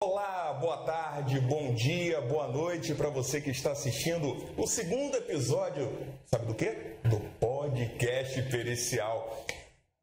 Olá, 0.00 0.56
boa 0.60 0.76
tarde, 0.84 1.40
bom 1.40 1.74
dia, 1.74 2.20
boa 2.20 2.46
noite 2.46 2.94
para 2.94 3.10
você 3.10 3.40
que 3.40 3.50
está 3.50 3.72
assistindo 3.72 4.36
o 4.56 4.64
segundo 4.64 5.16
episódio, 5.16 5.90
sabe 6.24 6.46
do 6.46 6.54
quê? 6.54 6.98
Do 7.02 7.18
podcast 7.40 8.40
pericial. 8.42 9.44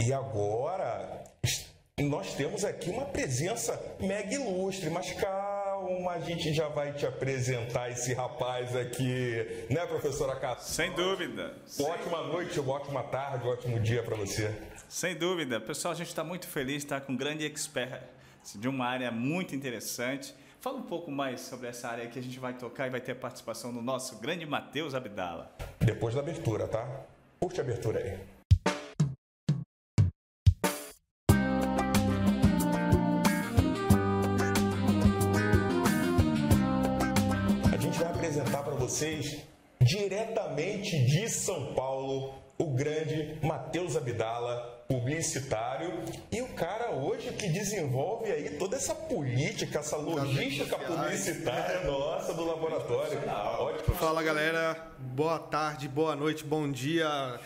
E 0.01 0.11
agora 0.11 1.23
nós 1.97 2.33
temos 2.33 2.65
aqui 2.65 2.89
uma 2.89 3.05
presença 3.05 3.81
mega 3.97 4.33
ilustre, 4.33 4.89
mas 4.89 5.13
calma, 5.13 6.12
a 6.12 6.19
gente 6.19 6.53
já 6.53 6.67
vai 6.67 6.91
te 6.91 7.05
apresentar 7.05 7.89
esse 7.89 8.13
rapaz 8.13 8.75
aqui, 8.75 9.65
né, 9.69 9.85
professora 9.87 10.35
Cássia? 10.35 10.73
Sem 10.73 10.91
dúvida. 10.93 11.55
Ótima 11.79 12.21
noite, 12.23 12.59
ótima 12.59 13.01
tarde, 13.03 13.47
ótimo 13.47 13.79
dia 13.79 14.03
para 14.03 14.17
você. 14.17 14.53
Sem 14.89 15.15
dúvida. 15.15 15.62
Pessoal, 15.62 15.93
a 15.93 15.97
gente 15.97 16.09
está 16.09 16.23
muito 16.23 16.49
feliz 16.49 16.80
de 16.80 16.84
estar 16.84 16.99
com 16.99 17.13
um 17.13 17.17
grande 17.17 17.45
expert 17.45 18.03
de 18.53 18.67
uma 18.67 18.85
área 18.85 19.12
muito 19.12 19.55
interessante. 19.55 20.34
Fala 20.59 20.77
um 20.77 20.84
pouco 20.84 21.11
mais 21.11 21.41
sobre 21.41 21.67
essa 21.67 21.89
área 21.89 22.07
que 22.07 22.20
a 22.20 22.21
gente 22.21 22.39
vai 22.39 22.53
tocar 22.53 22.87
e 22.87 22.89
vai 22.89 23.01
ter 23.01 23.13
a 23.13 23.15
participação 23.15 23.73
do 23.73 23.81
nosso 23.81 24.20
grande 24.20 24.45
Matheus 24.45 24.93
Abdala. 24.93 25.55
Depois 25.79 26.13
da 26.13 26.21
abertura, 26.21 26.67
tá? 26.67 27.05
Curte 27.39 27.59
a 27.59 27.63
abertura 27.63 27.99
aí. 27.99 28.20
A 37.73 37.77
gente 37.77 37.99
vai 37.99 38.12
apresentar 38.12 38.63
para 38.63 38.75
vocês 38.75 39.43
diretamente 39.81 40.91
de 41.05 41.29
São 41.29 41.73
Paulo 41.73 42.45
o 42.57 42.73
grande 42.73 43.37
Matheus 43.41 43.95
Abdala, 43.95 44.75
publicitário 44.87 45.91
e 46.31 46.41
o 46.41 46.47
cara 46.49 46.91
hoje 46.91 47.31
que 47.33 47.49
desenvolve 47.49 48.31
aí 48.31 48.51
toda 48.51 48.75
essa 48.75 48.93
política, 48.93 49.79
essa 49.79 49.97
logística 49.97 50.77
publicitária 50.77 51.83
nossa 51.89 52.33
do 52.33 52.45
laboratório. 52.45 53.19
Ótimo. 53.59 53.95
Fala 53.95 54.21
galera, 54.21 54.91
boa 54.99 55.39
tarde, 55.39 55.87
boa 55.87 56.15
noite, 56.15 56.43
bom 56.43 56.71
dia. 56.71 57.39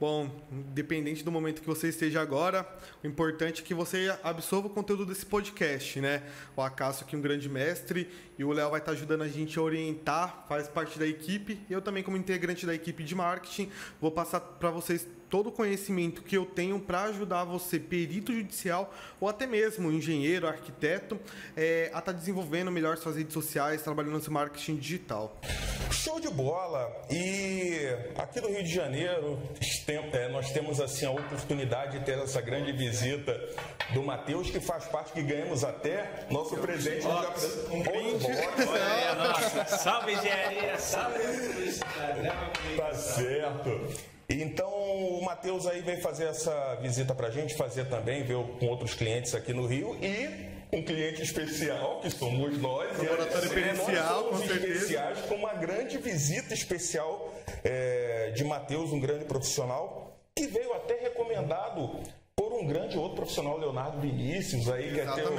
Bom, 0.00 0.30
independente 0.50 1.22
do 1.22 1.30
momento 1.30 1.60
que 1.60 1.66
você 1.66 1.88
esteja 1.88 2.20
agora, 2.20 2.66
o 3.04 3.06
importante 3.06 3.62
é 3.62 3.64
que 3.64 3.74
você 3.74 4.16
absorva 4.22 4.66
o 4.66 4.70
conteúdo 4.70 5.06
desse 5.06 5.26
podcast, 5.26 6.00
né? 6.00 6.22
O 6.56 6.62
Acácio 6.62 7.04
aqui, 7.04 7.14
um 7.14 7.20
grande 7.20 7.48
mestre, 7.48 8.10
e 8.38 8.42
o 8.42 8.50
Léo 8.50 8.70
vai 8.70 8.80
estar 8.80 8.92
ajudando 8.92 9.20
a 9.20 9.28
gente 9.28 9.58
a 9.58 9.62
orientar, 9.62 10.46
faz 10.48 10.66
parte 10.66 10.98
da 10.98 11.06
equipe. 11.06 11.60
Eu 11.68 11.82
também, 11.82 12.02
como 12.02 12.16
integrante 12.16 12.64
da 12.64 12.74
equipe 12.74 13.04
de 13.04 13.14
marketing, 13.14 13.70
vou 14.00 14.10
passar 14.10 14.40
para 14.60 14.70
vocês 14.70 15.06
todo 15.30 15.48
o 15.48 15.52
conhecimento 15.52 16.22
que 16.22 16.36
eu 16.36 16.44
tenho 16.44 16.78
para 16.80 17.04
ajudar 17.04 17.44
você, 17.44 17.78
perito 17.78 18.32
judicial 18.32 18.92
ou 19.20 19.28
até 19.28 19.46
mesmo 19.46 19.90
engenheiro, 19.90 20.46
arquiteto, 20.46 21.18
é, 21.56 21.84
a 21.84 21.98
estar 21.98 22.02
tá 22.02 22.12
desenvolvendo 22.12 22.70
melhor 22.70 22.96
suas 22.98 23.16
redes 23.16 23.32
sociais, 23.32 23.80
trabalhando 23.80 24.14
no 24.14 24.20
seu 24.20 24.32
marketing 24.32 24.76
digital. 24.76 25.40
Show 25.90 26.20
de 26.20 26.28
bola! 26.28 26.90
E 27.10 27.78
aqui 28.18 28.40
no 28.40 28.48
Rio 28.48 28.64
de 28.64 28.74
Janeiro 28.74 29.38
é, 30.12 30.28
nós 30.28 30.50
temos 30.52 30.80
assim 30.80 31.06
a 31.06 31.10
oportunidade 31.10 31.98
de 31.98 32.04
ter 32.04 32.18
essa 32.18 32.40
grande 32.40 32.72
visita 32.72 33.38
do 33.94 34.02
Matheus, 34.02 34.50
que 34.50 34.60
faz 34.60 34.84
parte, 34.86 35.12
que 35.12 35.22
ganhamos 35.22 35.62
até 35.62 36.26
nosso 36.30 36.56
eu 36.56 36.62
presente. 36.62 37.02
De... 37.02 37.74
Um 37.74 37.82
brinde. 37.82 38.26
Olha, 38.26 39.14
nossa. 39.14 39.64
Salve 39.76 40.12
engenharia, 40.12 40.78
salve 40.78 41.18
Tá 42.76 42.94
certo. 42.94 44.09
Então 44.30 44.70
o 44.70 45.24
Matheus 45.24 45.66
aí 45.66 45.80
veio 45.80 46.00
fazer 46.00 46.26
essa 46.26 46.76
visita 46.76 47.14
para 47.14 47.26
a 47.26 47.30
gente, 47.30 47.54
fazer 47.56 47.86
também, 47.86 48.22
ver 48.22 48.36
com 48.60 48.66
outros 48.66 48.94
clientes 48.94 49.34
aqui 49.34 49.52
no 49.52 49.66
Rio 49.66 49.96
e 50.00 50.50
um 50.72 50.82
cliente 50.84 51.22
especial, 51.22 52.00
que 52.00 52.10
somos 52.10 52.56
nós. 52.58 52.96
Laboratório 52.96 53.50
pericial, 53.50 54.24
com 54.24 54.38
certeza. 54.38 54.72
especiais, 54.72 55.18
com 55.22 55.34
uma 55.34 55.54
grande 55.54 55.98
visita 55.98 56.54
especial 56.54 57.34
é, 57.64 58.30
de 58.30 58.44
Matheus, 58.44 58.92
um 58.92 59.00
grande 59.00 59.24
profissional, 59.24 60.16
que 60.36 60.46
veio 60.46 60.72
até 60.74 60.94
recomendado 61.00 62.00
por 62.40 62.54
um 62.54 62.66
grande 62.66 62.96
outro 62.96 63.16
profissional, 63.16 63.58
Leonardo 63.58 64.00
Vinícius, 64.00 64.66
aí, 64.70 64.94
que 64.94 65.00
é, 65.00 65.12
teu, 65.12 65.36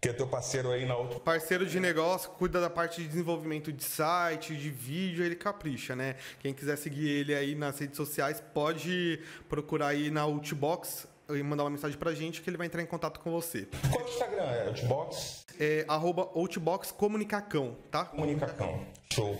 que 0.00 0.08
é 0.08 0.12
teu 0.12 0.28
parceiro 0.28 0.70
aí 0.70 0.86
na 0.86 0.96
outra. 0.96 1.18
Parceiro 1.18 1.66
de 1.66 1.80
negócio, 1.80 2.30
cuida 2.30 2.60
da 2.60 2.70
parte 2.70 3.02
de 3.02 3.08
desenvolvimento 3.08 3.72
de 3.72 3.82
site, 3.82 4.54
de 4.54 4.70
vídeo, 4.70 5.24
ele 5.24 5.34
capricha, 5.34 5.96
né? 5.96 6.14
Quem 6.38 6.54
quiser 6.54 6.76
seguir 6.76 7.08
ele 7.08 7.34
aí 7.34 7.56
nas 7.56 7.76
redes 7.80 7.96
sociais, 7.96 8.40
pode 8.54 9.18
procurar 9.48 9.88
aí 9.88 10.12
na 10.12 10.20
Outbox 10.22 11.08
e 11.30 11.42
mandar 11.42 11.64
uma 11.64 11.70
mensagem 11.70 11.98
pra 11.98 12.14
gente 12.14 12.40
que 12.40 12.48
ele 12.48 12.56
vai 12.56 12.66
entrar 12.66 12.82
em 12.82 12.86
contato 12.86 13.20
com 13.20 13.30
você. 13.30 13.68
Qual 13.90 14.00
é 14.00 14.04
o 14.04 14.08
Instagram? 14.08 14.42
É 14.44 14.66
Outbox? 14.68 15.46
É 15.60 15.84
arroba 15.88 16.30
Outbox 16.34 16.90
Comunicacão, 16.92 17.76
tá? 17.90 18.06
Comunicacão. 18.06 18.86
Show. 19.12 19.36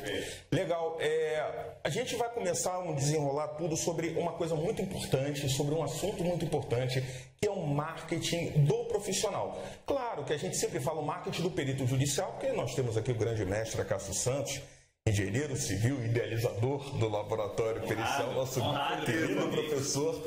Legal. 0.50 0.97
É, 1.00 1.76
a 1.84 1.88
gente 1.88 2.16
vai 2.16 2.28
começar 2.31 2.76
a 2.76 2.93
desenrolar 2.93 3.49
tudo 3.49 3.76
sobre 3.76 4.09
uma 4.10 4.32
coisa 4.32 4.54
muito 4.54 4.82
importante, 4.82 5.49
sobre 5.49 5.75
um 5.75 5.82
assunto 5.82 6.22
muito 6.25 6.44
importante, 6.44 7.03
que 7.41 7.47
é 7.47 7.50
o 7.50 7.66
marketing 7.66 8.65
do 8.65 8.84
profissional. 8.87 9.62
Claro 9.87 10.25
que 10.25 10.32
a 10.32 10.37
gente 10.37 10.56
sempre 10.56 10.81
fala 10.81 11.00
o 11.00 11.06
marketing 11.06 11.43
do 11.43 11.50
perito 11.50 11.87
judicial, 11.87 12.32
porque 12.32 12.53
nós 12.53 12.75
temos 12.75 12.97
aqui 12.97 13.12
o 13.12 13.15
grande 13.15 13.44
mestre 13.44 13.84
Cássio 13.84 14.15
Santos, 14.15 14.60
engenheiro 15.06 15.56
civil, 15.56 16.05
idealizador 16.05 16.99
do 16.99 17.09
laboratório 17.09 17.81
pericial, 17.82 18.32
nosso 18.34 18.60
querido 19.06 19.49
professor. 19.49 20.20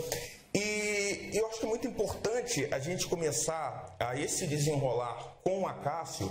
E 0.53 1.31
eu 1.33 1.47
acho 1.47 1.59
que 1.59 1.65
é 1.65 1.69
muito 1.69 1.87
importante 1.87 2.67
a 2.71 2.79
gente 2.79 3.07
começar 3.07 3.95
a 3.99 4.19
esse 4.19 4.45
desenrolar 4.47 5.37
com 5.43 5.61
o 5.61 5.67
Acácio 5.67 6.29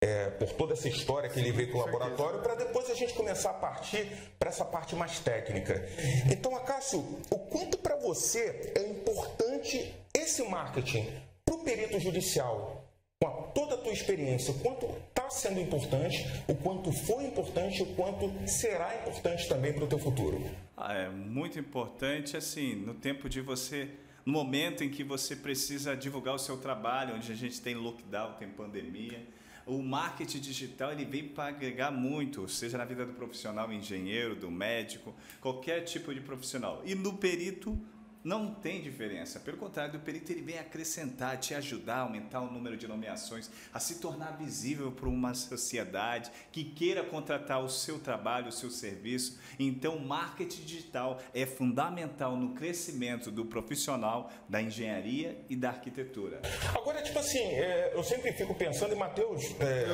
é, 0.00 0.30
por 0.30 0.52
toda 0.52 0.74
essa 0.74 0.88
história 0.88 1.28
que 1.28 1.38
ele 1.38 1.52
veio 1.52 1.72
com 1.72 1.78
o 1.78 1.84
laboratório, 1.84 2.40
para 2.40 2.54
depois 2.54 2.90
a 2.90 2.94
gente 2.94 3.14
começar 3.14 3.50
a 3.50 3.54
partir 3.54 4.06
para 4.38 4.50
essa 4.50 4.64
parte 4.64 4.94
mais 4.94 5.20
técnica. 5.20 5.88
Então, 6.30 6.54
Acácio, 6.56 7.00
o 7.30 7.38
quanto 7.38 7.78
para 7.78 7.96
você 7.96 8.72
é 8.74 8.82
importante 8.82 9.94
esse 10.12 10.42
marketing 10.42 11.08
para 11.44 11.54
o 11.54 11.64
perito 11.64 11.98
judicial? 12.00 12.85
Com 13.18 13.28
a, 13.28 13.32
toda 13.54 13.76
a 13.76 13.78
tua 13.78 13.94
experiência, 13.94 14.52
o 14.52 14.58
quanto 14.58 14.84
está 15.08 15.30
sendo 15.30 15.58
importante, 15.58 16.18
o 16.46 16.54
quanto 16.54 16.92
foi 16.92 17.24
importante, 17.24 17.82
o 17.82 17.86
quanto 17.94 18.30
será 18.46 18.94
importante 19.00 19.48
também 19.48 19.72
para 19.72 19.84
o 19.84 19.86
teu 19.86 19.98
futuro? 19.98 20.44
Ah, 20.76 20.92
é 20.92 21.08
muito 21.08 21.58
importante, 21.58 22.36
assim, 22.36 22.74
no 22.74 22.92
tempo 22.92 23.26
de 23.26 23.40
você 23.40 23.88
no 24.26 24.32
momento 24.32 24.84
em 24.84 24.90
que 24.90 25.02
você 25.02 25.34
precisa 25.34 25.96
divulgar 25.96 26.34
o 26.34 26.38
seu 26.38 26.58
trabalho, 26.58 27.14
onde 27.14 27.32
a 27.32 27.34
gente 27.34 27.58
tem 27.58 27.74
lockdown, 27.74 28.34
tem 28.34 28.48
pandemia, 28.48 29.26
o 29.64 29.80
marketing 29.80 30.40
digital 30.40 30.92
ele 30.92 31.06
vem 31.06 31.28
para 31.28 31.48
agregar 31.48 31.90
muito, 31.90 32.46
seja 32.48 32.76
na 32.76 32.84
vida 32.84 33.06
do 33.06 33.14
profissional 33.14 33.72
engenheiro, 33.72 34.36
do 34.36 34.50
médico, 34.50 35.14
qualquer 35.40 35.82
tipo 35.84 36.12
de 36.12 36.20
profissional. 36.20 36.82
E 36.84 36.94
no 36.94 37.14
perito 37.14 37.78
não 38.26 38.52
tem 38.52 38.82
diferença. 38.82 39.38
Pelo 39.38 39.56
contrário, 39.56 40.00
o 40.00 40.02
perito 40.02 40.32
ele 40.32 40.42
vem 40.42 40.58
acrescentar, 40.58 41.38
te 41.38 41.54
ajudar 41.54 41.98
a 41.98 42.00
aumentar 42.00 42.40
o 42.40 42.50
número 42.50 42.76
de 42.76 42.88
nomeações, 42.88 43.48
a 43.72 43.78
se 43.78 44.00
tornar 44.00 44.36
visível 44.36 44.90
para 44.90 45.08
uma 45.08 45.32
sociedade 45.32 46.28
que 46.50 46.64
queira 46.64 47.04
contratar 47.04 47.62
o 47.62 47.68
seu 47.68 48.00
trabalho, 48.00 48.48
o 48.48 48.52
seu 48.52 48.68
serviço. 48.68 49.38
Então, 49.60 49.94
o 49.94 50.04
marketing 50.04 50.62
digital 50.62 51.20
é 51.32 51.46
fundamental 51.46 52.36
no 52.36 52.52
crescimento 52.52 53.30
do 53.30 53.44
profissional 53.44 54.28
da 54.48 54.60
engenharia 54.60 55.40
e 55.48 55.54
da 55.54 55.68
arquitetura. 55.68 56.42
Agora, 56.74 57.00
tipo 57.02 57.20
assim, 57.20 57.38
é, 57.38 57.92
eu 57.94 58.02
sempre 58.02 58.32
fico 58.32 58.56
pensando, 58.56 58.92
e 58.92 58.98
Matheus 58.98 59.54
é, 59.60 59.84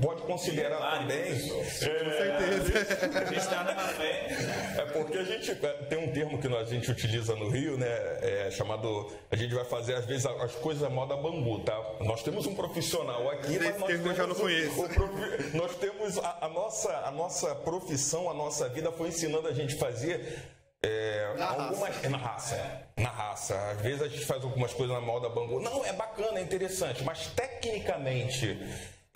pode 0.00 0.22
considerar 0.22 0.78
claro, 0.78 1.00
também. 1.00 1.18
É, 1.18 1.48
com 1.50 1.64
certeza. 1.64 3.18
A 3.18 3.24
gente 3.28 3.38
está 3.38 3.62
numa 3.62 3.88
frente. 3.88 4.34
É 4.78 4.86
porque 4.86 5.18
a 5.18 5.24
gente 5.24 5.50
é, 5.50 5.72
tem 5.90 5.98
um 5.98 6.10
termo 6.10 6.40
que 6.40 6.46
a 6.46 6.64
gente 6.64 6.90
utiliza 6.90 7.36
no 7.36 7.50
Rio 7.50 7.73
né? 7.76 7.86
É 8.22 8.50
chamado. 8.50 9.10
A 9.30 9.36
gente 9.36 9.54
vai 9.54 9.64
fazer, 9.64 9.94
às 9.94 10.04
vezes, 10.04 10.26
as 10.26 10.54
coisas 10.56 10.90
moda 10.90 11.16
bambu, 11.16 11.60
tá? 11.60 11.78
Nós 12.00 12.22
temos 12.22 12.46
um 12.46 12.54
profissional 12.54 13.30
aqui, 13.30 13.58
mas 13.58 13.78
nós 13.78 13.86
temos, 13.88 14.16
já 14.16 14.26
não 14.26 14.34
conheço. 14.34 14.80
O, 14.80 14.84
o, 14.84 15.56
nós 15.56 15.76
temos 15.76 16.18
a, 16.18 16.38
a, 16.42 16.48
nossa, 16.48 16.92
a 16.98 17.10
nossa 17.10 17.54
profissão, 17.54 18.30
a 18.30 18.34
nossa 18.34 18.68
vida 18.68 18.90
foi 18.92 19.08
ensinando 19.08 19.48
a 19.48 19.52
gente 19.52 19.74
a 19.74 19.78
fazer. 19.78 20.42
É, 20.82 21.34
na, 21.38 21.46
algumas, 21.46 21.96
raça. 21.96 22.08
na 22.10 22.18
raça. 22.18 22.54
É. 22.56 23.02
Na 23.02 23.08
raça. 23.08 23.70
Às 23.70 23.80
vezes 23.80 24.02
a 24.02 24.08
gente 24.08 24.24
faz 24.26 24.44
algumas 24.44 24.72
coisas 24.74 24.94
na 24.94 25.00
moda 25.00 25.28
bambu. 25.30 25.58
Não, 25.58 25.84
é 25.84 25.92
bacana, 25.92 26.38
é 26.38 26.42
interessante, 26.42 27.02
mas 27.02 27.28
tecnicamente 27.28 28.58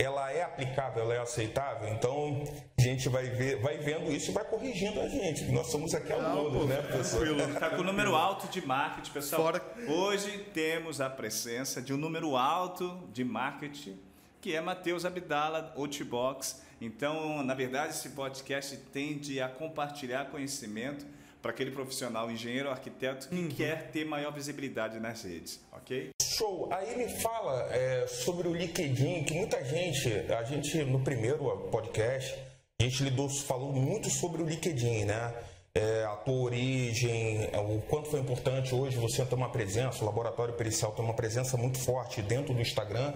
ela 0.01 0.31
é 0.31 0.43
aplicável, 0.43 1.03
ela 1.03 1.13
é 1.13 1.19
aceitável, 1.19 1.89
então 1.89 2.45
a 2.77 2.81
gente 2.81 3.09
vai 3.09 3.29
ver, 3.29 3.59
vai 3.59 3.77
vendo 3.77 4.09
isso 4.13 4.31
e 4.31 4.33
vai 4.33 4.45
corrigindo 4.45 5.01
a 5.01 5.09
gente, 5.09 5.43
nós 5.51 5.67
somos 5.67 5.93
aqui 5.93 6.13
alunos, 6.13 6.69
né, 6.69 6.81
professor? 6.83 7.27
Está 7.27 7.69
com 7.71 7.81
o 7.81 7.83
número 7.83 8.15
alto 8.15 8.47
de 8.47 8.65
marketing, 8.65 9.11
pessoal. 9.11 9.41
Fora... 9.41 9.61
Hoje 9.89 10.37
temos 10.53 11.01
a 11.01 11.09
presença 11.09 11.81
de 11.81 11.93
um 11.93 11.97
número 11.97 12.37
alto 12.37 13.09
de 13.11 13.25
marketing, 13.25 13.99
que 14.39 14.55
é 14.55 14.61
Matheus 14.61 15.03
Abdala, 15.03 15.73
Outbox. 15.75 16.63
Então, 16.79 17.43
na 17.43 17.53
verdade, 17.53 17.91
esse 17.91 18.11
podcast 18.11 18.77
tende 18.93 19.41
a 19.41 19.49
compartilhar 19.49 20.29
conhecimento 20.31 21.05
para 21.41 21.51
aquele 21.51 21.71
profissional, 21.71 22.31
engenheiro 22.31 22.67
ou 22.67 22.73
arquiteto 22.73 23.27
que 23.27 23.35
uhum. 23.35 23.49
quer 23.49 23.91
ter 23.91 24.05
maior 24.05 24.31
visibilidade 24.31 24.97
nas 24.97 25.23
redes, 25.23 25.59
ok? 25.73 26.11
Show. 26.39 26.69
Aí 26.71 26.95
me 26.95 27.09
fala 27.19 27.67
é, 27.69 28.07
sobre 28.07 28.47
o 28.47 28.53
LinkedIn, 28.53 29.25
que 29.25 29.33
muita 29.33 29.61
gente, 29.65 30.09
a 30.31 30.41
gente 30.43 30.81
no 30.85 31.01
primeiro 31.01 31.43
podcast, 31.69 32.33
a 32.79 32.83
gente 32.83 33.03
lidou, 33.03 33.27
falou 33.27 33.73
muito 33.73 34.09
sobre 34.09 34.41
o 34.41 34.45
LinkedIn, 34.45 35.03
né? 35.03 35.33
É, 35.75 36.05
a 36.05 36.15
tua 36.15 36.35
origem, 36.35 37.49
é, 37.51 37.59
o 37.59 37.81
quanto 37.81 38.09
foi 38.09 38.21
importante 38.21 38.73
hoje 38.73 38.97
você 38.97 39.25
ter 39.25 39.35
uma 39.35 39.51
presença, 39.51 40.01
o 40.01 40.05
laboratório 40.05 40.53
pericial 40.53 40.93
tem 40.93 41.03
uma 41.03 41.13
presença 41.13 41.57
muito 41.57 41.77
forte 41.77 42.21
dentro 42.21 42.53
do 42.53 42.61
Instagram. 42.61 43.13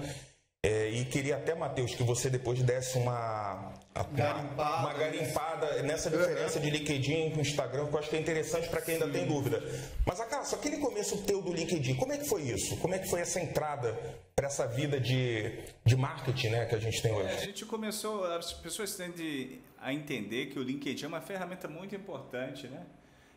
É, 0.65 0.89
e 0.89 1.03
queria 1.03 1.35
até, 1.35 1.53
Matheus, 1.53 1.93
que 1.93 2.03
você 2.03 2.29
depois 2.29 2.63
desse 2.63 2.97
uma, 2.97 3.73
garimpada, 4.13 4.79
uma 4.79 4.93
garimpada 4.93 5.83
nessa 5.83 6.09
diferença 6.09 6.57
de 6.57 6.69
LinkedIn 6.69 7.31
com 7.31 7.41
Instagram, 7.41 7.87
que 7.87 7.93
eu 7.93 7.99
acho 7.99 8.09
que 8.09 8.15
é 8.15 8.19
interessante 8.21 8.69
para 8.69 8.79
quem 8.79 8.93
ainda 8.93 9.09
tem 9.09 9.27
dúvida. 9.27 9.61
Mas, 10.05 10.21
Acácio, 10.21 10.57
aquele 10.57 10.77
começo 10.77 11.21
teu 11.23 11.41
do 11.41 11.51
LinkedIn, 11.51 11.95
como 11.95 12.13
é 12.13 12.17
que 12.17 12.23
foi 12.23 12.43
isso? 12.43 12.77
Como 12.77 12.95
é 12.95 12.99
que 12.99 13.09
foi 13.09 13.19
essa 13.19 13.41
entrada 13.41 13.93
para 14.33 14.47
essa 14.47 14.65
vida 14.65 15.01
de, 15.01 15.51
de 15.83 15.97
marketing 15.97 16.51
né, 16.51 16.65
que 16.65 16.75
a 16.75 16.79
gente 16.79 17.01
tem 17.01 17.11
hoje? 17.11 17.27
É, 17.27 17.33
a 17.33 17.45
gente 17.45 17.65
começou, 17.65 18.23
as 18.23 18.53
pessoas 18.53 18.95
tendem 18.95 19.59
a 19.81 19.93
entender 19.93 20.45
que 20.45 20.57
o 20.57 20.63
LinkedIn 20.63 21.03
é 21.03 21.07
uma 21.09 21.19
ferramenta 21.19 21.67
muito 21.67 21.93
importante, 21.93 22.67
né? 22.67 22.85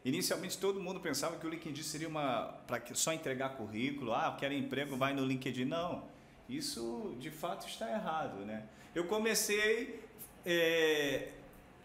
Inicialmente 0.04 0.56
todo 0.58 0.80
mundo 0.80 1.00
pensava 1.00 1.34
que 1.34 1.44
o 1.44 1.50
LinkedIn 1.50 1.82
seria 1.82 2.06
uma 2.06 2.54
para 2.68 2.80
só 2.94 3.12
entregar 3.12 3.56
currículo, 3.56 4.12
ah, 4.12 4.36
quer 4.38 4.52
emprego, 4.52 4.96
vai 4.96 5.12
no 5.12 5.24
LinkedIn. 5.24 5.64
Não. 5.64 6.14
Isso 6.48 7.14
de 7.18 7.30
fato 7.30 7.66
está 7.66 7.90
errado, 7.90 8.44
né? 8.44 8.64
Eu 8.94 9.04
comecei 9.04 10.00
é, 10.44 11.28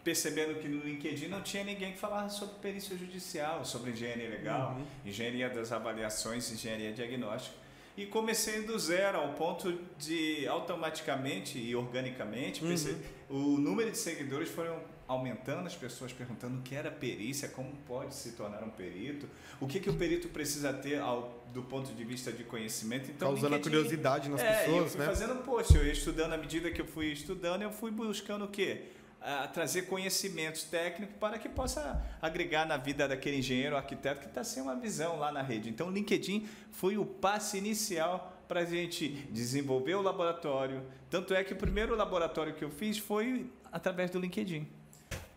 percebendo 0.04 0.60
que 0.60 0.68
no 0.68 0.82
LinkedIn 0.82 1.28
não 1.28 1.42
tinha 1.42 1.64
ninguém 1.64 1.92
que 1.92 1.98
falasse 1.98 2.38
sobre 2.38 2.54
perícia 2.60 2.96
judicial, 2.96 3.64
sobre 3.64 3.90
engenharia 3.90 4.28
legal, 4.28 4.72
uhum. 4.72 4.84
engenharia 5.04 5.48
das 5.48 5.72
avaliações, 5.72 6.50
engenharia 6.50 6.92
diagnóstica. 6.92 7.56
E 7.96 8.06
comecei 8.06 8.62
do 8.62 8.78
zero, 8.78 9.18
ao 9.18 9.34
ponto 9.34 9.78
de 9.98 10.46
automaticamente 10.46 11.58
e 11.58 11.76
organicamente, 11.76 12.64
uhum. 12.64 13.00
o 13.28 13.58
número 13.58 13.90
de 13.90 13.98
seguidores 13.98 14.48
foram 14.48 14.80
aumentando, 15.12 15.66
as 15.66 15.74
pessoas 15.74 16.12
perguntando 16.12 16.58
o 16.58 16.62
que 16.62 16.74
era 16.74 16.90
perícia, 16.90 17.48
como 17.48 17.70
pode 17.86 18.14
se 18.14 18.32
tornar 18.32 18.62
um 18.62 18.70
perito, 18.70 19.28
o 19.60 19.66
que, 19.66 19.80
que 19.80 19.88
o 19.88 19.94
perito 19.94 20.28
precisa 20.28 20.72
ter 20.72 21.00
ao, 21.00 21.42
do 21.52 21.62
ponto 21.62 21.92
de 21.92 22.04
vista 22.04 22.32
de 22.32 22.44
conhecimento. 22.44 23.10
Então, 23.10 23.28
Causando 23.28 23.56
a 23.56 23.58
curiosidade 23.58 24.28
nas 24.28 24.40
é, 24.40 24.64
pessoas, 24.64 24.84
eu 24.84 24.88
fui 24.88 25.00
né? 25.00 25.06
fazendo 25.06 25.42
post, 25.42 25.76
eu 25.76 25.84
ia 25.84 25.92
estudando 25.92 26.32
à 26.32 26.36
medida 26.36 26.70
que 26.70 26.80
eu 26.80 26.86
fui 26.86 27.06
estudando, 27.06 27.62
eu 27.62 27.70
fui 27.70 27.90
buscando 27.90 28.44
o 28.44 28.48
quê? 28.48 28.82
A 29.20 29.46
trazer 29.46 29.82
conhecimentos 29.82 30.64
técnicos 30.64 31.14
para 31.20 31.38
que 31.38 31.48
possa 31.48 32.04
agregar 32.20 32.66
na 32.66 32.76
vida 32.76 33.06
daquele 33.06 33.36
engenheiro, 33.36 33.76
arquiteto 33.76 34.20
que 34.20 34.26
está 34.26 34.42
sem 34.42 34.62
uma 34.62 34.74
visão 34.74 35.18
lá 35.18 35.30
na 35.30 35.42
rede. 35.42 35.68
Então, 35.68 35.88
o 35.88 35.90
LinkedIn 35.92 36.48
foi 36.72 36.96
o 36.96 37.06
passe 37.06 37.56
inicial 37.56 38.32
para 38.48 38.60
a 38.60 38.64
gente 38.64 39.08
desenvolver 39.30 39.94
o 39.94 40.02
laboratório. 40.02 40.82
Tanto 41.08 41.32
é 41.32 41.42
que 41.42 41.52
o 41.52 41.56
primeiro 41.56 41.94
laboratório 41.94 42.52
que 42.52 42.64
eu 42.64 42.70
fiz 42.70 42.98
foi 42.98 43.50
através 43.72 44.10
do 44.10 44.18
LinkedIn. 44.18 44.68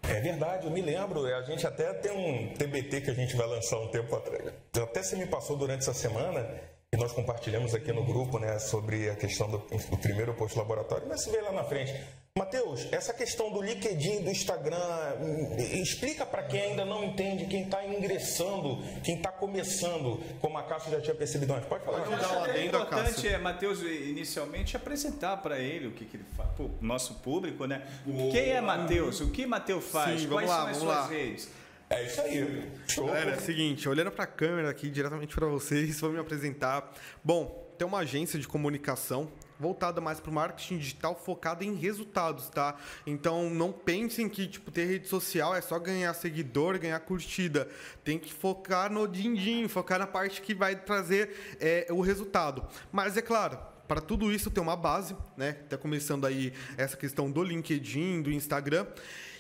É 0.10 0.22
verdade, 0.22 0.66
eu 0.66 0.72
me 0.72 0.82
lembro. 0.82 1.26
A 1.26 1.42
gente 1.42 1.66
até 1.66 1.94
tem 1.94 2.12
um 2.12 2.54
TBT 2.54 3.02
que 3.02 3.12
a 3.12 3.14
gente 3.14 3.36
vai 3.36 3.48
lançar 3.48 3.80
um 3.80 3.88
tempo 3.88 4.16
atrás. 4.16 4.54
Até 4.76 5.04
se 5.04 5.16
me 5.16 5.26
passou 5.26 5.58
durante 5.58 5.82
essa 5.82 5.94
semana 5.94 6.48
e 6.92 6.98
nós 6.98 7.12
compartilhamos 7.12 7.74
aqui 7.74 7.92
no 7.92 8.06
grupo, 8.06 8.40
né, 8.40 8.60
sobre 8.60 9.10
a 9.10 9.16
questão 9.16 9.50
do, 9.50 9.58
do 9.58 9.98
primeiro 9.98 10.34
posto 10.34 10.58
laboratório, 10.58 11.08
mas 11.08 11.24
se 11.24 11.30
vê 11.30 11.42
lá 11.42 11.52
na 11.52 11.64
frente. 11.64 11.94
Matheus, 12.38 12.86
essa 12.92 13.14
questão 13.14 13.50
do 13.50 13.62
LinkedIn, 13.62 14.22
do 14.22 14.30
Instagram, 14.30 14.76
hum, 15.22 15.56
explica 15.82 16.26
para 16.26 16.44
quem 16.44 16.64
ainda 16.64 16.84
não 16.84 17.02
entende, 17.02 17.46
quem 17.46 17.64
está 17.64 17.86
ingressando, 17.86 18.84
quem 19.06 19.16
está 19.16 19.32
começando, 19.32 20.22
como 20.42 20.58
a 20.58 20.64
Cássio 20.64 20.92
já 20.92 21.00
tinha 21.00 21.16
percebido 21.16 21.54
antes. 21.54 21.70
Pode 21.70 21.86
falar. 21.86 22.02
Pode 22.02 22.20
dar 22.22 22.54
é 22.54 22.66
importante, 22.66 23.26
é, 23.26 23.38
Matheus, 23.38 23.82
inicialmente, 23.82 24.76
apresentar 24.76 25.38
para 25.38 25.60
ele 25.60 25.88
o 25.88 25.92
que, 25.92 26.04
que 26.04 26.18
ele 26.18 26.26
faz, 26.36 26.50
o 26.60 26.72
nosso 26.82 27.14
público, 27.22 27.66
né? 27.66 27.88
Boa. 28.06 28.30
Quem 28.30 28.50
é 28.50 28.60
Matheus? 28.60 29.22
O 29.22 29.30
que 29.32 29.46
Matheus 29.46 29.86
faz? 29.86 30.20
Sim, 30.20 30.28
Quais 30.28 30.50
lá, 30.50 30.58
são 30.58 30.68
as 30.68 30.78
suas 30.78 30.90
lá. 30.90 31.08
redes? 31.08 31.50
É 31.90 32.04
isso 32.04 32.20
aí. 32.20 32.70
Show. 32.86 33.06
Galera, 33.06 33.32
é 33.32 33.38
o 33.38 33.40
seguinte, 33.40 33.88
olhando 33.88 34.12
para 34.12 34.26
a 34.26 34.28
câmera 34.28 34.70
aqui 34.70 34.90
diretamente 34.90 35.34
para 35.34 35.48
vocês, 35.48 35.98
vou 36.02 36.12
me 36.12 36.20
apresentar. 36.20 36.94
Bom, 37.24 37.66
tem 37.78 37.88
uma 37.88 38.00
agência 38.00 38.38
de 38.38 38.46
comunicação 38.46 39.32
voltada 39.60 40.02
mais 40.02 40.20
para 40.20 40.32
o 40.32 40.34
marketing 40.34 40.78
digital 40.78 41.16
focada 41.16 41.64
em 41.64 41.76
resultados, 41.76 42.50
tá? 42.50 42.76
Então 43.06 43.50
não 43.50 43.72
pensem 43.72 44.28
que 44.28 44.48
tipo 44.48 44.72
ter 44.72 44.86
rede 44.86 45.08
social 45.08 45.56
é 45.56 45.62
só 45.62 45.80
ganhar 45.80 46.14
seguidor, 46.14 46.78
ganhar 46.80 47.00
curtida. 47.00 47.68
Tem 48.04 48.20
que 48.20 48.34
focar 48.34 48.92
no 48.92 49.08
din-din, 49.08 49.68
focar 49.68 50.00
na 50.00 50.08
parte 50.08 50.42
que 50.42 50.54
vai 50.54 50.76
trazer 50.76 51.58
é, 51.60 51.88
o 51.90 52.02
resultado. 52.02 52.66
Mas 52.92 53.18
é 53.18 53.22
claro, 53.22 53.58
para 53.88 54.02
tudo 54.02 54.32
isso 54.32 54.50
tem 54.50 54.62
uma 54.62 54.76
base, 54.76 55.16
né? 55.38 55.54
Tá 55.70 55.78
começando 55.78 56.26
aí 56.26 56.54
essa 56.78 56.98
questão 56.98 57.32
do 57.32 57.44
LinkedIn, 57.44 58.22
do 58.22 58.32
Instagram. 58.32 58.86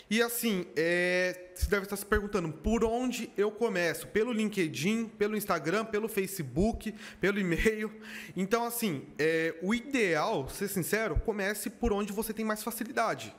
E 0.09 0.21
assim, 0.21 0.67
é, 0.75 1.51
você 1.55 1.67
deve 1.67 1.85
estar 1.85 1.95
se 1.95 2.05
perguntando 2.05 2.51
por 2.51 2.83
onde 2.83 3.31
eu 3.35 3.49
começo? 3.49 4.07
Pelo 4.07 4.31
LinkedIn, 4.31 5.07
pelo 5.07 5.35
Instagram, 5.35 5.83
pelo 5.85 6.07
Facebook, 6.07 6.93
pelo 7.19 7.39
e-mail. 7.39 7.91
Então, 8.37 8.65
assim, 8.65 9.07
é, 9.17 9.55
o 9.63 9.73
ideal, 9.73 10.47
ser 10.47 10.67
sincero, 10.67 11.19
comece 11.25 11.71
por 11.71 11.91
onde 11.91 12.13
você 12.13 12.33
tem 12.33 12.45
mais 12.45 12.61
facilidade. 12.61 13.33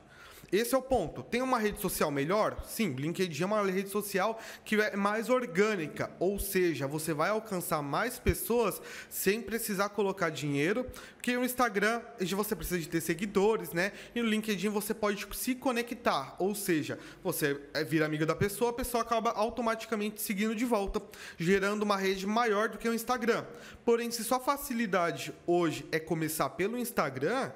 Esse 0.52 0.74
é 0.74 0.78
o 0.78 0.82
ponto. 0.82 1.22
Tem 1.22 1.42
uma 1.42 1.58
rede 1.58 1.80
social 1.80 2.10
melhor? 2.10 2.62
Sim, 2.64 2.94
LinkedIn 2.94 3.42
é 3.42 3.46
uma 3.46 3.62
rede 3.62 3.88
social 3.88 4.40
que 4.64 4.80
é 4.80 4.96
mais 4.96 5.28
orgânica, 5.28 6.10
ou 6.18 6.38
seja, 6.38 6.86
você 6.86 7.12
vai 7.12 7.30
alcançar 7.30 7.82
mais 7.82 8.18
pessoas 8.18 8.80
sem 9.08 9.40
precisar 9.40 9.88
colocar 9.90 10.30
dinheiro, 10.30 10.86
que 11.22 11.36
o 11.36 11.44
Instagram 11.44 12.00
você 12.36 12.54
precisa 12.54 12.78
de 12.78 12.88
ter 12.88 13.00
seguidores, 13.00 13.72
né? 13.72 13.92
E 14.14 14.22
no 14.22 14.28
LinkedIn 14.28 14.68
você 14.68 14.94
pode 14.94 15.26
se 15.32 15.54
conectar, 15.54 16.36
ou 16.38 16.54
seja, 16.54 16.98
você 17.22 17.60
é, 17.74 17.82
vira 17.82 18.06
amigo 18.06 18.24
da 18.24 18.34
pessoa, 18.34 18.70
a 18.70 18.74
pessoa 18.74 19.02
acaba 19.02 19.30
automaticamente 19.30 20.22
seguindo 20.22 20.54
de 20.54 20.64
volta, 20.64 21.02
gerando 21.36 21.82
uma 21.82 21.96
rede 21.96 22.26
maior 22.26 22.68
do 22.68 22.78
que 22.78 22.88
o 22.88 22.94
Instagram. 22.94 23.44
Porém, 23.84 24.10
se 24.10 24.22
sua 24.22 24.38
facilidade 24.38 25.32
hoje 25.46 25.86
é 25.90 25.98
começar 25.98 26.50
pelo 26.50 26.78
Instagram, 26.78 27.50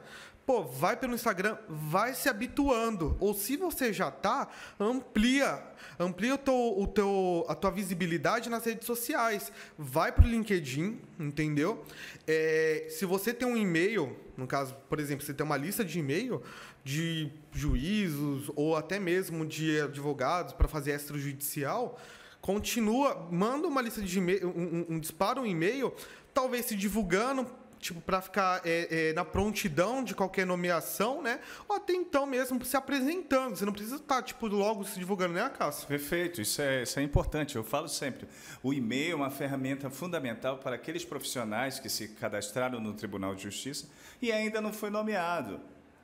pô, 0.47 0.63
vai 0.65 0.97
pelo 0.97 1.15
Instagram, 1.15 1.57
vai 1.69 2.15
se 2.15 2.29
habituando. 2.29 3.17
Ou 3.21 3.35
se 3.35 3.57
você 3.57 3.93
já 3.93 4.11
tá, 4.11 4.49
amplia. 4.79 5.63
Amplia 5.99 6.35
o 6.35 6.39
teu, 6.39 6.75
o 6.79 6.87
teu, 6.87 7.45
a 7.49 7.55
tua 7.55 7.71
visibilidade 7.71 8.49
nas 8.49 8.65
redes 8.65 8.87
sociais. 8.87 9.53
Vai 9.79 10.13
pro 10.13 10.27
LinkedIn, 10.27 11.01
entendeu? 11.19 11.85
É, 12.27 12.87
se 12.89 13.05
você 13.05 13.33
tem 13.33 13.47
um 13.47 13.57
e-mail, 13.57 14.17
no 14.37 14.47
caso, 14.47 14.75
por 14.89 14.99
exemplo, 14.99 15.25
você 15.25 15.35
tem 15.35 15.45
uma 15.45 15.57
lista 15.57 15.85
de 15.85 15.99
e-mail 15.99 16.43
de 16.83 17.31
juízos 17.53 18.51
ou 18.57 18.75
até 18.77 18.99
mesmo 18.99 19.47
de 19.47 19.81
advogados 19.81 20.53
para 20.55 20.67
fazer 20.67 20.93
extrajudicial, 20.93 22.01
continua, 22.41 23.29
manda 23.31 23.69
uma 23.69 23.83
lista 23.83 24.01
de 24.01 24.19
e-mail, 24.19 24.49
um, 24.49 24.63
um, 24.63 24.87
um 24.95 24.99
dispara 24.99 25.41
um 25.41 25.47
e-mail, 25.47 25.95
talvez 26.33 26.65
se 26.67 26.75
divulgando 26.75 27.47
tipo, 27.81 28.01
para 28.01 28.21
ficar 28.21 28.61
é, 28.65 29.09
é, 29.09 29.13
na 29.13 29.25
prontidão 29.25 30.05
de 30.05 30.15
qualquer 30.15 30.47
nomeação, 30.47 31.23
né? 31.23 31.41
Ou 31.69 31.77
até 31.77 31.95
então 31.95 32.27
mesmo 32.27 32.63
se 32.65 32.77
apresentando. 32.77 33.57
Você 33.57 33.65
não 33.65 33.73
precisa 33.73 33.97
estar, 33.97 34.17
tá, 34.17 34.23
tipo, 34.23 34.47
logo 34.47 34.85
se 34.85 34.99
divulgando, 34.99 35.35
né, 35.35 35.49
Cássio? 35.49 35.89
Perfeito, 35.89 36.41
isso 36.41 36.61
é, 36.61 36.83
isso 36.83 36.99
é 37.01 37.03
importante. 37.03 37.57
Eu 37.57 37.65
falo 37.65 37.89
sempre, 37.89 38.29
o 38.63 38.73
e-mail 38.73 39.13
é 39.13 39.15
uma 39.15 39.31
ferramenta 39.31 39.89
fundamental 39.89 40.59
para 40.59 40.77
aqueles 40.77 41.05
profissionais 41.05 41.81
que 41.81 41.89
se 41.89 42.09
cadastraram 42.09 42.81
no 42.81 42.93
Tribunal 42.93 43.35
de 43.35 43.43
Justiça 43.45 43.89
e 44.21 44.31
ainda 44.31 44.61
não 44.61 44.73
foi 44.73 44.91
nomeado. 44.91 45.61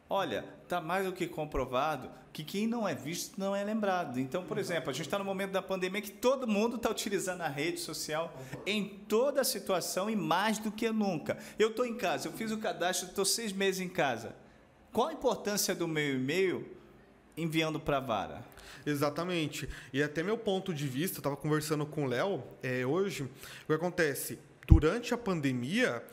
Olha, 0.09 0.45
está 0.63 0.81
mais 0.81 1.05
do 1.05 1.13
que 1.13 1.27
comprovado 1.27 2.09
que 2.33 2.45
quem 2.45 2.67
não 2.67 2.87
é 2.87 2.95
visto 2.95 3.41
não 3.41 3.57
é 3.57 3.65
lembrado. 3.65 4.21
Então, 4.21 4.45
por 4.45 4.59
exemplo, 4.59 4.91
a 4.91 4.93
gente 4.93 5.07
está 5.07 5.19
no 5.19 5.25
momento 5.25 5.53
da 5.53 5.63
pandemia 5.63 6.03
que 6.03 6.11
todo 6.11 6.47
mundo 6.47 6.77
está 6.77 6.91
utilizando 6.91 7.41
a 7.41 7.49
rede 7.49 7.81
social 7.81 8.31
em 8.67 8.87
toda 9.09 9.41
a 9.41 9.45
situação 9.45 10.11
e 10.11 10.15
mais 10.15 10.59
do 10.59 10.71
que 10.71 10.91
nunca. 10.91 11.39
Eu 11.59 11.71
estou 11.71 11.87
em 11.87 11.97
casa, 11.97 12.29
eu 12.29 12.33
fiz 12.33 12.53
o 12.53 12.59
cadastro, 12.59 13.09
estou 13.09 13.25
seis 13.25 13.53
meses 13.53 13.81
em 13.81 13.89
casa. 13.89 14.37
Qual 14.93 15.09
a 15.09 15.13
importância 15.15 15.75
do 15.75 15.89
meu 15.89 16.15
e-mail 16.15 16.71
enviando 17.37 17.81
para 17.81 17.97
a 17.97 18.01
vara? 18.01 18.45
Exatamente. 18.85 19.69
E 19.93 20.03
até 20.03 20.23
meu 20.23 20.39
ponto 20.39 20.73
de 20.73 20.87
vista, 20.87 21.17
eu 21.17 21.21
estava 21.21 21.37
conversando 21.37 21.87
com 21.87 22.05
o 22.05 22.07
Léo 22.07 22.45
é, 22.63 22.85
hoje, 22.85 23.25
o 23.25 23.67
que 23.67 23.73
acontece? 23.73 24.39
Durante 24.67 25.15
a 25.15 25.19
pandemia, 25.19 26.05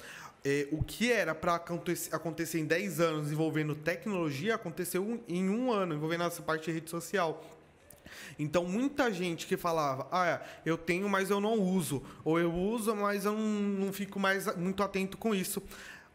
é, 0.44 0.68
o 0.72 0.84
que 0.84 1.12
era 1.12 1.34
para 1.34 1.56
acontecer, 1.56 2.60
em 2.60 2.66
10 2.66 3.00
anos 3.00 3.32
envolvendo 3.32 3.76
tecnologia 3.76 4.56
aconteceu 4.56 5.24
em 5.28 5.50
um 5.50 5.72
ano, 5.72 5.96
envolvendo 5.96 6.26
essa 6.26 6.42
parte 6.42 6.66
de 6.66 6.72
rede 6.72 6.90
social. 6.90 7.44
Então, 8.38 8.66
muita 8.66 9.12
gente 9.12 9.48
que 9.48 9.58
falava, 9.58 10.08
ah, 10.12 10.42
eu 10.66 10.78
tenho, 10.78 11.08
mas 11.10 11.30
eu 11.30 11.40
não 11.40 11.54
uso, 11.56 12.04
ou 12.24 12.40
eu 12.40 12.54
uso, 12.54 12.96
mas 12.96 13.26
eu 13.26 13.34
não, 13.34 13.86
não 13.86 13.94
fico 13.94 14.20
mais 14.20 14.54
muito 14.56 14.84
atento 14.84 15.18
com 15.18 15.34
isso. 15.34 15.64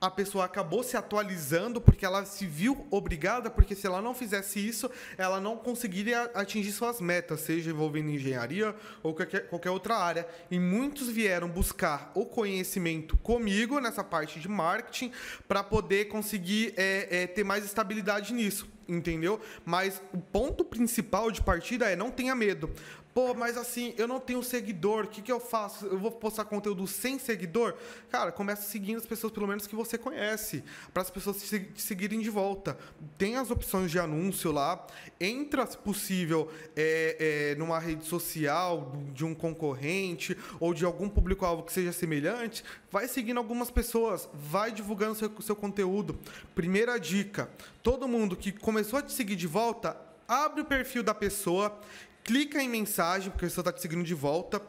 A 0.01 0.11
pessoa 0.11 0.45
acabou 0.45 0.83
se 0.83 0.97
atualizando 0.97 1.81
porque 1.81 2.07
ela 2.07 2.25
se 2.25 2.47
viu 2.47 2.87
obrigada, 2.91 3.51
porque 3.51 3.75
se 3.75 3.87
ela 3.87 4.01
não 4.01 4.15
fizesse 4.15 4.67
isso, 4.67 4.91
ela 5.17 5.41
não 5.41 5.57
conseguiria 5.57 6.31
atingir 6.35 6.73
suas 6.73 7.01
metas, 7.01 7.41
seja 7.41 7.71
envolvendo 7.71 8.11
engenharia 8.11 8.75
ou 9.03 9.15
qualquer, 9.15 9.49
qualquer 9.49 9.71
outra 9.71 9.97
área. 9.97 10.27
E 10.51 10.59
muitos 10.59 11.09
vieram 11.09 11.49
buscar 11.49 12.13
o 12.15 12.25
conhecimento 12.25 13.17
comigo 13.19 13.81
nessa 13.81 14.05
parte 14.05 14.39
de 14.39 14.49
marketing 14.49 15.13
para 15.49 15.65
poder 15.65 16.07
conseguir 16.07 16.75
é, 16.77 17.23
é, 17.23 17.27
ter 17.27 17.45
mais 17.45 17.65
estabilidade 17.65 18.33
nisso 18.33 18.69
entendeu? 18.89 19.39
Mas 19.67 20.01
o 20.15 20.19
ponto 20.19 20.65
principal 20.65 21.31
de 21.31 21.43
partida 21.43 21.91
é 21.91 21.95
não 21.95 22.11
tenha 22.11 22.35
medo. 22.35 22.71
Pô, 23.15 23.35
mas 23.35 23.57
assim, 23.57 23.95
eu 23.97 24.07
não 24.07 24.21
tenho 24.21 24.43
seguidor, 24.43 25.05
o 25.05 25.09
que, 25.09 25.21
que 25.21 25.33
eu 25.33 25.41
faço? 25.41 25.87
Eu 25.87 25.99
vou 25.99 26.11
postar 26.11 26.45
conteúdo 26.45 26.87
sem 26.87 27.19
seguidor? 27.19 27.75
Cara, 28.11 28.31
começa 28.31 28.63
seguindo 28.63 28.99
as 28.99 29.07
pessoas, 29.07 29.33
pelo 29.33 29.47
menos 29.49 29.67
que 29.67 29.75
você 29.75 29.99
conhece, 29.99 30.63
para 30.93 31.03
as 31.03 31.11
pessoas 31.11 31.43
te 31.43 31.83
seguirem 31.83 32.21
de 32.21 32.31
volta. 32.31 32.79
Tem 33.17 33.37
as 33.37 33.51
opções 33.51 33.91
de 33.91 33.99
anúncio 33.99 34.53
lá, 34.53 34.87
entra, 35.21 35.67
se 35.67 35.77
possível, 35.77 36.51
é, 36.77 37.17
é, 37.19 37.55
numa 37.57 37.79
rede 37.79 38.05
social 38.05 38.93
de 39.13 39.25
um 39.25 39.35
concorrente 39.35 40.37
ou 40.61 40.73
de 40.73 40.85
algum 40.85 41.09
público-alvo 41.09 41.65
que 41.65 41.73
seja 41.73 41.93
semelhante, 41.93 42.63
vai 42.91 43.09
seguindo 43.09 43.39
algumas 43.39 43.71
pessoas, 43.71 44.29
vai 44.33 44.71
divulgando 44.71 45.15
seu, 45.15 45.31
seu 45.41 45.57
conteúdo. 45.57 46.19
Primeira 46.55 46.99
dica: 46.99 47.51
todo 47.83 48.07
mundo 48.07 48.37
que 48.37 48.53
começou 48.53 48.99
a 48.99 49.03
te 49.03 49.13
seguir 49.13 49.35
de 49.35 49.47
volta, 49.47 49.97
abre 50.29 50.61
o 50.61 50.65
perfil 50.65 51.03
da 51.03 51.15
pessoa 51.15 51.81
clica 52.29 52.63
em 52.63 52.69
mensagem, 52.69 53.31
porque 53.31 53.47
a 53.47 53.49
pessoa 53.49 53.63
está 53.63 53.73
te 53.73 53.81
seguindo 53.81 54.05
de 54.05 54.13
volta, 54.13 54.61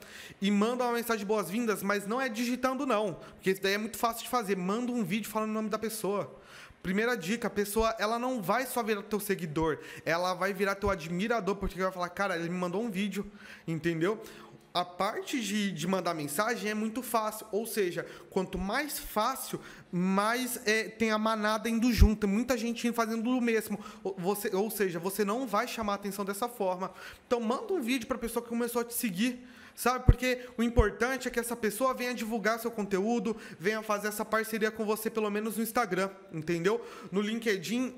e 0.41 0.49
manda 0.49 0.85
uma 0.85 0.93
mensagem 0.93 1.19
de 1.19 1.25
boas-vindas, 1.25 1.83
mas 1.83 2.07
não 2.07 2.21
é 2.21 2.29
digitando, 2.29 2.85
não. 2.85 3.15
Porque 3.35 3.51
isso 3.51 3.61
daí 3.61 3.73
é 3.73 3.77
muito 3.77 3.97
fácil 3.97 4.23
de 4.23 4.29
fazer. 4.29 4.55
Manda 4.55 4.93
um 4.93 5.03
vídeo 5.03 5.29
falando 5.29 5.49
o 5.49 5.53
nome 5.53 5.67
da 5.67 5.77
pessoa. 5.77 6.33
Primeira 6.81 7.17
dica, 7.17 7.47
a 7.47 7.51
pessoa 7.51 7.93
ela 7.99 8.17
não 8.17 8.41
vai 8.41 8.65
só 8.65 8.81
virar 8.81 9.03
teu 9.03 9.19
seguidor, 9.19 9.79
ela 10.05 10.33
vai 10.33 10.53
virar 10.53 10.75
teu 10.75 10.89
admirador, 10.89 11.57
porque 11.57 11.77
vai 11.77 11.91
falar, 11.91 12.07
cara, 12.07 12.37
ele 12.37 12.47
me 12.47 12.55
mandou 12.55 12.81
um 12.81 12.89
vídeo, 12.89 13.29
entendeu? 13.67 14.23
A 14.79 14.85
parte 14.85 15.41
de, 15.41 15.71
de 15.71 15.87
mandar 15.87 16.13
mensagem 16.13 16.71
é 16.71 16.73
muito 16.73 17.03
fácil. 17.03 17.45
Ou 17.51 17.65
seja, 17.65 18.05
quanto 18.29 18.57
mais 18.57 18.97
fácil, 18.97 19.59
mais 19.91 20.59
é, 20.65 20.83
tem 20.83 21.11
a 21.11 21.17
manada 21.17 21.69
indo 21.69 21.91
junto. 21.91 22.27
Muita 22.27 22.57
gente 22.57 22.91
fazendo 22.93 23.29
o 23.29 23.41
mesmo. 23.41 23.79
Você, 24.17 24.55
ou 24.55 24.69
seja, 24.71 24.99
você 24.99 25.25
não 25.25 25.45
vai 25.45 25.67
chamar 25.67 25.93
a 25.93 25.95
atenção 25.95 26.23
dessa 26.23 26.47
forma. 26.47 26.91
Então, 27.27 27.39
manda 27.39 27.73
um 27.73 27.81
vídeo 27.81 28.07
para 28.07 28.15
a 28.15 28.19
pessoa 28.19 28.41
que 28.41 28.49
começou 28.49 28.81
a 28.81 28.85
te 28.85 28.93
seguir 28.93 29.45
Sabe? 29.79 30.03
Porque 30.03 30.39
o 30.57 30.61
importante 30.61 31.25
é 31.25 31.31
que 31.31 31.39
essa 31.39 31.55
pessoa 31.55 31.93
venha 31.93 32.13
divulgar 32.13 32.59
seu 32.59 32.69
conteúdo, 32.69 33.37
venha 33.57 33.81
fazer 33.81 34.09
essa 34.09 34.25
parceria 34.25 34.69
com 34.69 34.83
você, 34.83 35.09
pelo 35.09 35.29
menos 35.29 35.55
no 35.55 35.63
Instagram, 35.63 36.09
entendeu? 36.33 36.85
No 37.09 37.21
LinkedIn 37.21 37.95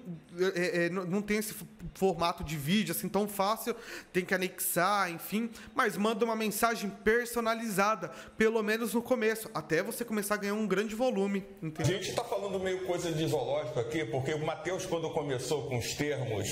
é, 0.53 0.85
é, 0.85 0.89
não 0.91 1.23
tem 1.23 1.37
esse 1.37 1.55
formato 1.95 2.43
de 2.43 2.55
vídeo 2.55 2.91
assim 2.91 3.09
tão 3.09 3.27
fácil, 3.27 3.75
tem 4.13 4.23
que 4.23 4.31
anexar, 4.31 5.09
enfim, 5.11 5.49
mas 5.73 5.97
manda 5.97 6.23
uma 6.23 6.35
mensagem 6.35 6.87
personalizada, 6.87 8.09
pelo 8.37 8.61
menos 8.61 8.93
no 8.93 9.01
começo, 9.01 9.49
até 9.51 9.81
você 9.81 10.05
começar 10.05 10.35
a 10.35 10.37
ganhar 10.37 10.53
um 10.53 10.67
grande 10.67 10.93
volume. 10.93 11.43
Entendeu? 11.63 11.95
A 11.95 11.97
gente 11.97 12.11
está 12.11 12.23
falando 12.23 12.59
meio 12.59 12.85
coisa 12.85 13.11
de 13.11 13.25
zoológico 13.27 13.79
aqui, 13.79 14.05
porque 14.05 14.35
o 14.35 14.45
Matheus, 14.45 14.85
quando 14.85 15.09
começou 15.09 15.67
com 15.67 15.79
os 15.79 15.95
termos, 15.95 16.47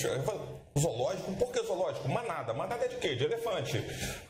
zoológico, 0.77 1.31
por 1.33 1.51
que 1.51 1.63
zoológico? 1.63 2.09
Manada. 2.09 2.53
Manada 2.53 2.85
é 2.85 2.88
de 2.88 2.95
quê? 2.97 3.15
De 3.15 3.25
elefante. 3.25 3.83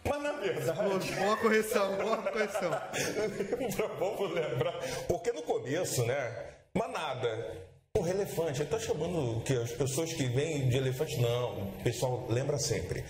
Mas 0.03 0.22
na 0.24 0.34
verdade 0.34 1.12
boa 1.13 1.38
correção, 1.38 1.96
boa 1.98 2.17
correção. 2.17 2.72
Vamos 4.00 4.34
lembrar. 4.34 4.74
Porque 5.08 5.31
no 5.31 5.41
começo, 5.41 6.05
né? 6.05 6.55
Manada. 6.74 7.69
O 7.98 8.08
elefante, 8.08 8.62
ele 8.62 8.69
tá 8.69 8.79
chamando 8.79 9.41
que 9.43 9.53
as 9.53 9.72
pessoas 9.72 10.13
que 10.13 10.24
vêm 10.27 10.69
de 10.69 10.77
elefante, 10.77 11.19
não. 11.19 11.69
O 11.69 11.84
pessoal 11.84 12.25
lembra 12.29 12.58
sempre. 12.58 13.03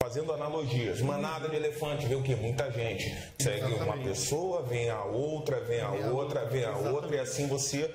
Fazendo 0.00 0.32
analogias, 0.32 1.00
manada 1.00 1.48
de 1.48 1.56
elefante, 1.56 2.06
vê 2.06 2.14
o 2.14 2.22
que? 2.22 2.36
Muita 2.36 2.70
gente. 2.70 3.06
Segue 3.40 3.66
Exatamente. 3.66 3.82
uma 3.82 3.96
pessoa, 3.96 4.62
vem 4.62 4.90
a 4.90 5.02
outra, 5.04 5.60
vem 5.60 5.80
a 5.80 5.90
outra, 5.90 6.44
vem 6.44 6.64
a 6.64 6.68
Exatamente. 6.68 6.94
outra, 6.94 7.16
e 7.16 7.18
assim 7.18 7.46
você 7.48 7.90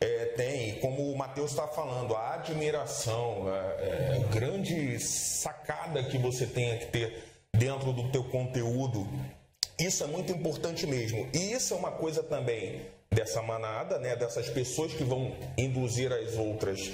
é, 0.00 0.26
tem, 0.36 0.78
como 0.80 1.10
o 1.10 1.16
Matheus 1.16 1.50
está 1.50 1.66
falando, 1.66 2.14
a 2.14 2.34
admiração, 2.34 3.48
a, 3.48 3.56
é, 3.82 4.22
a 4.22 4.32
grande 4.32 4.98
sacada 5.00 6.02
que 6.04 6.18
você 6.18 6.46
tem 6.46 6.78
que 6.78 6.86
ter 6.86 7.24
dentro 7.54 7.92
do 7.92 8.10
teu 8.10 8.24
conteúdo. 8.24 9.08
Isso 9.78 10.04
é 10.04 10.06
muito 10.06 10.32
importante 10.32 10.86
mesmo. 10.86 11.28
E 11.32 11.52
isso 11.52 11.74
é 11.74 11.76
uma 11.76 11.92
coisa 11.92 12.22
também 12.22 12.82
dessa 13.10 13.40
manada, 13.40 13.98
né, 13.98 14.16
dessas 14.16 14.48
pessoas 14.50 14.92
que 14.92 15.04
vão 15.04 15.34
induzir 15.56 16.12
as 16.12 16.34
outras 16.36 16.90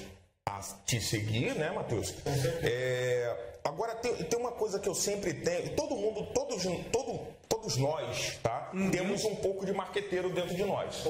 a 0.47 0.61
te 0.85 1.01
seguir, 1.01 1.55
né, 1.55 1.71
Matheus? 1.71 2.15
É, 2.63 3.52
agora 3.65 3.95
tem, 3.97 4.15
tem 4.15 4.39
uma 4.39 4.53
coisa 4.53 4.79
que 4.79 4.89
eu 4.89 4.95
sempre 4.95 5.33
tenho, 5.35 5.75
todo 5.77 5.95
mundo, 5.97 6.27
todos, 6.35 6.63
todo, 6.91 7.27
todos 7.49 7.77
nós, 7.77 8.39
tá? 8.43 8.71
Uhum. 8.75 8.91
Temos 8.91 9.25
um 9.25 9.37
pouco 9.37 9.65
de 9.65 9.73
marqueteiro 9.73 10.31
dentro 10.31 10.55
de 10.55 10.65
nós. 10.65 11.03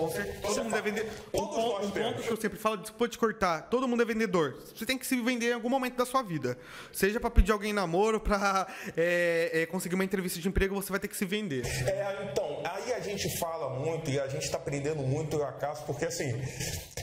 Todo 0.42 0.64
mundo 0.64 0.76
é 0.76 0.82
vendedor. 0.82 1.10
Todos 1.32 1.56
um, 1.56 1.68
nós 1.68 1.86
um 1.86 1.90
ponto 1.90 2.22
que 2.22 2.30
eu 2.30 2.36
sempre 2.36 2.58
falo, 2.58 2.76
desculpa 2.76 3.08
te 3.08 3.18
cortar, 3.18 3.62
todo 3.70 3.88
mundo 3.88 4.02
é 4.02 4.04
vendedor. 4.04 4.56
Você 4.74 4.84
tem 4.84 4.98
que 4.98 5.06
se 5.06 5.20
vender 5.20 5.50
em 5.50 5.54
algum 5.54 5.68
momento 5.68 5.96
da 5.96 6.04
sua 6.04 6.22
vida. 6.22 6.58
Seja 6.92 7.18
para 7.18 7.30
pedir 7.30 7.52
alguém 7.52 7.72
namoro, 7.72 8.20
para 8.20 8.66
é, 8.96 9.62
é, 9.62 9.66
conseguir 9.66 9.94
uma 9.94 10.04
entrevista 10.04 10.40
de 10.40 10.48
emprego, 10.48 10.74
você 10.74 10.90
vai 10.90 11.00
ter 11.00 11.08
que 11.08 11.16
se 11.16 11.24
vender. 11.24 11.64
É, 11.88 12.28
então, 12.30 12.60
aí 12.64 12.92
a 12.92 13.00
gente 13.00 13.38
fala 13.38 13.70
muito 13.78 14.10
e 14.10 14.20
a 14.20 14.28
gente 14.28 14.44
está 14.44 14.58
aprendendo 14.58 15.02
muito, 15.02 15.36
eu 15.36 15.44
acaso, 15.44 15.84
porque 15.84 16.04
assim, 16.04 16.32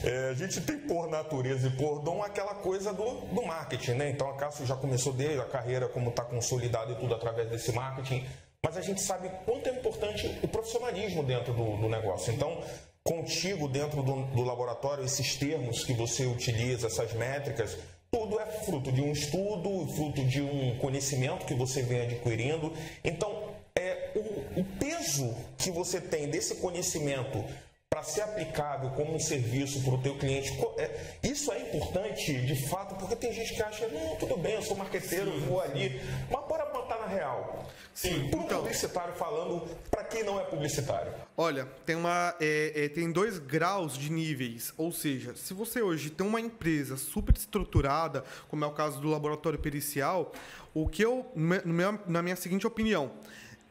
é, 0.04 0.30
a 0.30 0.34
gente 0.34 0.60
tem 0.60 0.78
por 0.78 1.08
natureza 1.08 1.68
e 1.68 1.70
por 1.76 2.00
dom 2.00 2.22
aquela 2.22 2.54
coisa 2.54 2.92
do, 2.92 3.04
do 3.26 3.42
marketing, 3.42 3.92
né? 3.92 4.10
Então 4.10 4.28
a 4.30 4.36
Cássio 4.36 4.64
já 4.66 4.76
começou 4.76 5.12
a 5.40 5.46
carreira 5.46 5.88
como 5.88 6.10
está 6.10 6.24
consolidada 6.24 6.92
e 6.92 6.94
tudo 6.96 7.14
através 7.14 7.48
desse 7.48 7.72
marketing 7.72 8.26
mas 8.62 8.76
a 8.76 8.82
gente 8.82 9.00
sabe 9.00 9.30
quanto 9.44 9.68
é 9.68 9.72
importante 9.72 10.38
o 10.42 10.48
profissionalismo 10.48 11.22
dentro 11.22 11.52
do, 11.54 11.76
do 11.78 11.88
negócio. 11.88 12.32
Então, 12.32 12.62
contigo 13.02 13.66
dentro 13.66 14.02
do, 14.02 14.24
do, 14.26 14.42
laboratório, 14.42 15.04
esses 15.04 15.36
termos 15.36 15.84
que 15.84 15.94
você 15.94 16.26
utiliza, 16.26 16.86
essas 16.86 17.12
métricas, 17.14 17.78
tudo 18.10 18.38
é 18.38 18.46
fruto 18.46 18.92
de 18.92 19.00
um 19.00 19.12
estudo, 19.12 19.86
fruto 19.94 20.22
de 20.24 20.42
um 20.42 20.76
conhecimento 20.78 21.46
que 21.46 21.54
você 21.54 21.82
vem 21.82 22.02
adquirindo. 22.02 22.72
Então, 23.02 23.50
é 23.74 24.12
o, 24.14 24.60
o 24.60 24.64
peso 24.78 25.34
que 25.56 25.70
você 25.70 26.00
tem 26.00 26.28
desse 26.28 26.56
conhecimento 26.56 27.42
para 27.90 28.04
ser 28.04 28.20
aplicável 28.20 28.90
como 28.90 29.16
um 29.16 29.18
serviço 29.18 29.82
para 29.82 29.94
o 29.94 29.98
teu 29.98 30.16
cliente, 30.16 30.56
é, 30.78 31.18
isso 31.24 31.50
é 31.50 31.60
importante 31.60 32.40
de 32.46 32.68
fato, 32.68 32.94
porque 32.94 33.16
tem 33.16 33.32
gente 33.32 33.52
que 33.52 33.60
acha, 33.60 33.88
não, 33.88 34.14
tudo 34.14 34.36
bem, 34.36 34.54
eu 34.54 34.62
sou 34.62 34.76
marqueteiro, 34.76 35.32
Sim. 35.32 35.40
vou 35.40 35.60
ali, 35.60 36.00
mas 36.30 36.46
bora 36.46 36.66
botar 36.66 37.00
na 37.00 37.06
real. 37.08 37.68
Sim, 37.92 38.28
para 38.30 38.38
um 38.38 38.44
então, 38.44 38.58
publicitário 38.58 39.12
falando, 39.14 39.68
para 39.90 40.04
quem 40.04 40.22
não 40.22 40.38
é 40.38 40.44
publicitário. 40.44 41.12
Olha, 41.36 41.66
tem, 41.84 41.96
uma, 41.96 42.32
é, 42.40 42.84
é, 42.84 42.88
tem 42.88 43.10
dois 43.10 43.40
graus 43.40 43.98
de 43.98 44.12
níveis, 44.12 44.72
ou 44.76 44.92
seja, 44.92 45.34
se 45.34 45.52
você 45.52 45.82
hoje 45.82 46.10
tem 46.10 46.24
uma 46.24 46.40
empresa 46.40 46.96
super 46.96 47.36
estruturada, 47.36 48.22
como 48.48 48.64
é 48.64 48.68
o 48.68 48.72
caso 48.72 49.00
do 49.00 49.08
laboratório 49.08 49.58
pericial, 49.58 50.30
o 50.72 50.88
que 50.88 51.04
eu, 51.04 51.26
na 52.06 52.22
minha 52.22 52.36
seguinte 52.36 52.64
opinião, 52.64 53.10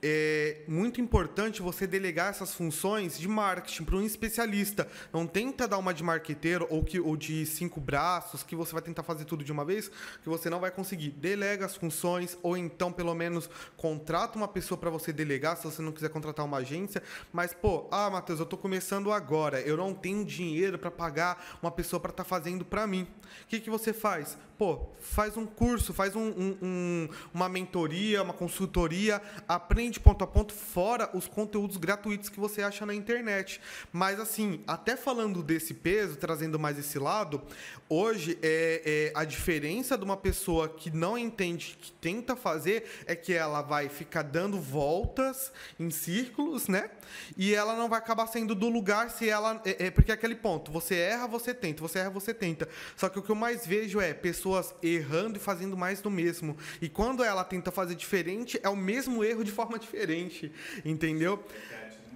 é 0.01 0.61
muito 0.67 1.01
importante 1.01 1.61
você 1.61 1.85
delegar 1.85 2.29
essas 2.29 2.53
funções 2.53 3.17
de 3.17 3.27
marketing 3.27 3.83
para 3.83 3.95
um 3.95 4.01
especialista. 4.01 4.87
Não 5.11 5.27
tenta 5.27 5.67
dar 5.67 5.77
uma 5.77 5.93
de 5.93 6.03
marqueteiro 6.03 6.65
ou, 6.69 6.83
que, 6.83 6.99
ou 6.99 7.17
de 7.17 7.45
cinco 7.45 7.79
braços, 7.79 8.43
que 8.43 8.55
você 8.55 8.71
vai 8.73 8.81
tentar 8.81 9.03
fazer 9.03 9.25
tudo 9.25 9.43
de 9.43 9.51
uma 9.51 9.65
vez, 9.65 9.89
que 10.21 10.29
você 10.29 10.49
não 10.49 10.59
vai 10.59 10.71
conseguir. 10.71 11.11
Delega 11.11 11.65
as 11.65 11.75
funções, 11.75 12.37
ou 12.41 12.55
então, 12.55 12.91
pelo 12.91 13.13
menos, 13.13 13.49
contrata 13.75 14.37
uma 14.37 14.47
pessoa 14.47 14.77
para 14.77 14.89
você 14.89 15.11
delegar, 15.11 15.57
se 15.57 15.63
você 15.63 15.81
não 15.81 15.91
quiser 15.91 16.09
contratar 16.09 16.45
uma 16.45 16.57
agência. 16.57 17.03
Mas, 17.33 17.53
pô, 17.53 17.87
ah, 17.91 18.09
Matheus, 18.09 18.39
eu 18.39 18.43
estou 18.43 18.57
começando 18.57 19.11
agora, 19.11 19.61
eu 19.61 19.75
não 19.75 19.93
tenho 19.93 20.23
dinheiro 20.23 20.79
para 20.79 20.91
pagar 20.91 21.59
uma 21.61 21.71
pessoa 21.71 21.99
para 21.99 22.11
estar 22.11 22.23
tá 22.23 22.29
fazendo 22.29 22.63
para 22.63 22.87
mim. 22.87 23.03
O 23.43 23.47
que, 23.47 23.59
que 23.59 23.69
você 23.69 23.93
faz? 23.93 24.37
Pô, 24.59 24.77
faz 24.99 25.37
um 25.37 25.45
curso, 25.45 25.93
faz 25.93 26.17
um, 26.17 26.27
um, 26.31 26.57
um, 26.61 27.09
uma 27.33 27.47
mentoria, 27.47 28.21
uma 28.21 28.33
consultoria, 28.33 29.21
aprende 29.47 30.01
ponto 30.01 30.21
a 30.21 30.27
ponto, 30.27 30.53
fora 30.53 31.09
os 31.13 31.29
conteúdos 31.29 31.77
gratuitos 31.77 32.27
que 32.27 32.41
você 32.41 32.61
acha 32.61 32.85
na 32.85 32.93
internet. 32.93 33.61
Mas 33.89 34.19
assim, 34.19 34.61
até 34.67 34.97
falando 34.97 35.41
desse 35.41 35.73
peso, 35.73 36.17
trazendo 36.17 36.59
mais 36.59 36.77
esse 36.77 36.99
lado, 36.99 37.41
hoje 37.87 38.37
é, 38.43 38.81
é 38.85 39.11
a 39.15 39.23
diferença 39.23 39.97
de 39.97 40.03
uma 40.03 40.17
pessoa 40.17 40.67
que 40.67 40.91
não 40.91 41.17
entende, 41.17 41.77
que 41.79 41.93
tenta 41.93 42.35
fazer, 42.35 42.83
é 43.05 43.15
que 43.15 43.33
ela 43.33 43.61
vai 43.61 43.87
ficar 43.87 44.23
dando 44.23 44.59
voltas 44.59 45.53
em 45.79 45.89
círculos, 45.89 46.67
né? 46.67 46.91
E 47.37 47.55
ela 47.55 47.77
não 47.77 47.87
vai 47.87 47.99
acabar 47.99 48.27
saindo 48.27 48.53
do 48.53 48.67
lugar 48.67 49.09
se 49.09 49.29
ela. 49.29 49.61
É, 49.63 49.85
é 49.85 49.91
porque 49.91 50.11
é 50.11 50.15
aquele 50.15 50.35
ponto, 50.35 50.69
você 50.69 50.95
erra, 50.95 51.27
você 51.27 51.53
tenta, 51.53 51.81
você 51.81 51.99
erra, 51.99 52.09
você 52.09 52.33
tenta. 52.33 52.67
Só 52.97 53.07
que 53.07 53.17
o 53.17 53.21
que 53.21 53.29
eu 53.29 53.35
mais 53.35 53.65
vejo 53.65 54.01
é 54.01 54.13
pessoas 54.13 54.48
pessoas 54.49 54.73
errando 54.81 55.37
e 55.37 55.39
fazendo 55.39 55.77
mais 55.77 56.01
do 56.01 56.09
mesmo. 56.09 56.57
E 56.81 56.89
quando 56.89 57.23
ela 57.23 57.43
tenta 57.43 57.71
fazer 57.71 57.95
diferente, 57.95 58.59
é 58.63 58.69
o 58.69 58.75
mesmo 58.75 59.23
erro 59.23 59.43
de 59.43 59.51
forma 59.51 59.77
diferente. 59.79 60.51
Entendeu? 60.83 61.43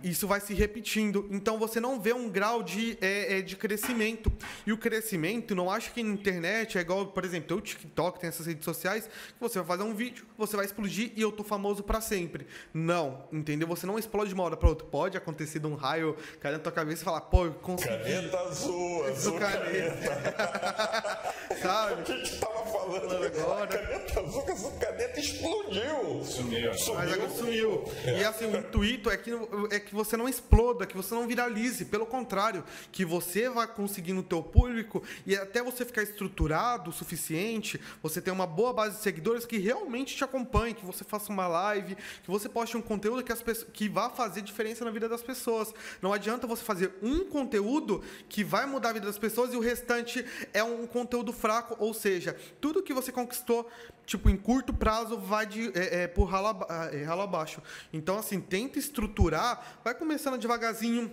Isso 0.03 0.27
vai 0.27 0.39
se 0.39 0.53
repetindo. 0.53 1.27
Então 1.31 1.57
você 1.57 1.79
não 1.79 1.99
vê 1.99 2.13
um 2.13 2.29
grau 2.29 2.61
de, 2.61 2.97
é, 3.01 3.39
é, 3.39 3.41
de 3.41 3.55
crescimento. 3.55 4.31
E 4.67 4.73
o 4.73 4.77
crescimento, 4.77 5.55
não 5.55 5.71
acho 5.71 5.93
que 5.93 6.03
na 6.03 6.13
internet 6.13 6.77
é 6.77 6.81
igual, 6.81 7.07
por 7.07 7.23
exemplo, 7.23 7.57
o 7.57 7.61
TikTok 7.61 8.19
tem 8.19 8.27
essas 8.27 8.45
redes 8.45 8.65
sociais, 8.65 9.07
que 9.07 9.39
você 9.39 9.59
vai 9.59 9.67
fazer 9.67 9.83
um 9.83 9.95
vídeo, 9.95 10.25
você 10.37 10.55
vai 10.55 10.65
explodir 10.65 11.11
e 11.15 11.21
eu 11.21 11.31
tô 11.31 11.43
famoso 11.43 11.83
para 11.83 12.01
sempre. 12.01 12.45
Não, 12.73 13.25
entendeu? 13.31 13.67
Você 13.67 13.85
não 13.85 13.97
explode 13.97 14.29
de 14.29 14.33
uma 14.33 14.43
hora 14.43 14.57
para 14.57 14.69
outra. 14.69 14.85
Pode 14.85 15.17
acontecer 15.17 15.59
de 15.59 15.67
um 15.67 15.75
raio 15.75 16.15
cair 16.39 16.53
na 16.53 16.59
tua 16.59 16.71
cabeça 16.71 17.01
e 17.01 17.05
falar, 17.05 17.21
pô, 17.21 17.45
eu 17.45 17.53
consegui. 17.53 17.89
Caneta 17.89 18.39
azul, 18.39 19.05
azul 19.05 19.39
caneta. 19.39 20.09
caneta. 20.09 21.33
Sabe? 21.61 22.01
A 22.01 22.17
gente 22.17 22.39
tava 22.39 22.65
falando 22.65 23.25
agora. 23.25 23.67
Caneta 23.67 24.19
azul, 24.19 24.45
essa 24.47 24.71
caneta 24.71 25.19
explodiu. 25.19 26.23
Sumiu. 26.23 26.73
sumiu. 26.73 26.95
Mas 26.95 27.13
agora 27.13 27.29
sumiu. 27.29 27.83
É. 28.05 28.19
E 28.19 28.25
assim, 28.25 28.45
o 28.45 28.57
intuito 28.57 29.09
é 29.09 29.17
que, 29.17 29.31
é 29.71 29.79
que 29.79 29.92
você 29.93 30.17
não 30.17 30.27
exploda, 30.27 30.85
que 30.85 30.95
você 30.95 31.13
não 31.13 31.27
viralize. 31.27 31.85
Pelo 31.85 32.05
contrário, 32.05 32.63
que 32.91 33.05
você 33.05 33.49
vá 33.49 33.67
conseguindo 33.67 34.21
o 34.21 34.23
teu 34.23 34.41
público 34.41 35.03
e 35.25 35.35
até 35.35 35.61
você 35.61 35.85
ficar 35.85 36.03
estruturado 36.03 36.89
o 36.89 36.93
suficiente, 36.93 37.79
você 38.01 38.21
ter 38.21 38.31
uma 38.31 38.47
boa 38.47 38.73
base 38.73 38.97
de 38.97 39.03
seguidores 39.03 39.45
que 39.45 39.57
realmente 39.57 40.15
te 40.15 40.23
acompanhem, 40.23 40.75
que 40.75 40.85
você 40.85 41.03
faça 41.03 41.31
uma 41.31 41.47
live, 41.47 41.95
que 41.95 42.29
você 42.29 42.49
poste 42.49 42.77
um 42.77 42.81
conteúdo 42.81 43.23
que, 43.23 43.31
as 43.31 43.43
que 43.73 43.89
vá 43.89 44.09
fazer 44.09 44.41
diferença 44.41 44.83
na 44.83 44.91
vida 44.91 45.07
das 45.07 45.21
pessoas. 45.21 45.73
Não 46.01 46.13
adianta 46.13 46.47
você 46.47 46.63
fazer 46.63 46.93
um 47.01 47.25
conteúdo 47.25 48.03
que 48.29 48.43
vai 48.43 48.65
mudar 48.65 48.89
a 48.89 48.93
vida 48.93 49.05
das 49.05 49.17
pessoas 49.17 49.53
e 49.53 49.57
o 49.57 49.59
restante 49.59 50.25
é 50.53 50.63
um 50.63 50.85
conteúdo 50.87 51.31
fraco, 51.31 51.75
ou 51.79 51.93
seja, 51.93 52.35
tudo 52.59 52.83
que 52.83 52.93
você 52.93 53.11
conquistou 53.11 53.69
tipo, 54.05 54.29
em 54.29 54.37
curto 54.37 54.73
prazo 54.73 55.17
vai 55.17 55.45
de, 55.45 55.71
é, 55.77 56.03
é, 56.03 56.07
por 56.07 56.25
ralo, 56.25 56.65
é, 56.91 57.03
ralo 57.03 57.21
abaixo. 57.21 57.61
Então, 57.91 58.17
assim, 58.17 58.39
tenta 58.39 58.79
estruturar, 58.79 59.79
vai 59.83 59.93
começando 59.93 60.37
devagarzinho, 60.37 61.11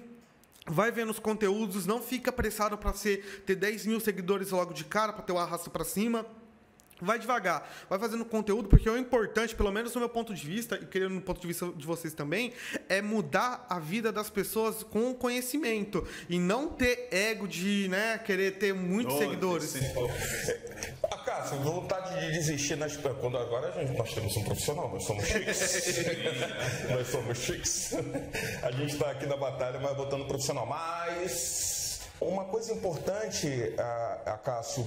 vai 0.66 0.90
vendo 0.90 1.10
os 1.10 1.18
conteúdos, 1.18 1.86
não 1.86 2.02
fica 2.02 2.30
apressado 2.30 2.76
para 2.76 2.92
ter 2.92 3.54
10 3.54 3.86
mil 3.86 4.00
seguidores 4.00 4.50
logo 4.50 4.72
de 4.72 4.84
cara, 4.84 5.12
para 5.12 5.22
ter 5.22 5.32
o 5.32 5.38
arrasto 5.38 5.70
para 5.70 5.84
cima. 5.84 6.26
Vai 7.00 7.18
devagar, 7.18 7.68
vai 7.88 7.98
fazendo 7.98 8.24
conteúdo, 8.24 8.68
porque 8.68 8.88
o 8.88 8.96
importante, 8.96 9.54
pelo 9.54 9.70
menos 9.70 9.94
no 9.94 10.00
meu 10.00 10.08
ponto 10.08 10.34
de 10.34 10.46
vista, 10.46 10.76
e 10.76 10.86
querendo 10.86 11.14
no 11.14 11.20
ponto 11.20 11.40
de 11.40 11.46
vista 11.46 11.66
de 11.74 11.86
vocês 11.86 12.12
também, 12.12 12.52
é 12.88 13.00
mudar 13.00 13.66
a 13.68 13.78
vida 13.78 14.12
das 14.12 14.28
pessoas 14.28 14.82
com 14.82 15.14
conhecimento. 15.14 16.06
E 16.28 16.38
não 16.38 16.68
ter 16.68 17.08
ego 17.10 17.48
de 17.48 17.88
né, 17.88 18.18
querer 18.18 18.58
ter 18.58 18.74
muitos 18.74 19.14
oh, 19.14 19.18
seguidores. 19.18 19.74
A 21.02 21.18
Cássio, 21.18 21.58
vontade 21.58 22.20
de 22.20 22.32
desistir 22.32 22.76
nas. 22.76 22.96
Quando 22.96 23.38
agora 23.38 23.68
a 23.68 23.70
gente, 23.72 23.96
nós 23.96 24.12
temos 24.12 24.36
um 24.36 24.44
profissional, 24.44 24.90
nós 24.90 25.04
somos 25.04 25.24
chiques. 25.24 26.04
nós 26.90 27.06
somos 27.08 27.38
chiques. 27.38 27.94
A 28.62 28.70
gente 28.70 28.92
está 28.92 29.10
aqui 29.10 29.26
na 29.26 29.36
batalha, 29.36 29.80
mas 29.80 29.96
botando 29.96 30.26
profissional. 30.26 30.66
Mas 30.66 31.79
uma 32.20 32.44
coisa 32.44 32.72
importante, 32.72 33.74
a, 33.78 34.32
a 34.34 34.38
Cássio, 34.38 34.86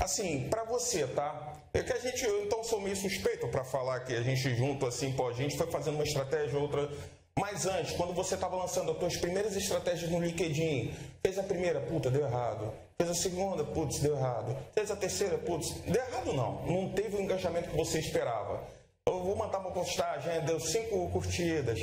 Assim, 0.00 0.48
para 0.50 0.64
você, 0.64 1.06
tá? 1.06 1.54
É 1.72 1.82
que 1.82 1.92
a 1.92 1.98
gente, 1.98 2.24
eu 2.24 2.44
então 2.44 2.62
sou 2.62 2.80
meio 2.80 2.96
suspeito 2.96 3.48
para 3.48 3.64
falar 3.64 4.00
que 4.00 4.14
a 4.14 4.22
gente 4.22 4.54
junto 4.54 4.86
assim, 4.86 5.12
pô, 5.12 5.28
a 5.28 5.32
gente 5.32 5.56
foi 5.56 5.66
fazendo 5.68 5.94
uma 5.94 6.04
estratégia, 6.04 6.58
outra. 6.58 6.90
Mas 7.38 7.64
antes, 7.64 7.96
quando 7.96 8.12
você 8.12 8.34
estava 8.34 8.56
lançando 8.56 8.92
as 8.92 8.98
suas 8.98 9.16
primeiras 9.16 9.56
estratégias 9.56 10.10
no 10.10 10.20
LinkedIn, 10.20 10.92
fez 11.24 11.38
a 11.38 11.42
primeira, 11.42 11.80
puta, 11.80 12.10
deu 12.10 12.26
errado. 12.26 12.72
Fez 12.98 13.10
a 13.10 13.14
segunda, 13.14 13.64
putz, 13.64 14.00
deu 14.00 14.14
errado. 14.14 14.54
Fez 14.74 14.90
a 14.90 14.96
terceira, 14.96 15.38
putz, 15.38 15.70
deu 15.86 16.02
errado 16.02 16.32
não. 16.34 16.66
Não 16.66 16.92
teve 16.92 17.16
o 17.16 17.20
engajamento 17.20 17.70
que 17.70 17.76
você 17.76 17.98
esperava. 17.98 18.62
Eu 19.06 19.22
vou 19.22 19.36
mandar 19.36 19.58
uma 19.58 19.70
postagem, 19.70 20.44
deu 20.44 20.60
cinco 20.60 21.08
curtidas. 21.10 21.80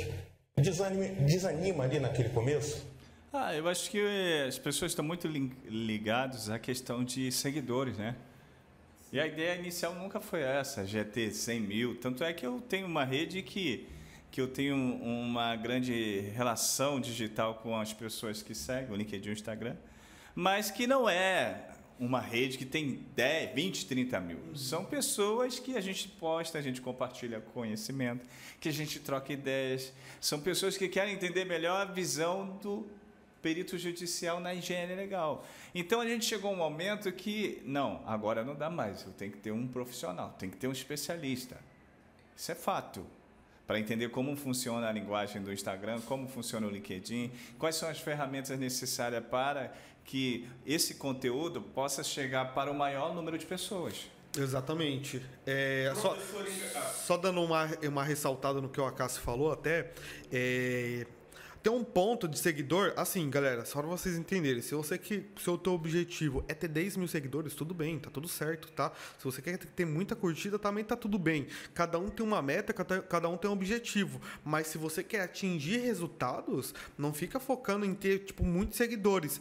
Desanima, 0.56 1.06
desanima 1.24 1.84
ali 1.84 1.98
naquele 1.98 2.28
começo? 2.28 2.86
Ah, 3.30 3.54
eu 3.54 3.68
acho 3.68 3.90
que 3.90 4.00
as 4.48 4.58
pessoas 4.58 4.92
estão 4.92 5.04
muito 5.04 5.28
ligadas 5.28 6.48
à 6.48 6.58
questão 6.58 7.04
de 7.04 7.30
seguidores, 7.30 7.98
né? 7.98 8.16
E 9.12 9.20
a 9.20 9.26
ideia 9.26 9.58
inicial 9.58 9.94
nunca 9.94 10.18
foi 10.18 10.40
essa, 10.40 10.82
ter 11.04 11.30
100 11.30 11.60
mil. 11.60 11.96
Tanto 11.96 12.24
é 12.24 12.32
que 12.32 12.46
eu 12.46 12.58
tenho 12.58 12.86
uma 12.86 13.04
rede 13.04 13.42
que, 13.42 13.86
que 14.30 14.40
eu 14.40 14.48
tenho 14.48 14.74
uma 14.76 15.54
grande 15.56 16.20
relação 16.34 16.98
digital 16.98 17.56
com 17.56 17.78
as 17.78 17.92
pessoas 17.92 18.42
que 18.42 18.54
seguem, 18.54 18.90
o 18.90 18.96
LinkedIn 18.96 19.28
e 19.28 19.30
o 19.30 19.34
Instagram, 19.34 19.76
mas 20.34 20.70
que 20.70 20.86
não 20.86 21.06
é 21.06 21.68
uma 22.00 22.20
rede 22.20 22.56
que 22.56 22.64
tem 22.64 23.04
10, 23.14 23.54
20, 23.54 23.86
30 23.86 24.20
mil. 24.20 24.56
São 24.56 24.86
pessoas 24.86 25.58
que 25.58 25.76
a 25.76 25.82
gente 25.82 26.08
posta, 26.08 26.56
a 26.56 26.62
gente 26.62 26.80
compartilha 26.80 27.42
conhecimento, 27.42 28.26
que 28.58 28.70
a 28.70 28.72
gente 28.72 29.00
troca 29.00 29.34
ideias. 29.34 29.92
São 30.18 30.40
pessoas 30.40 30.78
que 30.78 30.88
querem 30.88 31.12
entender 31.12 31.44
melhor 31.44 31.82
a 31.82 31.84
visão 31.84 32.58
do 32.62 32.88
perito 33.42 33.78
judicial 33.78 34.40
na 34.40 34.54
higiene 34.54 34.94
legal. 34.94 35.44
Então 35.74 36.00
a 36.00 36.06
gente 36.06 36.24
chegou 36.24 36.50
a 36.50 36.54
um 36.54 36.56
momento 36.56 37.10
que, 37.12 37.62
não, 37.64 38.02
agora 38.06 38.44
não 38.44 38.54
dá 38.54 38.68
mais, 38.68 39.04
eu 39.04 39.12
tenho 39.12 39.32
que 39.32 39.38
ter 39.38 39.52
um 39.52 39.66
profissional, 39.66 40.34
tem 40.38 40.50
que 40.50 40.56
ter 40.56 40.68
um 40.68 40.72
especialista. 40.72 41.58
Isso 42.36 42.52
é 42.52 42.54
fato. 42.54 43.06
Para 43.66 43.78
entender 43.78 44.08
como 44.08 44.34
funciona 44.34 44.88
a 44.88 44.92
linguagem 44.92 45.42
do 45.42 45.52
Instagram, 45.52 46.00
como 46.00 46.26
funciona 46.26 46.66
o 46.66 46.70
LinkedIn, 46.70 47.30
quais 47.58 47.76
são 47.76 47.88
as 47.88 48.00
ferramentas 48.00 48.58
necessárias 48.58 49.22
para 49.26 49.74
que 50.04 50.48
esse 50.64 50.94
conteúdo 50.94 51.60
possa 51.60 52.02
chegar 52.02 52.54
para 52.54 52.70
o 52.70 52.74
maior 52.74 53.14
número 53.14 53.36
de 53.36 53.44
pessoas. 53.44 54.08
Exatamente. 54.36 55.22
É, 55.46 55.92
só, 55.96 56.16
só 56.94 57.16
dando 57.16 57.42
uma, 57.42 57.66
uma 57.86 58.04
ressaltada 58.04 58.60
no 58.60 58.68
que 58.68 58.80
o 58.80 58.86
Acácio 58.86 59.20
falou 59.20 59.52
até, 59.52 59.92
é, 60.32 61.06
tem 61.68 61.76
um 61.76 61.84
ponto 61.84 62.26
de 62.26 62.38
seguidor, 62.38 62.94
assim, 62.96 63.28
galera, 63.28 63.62
só 63.66 63.80
pra 63.80 63.90
vocês 63.90 64.16
entenderem. 64.16 64.62
Se 64.62 64.74
você 64.74 64.96
que 64.96 65.26
se 65.36 65.50
o 65.50 65.58
teu 65.58 65.74
objetivo 65.74 66.42
é 66.48 66.54
ter 66.54 66.66
10 66.66 66.96
mil 66.96 67.06
seguidores, 67.06 67.52
tudo 67.52 67.74
bem, 67.74 67.98
tá 67.98 68.08
tudo 68.08 68.26
certo, 68.26 68.72
tá? 68.72 68.90
Se 69.18 69.24
você 69.24 69.42
quer 69.42 69.58
ter 69.58 69.84
muita 69.84 70.16
curtida, 70.16 70.58
também 70.58 70.82
tá 70.82 70.96
tudo 70.96 71.18
bem. 71.18 71.46
Cada 71.74 71.98
um 71.98 72.08
tem 72.08 72.24
uma 72.24 72.40
meta, 72.40 72.72
cada 72.72 73.28
um 73.28 73.36
tem 73.36 73.50
um 73.50 73.52
objetivo. 73.52 74.18
Mas 74.42 74.68
se 74.68 74.78
você 74.78 75.04
quer 75.04 75.20
atingir 75.20 75.76
resultados, 75.80 76.74
não 76.96 77.12
fica 77.12 77.38
focando 77.38 77.84
em 77.84 77.94
ter, 77.94 78.20
tipo, 78.20 78.42
muitos 78.42 78.78
seguidores. 78.78 79.38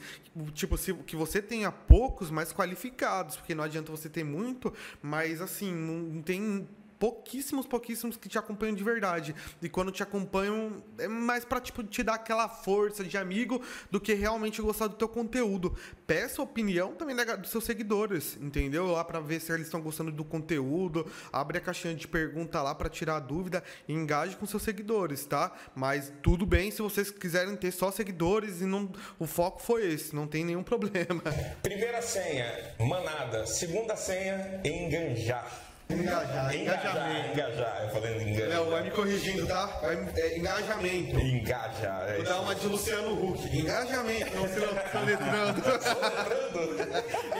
Tipo, 0.53 0.77
se, 0.77 0.93
que 0.93 1.15
você 1.15 1.41
tenha 1.41 1.71
poucos, 1.71 2.29
mais 2.29 2.51
qualificados. 2.51 3.37
Porque 3.37 3.55
não 3.55 3.63
adianta 3.63 3.89
você 3.89 4.09
ter 4.09 4.25
muito, 4.25 4.73
mas 5.01 5.39
assim, 5.39 5.73
não 5.73 6.21
tem 6.21 6.67
pouquíssimos, 6.99 7.65
pouquíssimos 7.65 8.17
que 8.17 8.29
te 8.29 8.37
acompanham 8.37 8.75
de 8.75 8.83
verdade. 8.83 9.35
E 9.61 9.69
quando 9.69 9.91
te 9.91 10.03
acompanham, 10.03 10.83
é 10.97 11.07
mais 11.07 11.45
pra 11.45 11.59
tipo, 11.59 11.83
te 11.83 12.03
dar 12.03 12.15
aquela 12.15 12.47
força 12.49 13.03
de 13.03 13.17
amigo 13.17 13.61
do 13.89 13.99
que 13.99 14.13
realmente 14.13 14.61
gostar 14.61 14.87
do 14.87 14.95
teu 14.95 15.07
conteúdo. 15.07 15.75
Peça 16.05 16.41
opinião 16.41 16.93
também 16.93 17.15
dos 17.39 17.51
seus 17.51 17.63
seguidores, 17.63 18.37
entendeu? 18.41 18.87
Lá 18.87 19.03
para 19.03 19.19
ver 19.19 19.39
se 19.39 19.51
eles 19.51 19.67
estão 19.67 19.81
gostando 19.81 20.11
do 20.11 20.23
conteúdo. 20.23 21.05
Abre 21.31 21.57
a 21.57 21.61
caixinha 21.61 21.95
de 21.95 22.07
pergunta 22.07 22.61
lá 22.61 22.73
para 22.73 22.89
tirar 22.89 23.17
a 23.17 23.19
dúvida 23.19 23.63
e 23.87 23.93
engaje 23.93 24.35
com 24.35 24.45
seus 24.45 24.63
seguidores, 24.63 25.25
tá? 25.25 25.51
Mas 25.75 26.11
tudo 26.21 26.45
bem 26.45 26.71
se 26.71 26.81
vocês 26.81 27.11
quiserem 27.11 27.55
ter 27.55 27.71
só 27.71 27.91
seguidores 27.91 28.61
e 28.61 28.65
não 28.65 28.91
o 29.19 29.25
foco 29.25 29.61
foi 29.61 29.91
esse, 29.91 30.15
não 30.15 30.27
tem 30.27 30.45
nenhum 30.45 30.63
problema. 30.63 31.21
Primeira 31.61 32.01
senha, 32.01 32.75
manada. 32.79 33.45
Segunda 33.45 33.95
senha, 33.95 34.61
enganjar. 34.63 35.66
Engajar, 35.89 36.53
engajamento. 36.53 37.29
Engajar, 37.33 37.83
eu 37.83 37.89
falei 37.89 38.21
engajar. 38.21 38.49
Não, 38.49 38.69
vai 38.69 38.83
me 38.83 38.91
corrigindo, 38.91 39.47
tá? 39.47 39.65
Vai, 39.81 40.09
é, 40.17 40.37
engajamento. 40.37 41.19
Engajar, 41.19 42.09
é 42.09 42.15
Vou 42.15 42.25
dar 42.25 42.41
uma 42.41 42.55
de 42.55 42.67
Luciano 42.67 43.13
Huck. 43.13 43.57
Engajamento, 43.57 44.35
não 44.35 44.47
se 44.47 44.59
soletrando. 44.91 45.61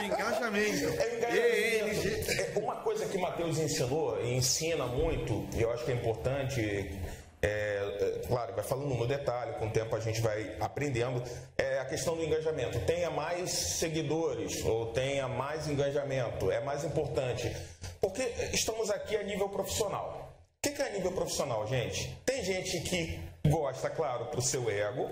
engajamento. 0.02 1.02
É, 1.02 1.16
engajamento. 1.16 2.30
É, 2.30 2.52
uma 2.58 2.76
coisa 2.76 3.04
que 3.06 3.16
o 3.18 3.20
Matheus 3.20 3.58
ensinou 3.58 4.18
e 4.22 4.34
ensina 4.34 4.86
muito, 4.86 5.46
e 5.54 5.62
eu 5.62 5.70
acho 5.72 5.84
que 5.84 5.92
é 5.92 5.94
importante 5.94 6.98
é, 7.40 8.18
é, 8.22 8.26
claro, 8.26 8.54
vai 8.54 8.64
falando 8.64 8.94
no 8.94 9.06
detalhe, 9.06 9.54
com 9.54 9.66
o 9.66 9.70
tempo 9.70 9.94
a 9.94 10.00
gente 10.00 10.20
vai 10.20 10.56
aprendendo. 10.60 11.22
É 11.56 11.78
a 11.78 11.84
questão 11.84 12.16
do 12.16 12.24
engajamento. 12.24 12.80
Tenha 12.80 13.10
mais 13.10 13.50
seguidores 13.50 14.64
ou 14.64 14.86
tenha 14.86 15.28
mais 15.28 15.68
engajamento. 15.68 16.50
É 16.50 16.60
mais 16.60 16.84
importante. 16.84 17.54
Porque 18.00 18.22
estamos 18.52 18.90
aqui 18.90 19.16
a 19.16 19.22
nível 19.22 19.48
profissional. 19.48 20.32
O 20.58 20.60
que 20.60 20.82
é 20.82 20.86
a 20.86 20.90
nível 20.90 21.12
profissional, 21.12 21.66
gente? 21.68 22.18
Tem 22.26 22.42
gente 22.42 22.80
que 22.80 23.20
gosta, 23.46 23.88
claro, 23.88 24.26
para 24.26 24.40
o 24.40 24.42
seu 24.42 24.68
ego. 24.68 25.08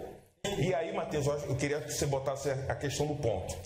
E 0.59 0.75
aí, 0.75 0.93
Matheus, 0.93 1.27
eu 1.27 1.57
queria 1.57 1.81
que 1.81 1.93
você 1.93 2.07
botasse 2.07 2.51
a 2.51 2.75
questão 2.75 3.07
do 3.07 3.15
ponto. 3.15 3.57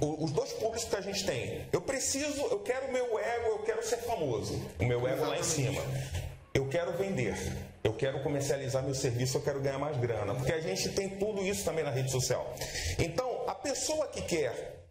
Os 0.00 0.30
dois 0.30 0.52
públicos 0.54 0.84
que 0.84 0.96
a 0.96 1.00
gente 1.00 1.26
tem. 1.26 1.66
Eu 1.70 1.82
preciso, 1.82 2.40
eu 2.46 2.60
quero 2.60 2.86
o 2.86 2.92
meu 2.92 3.18
ego, 3.18 3.48
eu 3.48 3.58
quero 3.60 3.82
ser 3.86 3.98
famoso. 3.98 4.54
O 4.78 4.84
meu 4.84 5.06
ego 5.06 5.26
lá 5.26 5.38
em 5.38 5.42
cima 5.42 5.82
eu 6.52 6.68
quero 6.68 6.92
vender, 6.96 7.34
eu 7.82 7.92
quero 7.94 8.22
comercializar 8.22 8.82
meu 8.82 8.94
serviço, 8.94 9.38
eu 9.38 9.42
quero 9.42 9.60
ganhar 9.60 9.78
mais 9.78 9.96
grana, 9.96 10.34
porque 10.34 10.52
a 10.52 10.60
gente 10.60 10.88
tem 10.90 11.08
tudo 11.10 11.42
isso 11.42 11.64
também 11.64 11.84
na 11.84 11.90
rede 11.90 12.10
social. 12.10 12.54
Então, 12.98 13.44
a 13.46 13.54
pessoa 13.54 14.06
que 14.08 14.22
quer 14.22 14.84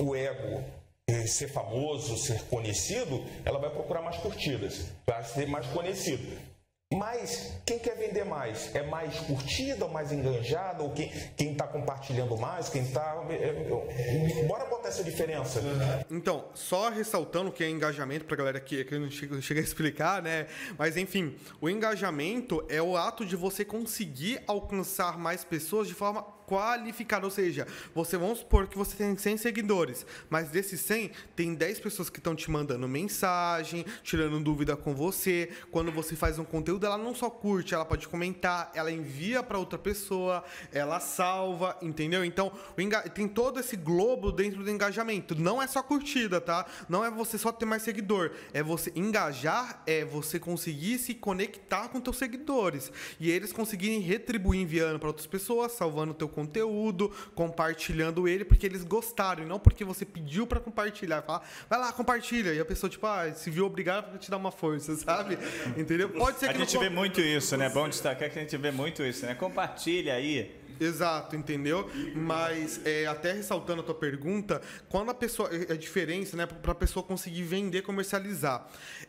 o 0.00 0.14
ego 0.16 0.64
eh, 1.06 1.26
ser 1.26 1.48
famoso, 1.48 2.16
ser 2.16 2.42
conhecido, 2.44 3.24
ela 3.44 3.58
vai 3.58 3.70
procurar 3.70 4.02
mais 4.02 4.16
curtidas, 4.16 4.86
vai 5.06 5.22
ser 5.24 5.46
mais 5.46 5.66
conhecido. 5.66 6.53
Mas 6.96 7.52
quem 7.66 7.78
quer 7.78 7.96
vender 7.96 8.24
mais? 8.24 8.74
É 8.74 8.82
mais 8.82 9.18
curtida, 9.20 9.86
mais 9.88 10.12
enganjada? 10.12 10.82
Ou 10.82 10.90
quem 10.90 11.10
está 11.38 11.66
compartilhando 11.66 12.36
mais? 12.36 12.68
Quem 12.68 12.82
está. 12.82 13.24
É, 13.30 13.34
é, 13.34 14.44
bora 14.46 14.64
botar 14.66 14.88
essa 14.88 15.04
diferença. 15.04 15.60
Então, 16.10 16.46
só 16.54 16.90
ressaltando 16.90 17.50
que 17.52 17.64
é 17.64 17.68
engajamento 17.68 18.24
para 18.24 18.36
galera 18.36 18.60
que, 18.60 18.84
que 18.84 18.94
eu 18.94 19.00
não 19.00 19.10
cheguei 19.10 19.62
a 19.62 19.66
explicar, 19.66 20.22
né? 20.22 20.46
Mas 20.78 20.96
enfim, 20.96 21.36
o 21.60 21.68
engajamento 21.68 22.64
é 22.68 22.80
o 22.80 22.96
ato 22.96 23.24
de 23.24 23.36
você 23.36 23.64
conseguir 23.64 24.42
alcançar 24.46 25.18
mais 25.18 25.44
pessoas 25.44 25.88
de 25.88 25.94
forma 25.94 26.33
qualificado, 26.46 27.24
ou 27.24 27.30
seja, 27.30 27.66
você 27.94 28.16
vamos 28.16 28.40
supor 28.40 28.66
que 28.66 28.76
você 28.76 28.96
tem 28.96 29.16
100 29.16 29.36
seguidores, 29.36 30.06
mas 30.28 30.50
desses 30.50 30.80
100 30.80 31.10
tem 31.34 31.54
10 31.54 31.80
pessoas 31.80 32.10
que 32.10 32.18
estão 32.18 32.34
te 32.34 32.50
mandando 32.50 32.88
mensagem, 32.88 33.84
tirando 34.02 34.40
dúvida 34.40 34.76
com 34.76 34.94
você. 34.94 35.50
Quando 35.70 35.90
você 35.90 36.14
faz 36.16 36.38
um 36.38 36.44
conteúdo, 36.44 36.86
ela 36.86 36.98
não 36.98 37.14
só 37.14 37.30
curte, 37.30 37.74
ela 37.74 37.84
pode 37.84 38.08
comentar, 38.08 38.70
ela 38.74 38.90
envia 38.90 39.42
para 39.42 39.58
outra 39.58 39.78
pessoa, 39.78 40.44
ela 40.72 41.00
salva, 41.00 41.76
entendeu? 41.82 42.24
Então, 42.24 42.52
tem 43.14 43.28
todo 43.28 43.60
esse 43.60 43.76
globo 43.76 44.32
dentro 44.32 44.62
do 44.62 44.70
engajamento. 44.70 45.34
Não 45.34 45.62
é 45.62 45.66
só 45.66 45.82
curtida, 45.82 46.40
tá? 46.40 46.66
Não 46.88 47.04
é 47.04 47.10
você 47.10 47.38
só 47.38 47.52
ter 47.52 47.64
mais 47.64 47.82
seguidor, 47.82 48.32
é 48.52 48.62
você 48.62 48.92
engajar, 48.94 49.82
é 49.86 50.04
você 50.04 50.38
conseguir 50.38 50.98
se 50.98 51.14
conectar 51.14 51.88
com 51.88 52.00
teus 52.00 52.16
seguidores 52.16 52.92
e 53.18 53.30
eles 53.30 53.52
conseguirem 53.52 54.00
retribuir 54.00 54.60
enviando 54.60 54.98
para 54.98 55.08
outras 55.08 55.26
pessoas, 55.26 55.72
salvando 55.72 56.12
o 56.12 56.14
teu 56.14 56.28
conteúdo, 56.34 57.10
compartilhando 57.34 58.26
ele 58.26 58.44
porque 58.44 58.66
eles 58.66 58.82
gostaram, 58.82 59.44
e 59.44 59.46
não 59.46 59.58
porque 59.58 59.84
você 59.84 60.04
pediu 60.04 60.46
para 60.46 60.60
compartilhar. 60.60 61.22
Fala, 61.22 61.42
vai 61.70 61.78
lá, 61.78 61.92
compartilha. 61.92 62.52
E 62.52 62.60
a 62.60 62.64
pessoa, 62.64 62.90
tipo, 62.90 63.06
ah, 63.06 63.32
se 63.32 63.50
viu 63.50 63.64
obrigado 63.64 64.10
para 64.10 64.18
te 64.18 64.30
dar 64.30 64.36
uma 64.36 64.50
força, 64.50 64.94
sabe? 64.96 65.38
Entendeu? 65.76 66.08
Pode 66.08 66.38
ser 66.38 66.48
que 66.48 66.54
A 66.54 66.58
gente 66.58 66.76
vê 66.78 66.90
muito 66.90 67.20
isso, 67.20 67.56
né? 67.56 67.68
Bom 67.68 67.88
destacar 67.88 68.30
que 68.30 68.38
a 68.38 68.42
gente 68.42 68.56
vê 68.56 68.70
muito 68.70 69.02
isso, 69.02 69.24
né? 69.24 69.34
Compartilha 69.34 70.14
aí. 70.14 70.64
Exato, 70.80 71.36
entendeu? 71.36 71.88
Mas 72.16 72.80
é, 72.84 73.06
até 73.06 73.32
ressaltando 73.32 73.80
a 73.80 73.84
tua 73.84 73.94
pergunta, 73.94 74.60
quando 74.88 75.10
a 75.10 75.14
pessoa. 75.14 75.48
É, 75.52 75.72
a 75.72 75.76
diferença, 75.76 76.36
né? 76.36 76.46
Para 76.46 76.72
a 76.72 76.74
pessoa 76.74 77.02
conseguir 77.04 77.42
vender, 77.42 77.82
comercializar. 77.82 78.66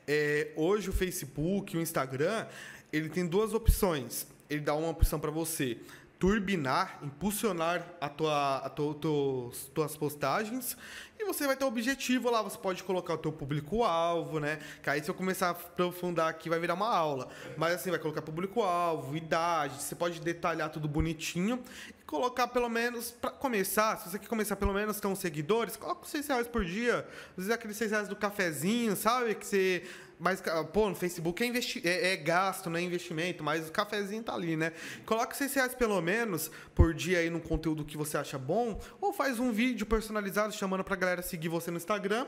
É, 0.07 0.51
hoje 0.55 0.89
o 0.89 0.93
Facebook, 0.93 1.75
o 1.75 1.81
Instagram, 1.81 2.45
ele 2.93 3.09
tem 3.09 3.25
duas 3.25 3.53
opções. 3.53 4.27
Ele 4.47 4.61
dá 4.61 4.75
uma 4.75 4.89
opção 4.89 5.19
para 5.19 5.31
você 5.31 5.77
turbinar, 6.19 6.99
impulsionar 7.03 7.85
a 7.99 8.09
tua, 8.09 8.57
a 8.57 8.69
tua, 8.69 8.93
tuas, 8.95 9.69
tuas 9.73 9.97
postagens 9.97 10.77
e 11.17 11.23
você 11.23 11.47
vai 11.47 11.55
ter 11.55 11.63
um 11.63 11.67
objetivo 11.67 12.29
lá. 12.29 12.41
Você 12.41 12.57
pode 12.57 12.83
colocar 12.83 13.13
o 13.13 13.17
teu 13.17 13.31
público-alvo, 13.31 14.39
né? 14.39 14.59
Que 14.83 14.89
aí 14.89 15.03
se 15.03 15.09
eu 15.09 15.15
começar 15.15 15.47
a 15.47 15.51
aprofundar 15.51 16.29
aqui 16.29 16.49
vai 16.49 16.59
virar 16.59 16.73
uma 16.73 16.89
aula. 16.89 17.27
Mas 17.57 17.75
assim, 17.75 17.89
vai 17.89 17.99
colocar 17.99 18.21
público-alvo, 18.21 19.15
idade, 19.15 19.81
você 19.81 19.95
pode 19.95 20.19
detalhar 20.19 20.69
tudo 20.69 20.87
bonitinho 20.87 21.61
e 21.89 22.03
colocar 22.03 22.47
pelo 22.47 22.69
menos, 22.69 23.11
para 23.11 23.31
começar, 23.31 23.97
se 23.97 24.09
você 24.09 24.19
quer 24.19 24.27
começar 24.27 24.55
pelo 24.55 24.73
menos 24.73 24.99
com 24.99 25.15
seguidores, 25.15 25.77
coloca 25.77 26.05
6 26.05 26.27
reais 26.27 26.47
por 26.47 26.65
dia. 26.65 27.07
Às 27.31 27.37
vezes 27.37 27.51
aqueles 27.51 27.77
6 27.77 27.91
reais 27.91 28.07
do 28.07 28.15
cafezinho, 28.15 28.95
sabe? 28.95 29.35
Que 29.35 29.45
você 29.45 29.83
mas, 30.19 30.41
pô, 30.71 30.89
no 30.89 30.95
Facebook 30.95 31.43
é, 31.43 31.47
investi 31.47 31.81
é, 31.83 32.13
é, 32.13 32.15
gasto, 32.15 32.69
não 32.69 32.77
é 32.77 32.81
investimento, 32.81 33.43
mas 33.43 33.67
o 33.67 33.71
cafezinho 33.71 34.23
tá 34.23 34.33
ali, 34.33 34.55
né? 34.55 34.71
Coloca 35.05 35.35
6 35.35 35.53
reais 35.53 35.75
pelo 35.75 36.01
menos 36.01 36.49
por 36.73 36.93
dia 36.93 37.19
aí 37.19 37.29
no 37.29 37.41
conteúdo 37.41 37.83
que 37.83 37.97
você 37.97 38.17
acha 38.17 38.37
bom, 38.37 38.79
ou 39.01 39.11
faz 39.11 39.39
um 39.39 39.51
vídeo 39.51 39.85
personalizado 39.85 40.53
chamando 40.53 40.83
pra 40.83 40.95
galera 40.95 41.21
seguir 41.21 41.49
você 41.49 41.69
no 41.69 41.77
Instagram, 41.77 42.27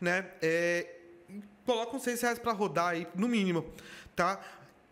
né? 0.00 0.26
É, 0.42 0.86
coloca 1.64 1.96
uns 1.96 2.02
6 2.02 2.20
reais 2.22 2.38
pra 2.38 2.52
rodar 2.52 2.88
aí, 2.88 3.06
no 3.14 3.28
mínimo, 3.28 3.72
tá? 4.16 4.40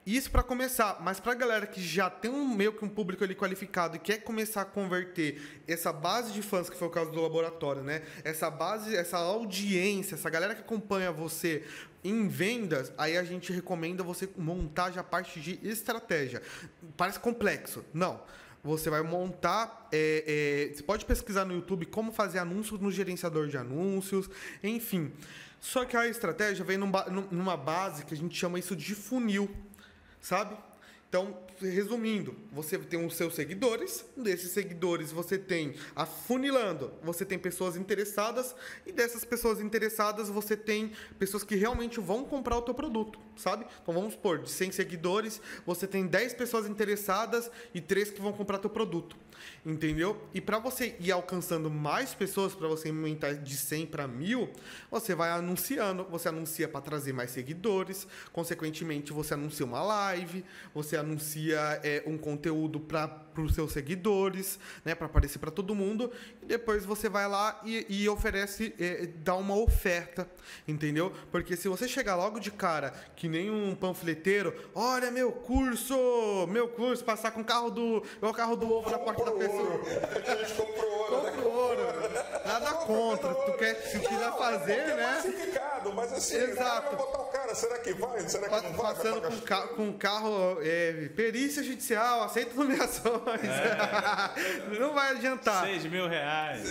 Isso 0.06 0.30
para 0.30 0.44
começar, 0.44 0.98
mas 1.00 1.18
para 1.18 1.34
galera 1.34 1.66
que 1.66 1.82
já 1.82 2.08
tem 2.08 2.30
um 2.30 2.46
meio 2.46 2.72
que 2.72 2.84
um 2.84 2.88
público 2.88 3.24
ali 3.24 3.34
qualificado 3.34 3.96
e 3.96 3.98
quer 3.98 4.18
começar 4.18 4.60
a 4.60 4.64
converter 4.64 5.60
essa 5.66 5.92
base 5.92 6.32
de 6.32 6.42
fãs 6.42 6.70
que 6.70 6.76
foi 6.76 6.86
o 6.86 6.90
caso 6.92 7.10
do 7.10 7.20
laboratório, 7.20 7.82
né? 7.82 8.02
Essa 8.22 8.48
base, 8.48 8.94
essa 8.94 9.18
audiência, 9.18 10.14
essa 10.14 10.30
galera 10.30 10.54
que 10.54 10.60
acompanha 10.60 11.10
você 11.10 11.64
em 12.08 12.28
vendas, 12.28 12.92
aí 12.96 13.16
a 13.16 13.24
gente 13.24 13.52
recomenda 13.52 14.02
você 14.02 14.28
montar 14.36 14.90
já 14.90 15.00
a 15.00 15.04
parte 15.04 15.40
de 15.40 15.58
estratégia. 15.62 16.42
Parece 16.96 17.18
complexo, 17.18 17.84
não. 17.92 18.20
Você 18.62 18.90
vai 18.90 19.02
montar. 19.02 19.88
É, 19.92 20.68
é, 20.70 20.74
você 20.74 20.82
pode 20.82 21.04
pesquisar 21.04 21.44
no 21.44 21.54
YouTube 21.54 21.86
como 21.86 22.12
fazer 22.12 22.38
anúncios 22.38 22.80
no 22.80 22.90
gerenciador 22.90 23.48
de 23.48 23.56
anúncios, 23.56 24.28
enfim. 24.62 25.12
Só 25.60 25.84
que 25.84 25.96
a 25.96 26.06
estratégia 26.06 26.64
vem 26.64 26.76
numa 26.76 27.56
base 27.56 28.04
que 28.04 28.14
a 28.14 28.16
gente 28.16 28.36
chama 28.36 28.58
isso 28.58 28.76
de 28.76 28.94
funil 28.94 29.48
sabe? 30.26 30.56
Então, 31.08 31.38
resumindo, 31.60 32.36
você 32.52 32.78
tem 32.78 33.04
os 33.04 33.14
seus 33.14 33.34
seguidores, 33.34 34.04
desses 34.16 34.50
seguidores 34.52 35.12
você 35.12 35.38
tem 35.38 35.74
afunilando, 35.94 36.92
você 37.02 37.24
tem 37.24 37.38
pessoas 37.38 37.76
interessadas 37.76 38.54
e 38.84 38.92
dessas 38.92 39.24
pessoas 39.24 39.60
interessadas 39.60 40.28
você 40.28 40.56
tem 40.56 40.92
pessoas 41.18 41.44
que 41.44 41.56
realmente 41.56 42.00
vão 42.00 42.24
comprar 42.24 42.56
o 42.56 42.62
teu 42.62 42.74
produto, 42.74 43.18
sabe? 43.36 43.66
Então 43.82 43.94
vamos 43.94 44.14
supor, 44.14 44.38
de 44.38 44.50
100 44.50 44.72
seguidores, 44.72 45.40
você 45.64 45.86
tem 45.86 46.06
10 46.06 46.34
pessoas 46.34 46.66
interessadas 46.66 47.50
e 47.74 47.80
3 47.80 48.10
que 48.10 48.20
vão 48.20 48.32
comprar 48.32 48.58
teu 48.58 48.70
produto. 48.70 49.16
Entendeu? 49.64 50.20
E 50.32 50.40
para 50.40 50.58
você 50.58 50.96
ir 50.98 51.12
alcançando 51.12 51.70
mais 51.70 52.14
pessoas, 52.14 52.54
para 52.54 52.68
você 52.68 52.88
aumentar 52.88 53.34
de 53.34 53.56
100 53.56 53.86
para 53.86 54.08
1000, 54.08 54.48
você 54.90 55.14
vai 55.14 55.30
anunciando. 55.30 56.04
Você 56.04 56.28
anuncia 56.28 56.68
para 56.68 56.80
trazer 56.80 57.12
mais 57.12 57.32
seguidores, 57.32 58.06
consequentemente, 58.32 59.12
você 59.12 59.34
anuncia 59.34 59.66
uma 59.66 59.82
live, 59.82 60.44
você 60.74 60.96
anuncia 60.96 61.45
é, 61.52 62.02
um 62.06 62.16
conteúdo 62.16 62.80
para 62.80 63.25
os 63.42 63.54
seus 63.54 63.72
seguidores, 63.72 64.58
né, 64.84 64.94
para 64.94 65.06
aparecer 65.06 65.38
para 65.38 65.50
todo 65.50 65.74
mundo, 65.74 66.10
e 66.42 66.46
depois 66.46 66.84
você 66.84 67.08
vai 67.08 67.28
lá 67.28 67.60
e, 67.64 67.86
e 67.88 68.08
oferece, 68.08 68.74
é, 68.78 69.06
dá 69.16 69.34
uma 69.34 69.56
oferta, 69.56 70.28
entendeu? 70.66 71.12
Porque 71.30 71.56
se 71.56 71.68
você 71.68 71.88
chegar 71.88 72.16
logo 72.16 72.38
de 72.38 72.50
cara, 72.50 72.92
que 73.14 73.28
nem 73.28 73.50
um 73.50 73.74
panfleteiro, 73.74 74.54
olha 74.74 75.10
meu 75.10 75.32
curso, 75.32 75.94
meu 76.48 76.68
curso, 76.68 77.04
passar 77.04 77.30
com 77.30 77.40
o 77.40 77.44
carro 77.44 77.70
do, 77.70 78.02
o 78.20 78.32
carro 78.32 78.56
do 78.56 78.72
ovo 78.72 78.90
na 78.90 78.98
porta 78.98 79.24
da 79.24 79.32
pessoa. 79.32 79.80
A 80.26 80.36
gente 80.36 80.54
comprou 80.54 80.90
ouro. 80.90 81.22
Né? 81.22 81.30
Comprou 81.30 81.52
ouro. 81.52 81.82
Nada 82.46 82.72
contra. 82.86 83.34
Tu 83.34 83.52
quer, 83.58 83.74
se 83.82 83.98
quiser 83.98 84.32
fazer, 84.36 84.72
é 84.72 84.96
né? 84.96 85.22
É 85.24 85.92
mas 85.92 86.12
assim, 86.12 86.36
Exato. 86.36 86.96
botar 86.96 87.22
o 87.22 87.26
cara, 87.26 87.54
será 87.54 87.78
que 87.78 87.92
vai? 87.94 88.20
Será 88.28 88.48
que 88.48 88.68
não 88.68 88.72
vai? 88.72 88.94
Passando 88.94 89.22
com, 89.22 89.40
ca 89.40 89.68
com 89.68 89.92
carro, 89.92 90.58
é, 90.60 91.08
perícia 91.14 91.62
judicial, 91.62 92.24
aceita 92.24 92.54
nomeações. 92.54 93.22
É. 93.30 94.78
não 94.78 94.94
vai 94.94 95.12
adiantar. 95.12 95.64
Seis 95.64 95.84
mil 95.84 96.08
reais. 96.08 96.70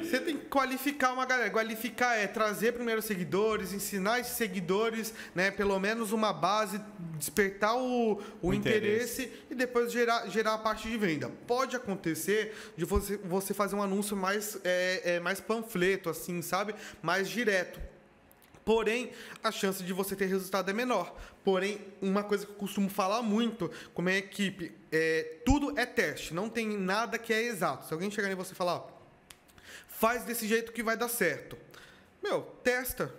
Você 0.00 0.20
tem 0.20 0.36
que 0.36 0.46
qualificar 0.46 1.12
uma 1.12 1.26
galera. 1.26 1.50
Qualificar 1.50 2.16
é 2.16 2.26
trazer 2.26 2.72
primeiro 2.72 3.02
seguidores, 3.02 3.72
ensinar 3.72 4.20
esses 4.20 4.34
seguidores, 4.34 5.12
né? 5.34 5.50
Pelo 5.50 5.78
menos 5.78 6.12
uma 6.12 6.32
base, 6.32 6.80
despertar 7.16 7.76
o, 7.76 8.12
o, 8.12 8.48
o 8.48 8.54
interesse. 8.54 9.22
interesse. 9.22 9.44
e 9.50 9.54
depois 9.54 9.92
gerar, 9.92 10.28
gerar 10.28 10.54
a 10.54 10.58
parte 10.58 10.88
de 10.88 10.96
venda. 10.96 11.30
Pode 11.46 11.76
acontecer 11.76 12.72
de 12.76 12.84
você, 12.84 13.16
você 13.18 13.52
fazer 13.52 13.76
um 13.76 13.82
anúncio 13.82 14.16
mais, 14.16 14.58
é, 14.64 15.16
é, 15.16 15.20
mais 15.20 15.40
panfleto, 15.40 16.08
assim, 16.08 16.40
sabe? 16.42 16.74
Mais 17.02 17.28
direto. 17.28 17.80
Porém, 18.64 19.12
a 19.42 19.50
chance 19.50 19.82
de 19.82 19.94
você 19.94 20.14
ter 20.14 20.26
resultado 20.26 20.68
é 20.68 20.74
menor. 20.74 21.16
Porém, 21.42 21.80
uma 22.02 22.22
coisa 22.22 22.44
que 22.44 22.52
eu 22.52 22.56
costumo 22.56 22.90
falar 22.90 23.22
muito 23.22 23.70
com 23.94 24.02
a 24.02 24.04
minha 24.04 24.18
equipe 24.18 24.77
é 24.90 25.40
tudo 25.44 25.78
é 25.78 25.86
teste, 25.86 26.34
não 26.34 26.48
tem 26.48 26.76
nada 26.76 27.18
que 27.18 27.32
é 27.32 27.42
exato. 27.42 27.86
Se 27.86 27.92
alguém 27.92 28.10
chegar 28.10 28.30
em 28.30 28.34
você 28.34 28.52
e 28.52 28.56
falar, 28.56 28.76
ó, 28.76 28.88
faz 29.86 30.24
desse 30.24 30.46
jeito 30.46 30.72
que 30.72 30.82
vai 30.82 30.96
dar 30.96 31.08
certo. 31.08 31.56
Meu, 32.22 32.42
testa 32.62 33.12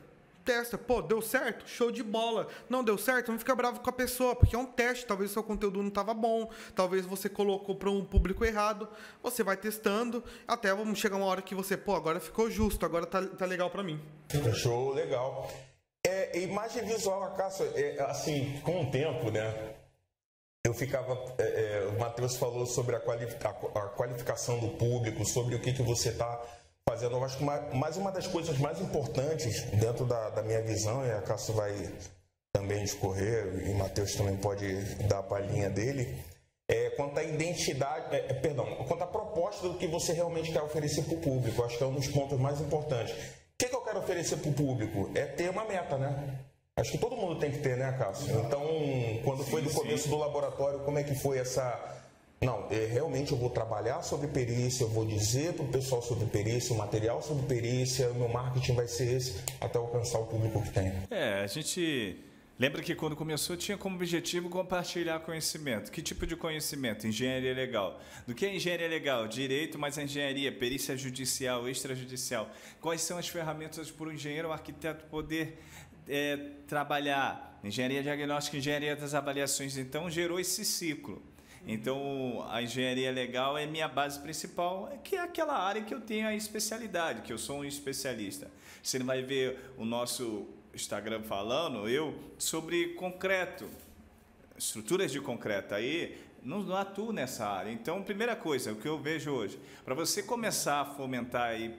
testa. 0.50 0.80
Pô, 0.80 1.00
deu 1.00 1.22
certo? 1.22 1.70
Show 1.70 1.92
de 1.92 2.02
bola. 2.02 2.48
Não 2.68 2.84
deu 2.84 2.98
certo? 2.98 3.32
Não 3.32 3.38
fica 3.38 3.56
bravo 3.56 3.82
com 3.82 3.90
a 3.90 3.94
pessoa, 3.94 4.36
porque 4.36 4.56
é 4.56 4.60
um 4.60 4.66
teste. 4.66 5.06
Talvez 5.06 5.30
o 5.30 5.34
seu 5.34 5.44
conteúdo 5.44 5.80
não 5.80 5.90
estava 5.90 6.12
bom, 6.12 6.50
talvez 6.74 7.06
você 7.06 7.30
colocou 7.30 7.76
para 7.76 7.92
um 7.92 8.04
público 8.04 8.44
errado. 8.44 8.90
Você 9.22 9.44
vai 9.44 9.56
testando, 9.56 10.24
até 10.48 10.74
vamos 10.74 10.98
chegar 10.98 11.18
uma 11.18 11.26
hora 11.28 11.42
que 11.44 11.54
você, 11.54 11.78
pô, 11.78 11.96
agora 11.96 12.20
ficou 12.20 12.50
justo, 12.50 12.84
agora 12.84 13.06
tá, 13.06 13.24
tá 13.26 13.46
legal 13.46 13.70
para 13.70 13.84
mim. 13.84 14.02
Show, 14.56 14.94
legal. 14.94 15.52
É, 16.04 16.40
imagem 16.40 16.84
visual, 16.84 17.24
acaso, 17.24 17.64
é, 17.76 18.02
assim, 18.02 18.60
com 18.64 18.84
o 18.84 18.92
tempo, 18.92 19.30
né? 19.30 19.76
Eu 20.70 20.74
ficava. 20.76 21.18
É, 21.40 21.44
é, 21.44 21.88
o 21.88 22.00
Matheus 22.00 22.36
falou 22.36 22.64
sobre 22.68 22.96
a, 22.96 23.00
qualifica, 23.00 23.50
a, 23.50 23.82
qualificação 23.90 24.60
do 24.60 24.70
público, 24.78 25.26
sobre 25.26 25.56
o 25.56 25.60
que, 25.60 25.74
que 25.74 25.82
você 25.82 26.10
está 26.10 26.40
fazendo, 26.88 27.16
eu 27.16 27.24
acho 27.24 27.38
que 27.38 27.44
mais 27.44 27.98
uma 27.98 28.12
das 28.12 28.28
coisas 28.28 28.58
mais 28.58 28.80
importantes 28.80 29.64
dentro 29.72 30.06
da, 30.06 30.30
da 30.30 30.42
minha 30.42 30.62
visão, 30.62 31.06
e 31.06 31.12
a 31.12 31.22
Cássio 31.22 31.54
vai 31.54 31.72
também 32.52 32.84
discorrer, 32.84 33.68
e 33.68 33.72
o 33.72 33.76
Matheus 33.76 34.14
também 34.14 34.38
pode 34.38 34.74
dar 35.08 35.20
a 35.20 35.24
palhinha 35.24 35.70
dele, 35.70 36.24
é 36.68 36.92
quanto 36.92 37.20
à 37.20 37.24
identidade, 37.24 38.16
é, 38.16 38.28
é, 38.30 38.34
perdão, 38.34 38.66
quanto 38.88 39.04
à 39.04 39.08
proposta 39.08 39.68
do 39.68 39.76
que 39.76 39.88
você 39.88 40.14
realmente 40.14 40.52
quer 40.52 40.62
oferecer 40.62 41.04
para 41.04 41.16
o 41.16 41.22
público. 41.22 41.64
Acho 41.64 41.78
que 41.78 41.84
é 41.84 41.88
um 41.88 41.96
dos 41.96 42.08
pontos 42.08 42.40
mais 42.40 42.62
importantes. 42.62 43.14
O 43.14 43.58
que, 43.58 43.68
que 43.68 43.76
eu 43.76 43.82
quero 43.82 44.00
oferecer 44.00 44.38
para 44.38 44.50
o 44.50 44.54
público? 44.54 45.10
É 45.16 45.26
ter 45.26 45.50
uma 45.50 45.66
meta, 45.66 45.98
né? 45.98 46.40
Acho 46.80 46.92
que 46.92 46.98
todo 46.98 47.16
mundo 47.16 47.40
tem 47.40 47.52
que 47.52 47.60
ter, 47.60 47.78
né, 47.78 47.92
Cássio? 47.98 48.40
Então, 48.40 48.66
quando 49.24 49.44
foi 49.44 49.62
do 49.62 49.70
começo 49.70 50.08
do 50.08 50.18
laboratório, 50.18 50.80
como 50.80 50.98
é 50.98 51.04
que 51.04 51.14
foi 51.14 51.38
essa. 51.38 51.98
Não, 52.42 52.68
é, 52.72 52.86
realmente 52.86 53.34
eu 53.34 53.38
vou 53.38 53.50
trabalhar 53.50 54.02
sobre 54.02 54.28
perícia, 54.28 54.86
eu 54.86 54.90
vou 54.90 55.06
dizer 55.06 55.54
para 55.54 55.66
o 55.66 55.68
pessoal 55.68 56.02
sobre 56.02 56.26
perícia, 56.28 56.74
o 56.74 56.78
material 56.78 57.22
sobre 57.22 57.46
perícia, 57.46 58.08
meu 58.14 58.30
marketing 58.30 58.76
vai 58.76 58.88
ser 58.88 59.18
esse, 59.18 59.44
até 59.60 59.78
alcançar 59.78 60.20
o 60.20 60.26
público 60.26 60.62
que 60.62 60.72
tem. 60.72 60.94
É, 61.12 61.42
a 61.44 61.48
gente 61.48 62.18
Lembra 62.60 62.82
que 62.82 62.94
quando 62.94 63.16
começou 63.16 63.56
tinha 63.56 63.78
como 63.78 63.96
objetivo 63.96 64.50
compartilhar 64.50 65.22
conhecimento. 65.22 65.90
Que 65.90 66.02
tipo 66.02 66.28
de 66.28 66.36
conhecimento? 66.36 67.08
Engenharia 67.08 67.54
legal. 67.54 68.02
Do 68.28 68.36
que 68.36 68.46
é 68.46 68.54
engenharia 68.54 68.90
legal? 68.90 69.30
Direito, 69.30 69.80
mas 69.80 69.98
a 69.98 70.04
engenharia, 70.04 70.52
perícia 70.52 70.98
judicial, 70.98 71.70
extrajudicial. 71.70 72.50
Quais 72.82 73.00
são 73.00 73.18
as 73.18 73.30
ferramentas 73.30 73.90
para 73.90 74.08
o 74.08 74.12
engenheiro 74.12 74.50
ou 74.50 74.54
arquiteto 74.54 75.06
poder 75.06 75.58
é, 76.10 76.38
trabalhar? 76.68 77.60
Engenharia 77.64 78.02
diagnóstica, 78.02 78.58
engenharia 78.58 78.96
das 78.96 79.14
avaliações. 79.14 79.78
Então 79.78 80.10
gerou 80.10 80.40
esse 80.40 80.66
ciclo. 80.66 81.22
Então, 81.68 82.46
a 82.50 82.64
engenharia 82.64 83.12
legal 83.12 83.58
é 83.58 83.66
minha 83.66 83.88
base 83.88 84.20
principal, 84.20 84.90
que 85.04 85.16
é 85.16 85.20
aquela 85.20 85.58
área 85.58 85.84
que 85.84 85.94
eu 85.94 86.00
tenho 86.00 86.28
a 86.28 86.34
especialidade, 86.34 87.22
que 87.22 87.34
eu 87.34 87.38
sou 87.38 87.60
um 87.60 87.66
especialista. 87.66 88.50
Você 88.82 88.98
vai 89.00 89.22
ver 89.22 89.74
o 89.78 89.86
nosso 89.86 90.48
Instagram 90.74 91.22
falando, 91.22 91.88
eu, 91.88 92.18
sobre 92.38 92.94
concreto, 92.94 93.70
estruturas 94.58 95.12
de 95.12 95.20
concreto. 95.20 95.76
Aí 95.76 96.18
não, 96.42 96.64
não 96.64 96.76
atuo 96.76 97.12
nessa 97.12 97.48
área. 97.48 97.72
Então, 97.72 98.02
primeira 98.04 98.36
coisa, 98.36 98.72
o 98.72 98.76
que 98.78 98.88
eu 98.88 98.98
vejo 98.98 99.32
hoje, 99.32 99.60
para 99.84 99.94
você 99.94 100.24
começar 100.24 100.82
a 100.82 100.86
fomentar 100.86 101.60
e 101.60 101.76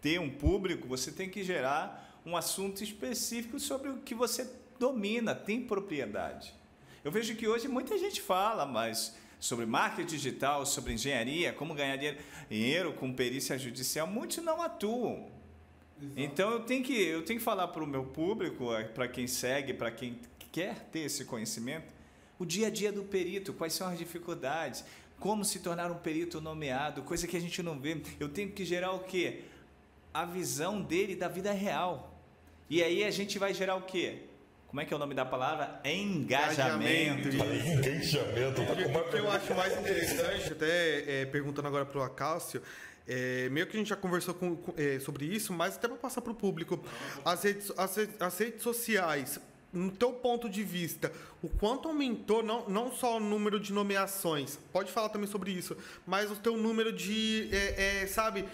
ter 0.00 0.20
um 0.20 0.30
público, 0.30 0.86
você 0.86 1.10
tem 1.10 1.28
que 1.28 1.42
gerar 1.42 2.07
um 2.28 2.36
assunto 2.36 2.84
específico 2.84 3.58
sobre 3.58 3.88
o 3.88 3.98
que 3.98 4.14
você 4.14 4.48
domina, 4.78 5.34
tem 5.34 5.62
propriedade. 5.62 6.54
Eu 7.02 7.10
vejo 7.10 7.34
que 7.34 7.48
hoje 7.48 7.68
muita 7.68 7.96
gente 7.96 8.20
fala, 8.20 8.66
mas 8.66 9.16
sobre 9.40 9.64
marketing 9.64 10.14
digital, 10.14 10.66
sobre 10.66 10.92
engenharia, 10.92 11.52
como 11.52 11.74
ganhar 11.74 11.96
dinheiro 12.50 12.92
com 12.92 13.12
perícia 13.12 13.58
judicial, 13.58 14.06
muitos 14.06 14.38
não 14.38 14.60
atuam. 14.60 15.30
Então 16.16 16.50
eu 16.50 16.60
tenho 16.60 16.84
que 16.84 16.92
eu 16.92 17.24
tenho 17.24 17.38
que 17.38 17.44
falar 17.44 17.68
para 17.68 17.82
o 17.82 17.86
meu 17.86 18.04
público, 18.04 18.72
eh, 18.74 18.84
para 18.84 19.08
quem 19.08 19.26
segue, 19.26 19.74
para 19.74 19.90
quem 19.90 20.20
quer 20.52 20.84
ter 20.92 21.00
esse 21.00 21.24
conhecimento, 21.24 21.92
o 22.38 22.44
dia 22.44 22.68
a 22.68 22.70
dia 22.70 22.92
do 22.92 23.02
perito, 23.02 23.52
quais 23.52 23.72
são 23.72 23.88
as 23.88 23.98
dificuldades, 23.98 24.84
como 25.18 25.44
se 25.44 25.58
tornar 25.58 25.90
um 25.90 25.96
perito 25.96 26.40
nomeado, 26.40 27.02
coisa 27.02 27.26
que 27.26 27.36
a 27.36 27.40
gente 27.40 27.62
não 27.62 27.78
vê. 27.78 28.00
Eu 28.20 28.28
tenho 28.28 28.50
que 28.50 28.64
gerar 28.64 28.92
o 28.92 29.00
quê? 29.00 29.44
A 30.14 30.24
visão 30.24 30.80
dele 30.80 31.16
da 31.16 31.26
vida 31.26 31.52
real. 31.52 32.17
E 32.70 32.82
aí 32.82 33.04
a 33.04 33.10
gente 33.10 33.38
vai 33.38 33.54
gerar 33.54 33.76
o 33.76 33.82
quê? 33.82 34.18
Como 34.68 34.80
é 34.82 34.84
que 34.84 34.92
é 34.92 34.96
o 34.96 35.00
nome 35.00 35.14
da 35.14 35.24
palavra? 35.24 35.80
Engajamento. 35.82 37.28
Engajamento. 37.28 38.60
O 38.60 39.10
que 39.10 39.16
eu 39.16 39.30
acho 39.30 39.54
mais 39.54 39.78
interessante, 39.78 40.52
até 40.52 41.22
é, 41.22 41.26
perguntando 41.26 41.66
agora 41.68 41.86
para 41.86 41.98
o 41.98 42.02
Acácio, 42.02 42.62
é, 43.06 43.48
meio 43.48 43.66
que 43.66 43.74
a 43.74 43.78
gente 43.78 43.88
já 43.88 43.96
conversou 43.96 44.34
com, 44.34 44.54
com, 44.54 44.74
é, 44.76 45.00
sobre 45.00 45.24
isso, 45.24 45.54
mas 45.54 45.76
até 45.76 45.88
para 45.88 45.96
passar 45.96 46.20
para 46.20 46.32
o 46.32 46.34
público. 46.34 46.78
As 47.24 47.42
redes, 47.42 47.72
as, 47.78 47.96
as 48.20 48.38
redes 48.38 48.62
sociais, 48.62 49.40
no 49.72 49.90
teu 49.90 50.12
ponto 50.12 50.50
de 50.50 50.62
vista, 50.62 51.10
o 51.42 51.48
quanto 51.48 51.88
aumentou 51.88 52.42
não, 52.42 52.68
não 52.68 52.92
só 52.92 53.16
o 53.16 53.20
número 53.20 53.58
de 53.58 53.72
nomeações, 53.72 54.58
pode 54.70 54.92
falar 54.92 55.08
também 55.08 55.26
sobre 55.26 55.50
isso, 55.50 55.74
mas 56.06 56.30
o 56.30 56.36
teu 56.36 56.58
número 56.58 56.92
de, 56.92 57.48
é, 57.50 58.02
é, 58.02 58.06
sabe, 58.06 58.44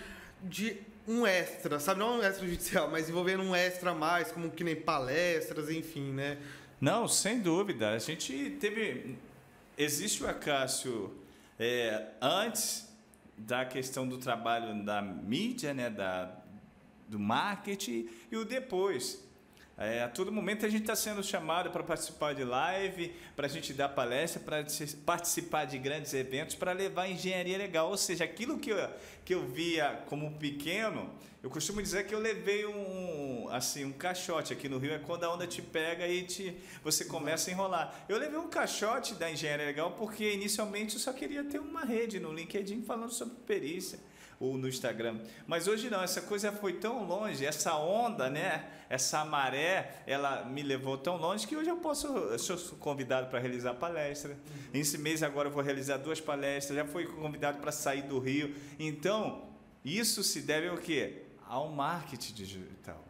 de 0.40 0.76
um 1.06 1.26
extra, 1.26 1.78
sabe, 1.78 2.00
não 2.00 2.18
um 2.18 2.22
extra 2.22 2.46
judicial, 2.46 2.90
mas 2.90 3.08
envolvendo 3.08 3.42
um 3.42 3.54
extra 3.54 3.90
a 3.90 3.94
mais, 3.94 4.32
como 4.32 4.50
que 4.50 4.64
nem 4.64 4.76
palestras, 4.76 5.70
enfim, 5.70 6.12
né? 6.12 6.38
Não, 6.80 7.06
sem 7.06 7.40
dúvida. 7.40 7.90
A 7.90 7.98
gente 7.98 8.56
teve, 8.60 9.16
existe 9.76 10.22
o 10.22 10.28
Acácio 10.28 11.12
é, 11.58 12.08
antes 12.20 12.88
da 13.36 13.64
questão 13.64 14.08
do 14.08 14.18
trabalho 14.18 14.84
da 14.84 15.02
mídia, 15.02 15.74
né, 15.74 15.90
da, 15.90 16.36
do 17.08 17.18
marketing 17.18 18.08
e 18.30 18.36
o 18.36 18.44
depois. 18.44 19.22
É, 19.76 20.04
a 20.04 20.08
todo 20.08 20.30
momento 20.30 20.64
a 20.64 20.68
gente 20.68 20.82
está 20.82 20.94
sendo 20.94 21.20
chamado 21.20 21.70
para 21.70 21.82
participar 21.82 22.32
de 22.32 22.44
live, 22.44 23.12
para 23.34 23.46
a 23.46 23.50
gente 23.50 23.72
dar 23.72 23.88
palestra, 23.88 24.40
para 24.40 24.64
participar 25.04 25.64
de 25.64 25.78
grandes 25.78 26.14
eventos, 26.14 26.54
para 26.54 26.72
levar 26.72 27.08
engenharia 27.08 27.58
legal. 27.58 27.90
Ou 27.90 27.96
seja, 27.96 28.22
aquilo 28.22 28.58
que 28.58 28.70
eu, 28.70 28.76
que 29.24 29.34
eu 29.34 29.44
via 29.48 30.04
como 30.06 30.30
pequeno, 30.38 31.10
eu 31.42 31.50
costumo 31.50 31.82
dizer 31.82 32.06
que 32.06 32.14
eu 32.14 32.20
levei 32.20 32.64
um, 32.64 33.48
assim, 33.50 33.84
um 33.84 33.92
caixote 33.92 34.52
aqui 34.52 34.68
no 34.68 34.78
Rio, 34.78 34.92
é 34.92 34.98
quando 35.00 35.24
a 35.24 35.34
onda 35.34 35.44
te 35.44 35.60
pega 35.60 36.06
e 36.06 36.22
te, 36.22 36.56
você 36.82 37.04
começa 37.04 37.50
a 37.50 37.52
enrolar. 37.52 38.04
Eu 38.08 38.16
levei 38.16 38.38
um 38.38 38.48
caixote 38.48 39.14
da 39.14 39.28
engenharia 39.28 39.66
legal 39.66 39.90
porque 39.98 40.32
inicialmente 40.32 40.94
eu 40.94 41.00
só 41.00 41.12
queria 41.12 41.42
ter 41.42 41.58
uma 41.58 41.84
rede 41.84 42.20
no 42.20 42.32
LinkedIn 42.32 42.82
falando 42.82 43.12
sobre 43.12 43.34
perícia 43.44 43.98
ou 44.44 44.58
no 44.58 44.68
Instagram. 44.68 45.20
Mas 45.46 45.66
hoje 45.66 45.88
não, 45.88 46.02
essa 46.02 46.20
coisa 46.20 46.52
foi 46.52 46.74
tão 46.74 47.04
longe, 47.04 47.44
essa 47.44 47.76
onda, 47.76 48.28
né? 48.28 48.64
Essa 48.88 49.24
maré, 49.24 50.02
ela 50.06 50.44
me 50.44 50.62
levou 50.62 50.98
tão 50.98 51.16
longe 51.16 51.46
que 51.46 51.56
hoje 51.56 51.70
eu 51.70 51.78
posso, 51.78 52.06
eu 52.06 52.38
sou 52.38 52.78
convidado 52.78 53.28
para 53.28 53.38
realizar 53.38 53.74
palestra. 53.74 54.36
Esse 54.72 54.98
mês 54.98 55.22
agora 55.22 55.48
eu 55.48 55.52
vou 55.52 55.62
realizar 55.62 55.96
duas 55.96 56.20
palestras, 56.20 56.76
já 56.76 56.84
fui 56.84 57.06
convidado 57.06 57.58
para 57.58 57.72
sair 57.72 58.02
do 58.02 58.18
Rio. 58.18 58.54
Então, 58.78 59.48
isso 59.84 60.22
se 60.22 60.42
deve 60.42 60.68
ao 60.68 60.76
quê? 60.76 61.22
Ao 61.46 61.68
marketing 61.70 62.34
digital 62.34 63.04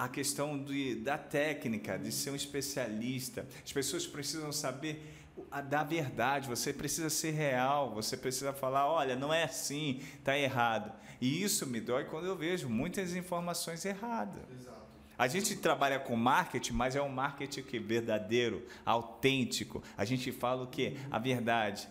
a 0.00 0.08
questão 0.08 0.56
de, 0.56 0.94
da 0.94 1.18
técnica, 1.18 1.98
de 1.98 2.10
ser 2.10 2.30
um 2.30 2.34
especialista. 2.34 3.46
As 3.62 3.70
pessoas 3.70 4.06
precisam 4.06 4.50
saber 4.50 5.19
da 5.68 5.82
verdade, 5.82 6.48
você 6.48 6.72
precisa 6.72 7.10
ser 7.10 7.32
real, 7.32 7.92
você 7.92 8.16
precisa 8.16 8.52
falar, 8.52 8.86
olha, 8.86 9.16
não 9.16 9.34
é 9.34 9.44
assim, 9.44 10.00
está 10.18 10.38
errado. 10.38 10.92
E 11.20 11.42
isso 11.42 11.66
me 11.66 11.80
dói 11.80 12.04
quando 12.04 12.26
eu 12.26 12.36
vejo 12.36 12.68
muitas 12.68 13.14
informações 13.14 13.84
erradas. 13.84 14.42
Exato. 14.50 14.78
A 15.18 15.26
gente 15.28 15.54
trabalha 15.56 15.98
com 15.98 16.16
marketing, 16.16 16.72
mas 16.72 16.96
é 16.96 17.02
um 17.02 17.08
marketing 17.08 17.62
que 17.62 17.78
verdadeiro, 17.78 18.66
autêntico. 18.86 19.82
A 19.96 20.04
gente 20.04 20.32
fala 20.32 20.62
o 20.62 20.66
quê? 20.66 20.96
A 21.10 21.18
verdade. 21.18 21.86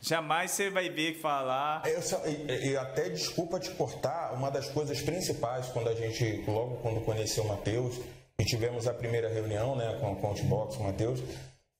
Jamais 0.00 0.52
você 0.52 0.70
vai 0.70 0.88
ver 0.88 1.18
falar. 1.20 1.82
Eu, 1.86 2.00
e, 2.30 2.68
e, 2.70 2.76
até 2.76 3.08
desculpa 3.08 3.58
te 3.58 3.70
cortar, 3.72 4.32
uma 4.34 4.50
das 4.50 4.68
coisas 4.68 5.00
principais 5.00 5.66
quando 5.68 5.88
a 5.88 5.94
gente, 5.94 6.44
logo 6.46 6.76
quando 6.76 7.00
conheceu 7.00 7.42
o 7.42 7.48
Matheus, 7.48 7.98
e 8.38 8.44
tivemos 8.44 8.86
a 8.86 8.94
primeira 8.94 9.28
reunião 9.28 9.74
né, 9.74 9.98
com, 10.00 10.14
com 10.14 10.26
o 10.26 10.30
Outbox, 10.30 10.76
com 10.76 10.84
o 10.84 10.86
Matheus, 10.86 11.20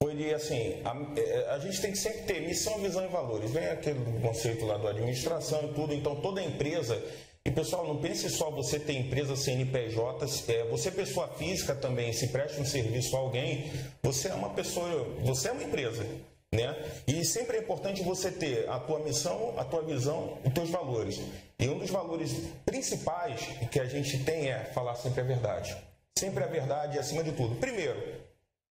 foi 0.02 0.14
de 0.14 0.34
assim, 0.34 0.80
a, 0.84 1.20
é, 1.20 1.50
a, 1.50 1.58
gente 1.58 1.80
tem 1.80 1.90
que 1.90 1.98
sempre 1.98 2.22
ter 2.22 2.40
missão, 2.46 2.78
visão 2.78 3.04
e 3.04 3.08
valores. 3.08 3.50
Vem 3.50 3.66
aquele 3.66 4.20
conceito 4.20 4.64
lá 4.66 4.76
do 4.76 4.88
administração 4.88 5.70
e 5.70 5.74
tudo, 5.74 5.94
então 5.94 6.16
toda 6.16 6.42
empresa. 6.42 7.02
E 7.44 7.50
pessoal, 7.50 7.86
não 7.86 8.00
pense 8.00 8.28
só 8.28 8.50
você 8.50 8.78
ter 8.78 8.94
empresa 8.94 9.36
CNPJ, 9.36 10.26
é, 10.48 10.64
você 10.64 10.90
pessoa 10.90 11.28
física 11.28 11.74
também, 11.74 12.12
se 12.12 12.28
presta 12.28 12.60
um 12.60 12.66
serviço 12.66 13.16
a 13.16 13.20
alguém, 13.20 13.70
você 14.02 14.28
é 14.28 14.34
uma 14.34 14.50
pessoa, 14.50 15.04
você 15.22 15.48
é 15.48 15.52
uma 15.52 15.62
empresa. 15.62 16.04
Né? 16.52 16.74
E 17.06 17.24
sempre 17.24 17.58
é 17.58 17.60
importante 17.60 18.02
você 18.02 18.30
ter 18.30 18.68
a 18.68 18.78
tua 18.78 18.98
missão, 19.00 19.54
a 19.56 19.64
tua 19.64 19.82
visão, 19.82 20.38
os 20.44 20.52
teus 20.52 20.70
valores. 20.70 21.20
E 21.58 21.68
um 21.68 21.78
dos 21.78 21.90
valores 21.90 22.32
principais 22.64 23.40
que 23.70 23.80
a 23.80 23.84
gente 23.84 24.24
tem 24.24 24.50
é 24.50 24.64
falar 24.64 24.94
sempre 24.96 25.20
a 25.20 25.24
verdade. 25.24 25.76
Sempre 26.18 26.44
a 26.44 26.46
verdade 26.46 26.98
acima 26.98 27.22
de 27.22 27.32
tudo. 27.32 27.56
Primeiro, 27.56 28.25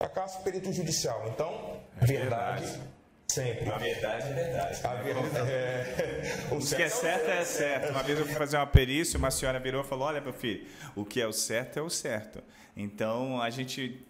Fracasso 0.03 0.43
perito 0.43 0.73
judicial. 0.73 1.25
Então, 1.33 1.79
é 2.01 2.05
verdade, 2.05 2.65
verdade. 2.65 2.93
Sempre. 3.29 3.69
A 3.69 3.77
verdade 3.77 4.27
é 4.27 4.33
verdade. 4.33 4.85
A 4.85 4.93
verdade 4.95 5.49
é... 5.49 6.47
O, 6.51 6.59
que 6.59 6.81
é 6.81 6.89
certo 6.89 7.29
é 7.29 7.45
certo. 7.45 7.89
Uma 7.89 8.03
vez 8.03 8.19
eu 8.19 8.25
fui 8.25 8.35
fazer 8.35 8.57
uma 8.57 8.67
perícia, 8.67 9.17
uma 9.17 9.31
senhora 9.31 9.59
virou 9.61 9.81
e 9.81 9.85
falou: 9.85 10.05
Olha, 10.05 10.19
meu 10.19 10.33
filho, 10.33 10.67
o 10.93 11.05
que 11.05 11.21
é 11.21 11.25
o 11.25 11.31
certo 11.31 11.79
é 11.79 11.81
o 11.81 11.89
certo. 11.89 12.43
Então, 12.75 13.41
a 13.41 13.49
gente 13.49 14.05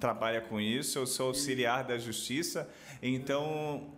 trabalha 0.00 0.40
com 0.40 0.60
isso. 0.60 0.98
Eu 0.98 1.06
sou 1.06 1.28
auxiliar 1.28 1.84
da 1.84 1.96
justiça, 1.96 2.68
então 3.00 3.94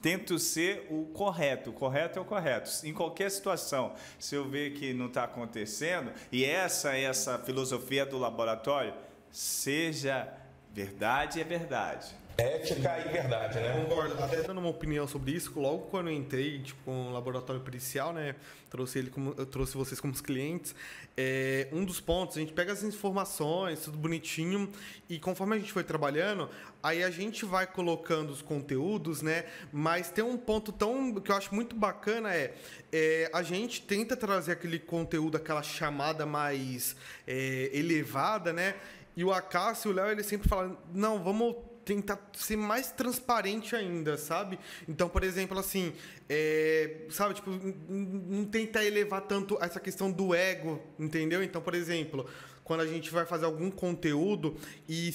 tento 0.00 0.38
ser 0.38 0.86
o 0.88 1.04
correto. 1.12 1.68
O 1.68 1.72
correto 1.74 2.18
é 2.18 2.22
o 2.22 2.24
correto. 2.24 2.70
Em 2.84 2.94
qualquer 2.94 3.30
situação, 3.30 3.94
se 4.18 4.34
eu 4.34 4.48
ver 4.48 4.72
que 4.72 4.94
não 4.94 5.08
está 5.08 5.24
acontecendo, 5.24 6.10
e 6.32 6.42
essa 6.42 6.96
é 6.96 7.02
essa 7.02 7.38
filosofia 7.38 8.06
do 8.06 8.16
laboratório, 8.16 8.94
seja 9.30 10.39
Verdade 10.72 11.40
é 11.40 11.44
verdade. 11.44 12.14
Ética 12.38 12.98
e 13.00 13.12
verdade, 13.12 13.60
né? 13.60 13.84
Concordo. 13.84 14.22
Até 14.22 14.42
dando 14.42 14.58
uma 14.58 14.70
opinião 14.70 15.06
sobre 15.06 15.32
isso, 15.32 15.52
logo 15.60 15.86
quando 15.86 16.08
eu 16.08 16.14
entrei 16.14 16.60
tipo, 16.60 16.82
com 16.84 17.08
o 17.08 17.12
laboratório 17.12 17.60
pericial, 17.60 18.12
né? 18.12 18.34
Trouxe 18.70 18.98
ele 18.98 19.10
como, 19.10 19.34
eu 19.36 19.44
trouxe 19.44 19.76
vocês 19.76 20.00
como 20.00 20.14
clientes. 20.22 20.74
É, 21.16 21.68
um 21.72 21.84
dos 21.84 22.00
pontos, 22.00 22.36
a 22.36 22.40
gente 22.40 22.52
pega 22.52 22.72
as 22.72 22.82
informações, 22.82 23.80
tudo 23.80 23.98
bonitinho, 23.98 24.70
e 25.08 25.18
conforme 25.18 25.56
a 25.56 25.58
gente 25.58 25.72
foi 25.72 25.84
trabalhando, 25.84 26.48
aí 26.82 27.02
a 27.02 27.10
gente 27.10 27.44
vai 27.44 27.66
colocando 27.66 28.30
os 28.30 28.40
conteúdos, 28.40 29.20
né? 29.20 29.44
Mas 29.72 30.10
tem 30.10 30.24
um 30.24 30.36
ponto 30.36 30.72
tão 30.72 31.14
que 31.14 31.30
eu 31.30 31.36
acho 31.36 31.54
muito 31.54 31.76
bacana 31.76 32.34
é, 32.34 32.54
é 32.92 33.30
a 33.32 33.42
gente 33.42 33.82
tenta 33.82 34.16
trazer 34.16 34.52
aquele 34.52 34.78
conteúdo, 34.78 35.36
aquela 35.36 35.62
chamada 35.62 36.24
mais 36.24 36.96
é, 37.26 37.70
elevada, 37.72 38.52
né? 38.52 38.76
E 39.16 39.24
o 39.24 39.32
Acácio 39.32 39.88
e 39.88 39.92
o 39.92 39.94
Léo, 39.94 40.10
ele 40.10 40.22
sempre 40.22 40.48
falam, 40.48 40.78
não, 40.94 41.22
vamos 41.22 41.56
tentar 41.84 42.30
ser 42.34 42.56
mais 42.56 42.90
transparente 42.92 43.74
ainda, 43.74 44.16
sabe? 44.16 44.58
Então, 44.88 45.08
por 45.08 45.24
exemplo, 45.24 45.58
assim, 45.58 45.92
é, 46.28 47.06
sabe, 47.10 47.34
tipo, 47.34 47.50
não 47.50 48.44
tentar 48.44 48.84
elevar 48.84 49.22
tanto 49.22 49.58
essa 49.60 49.80
questão 49.80 50.10
do 50.10 50.34
ego, 50.34 50.80
entendeu? 50.98 51.42
Então, 51.42 51.60
por 51.60 51.74
exemplo, 51.74 52.28
quando 52.70 52.82
a 52.82 52.86
gente 52.86 53.10
vai 53.10 53.26
fazer 53.26 53.46
algum 53.46 53.68
conteúdo 53.68 54.56
e 54.88 55.12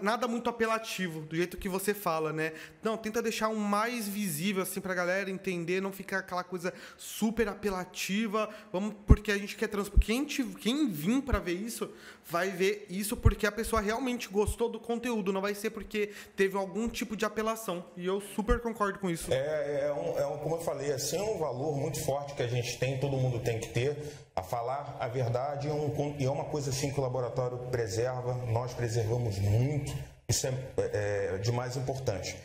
nada 0.00 0.26
muito 0.26 0.48
apelativo, 0.48 1.20
do 1.20 1.36
jeito 1.36 1.58
que 1.58 1.68
você 1.68 1.92
fala, 1.92 2.32
né? 2.32 2.54
Não, 2.82 2.96
tenta 2.96 3.20
deixar 3.20 3.50
um 3.50 3.56
mais 3.56 4.08
visível 4.08 4.62
assim 4.62 4.80
pra 4.80 4.94
galera 4.94 5.30
entender, 5.30 5.82
não 5.82 5.92
ficar 5.92 6.20
aquela 6.20 6.42
coisa 6.42 6.72
super 6.96 7.46
apelativa. 7.46 8.48
Vamos 8.72 8.94
porque 9.06 9.30
a 9.30 9.36
gente 9.36 9.54
quer 9.54 9.66
transpor. 9.66 10.00
Quem 10.00 10.24
quem 10.24 10.88
vir 10.88 11.20
para 11.20 11.38
ver 11.38 11.52
isso 11.52 11.92
vai 12.24 12.50
ver 12.50 12.86
isso 12.88 13.14
porque 13.18 13.46
a 13.46 13.52
pessoa 13.52 13.82
realmente 13.82 14.26
gostou 14.28 14.70
do 14.70 14.80
conteúdo, 14.80 15.30
não 15.30 15.42
vai 15.42 15.54
ser 15.54 15.68
porque 15.68 16.10
teve 16.34 16.56
algum 16.56 16.88
tipo 16.88 17.14
de 17.14 17.26
apelação. 17.26 17.84
E 17.98 18.06
eu 18.06 18.18
super 18.34 18.60
concordo 18.60 18.98
com 18.98 19.10
isso. 19.10 19.30
É, 19.30 19.88
é, 19.88 19.92
um, 19.92 20.18
é 20.18 20.26
um, 20.26 20.38
como 20.38 20.56
eu 20.56 20.60
falei, 20.60 20.90
assim, 20.90 21.18
é 21.18 21.22
um 21.22 21.36
valor 21.36 21.76
muito 21.76 22.02
forte 22.02 22.34
que 22.34 22.42
a 22.42 22.46
gente 22.46 22.78
tem, 22.78 22.98
todo 22.98 23.14
mundo 23.14 23.40
tem 23.40 23.60
que 23.60 23.68
ter 23.68 23.94
a 24.38 24.42
falar 24.42 24.96
a 25.00 25.08
verdade 25.08 25.66
é, 25.66 25.72
um, 25.72 26.16
é 26.20 26.30
uma 26.30 26.44
coisa 26.44 26.70
assim 26.70 26.92
que 26.92 27.00
o 27.00 27.02
laboratório 27.02 27.58
preserva, 27.72 28.34
nós 28.46 28.72
preservamos 28.72 29.36
muito, 29.40 29.92
isso 30.28 30.46
é, 30.46 30.50
é, 30.78 31.34
é 31.34 31.38
de 31.38 31.50
mais 31.50 31.76
importante. 31.76 32.36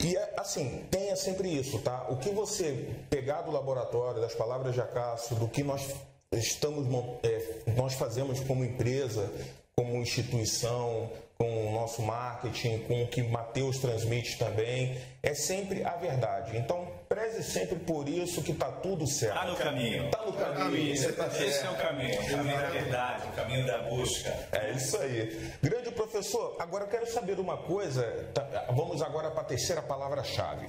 E 0.00 0.16
é, 0.16 0.34
assim, 0.36 0.86
tenha 0.88 1.16
sempre 1.16 1.48
isso, 1.48 1.80
tá? 1.80 2.06
O 2.08 2.18
que 2.18 2.30
você 2.30 2.94
pegar 3.10 3.42
do 3.42 3.50
laboratório, 3.50 4.20
das 4.20 4.34
palavras 4.34 4.74
de 4.74 4.80
Acácio, 4.80 5.34
do 5.34 5.48
que 5.48 5.64
nós 5.64 5.92
estamos, 6.32 6.86
é, 7.24 7.72
nós 7.72 7.94
fazemos 7.94 8.38
como 8.38 8.64
empresa, 8.64 9.28
como 9.74 9.96
instituição, 9.96 11.10
com 11.36 11.68
o 11.68 11.72
nosso 11.72 12.00
marketing, 12.00 12.78
com 12.86 13.02
o 13.02 13.08
que 13.08 13.24
Mateus 13.24 13.78
transmite 13.78 14.38
também, 14.38 14.96
é 15.20 15.34
sempre 15.34 15.82
a 15.82 15.96
verdade. 15.96 16.56
Então, 16.56 16.86
preze 17.08 17.42
sempre 17.42 17.76
por 17.76 18.08
isso 18.08 18.42
que 18.42 18.52
está 18.52 18.70
tudo 18.70 19.06
certo. 19.06 19.34
Está 19.34 19.46
no 19.46 19.56
caminho. 19.56 20.04
Está 20.06 20.24
no 20.24 20.32
caminho. 20.32 20.92
Esse, 20.92 21.12
tá 21.12 21.26
esse 21.26 21.64
é 21.64 21.70
o 21.70 21.76
caminho, 21.76 22.20
o 22.20 22.30
caminho 22.30 22.60
da 22.60 22.68
verdade, 22.68 23.28
o 23.28 23.32
caminho 23.32 23.66
da 23.66 23.78
busca. 23.78 24.30
É 24.52 24.72
isso 24.72 24.96
aí. 24.98 25.50
Grande 25.62 25.90
professor, 25.90 26.56
agora 26.58 26.84
eu 26.84 26.88
quero 26.88 27.06
saber 27.06 27.38
uma 27.38 27.56
coisa. 27.56 28.02
Tá, 28.34 28.66
vamos 28.70 29.02
agora 29.02 29.30
para 29.30 29.42
a 29.42 29.46
terceira 29.46 29.82
palavra-chave. 29.82 30.66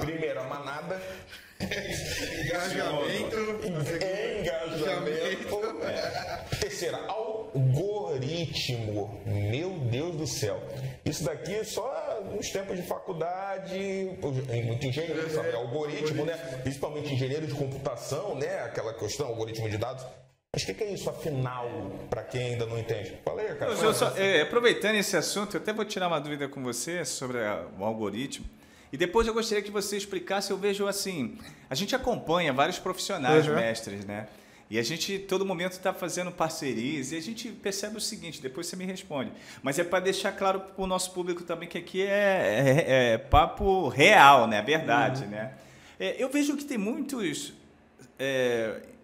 Primeira, 0.00 0.42
manada. 0.44 1.00
Engajamento. 1.60 3.36
Engajamento. 4.40 5.60
Terceira, 6.60 6.98
algoritmo. 7.06 9.20
Meu 9.24 9.70
Deus 9.78 10.16
do 10.16 10.26
céu. 10.26 10.60
Isso 11.06 11.22
daqui 11.22 11.54
é 11.54 11.62
só 11.62 12.20
nos 12.34 12.50
tempos 12.50 12.76
de 12.76 12.82
faculdade, 12.82 14.10
muito 14.64 14.86
engenheiro, 14.86 15.30
sabe? 15.30 15.54
Algoritmo, 15.54 16.24
né? 16.24 16.36
Principalmente 16.64 17.14
engenheiro 17.14 17.46
de 17.46 17.54
computação, 17.54 18.34
né? 18.34 18.64
Aquela 18.64 18.92
questão, 18.92 19.28
algoritmo 19.28 19.70
de 19.70 19.78
dados. 19.78 20.04
Mas 20.52 20.64
o 20.64 20.66
que, 20.66 20.74
que, 20.74 20.84
é 20.84 20.90
isso, 20.90 21.08
afinal, 21.08 21.68
para 22.10 22.24
quem 22.24 22.54
ainda 22.54 22.66
não 22.66 22.76
entende? 22.76 23.20
Fala 23.24 23.40
aí, 23.40 23.54
cara. 23.54 23.76
Só, 23.94 24.16
é, 24.16 24.42
aproveitando 24.42 24.96
esse 24.96 25.16
assunto, 25.16 25.56
eu 25.56 25.60
até 25.60 25.72
vou 25.72 25.84
tirar 25.84 26.08
uma 26.08 26.18
dúvida 26.18 26.48
com 26.48 26.60
você 26.62 27.04
sobre 27.04 27.38
a, 27.38 27.66
o 27.78 27.84
algoritmo. 27.84 28.46
E 28.92 28.96
depois 28.96 29.28
eu 29.28 29.34
gostaria 29.34 29.62
que 29.62 29.70
você 29.70 29.96
explicasse, 29.96 30.50
eu 30.50 30.56
vejo 30.56 30.86
assim, 30.88 31.38
a 31.70 31.74
gente 31.74 31.94
acompanha 31.94 32.52
vários 32.52 32.78
profissionais, 32.78 33.46
uhum. 33.46 33.54
mestres, 33.54 34.04
né? 34.04 34.26
E 34.68 34.78
a 34.78 34.82
gente, 34.82 35.18
todo 35.20 35.46
momento, 35.46 35.72
está 35.72 35.92
fazendo 35.92 36.32
parcerias 36.32 37.12
e 37.12 37.16
a 37.16 37.22
gente 37.22 37.50
percebe 37.50 37.96
o 37.96 38.00
seguinte, 38.00 38.42
depois 38.42 38.66
você 38.66 38.74
me 38.74 38.84
responde. 38.84 39.30
Mas 39.62 39.78
é 39.78 39.84
para 39.84 40.00
deixar 40.00 40.32
claro 40.32 40.60
para 40.60 40.82
o 40.82 40.86
nosso 40.86 41.12
público 41.12 41.44
também 41.44 41.68
que 41.68 41.78
aqui 41.78 42.02
é, 42.02 42.04
é, 42.08 43.12
é 43.12 43.18
papo 43.18 43.88
real, 43.88 44.48
né? 44.48 44.60
Verdade, 44.62 45.24
uhum. 45.24 45.30
né? 45.30 45.54
É, 46.00 46.16
eu 46.18 46.28
vejo 46.28 46.56
que 46.56 46.64
tem 46.64 46.76
muitos 46.76 47.52
é, 48.18 48.80
é 48.82 48.95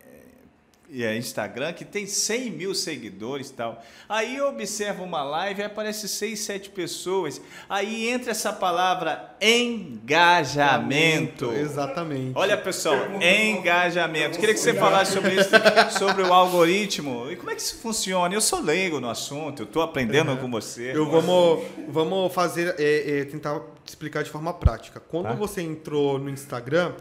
Instagram 1.16 1.72
que 1.72 1.84
tem 1.84 2.06
100 2.06 2.50
mil 2.50 2.74
seguidores 2.74 3.48
e 3.48 3.54
tal. 3.54 3.82
Aí 4.08 4.36
eu 4.36 4.48
observo 4.48 5.04
uma 5.04 5.22
live 5.22 5.62
aparece 5.62 6.08
6, 6.08 6.38
7 6.38 6.70
pessoas. 6.70 7.40
Aí 7.68 8.08
entra 8.08 8.32
essa 8.32 8.52
palavra 8.52 9.36
engajamento. 9.40 11.52
Exatamente. 11.52 12.32
Olha, 12.34 12.56
pessoal, 12.56 12.96
engajamento. 13.20 14.38
Queria 14.38 14.54
que 14.54 14.60
você 14.60 14.74
falasse 14.74 15.12
sobre 15.12 15.34
isso, 15.34 15.50
sobre 15.98 16.22
o 16.22 16.32
algoritmo. 16.32 17.30
E 17.30 17.36
como 17.36 17.50
é 17.50 17.54
que 17.54 17.62
isso 17.62 17.78
funciona? 17.78 18.34
Eu 18.34 18.40
sou 18.40 18.60
leigo 18.60 19.00
no 19.00 19.08
assunto, 19.08 19.62
eu 19.62 19.66
estou 19.66 19.82
aprendendo 19.82 20.36
com 20.36 20.50
você. 20.50 20.92
Eu 20.94 21.08
vamos, 21.08 21.64
vamos 21.88 22.34
fazer, 22.34 22.74
é, 22.78 23.20
é, 23.20 23.24
tentar 23.24 23.60
te 23.84 23.88
explicar 23.88 24.22
de 24.22 24.30
forma 24.30 24.52
prática. 24.52 25.00
Quando 25.00 25.28
tá. 25.28 25.34
você 25.34 25.62
entrou 25.62 26.18
no 26.18 26.28
Instagram 26.28 26.92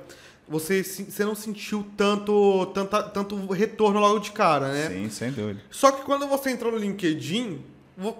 você, 0.51 0.83
você 0.83 1.23
não 1.23 1.33
sentiu 1.33 1.85
tanto, 1.95 2.65
tanto, 2.67 3.03
tanto 3.11 3.53
retorno 3.53 3.99
logo 4.01 4.19
de 4.19 4.31
cara, 4.31 4.67
né? 4.67 4.89
Sim, 4.89 5.09
sem 5.09 5.31
dúvida. 5.31 5.61
Só 5.71 5.91
que 5.91 6.03
quando 6.03 6.27
você 6.27 6.51
entrou 6.51 6.73
no 6.73 6.77
LinkedIn, 6.77 7.61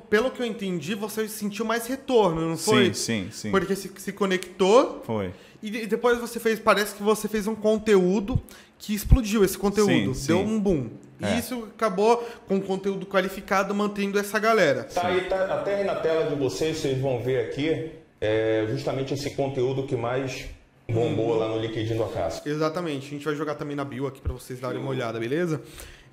pelo 0.10 0.32
que 0.32 0.42
eu 0.42 0.46
entendi, 0.46 0.96
você 0.96 1.28
sentiu 1.28 1.66
mais 1.66 1.88
retorno, 1.88 2.50
não 2.50 2.58
foi? 2.58 2.94
Sim, 2.94 2.94
sim, 2.94 3.30
sim. 3.32 3.52
Porque 3.52 3.76
se, 3.76 3.92
se 3.98 4.14
conectou. 4.14 5.04
Foi. 5.06 5.34
E 5.62 5.86
depois 5.86 6.20
você 6.20 6.40
fez, 6.40 6.58
parece 6.58 6.96
que 6.96 7.04
você 7.04 7.28
fez 7.28 7.46
um 7.46 7.54
conteúdo 7.54 8.42
que 8.80 8.96
explodiu 8.96 9.44
esse 9.44 9.58
conteúdo, 9.58 10.16
sim, 10.16 10.28
deu 10.28 10.38
sim. 10.38 10.46
um 10.46 10.60
boom. 10.60 10.90
É. 11.22 11.36
E 11.36 11.40
isso 11.40 11.68
acabou 11.76 12.18
com 12.48 12.60
conteúdo 12.60 13.06
qualificado 13.06 13.76
mantendo 13.76 14.18
essa 14.18 14.40
galera. 14.40 14.86
Tá 14.86 15.06
aí, 15.06 15.22
tá, 15.26 15.54
até 15.54 15.76
aí 15.76 15.84
na 15.84 15.96
tela 15.96 16.28
de 16.28 16.36
vocês, 16.36 16.78
vocês 16.78 16.98
vão 17.00 17.22
ver 17.22 17.46
aqui, 17.46 17.92
é 18.20 18.66
justamente 18.72 19.14
esse 19.14 19.36
conteúdo 19.36 19.86
que 19.86 19.96
mais 19.96 20.50
bombou 20.90 21.36
lá 21.36 21.48
no 21.48 21.60
LinkedIn 21.60 21.96
do 21.96 22.04
Acácio. 22.04 22.50
Exatamente. 22.50 23.08
A 23.08 23.10
gente 23.10 23.26
vai 23.26 23.36
jogar 23.36 23.56
também 23.56 23.76
na 23.76 23.86
bio 23.86 24.08
aqui 24.08 24.22
para 24.22 24.34
vocês 24.34 24.60
darem 24.60 24.80
uma 24.80 24.90
olhada, 24.90 25.20
beleza? 25.20 25.62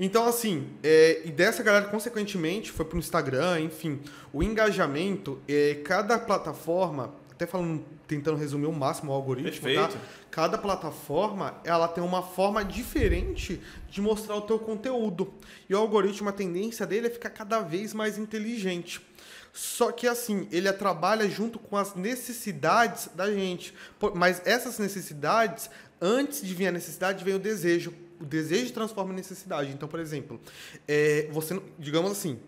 Então, 0.00 0.26
assim, 0.26 0.68
é, 0.82 1.22
e 1.24 1.30
dessa 1.30 1.62
galera, 1.62 1.86
consequentemente, 1.86 2.70
foi 2.70 2.84
pro 2.84 2.98
Instagram, 2.98 3.60
enfim. 3.60 4.00
O 4.32 4.42
engajamento, 4.42 5.40
é, 5.48 5.74
cada 5.84 6.18
plataforma, 6.18 7.14
até 7.32 7.46
falando, 7.46 7.84
tentando 8.06 8.36
resumir 8.36 8.66
o 8.66 8.72
máximo 8.72 9.10
o 9.10 9.14
algoritmo, 9.14 9.50
tá? 9.50 9.60
Perfeito. 9.60 9.92
tá? 9.92 10.00
Cada 10.30 10.56
plataforma, 10.56 11.60
ela 11.64 11.88
tem 11.88 12.02
uma 12.04 12.22
forma 12.22 12.64
diferente 12.64 13.60
de 13.90 14.00
mostrar 14.00 14.36
o 14.36 14.42
teu 14.42 14.58
conteúdo. 14.58 15.32
E 15.68 15.74
o 15.74 15.78
algoritmo, 15.78 16.28
a 16.28 16.32
tendência 16.32 16.86
dele 16.86 17.08
é 17.08 17.10
ficar 17.10 17.30
cada 17.30 17.60
vez 17.60 17.92
mais 17.92 18.18
inteligente. 18.18 19.00
Só 19.52 19.90
que 19.90 20.06
assim, 20.06 20.48
ele 20.50 20.72
trabalha 20.72 21.28
junto 21.28 21.58
com 21.58 21.76
as 21.76 21.94
necessidades 21.94 23.08
da 23.14 23.30
gente. 23.30 23.74
Mas 24.14 24.42
essas 24.44 24.78
necessidades, 24.78 25.70
antes 26.00 26.42
de 26.42 26.54
vir 26.54 26.68
a 26.68 26.72
necessidade, 26.72 27.24
vem 27.24 27.34
o 27.34 27.38
desejo. 27.38 27.92
O 28.20 28.24
desejo 28.24 28.72
transforma 28.72 29.12
em 29.12 29.16
necessidade. 29.16 29.70
Então, 29.70 29.88
por 29.88 30.00
exemplo, 30.00 30.40
é, 30.86 31.28
você, 31.30 31.60
digamos 31.78 32.10
assim, 32.10 32.38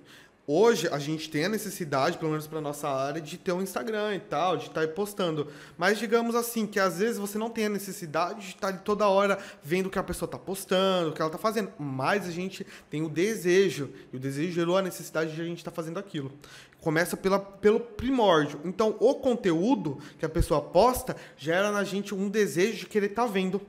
Hoje 0.52 0.88
a 0.88 0.98
gente 0.98 1.30
tem 1.30 1.44
a 1.44 1.48
necessidade, 1.48 2.18
pelo 2.18 2.32
menos 2.32 2.48
para 2.48 2.60
nossa 2.60 2.88
área, 2.88 3.20
de 3.20 3.38
ter 3.38 3.52
um 3.52 3.62
Instagram 3.62 4.16
e 4.16 4.18
tal, 4.18 4.56
de 4.56 4.66
estar 4.66 4.84
tá 4.84 4.92
postando. 4.92 5.46
Mas 5.78 5.96
digamos 5.96 6.34
assim, 6.34 6.66
que 6.66 6.80
às 6.80 6.98
vezes 6.98 7.18
você 7.18 7.38
não 7.38 7.48
tem 7.48 7.66
a 7.66 7.68
necessidade 7.68 8.40
de 8.40 8.48
estar 8.48 8.76
toda 8.80 9.06
hora 9.06 9.38
vendo 9.62 9.86
o 9.86 9.90
que 9.90 9.98
a 10.00 10.02
pessoa 10.02 10.26
está 10.26 10.36
postando, 10.36 11.10
o 11.10 11.12
que 11.12 11.22
ela 11.22 11.28
está 11.28 11.38
fazendo. 11.38 11.70
Mas 11.78 12.26
a 12.26 12.32
gente 12.32 12.66
tem 12.90 13.00
o 13.00 13.08
desejo, 13.08 13.90
e 14.12 14.16
o 14.16 14.18
desejo 14.18 14.52
gerou 14.52 14.76
a 14.76 14.82
necessidade 14.82 15.32
de 15.36 15.40
a 15.40 15.44
gente 15.44 15.58
estar 15.58 15.70
tá 15.70 15.74
fazendo 15.76 16.00
aquilo. 16.00 16.32
Começa 16.80 17.16
pela, 17.16 17.38
pelo 17.38 17.80
primórdio. 17.80 18.60
Então, 18.64 18.96
o 19.00 19.14
conteúdo 19.14 19.98
que 20.18 20.24
a 20.24 20.28
pessoa 20.28 20.60
posta 20.60 21.16
gera 21.36 21.70
na 21.70 21.84
gente 21.84 22.14
um 22.14 22.28
desejo 22.28 22.78
de 22.78 22.86
querer 22.86 23.10
estar 23.10 23.26
tá 23.26 23.32
vendo. 23.32 23.60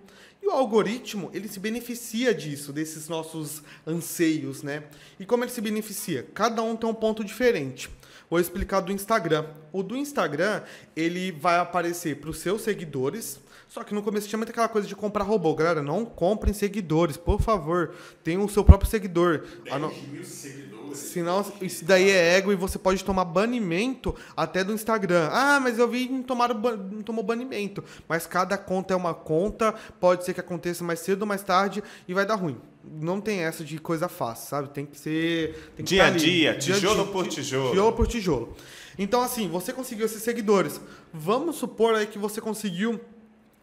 E 0.41 0.47
o 0.47 0.51
algoritmo, 0.51 1.29
ele 1.33 1.47
se 1.47 1.59
beneficia 1.59 2.33
disso, 2.33 2.73
desses 2.73 3.07
nossos 3.07 3.61
anseios, 3.85 4.63
né? 4.63 4.83
E 5.19 5.25
como 5.25 5.43
ele 5.43 5.51
se 5.51 5.61
beneficia? 5.61 6.25
Cada 6.33 6.63
um 6.63 6.75
tem 6.75 6.89
um 6.89 6.93
ponto 6.93 7.23
diferente. 7.23 7.89
Vou 8.27 8.39
explicar 8.39 8.79
do 8.79 8.91
Instagram. 8.91 9.45
O 9.71 9.83
do 9.83 9.95
Instagram, 9.95 10.63
ele 10.95 11.31
vai 11.31 11.59
aparecer 11.59 12.15
para 12.15 12.29
os 12.29 12.39
seus 12.39 12.61
seguidores, 12.61 13.39
só 13.67 13.83
que 13.83 13.93
no 13.93 14.01
começo 14.01 14.27
tinha 14.27 14.37
muita 14.37 14.51
aquela 14.51 14.67
coisa 14.67 14.87
de 14.87 14.95
comprar 14.95 15.23
robô. 15.23 15.53
Galera, 15.53 15.83
não 15.83 16.05
comprem 16.05 16.53
seguidores, 16.53 17.17
por 17.17 17.41
favor. 17.41 17.93
Tenham 18.23 18.43
o 18.43 18.49
seu 18.49 18.63
próprio 18.63 18.89
seguidor. 18.89 19.45
10 19.63 20.07
mil 20.07 20.23
seguidores. 20.23 20.70
Senão, 20.95 21.45
isso 21.61 21.83
daí 21.85 22.09
é 22.09 22.35
ego 22.37 22.51
e 22.51 22.55
você 22.55 22.77
pode 22.79 23.03
tomar 23.03 23.25
banimento 23.25 24.15
até 24.35 24.63
do 24.63 24.73
Instagram. 24.73 25.29
Ah, 25.31 25.59
mas 25.59 25.77
eu 25.79 25.87
vi 25.87 26.07
não, 26.09 26.21
tomaram, 26.23 26.55
ban- 26.59 26.77
não 26.77 27.01
tomou 27.01 27.23
banimento. 27.23 27.83
Mas 28.07 28.25
cada 28.27 28.57
conta 28.57 28.93
é 28.93 28.97
uma 28.97 29.13
conta, 29.13 29.73
pode 29.99 30.25
ser 30.25 30.33
que 30.33 30.39
aconteça 30.39 30.83
mais 30.83 30.99
cedo 30.99 31.21
ou 31.21 31.27
mais 31.27 31.43
tarde 31.43 31.83
e 32.07 32.13
vai 32.13 32.25
dar 32.25 32.35
ruim. 32.35 32.57
Não 32.83 33.21
tem 33.21 33.41
essa 33.41 33.63
de 33.63 33.77
coisa 33.79 34.07
fácil, 34.09 34.49
sabe? 34.49 34.69
Tem 34.69 34.85
que 34.85 34.97
ser. 34.99 35.71
Tem 35.75 35.83
que 35.85 35.89
Dia 35.89 36.03
tá 36.03 36.07
a 36.07 36.11
dia, 36.11 36.57
tijolo 36.57 37.03
dia, 37.03 37.11
por 37.13 37.27
ti- 37.27 37.35
tijolo. 37.35 37.69
Tijolo 37.69 37.93
por 37.93 38.07
tijolo. 38.07 38.55
Então, 38.97 39.21
assim, 39.21 39.47
você 39.47 39.71
conseguiu 39.71 40.05
esses 40.05 40.21
seguidores. 40.23 40.81
Vamos 41.13 41.57
supor 41.57 41.93
aí 41.95 42.07
que 42.07 42.17
você 42.17 42.41
conseguiu 42.41 42.99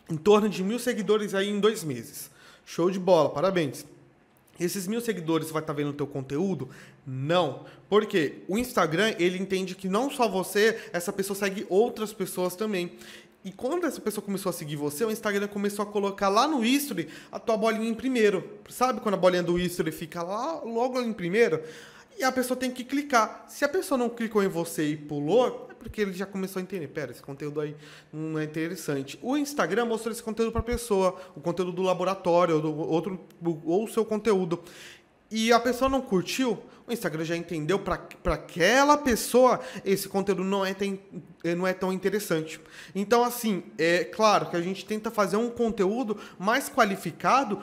em 0.09 0.17
torno 0.17 0.49
de 0.49 0.63
mil 0.63 0.79
seguidores 0.79 1.35
aí 1.35 1.49
em 1.51 1.61
dois 1.61 1.83
meses. 1.85 2.31
Show 2.65 2.91
de 2.91 2.99
bola, 2.99 3.29
parabéns. 3.31 3.85
Esses 4.59 4.87
mil 4.89 5.01
seguidores 5.01 5.51
vai 5.51 5.63
estar 5.63 5.73
vendo 5.73 5.91
o 5.91 5.93
teu 5.93 6.07
conteúdo? 6.07 6.69
Não. 7.11 7.65
Porque 7.89 8.43
o 8.47 8.59
Instagram, 8.59 9.15
ele 9.19 9.39
entende 9.39 9.75
que 9.75 9.89
não 9.89 10.11
só 10.11 10.29
você, 10.29 10.79
essa 10.93 11.11
pessoa 11.11 11.35
segue 11.35 11.67
outras 11.71 12.13
pessoas 12.13 12.55
também. 12.55 12.93
E 13.43 13.51
quando 13.51 13.87
essa 13.87 13.99
pessoa 13.99 14.23
começou 14.23 14.51
a 14.51 14.53
seguir 14.53 14.77
você, 14.77 15.07
o 15.07 15.11
Instagram 15.11 15.49
começou 15.49 15.83
a 15.83 15.87
colocar 15.87 16.29
lá 16.29 16.47
no 16.47 16.63
history 16.63 17.09
a 17.33 17.39
tua 17.39 17.57
bolinha 17.57 17.89
em 17.89 17.95
primeiro. 17.95 18.59
Sabe 18.69 19.01
quando 19.01 19.15
a 19.15 19.17
bolinha 19.17 19.43
do 19.43 19.59
history 19.59 19.91
fica 19.91 20.23
lá 20.23 20.61
logo 20.63 21.01
em 21.01 21.15
primeiro? 21.15 21.63
E 22.19 22.25
a 22.25 22.31
pessoa 22.31 22.59
tem 22.59 22.71
que 22.71 22.85
clicar. 22.85 23.47
Se 23.49 23.65
a 23.65 23.69
pessoa 23.69 23.97
não 23.97 24.11
clicou 24.11 24.43
em 24.43 24.49
você 24.49 24.91
e 24.91 24.97
pulou, 24.97 25.69
é 25.71 25.75
porque 25.75 26.03
ele 26.03 26.13
já 26.13 26.27
começou 26.27 26.61
a 26.61 26.63
entender. 26.63 26.89
Pera, 26.89 27.13
esse 27.13 27.23
conteúdo 27.23 27.61
aí 27.61 27.75
não 28.13 28.39
é 28.39 28.45
interessante. 28.45 29.19
O 29.23 29.35
Instagram 29.35 29.87
mostrou 29.87 30.13
esse 30.13 30.23
conteúdo 30.23 30.53
para 30.53 30.61
a 30.61 30.65
pessoa, 30.65 31.17
o 31.35 31.41
conteúdo 31.41 31.73
do 31.73 31.81
laboratório, 31.81 32.57
ou 32.57 32.61
do 32.61 32.77
outro, 32.77 33.19
ou 33.65 33.85
o 33.85 33.89
seu 33.89 34.05
conteúdo. 34.05 34.63
E 35.31 35.53
a 35.53 35.61
pessoa 35.61 35.89
não 35.89 36.01
curtiu, 36.01 36.59
o 36.89 36.93
Instagram 36.93 37.25
já 37.25 37.37
entendeu 37.37 37.79
para 37.79 38.01
aquela 38.35 38.97
pessoa 38.97 39.61
esse 39.85 40.09
conteúdo 40.09 40.43
não 40.43 40.65
é, 40.65 40.73
tem, 40.73 41.01
não 41.57 41.67
é 41.67 41.73
tão 41.73 41.93
interessante. 41.93 42.61
Então, 42.95 43.23
assim, 43.23 43.63
é 43.77 44.05
claro 44.05 44.47
que 44.47 44.57
a 44.57 44.61
gente 44.61 44.85
tenta 44.85 45.11
fazer 45.11 45.37
um 45.37 45.51
conteúdo 45.51 46.19
mais 46.39 46.69
qualificado 46.69 47.59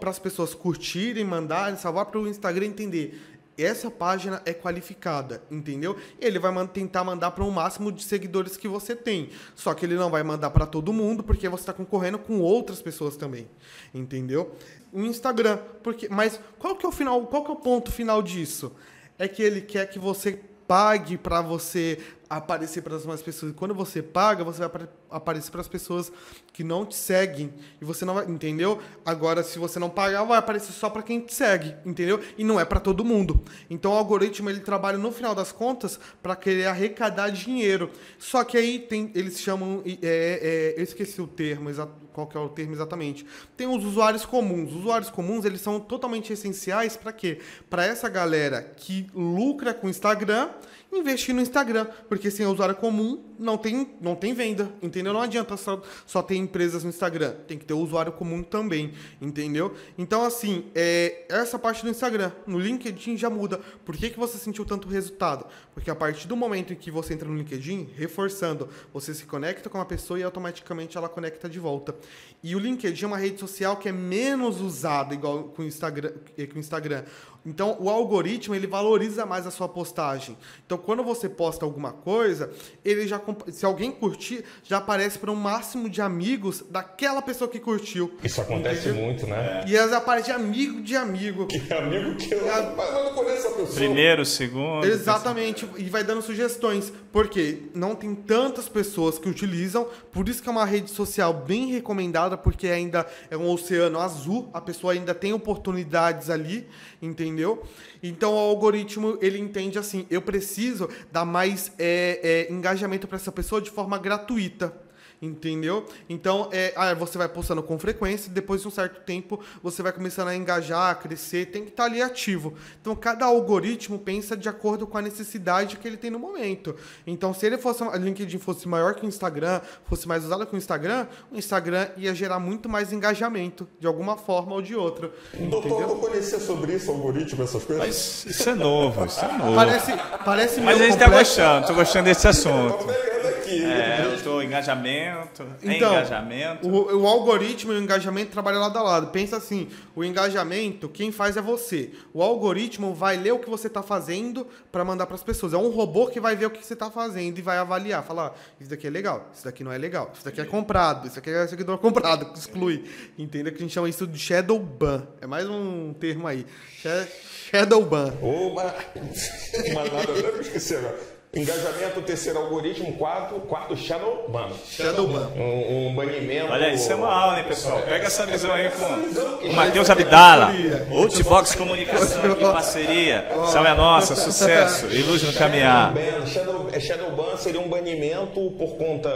para 0.00 0.10
as 0.10 0.18
pessoas 0.18 0.54
curtirem, 0.54 1.24
mandarem, 1.24 1.76
salvar 1.76 2.06
para 2.06 2.20
o 2.20 2.28
Instagram 2.28 2.66
entender 2.66 3.35
essa 3.58 3.90
página 3.90 4.42
é 4.44 4.52
qualificada, 4.52 5.42
entendeu? 5.50 5.96
Ele 6.20 6.38
vai 6.38 6.52
man- 6.52 6.66
tentar 6.66 7.02
mandar 7.04 7.30
para 7.30 7.42
o 7.44 7.50
máximo 7.50 7.90
de 7.90 8.02
seguidores 8.02 8.56
que 8.56 8.68
você 8.68 8.94
tem. 8.94 9.30
Só 9.54 9.72
que 9.72 9.86
ele 9.86 9.94
não 9.94 10.10
vai 10.10 10.22
mandar 10.22 10.50
para 10.50 10.66
todo 10.66 10.92
mundo, 10.92 11.22
porque 11.22 11.48
você 11.48 11.62
está 11.62 11.72
concorrendo 11.72 12.18
com 12.18 12.40
outras 12.40 12.82
pessoas 12.82 13.16
também, 13.16 13.48
entendeu? 13.94 14.54
O 14.92 15.00
Instagram, 15.02 15.58
porque, 15.82 16.08
mas 16.08 16.38
qual 16.58 16.76
que 16.76 16.84
é 16.84 16.88
o 16.88 16.92
final? 16.92 17.26
Qual 17.26 17.44
que 17.44 17.50
é 17.50 17.54
o 17.54 17.56
ponto 17.56 17.90
final 17.90 18.22
disso? 18.22 18.72
É 19.18 19.26
que 19.26 19.42
ele 19.42 19.60
quer 19.62 19.86
que 19.88 19.98
você 19.98 20.40
pague 20.68 21.16
para 21.16 21.40
você 21.40 21.98
aparecer 22.28 22.82
para 22.82 22.96
as 22.96 23.06
mais 23.06 23.22
pessoas. 23.22 23.52
E 23.52 23.54
quando 23.54 23.74
você 23.74 24.02
paga, 24.02 24.42
você 24.42 24.58
vai 24.58 24.66
apare- 24.66 24.88
aparecer 25.10 25.50
para 25.50 25.60
as 25.60 25.68
pessoas 25.68 26.12
que 26.52 26.64
não 26.64 26.84
te 26.84 26.94
seguem 26.94 27.52
e 27.80 27.84
você 27.84 28.04
não 28.04 28.14
vai, 28.14 28.26
entendeu? 28.26 28.80
Agora, 29.04 29.42
se 29.42 29.58
você 29.58 29.78
não 29.78 29.90
pagar, 29.90 30.24
vai 30.24 30.38
aparecer 30.38 30.72
só 30.72 30.90
para 30.90 31.02
quem 31.02 31.20
te 31.20 31.34
segue, 31.34 31.74
entendeu? 31.84 32.20
E 32.36 32.44
não 32.44 32.58
é 32.58 32.64
para 32.64 32.80
todo 32.80 33.04
mundo. 33.04 33.42
Então, 33.70 33.92
o 33.92 33.94
algoritmo 33.94 34.50
ele 34.50 34.60
trabalha 34.60 34.98
no 34.98 35.12
final 35.12 35.34
das 35.34 35.52
contas 35.52 35.98
para 36.22 36.34
querer 36.34 36.66
arrecadar 36.66 37.30
dinheiro. 37.30 37.90
Só 38.18 38.44
que 38.44 38.56
aí 38.56 38.78
tem, 38.78 39.10
eles 39.14 39.40
chamam, 39.40 39.82
é, 39.86 39.94
é, 40.02 40.74
eu 40.76 40.82
esqueci 40.82 41.20
o 41.20 41.26
termo, 41.26 41.70
qual 42.12 42.26
que 42.26 42.36
é 42.36 42.40
o 42.40 42.48
termo 42.48 42.72
exatamente. 42.72 43.26
Tem 43.56 43.66
os 43.66 43.84
usuários 43.84 44.24
comuns. 44.24 44.70
Os 44.70 44.80
usuários 44.80 45.10
comuns 45.10 45.44
eles 45.44 45.60
são 45.60 45.78
totalmente 45.78 46.32
essenciais 46.32 46.96
para 46.96 47.12
quê? 47.12 47.40
Para 47.68 47.84
essa 47.84 48.08
galera 48.08 48.62
que 48.62 49.06
lucra 49.14 49.74
com 49.74 49.86
o 49.86 49.90
Instagram 49.90 50.48
investir 50.92 51.34
no 51.34 51.40
Instagram, 51.40 51.86
porque 52.08 52.15
sem 52.30 52.46
usuário 52.46 52.74
comum 52.74 53.22
não 53.38 53.56
tem, 53.58 53.94
não 54.00 54.14
tem 54.14 54.32
venda, 54.34 54.72
entendeu? 54.82 55.12
Não 55.12 55.20
adianta 55.20 55.56
só, 55.56 55.80
só 56.06 56.22
ter 56.22 56.36
empresas 56.36 56.82
no 56.82 56.90
Instagram, 56.90 57.34
tem 57.46 57.58
que 57.58 57.64
ter 57.64 57.74
usuário 57.74 58.12
comum 58.12 58.42
também, 58.42 58.92
entendeu? 59.20 59.74
Então, 59.96 60.24
assim, 60.24 60.66
é, 60.74 61.24
essa 61.28 61.58
parte 61.58 61.82
do 61.82 61.90
Instagram, 61.90 62.32
no 62.46 62.58
LinkedIn 62.58 63.16
já 63.16 63.28
muda. 63.28 63.60
Por 63.84 63.96
que, 63.96 64.10
que 64.10 64.18
você 64.18 64.38
sentiu 64.38 64.64
tanto 64.64 64.88
resultado? 64.88 65.46
Porque 65.74 65.90
a 65.90 65.94
partir 65.94 66.26
do 66.26 66.36
momento 66.36 66.72
em 66.72 66.76
que 66.76 66.90
você 66.90 67.14
entra 67.14 67.28
no 67.28 67.36
LinkedIn, 67.36 67.90
reforçando, 67.94 68.68
você 68.92 69.14
se 69.14 69.24
conecta 69.24 69.68
com 69.68 69.78
uma 69.78 69.84
pessoa 69.84 70.18
e 70.18 70.22
automaticamente 70.22 70.96
ela 70.96 71.08
conecta 71.08 71.48
de 71.48 71.58
volta. 71.58 71.94
E 72.42 72.54
o 72.56 72.58
LinkedIn 72.58 73.04
é 73.04 73.06
uma 73.06 73.18
rede 73.18 73.38
social 73.38 73.76
que 73.76 73.88
é 73.88 73.92
menos 73.92 74.60
usada 74.60 75.14
igual 75.14 75.44
com 75.44 75.62
o 75.62 75.64
Instagram. 75.64 76.12
Com 76.50 76.56
o 76.56 76.60
Instagram. 76.60 77.04
Então, 77.46 77.76
o 77.80 77.88
algoritmo 77.88 78.56
ele 78.56 78.66
valoriza 78.66 79.24
mais 79.24 79.46
a 79.46 79.52
sua 79.52 79.68
postagem. 79.68 80.36
Então, 80.66 80.76
quando 80.76 81.04
você 81.04 81.28
posta 81.28 81.64
alguma 81.64 81.92
coisa, 81.92 82.50
ele 82.84 83.06
já 83.06 83.20
se 83.52 83.64
alguém 83.64 83.92
curtir, 83.92 84.44
já 84.64 84.78
aparece 84.78 85.18
para 85.18 85.30
um 85.30 85.36
máximo 85.36 85.88
de 85.88 86.02
amigos 86.02 86.64
daquela 86.68 87.22
pessoa 87.22 87.48
que 87.48 87.60
curtiu. 87.60 88.16
Isso 88.24 88.40
acontece 88.40 88.88
Entendeu? 88.88 89.04
muito, 89.04 89.26
né? 89.28 89.64
E 89.68 89.76
elas 89.76 89.92
aparecem 89.92 90.34
de 90.34 90.42
amigo 90.42 90.82
de 90.82 90.96
amigo. 90.96 91.46
Que 91.56 91.72
amigo 91.72 92.16
que 92.16 92.32
eu, 92.32 92.46
mas 92.76 92.94
eu 92.94 93.04
não 93.04 93.14
conheço 93.14 93.46
essa 93.46 93.50
pessoa. 93.50 93.74
Primeiro, 93.74 94.24
segundo. 94.24 94.86
Exatamente, 94.86 95.68
e 95.76 95.84
vai 95.84 96.04
dando 96.04 96.22
sugestões, 96.22 96.92
porque 97.12 97.62
não 97.74 97.94
tem 97.94 98.14
tantas 98.14 98.68
pessoas 98.68 99.18
que 99.18 99.28
utilizam, 99.28 99.86
por 100.12 100.28
isso 100.28 100.42
que 100.42 100.48
é 100.48 100.52
uma 100.52 100.64
rede 100.64 100.90
social 100.90 101.32
bem 101.32 101.72
recomendada, 101.72 102.36
porque 102.36 102.68
ainda 102.68 103.06
é 103.30 103.36
um 103.36 103.50
oceano 103.50 103.98
azul, 103.98 104.48
a 104.52 104.60
pessoa 104.60 104.92
ainda 104.92 105.14
tem 105.14 105.32
oportunidades 105.32 106.30
ali, 106.30 106.66
entendeu? 107.00 107.62
Então 108.02 108.34
o 108.34 108.38
algoritmo 108.38 109.18
ele 109.20 109.38
entende 109.38 109.78
assim, 109.78 110.06
eu 110.10 110.22
preciso 110.22 110.88
dar 111.10 111.24
mais 111.24 111.72
é, 111.78 112.46
é, 112.48 112.52
engajamento 112.52 113.06
para 113.06 113.16
essa 113.16 113.32
pessoa 113.32 113.60
de 113.60 113.70
forma 113.70 113.98
gratuita. 113.98 114.85
Entendeu? 115.20 115.86
Então, 116.08 116.48
é, 116.52 116.72
ah, 116.76 116.92
você 116.94 117.16
vai 117.16 117.28
postando 117.28 117.62
com 117.62 117.78
frequência, 117.78 118.28
e 118.28 118.32
depois 118.32 118.62
de 118.62 118.68
um 118.68 118.70
certo 118.70 119.00
tempo 119.00 119.40
você 119.62 119.82
vai 119.82 119.92
começando 119.92 120.28
a 120.28 120.36
engajar, 120.36 120.90
a 120.90 120.94
crescer, 120.94 121.46
tem 121.46 121.62
que 121.62 121.70
estar 121.70 121.84
ali 121.84 122.02
ativo. 122.02 122.54
Então, 122.80 122.94
cada 122.94 123.24
algoritmo 123.24 123.98
pensa 123.98 124.36
de 124.36 124.48
acordo 124.48 124.86
com 124.86 124.98
a 124.98 125.02
necessidade 125.02 125.76
que 125.76 125.88
ele 125.88 125.96
tem 125.96 126.10
no 126.10 126.18
momento. 126.18 126.76
Então, 127.06 127.32
se 127.32 127.46
ele 127.46 127.58
fosse, 127.58 127.82
o 127.82 127.96
LinkedIn 127.96 128.38
fosse 128.38 128.68
maior 128.68 128.94
que 128.94 129.04
o 129.04 129.08
Instagram, 129.08 129.60
fosse 129.84 130.06
mais 130.06 130.24
usado 130.24 130.46
que 130.46 130.54
o 130.54 130.58
Instagram, 130.58 131.06
o 131.30 131.36
Instagram 131.38 131.88
ia 131.96 132.14
gerar 132.14 132.38
muito 132.38 132.68
mais 132.68 132.92
engajamento, 132.92 133.66
de 133.80 133.86
alguma 133.86 134.16
forma 134.16 134.54
ou 134.54 134.62
de 134.62 134.74
outra. 134.74 135.10
Doutor, 135.34 135.82
eu 135.82 135.96
conhecia 135.96 136.38
sobre 136.38 136.74
isso, 136.74 136.90
algoritmo, 136.90 137.42
essas 137.42 137.64
coisas. 137.64 137.86
Mas 137.86 138.26
isso 138.26 138.50
é 138.50 138.54
novo, 138.54 139.04
isso 139.06 139.24
é 139.24 139.32
novo. 139.32 139.54
Parece, 139.54 139.92
parece 140.24 140.60
Mas 140.60 140.80
a 140.80 140.84
gente 140.84 140.98
tá 140.98 141.04
complexo. 141.06 141.36
gostando, 141.36 141.66
tô 141.66 141.74
gostando 141.74 142.04
desse 142.04 142.28
assunto. 142.28 142.78
Tô 142.78 142.84
pegando 142.84 143.28
aqui. 143.28 143.64
É, 143.64 144.12
eu 144.12 144.22
tô 144.22 144.42
engajamento, 144.42 145.05
é 145.06 145.76
Então, 145.76 145.92
engajamento. 145.92 146.68
O, 146.68 147.02
o 147.02 147.06
algoritmo 147.06 147.72
e 147.72 147.76
o 147.76 147.82
engajamento 147.82 148.30
trabalham 148.30 148.60
lado 148.60 148.78
a 148.78 148.82
lado. 148.82 149.06
Pensa 149.08 149.36
assim, 149.36 149.68
o 149.94 150.04
engajamento, 150.04 150.88
quem 150.88 151.10
faz 151.12 151.36
é 151.36 151.40
você. 151.42 151.90
O 152.12 152.22
algoritmo 152.22 152.94
vai 152.94 153.16
ler 153.16 153.32
o 153.32 153.38
que 153.38 153.48
você 153.50 153.66
está 153.66 153.82
fazendo 153.82 154.46
para 154.72 154.84
mandar 154.84 155.06
para 155.06 155.14
as 155.14 155.22
pessoas. 155.22 155.52
É 155.52 155.56
um 155.56 155.70
robô 155.70 156.06
que 156.06 156.20
vai 156.20 156.34
ver 156.36 156.46
o 156.46 156.50
que 156.50 156.64
você 156.64 156.72
está 156.74 156.90
fazendo 156.90 157.38
e 157.38 157.42
vai 157.42 157.58
avaliar. 157.58 158.02
Falar, 158.04 158.28
"Ah, 158.28 158.32
isso 158.60 158.70
daqui 158.70 158.86
é 158.86 158.90
legal, 158.90 159.28
isso 159.34 159.44
daqui 159.44 159.62
não 159.64 159.72
é 159.72 159.78
legal, 159.78 160.10
isso 160.14 160.24
daqui 160.24 160.40
é 160.40 160.44
comprado, 160.44 161.06
isso 161.06 161.18
aqui 161.18 161.30
é 161.30 161.46
seguidor 161.46 161.78
comprado, 161.78 162.30
exclui. 162.36 162.84
Entenda 163.18 163.50
que 163.50 163.56
a 163.56 163.60
gente 163.60 163.72
chama 163.72 163.88
isso 163.88 164.06
de 164.06 164.18
shadow 164.18 164.58
ban. 164.58 165.06
É 165.20 165.26
mais 165.26 165.48
um 165.48 165.92
termo 165.94 166.26
aí. 166.26 166.46
Sha- 166.80 167.06
Shadow 167.50 167.84
ban. 167.84 168.12
Ô, 168.20 168.54
mas... 168.54 168.72
mas 169.74 169.92
nada, 169.92 170.10
eu 170.12 170.40
esqueci 170.40 170.74
agora. 170.74 171.15
Engajamento, 171.36 172.00
terceiro 172.00 172.38
algoritmo, 172.38 172.94
quarto, 172.94 173.34
quarto 173.40 173.76
shadow 173.76 174.24
ban. 174.26 174.48
Shadow 174.70 175.06
ban. 175.06 175.30
Um, 175.36 175.88
um 175.88 175.94
banimento. 175.94 176.50
Olha, 176.50 176.72
isso 176.72 176.90
é 176.90 176.94
uma 176.94 177.12
aula, 177.12 177.38
hein, 177.38 177.44
pessoal? 177.46 177.82
Pega 177.82 178.06
essa 178.06 178.24
visão 178.24 178.50
aí 178.50 178.70
com 178.70 179.46
o 179.46 179.52
Matheus 179.52 179.90
Abdala, 179.90 180.50
Outbox 180.90 181.54
Comunicação 181.54 182.24
em 182.32 182.40
parceria. 182.40 183.28
Salve 183.52 183.68
a 183.68 183.74
nossa, 183.74 184.16
sucesso 184.16 184.86
e 184.86 185.02
luz 185.02 185.22
no 185.24 185.32
caminhar. 185.34 185.92
Ban, 185.92 186.26
Shadow, 186.26 186.70
é, 186.72 186.80
shadow 186.80 187.10
ban 187.10 187.36
seria 187.36 187.60
um 187.60 187.68
banimento 187.68 188.50
por 188.52 188.76
conta 188.78 189.10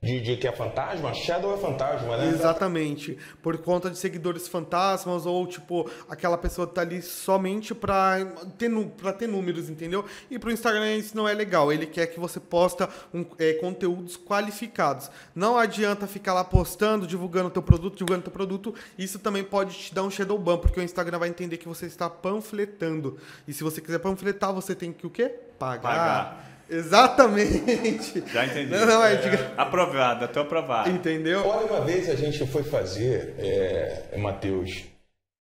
de, 0.00 0.20
de 0.20 0.36
que 0.36 0.46
é 0.46 0.52
fantasma? 0.52 1.12
Shadow 1.12 1.54
é 1.54 1.56
fantasma, 1.56 2.16
né? 2.16 2.28
Exatamente. 2.28 3.18
Por 3.42 3.58
conta 3.58 3.90
de 3.90 3.98
seguidores 3.98 4.46
fantasmas 4.46 5.26
ou, 5.26 5.44
tipo, 5.44 5.90
aquela 6.08 6.38
pessoa 6.38 6.68
tá 6.68 6.82
ali 6.82 7.02
somente 7.02 7.74
pra 7.74 8.24
ter, 8.56 8.70
pra 8.96 9.12
ter 9.12 9.26
números, 9.26 9.68
entendeu? 9.68 10.04
E 10.30 10.38
pro 10.38 10.52
Instagram 10.52 10.94
isso 10.94 11.16
não 11.16 11.28
é 11.28 11.34
legal. 11.34 11.72
Ele 11.72 11.84
quer 11.84 12.06
que 12.06 12.20
você 12.20 12.38
posta 12.38 12.88
um, 13.12 13.26
é, 13.40 13.54
conteúdos 13.54 14.16
qualificados. 14.16 15.10
Não 15.34 15.58
adianta 15.58 16.06
ficar 16.06 16.32
lá 16.32 16.44
postando, 16.44 17.04
divulgando 17.04 17.50
teu 17.50 17.62
produto, 17.62 17.96
divulgando 17.96 18.22
teu 18.22 18.32
produto. 18.32 18.72
Isso 18.96 19.18
também 19.18 19.42
pode 19.42 19.76
te 19.76 19.92
dar 19.92 20.04
um 20.04 20.10
shadow 20.10 20.38
ban, 20.38 20.58
porque 20.58 20.78
o 20.78 20.82
Instagram 20.82 21.18
vai 21.18 21.28
entender 21.28 21.56
que 21.56 21.66
você 21.66 21.86
está 21.86 22.08
panfletando. 22.08 23.18
E 23.48 23.52
se 23.52 23.64
você 23.64 23.80
quiser 23.80 23.98
panfletar, 23.98 24.52
você 24.52 24.76
tem 24.76 24.92
que 24.92 25.08
o 25.08 25.10
quê? 25.10 25.34
Pagar. 25.58 25.82
Pagar. 25.82 26.47
Exatamente. 26.70 28.22
Já 28.32 28.44
entendi. 28.46 28.70
Não, 28.70 28.86
não, 28.86 29.04
é 29.04 29.16
de 29.16 29.30
gra- 29.30 29.52
Aprovado, 29.56 30.28
tô 30.28 30.40
aprovado. 30.40 30.90
Entendeu? 30.90 31.46
Olha, 31.46 31.66
uma 31.66 31.80
vez 31.80 32.08
a 32.08 32.14
gente 32.14 32.46
foi 32.46 32.62
fazer, 32.62 33.34
é, 33.38 34.16
Matheus, 34.16 34.84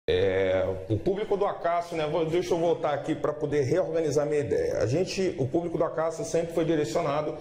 É, 0.10 0.64
o 0.88 0.98
público 0.98 1.36
do 1.36 1.46
Acácio, 1.46 1.98
né? 1.98 2.06
Deixa 2.32 2.54
eu 2.54 2.58
voltar 2.58 2.94
aqui 2.94 3.14
para 3.14 3.34
poder 3.34 3.64
reorganizar 3.64 4.26
minha 4.26 4.40
ideia. 4.40 4.78
A 4.78 4.86
gente, 4.86 5.36
o 5.38 5.46
público 5.46 5.78
do 5.78 5.84
Acácio 5.84 6.24
sempre 6.24 6.54
foi 6.54 6.64
direcionado 6.64 7.36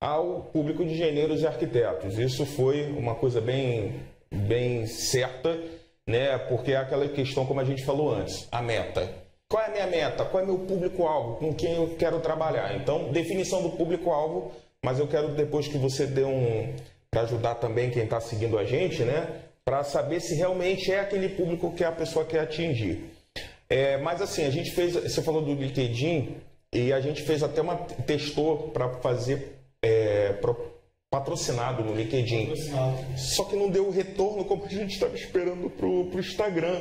ao 0.00 0.42
público 0.52 0.84
de 0.84 0.92
engenheiros 0.92 1.40
e 1.42 1.46
arquitetos. 1.48 2.16
Isso 2.18 2.46
foi 2.46 2.92
uma 2.92 3.16
coisa 3.16 3.40
bem, 3.40 4.02
bem 4.32 4.86
certa, 4.86 5.58
né? 6.08 6.38
Porque 6.38 6.70
é 6.70 6.76
aquela 6.76 7.08
questão, 7.08 7.44
como 7.44 7.58
a 7.58 7.64
gente 7.64 7.84
falou 7.84 8.14
antes, 8.14 8.46
a 8.52 8.62
meta. 8.62 9.08
Qual 9.52 9.62
é 9.62 9.66
a 9.66 9.70
minha 9.70 9.86
meta? 9.86 10.24
Qual 10.24 10.42
é 10.42 10.46
meu 10.46 10.58
público-alvo? 10.58 11.36
Com 11.36 11.54
quem 11.54 11.76
eu 11.76 11.94
quero 11.98 12.18
trabalhar? 12.20 12.74
Então, 12.74 13.12
definição 13.12 13.62
do 13.62 13.70
público-alvo, 13.70 14.50
mas 14.82 14.98
eu 14.98 15.06
quero 15.06 15.28
depois 15.28 15.68
que 15.68 15.76
você 15.76 16.06
dê 16.06 16.24
um. 16.24 16.74
para 17.10 17.20
ajudar 17.20 17.56
também 17.56 17.90
quem 17.90 18.04
está 18.04 18.18
seguindo 18.18 18.58
a 18.58 18.64
gente, 18.64 19.02
né? 19.02 19.42
para 19.64 19.84
saber 19.84 20.20
se 20.20 20.34
realmente 20.34 20.90
é 20.90 21.00
aquele 21.00 21.28
público 21.28 21.72
que 21.72 21.84
a 21.84 21.92
pessoa 21.92 22.24
quer 22.24 22.40
atingir. 22.40 23.10
É, 23.68 23.96
mas 23.98 24.20
assim, 24.20 24.44
a 24.44 24.50
gente 24.50 24.70
fez, 24.72 24.94
você 24.94 25.22
falou 25.22 25.42
do 25.42 25.54
LinkedIn 25.54 26.36
e 26.72 26.92
a 26.92 27.00
gente 27.00 27.22
fez 27.22 27.42
até 27.42 27.60
uma 27.60 27.76
testou 27.76 28.70
para 28.70 28.88
fazer 29.00 29.58
é, 29.82 30.32
pro, 30.34 30.74
patrocinado 31.10 31.84
no 31.84 31.94
LinkedIn. 31.94 32.46
Patrocinado. 32.46 32.98
Só 33.16 33.44
que 33.44 33.56
não 33.56 33.70
deu 33.70 33.86
o 33.86 33.90
retorno 33.90 34.44
como 34.44 34.64
a 34.64 34.68
gente 34.68 34.94
estava 34.94 35.14
esperando 35.14 35.70
para 35.70 35.86
o 35.86 36.18
Instagram. 36.18 36.80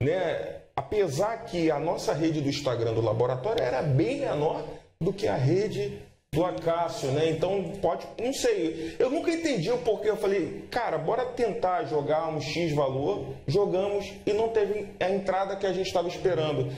Né? 0.00 0.61
Apesar 0.74 1.44
que 1.44 1.70
a 1.70 1.78
nossa 1.78 2.12
rede 2.12 2.40
do 2.40 2.48
Instagram 2.48 2.94
do 2.94 3.00
laboratório 3.00 3.62
era 3.62 3.82
bem 3.82 4.20
menor 4.20 4.64
do 5.00 5.12
que 5.12 5.26
a 5.26 5.36
rede 5.36 5.98
do 6.34 6.46
Acácio, 6.46 7.10
né? 7.10 7.28
Então 7.28 7.72
pode, 7.82 8.06
não 8.18 8.32
sei. 8.32 8.96
Eu 8.98 9.10
nunca 9.10 9.30
entendi 9.30 9.70
o 9.70 9.78
porquê. 9.78 10.08
Eu 10.08 10.16
falei, 10.16 10.64
cara, 10.70 10.96
bora 10.96 11.26
tentar 11.26 11.84
jogar 11.84 12.28
um 12.28 12.40
X 12.40 12.74
valor. 12.74 13.34
Jogamos 13.46 14.10
e 14.24 14.32
não 14.32 14.48
teve 14.48 14.88
a 14.98 15.10
entrada 15.10 15.56
que 15.56 15.66
a 15.66 15.72
gente 15.72 15.88
estava 15.88 16.08
esperando. 16.08 16.72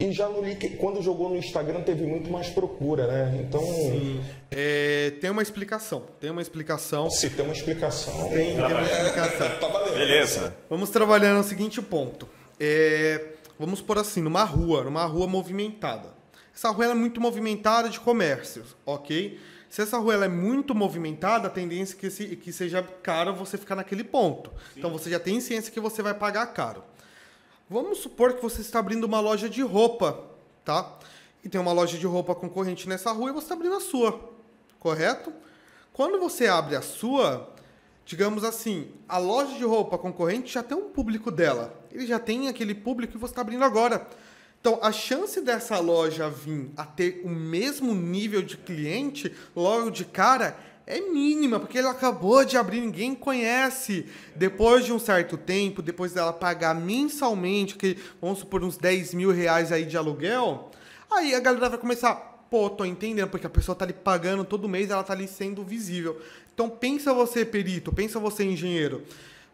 E 0.00 0.12
já 0.12 0.28
no 0.28 0.42
quando 0.76 1.02
jogou 1.02 1.28
no 1.28 1.36
Instagram 1.36 1.80
teve 1.80 2.06
muito 2.06 2.30
mais 2.30 2.48
procura, 2.50 3.06
né? 3.06 3.40
Então. 3.40 3.60
Sim. 3.62 4.20
É, 4.50 5.12
tem 5.20 5.30
uma 5.30 5.42
explicação. 5.42 6.04
Tem 6.20 6.30
uma 6.30 6.42
explicação. 6.42 7.10
Se 7.10 7.30
tem 7.30 7.44
uma 7.44 7.54
explicação. 7.54 8.28
Tem, 8.28 8.54
tem 8.54 8.64
uma 8.64 8.82
explicação. 8.82 9.58
tá 9.58 9.66
valendo. 9.66 9.96
Beleza. 9.96 10.54
Vamos 10.68 10.90
trabalhar 10.90 11.32
no 11.34 11.42
seguinte 11.42 11.80
ponto. 11.80 12.28
É, 12.60 13.20
vamos 13.58 13.80
por 13.80 13.98
assim, 13.98 14.22
numa 14.22 14.44
rua, 14.44 14.84
numa 14.84 15.04
rua 15.04 15.26
movimentada. 15.26 16.14
Essa 16.54 16.70
rua 16.70 16.86
é 16.86 16.94
muito 16.94 17.20
movimentada 17.20 17.88
de 17.88 18.00
comércios, 18.00 18.76
ok? 18.84 19.38
Se 19.68 19.82
essa 19.82 19.98
rua 19.98 20.24
é 20.24 20.28
muito 20.28 20.74
movimentada, 20.74 21.48
a 21.48 21.50
tendência 21.50 21.94
é 21.94 21.98
que, 21.98 22.10
se, 22.10 22.36
que 22.36 22.52
seja 22.52 22.82
caro 22.82 23.34
você 23.34 23.58
ficar 23.58 23.76
naquele 23.76 24.02
ponto. 24.02 24.50
Sim. 24.50 24.78
Então 24.78 24.90
você 24.90 25.10
já 25.10 25.20
tem 25.20 25.40
ciência 25.40 25.72
que 25.72 25.80
você 25.80 26.02
vai 26.02 26.14
pagar 26.14 26.46
caro. 26.48 26.82
Vamos 27.68 27.98
supor 27.98 28.32
que 28.32 28.42
você 28.42 28.62
está 28.62 28.78
abrindo 28.78 29.04
uma 29.04 29.20
loja 29.20 29.48
de 29.48 29.60
roupa, 29.60 30.24
tá? 30.64 30.98
E 31.44 31.48
tem 31.48 31.60
uma 31.60 31.72
loja 31.72 31.98
de 31.98 32.06
roupa 32.06 32.34
concorrente 32.34 32.88
nessa 32.88 33.12
rua 33.12 33.30
e 33.30 33.32
você 33.32 33.44
está 33.44 33.54
abrindo 33.54 33.74
a 33.74 33.80
sua, 33.80 34.32
correto? 34.80 35.32
Quando 35.92 36.18
você 36.18 36.46
abre 36.46 36.74
a 36.74 36.82
sua, 36.82 37.52
digamos 38.08 38.42
assim, 38.42 38.88
a 39.06 39.18
loja 39.18 39.54
de 39.58 39.64
roupa 39.64 39.98
concorrente 39.98 40.54
já 40.54 40.62
tem 40.62 40.74
um 40.74 40.88
público 40.88 41.30
dela. 41.30 41.78
Ele 41.92 42.06
já 42.06 42.18
tem 42.18 42.48
aquele 42.48 42.74
público 42.74 43.12
que 43.12 43.18
você 43.18 43.32
está 43.32 43.42
abrindo 43.42 43.62
agora. 43.62 44.08
Então, 44.58 44.78
a 44.80 44.90
chance 44.90 45.42
dessa 45.42 45.78
loja 45.78 46.30
vir 46.30 46.70
a 46.74 46.86
ter 46.86 47.20
o 47.22 47.28
mesmo 47.28 47.94
nível 47.94 48.40
de 48.40 48.56
cliente 48.56 49.30
logo 49.54 49.90
de 49.90 50.06
cara 50.06 50.58
é 50.86 51.02
mínima, 51.02 51.60
porque 51.60 51.76
ele 51.76 51.86
acabou 51.86 52.46
de 52.46 52.56
abrir, 52.56 52.80
ninguém 52.80 53.14
conhece. 53.14 54.06
Depois 54.34 54.86
de 54.86 54.92
um 54.92 54.98
certo 54.98 55.36
tempo, 55.36 55.82
depois 55.82 56.14
dela 56.14 56.32
pagar 56.32 56.74
mensalmente, 56.74 57.76
que 57.76 57.98
vamos 58.22 58.38
supor 58.38 58.64
uns 58.64 58.78
10 58.78 59.12
mil 59.12 59.30
reais 59.30 59.70
aí 59.70 59.84
de 59.84 59.98
aluguel, 59.98 60.70
aí 61.10 61.34
a 61.34 61.40
galera 61.40 61.68
vai 61.68 61.78
começar, 61.78 62.14
pô, 62.50 62.70
tô 62.70 62.86
entendendo, 62.86 63.28
porque 63.28 63.46
a 63.46 63.50
pessoa 63.50 63.76
tá 63.76 63.84
ali 63.84 63.92
pagando 63.92 64.46
todo 64.46 64.66
mês, 64.66 64.88
ela 64.88 65.04
tá 65.04 65.12
ali 65.12 65.28
sendo 65.28 65.62
visível. 65.62 66.18
Então 66.58 66.68
pensa 66.68 67.14
você, 67.14 67.44
perito, 67.44 67.92
pensa 67.92 68.18
você, 68.18 68.42
engenheiro. 68.42 69.04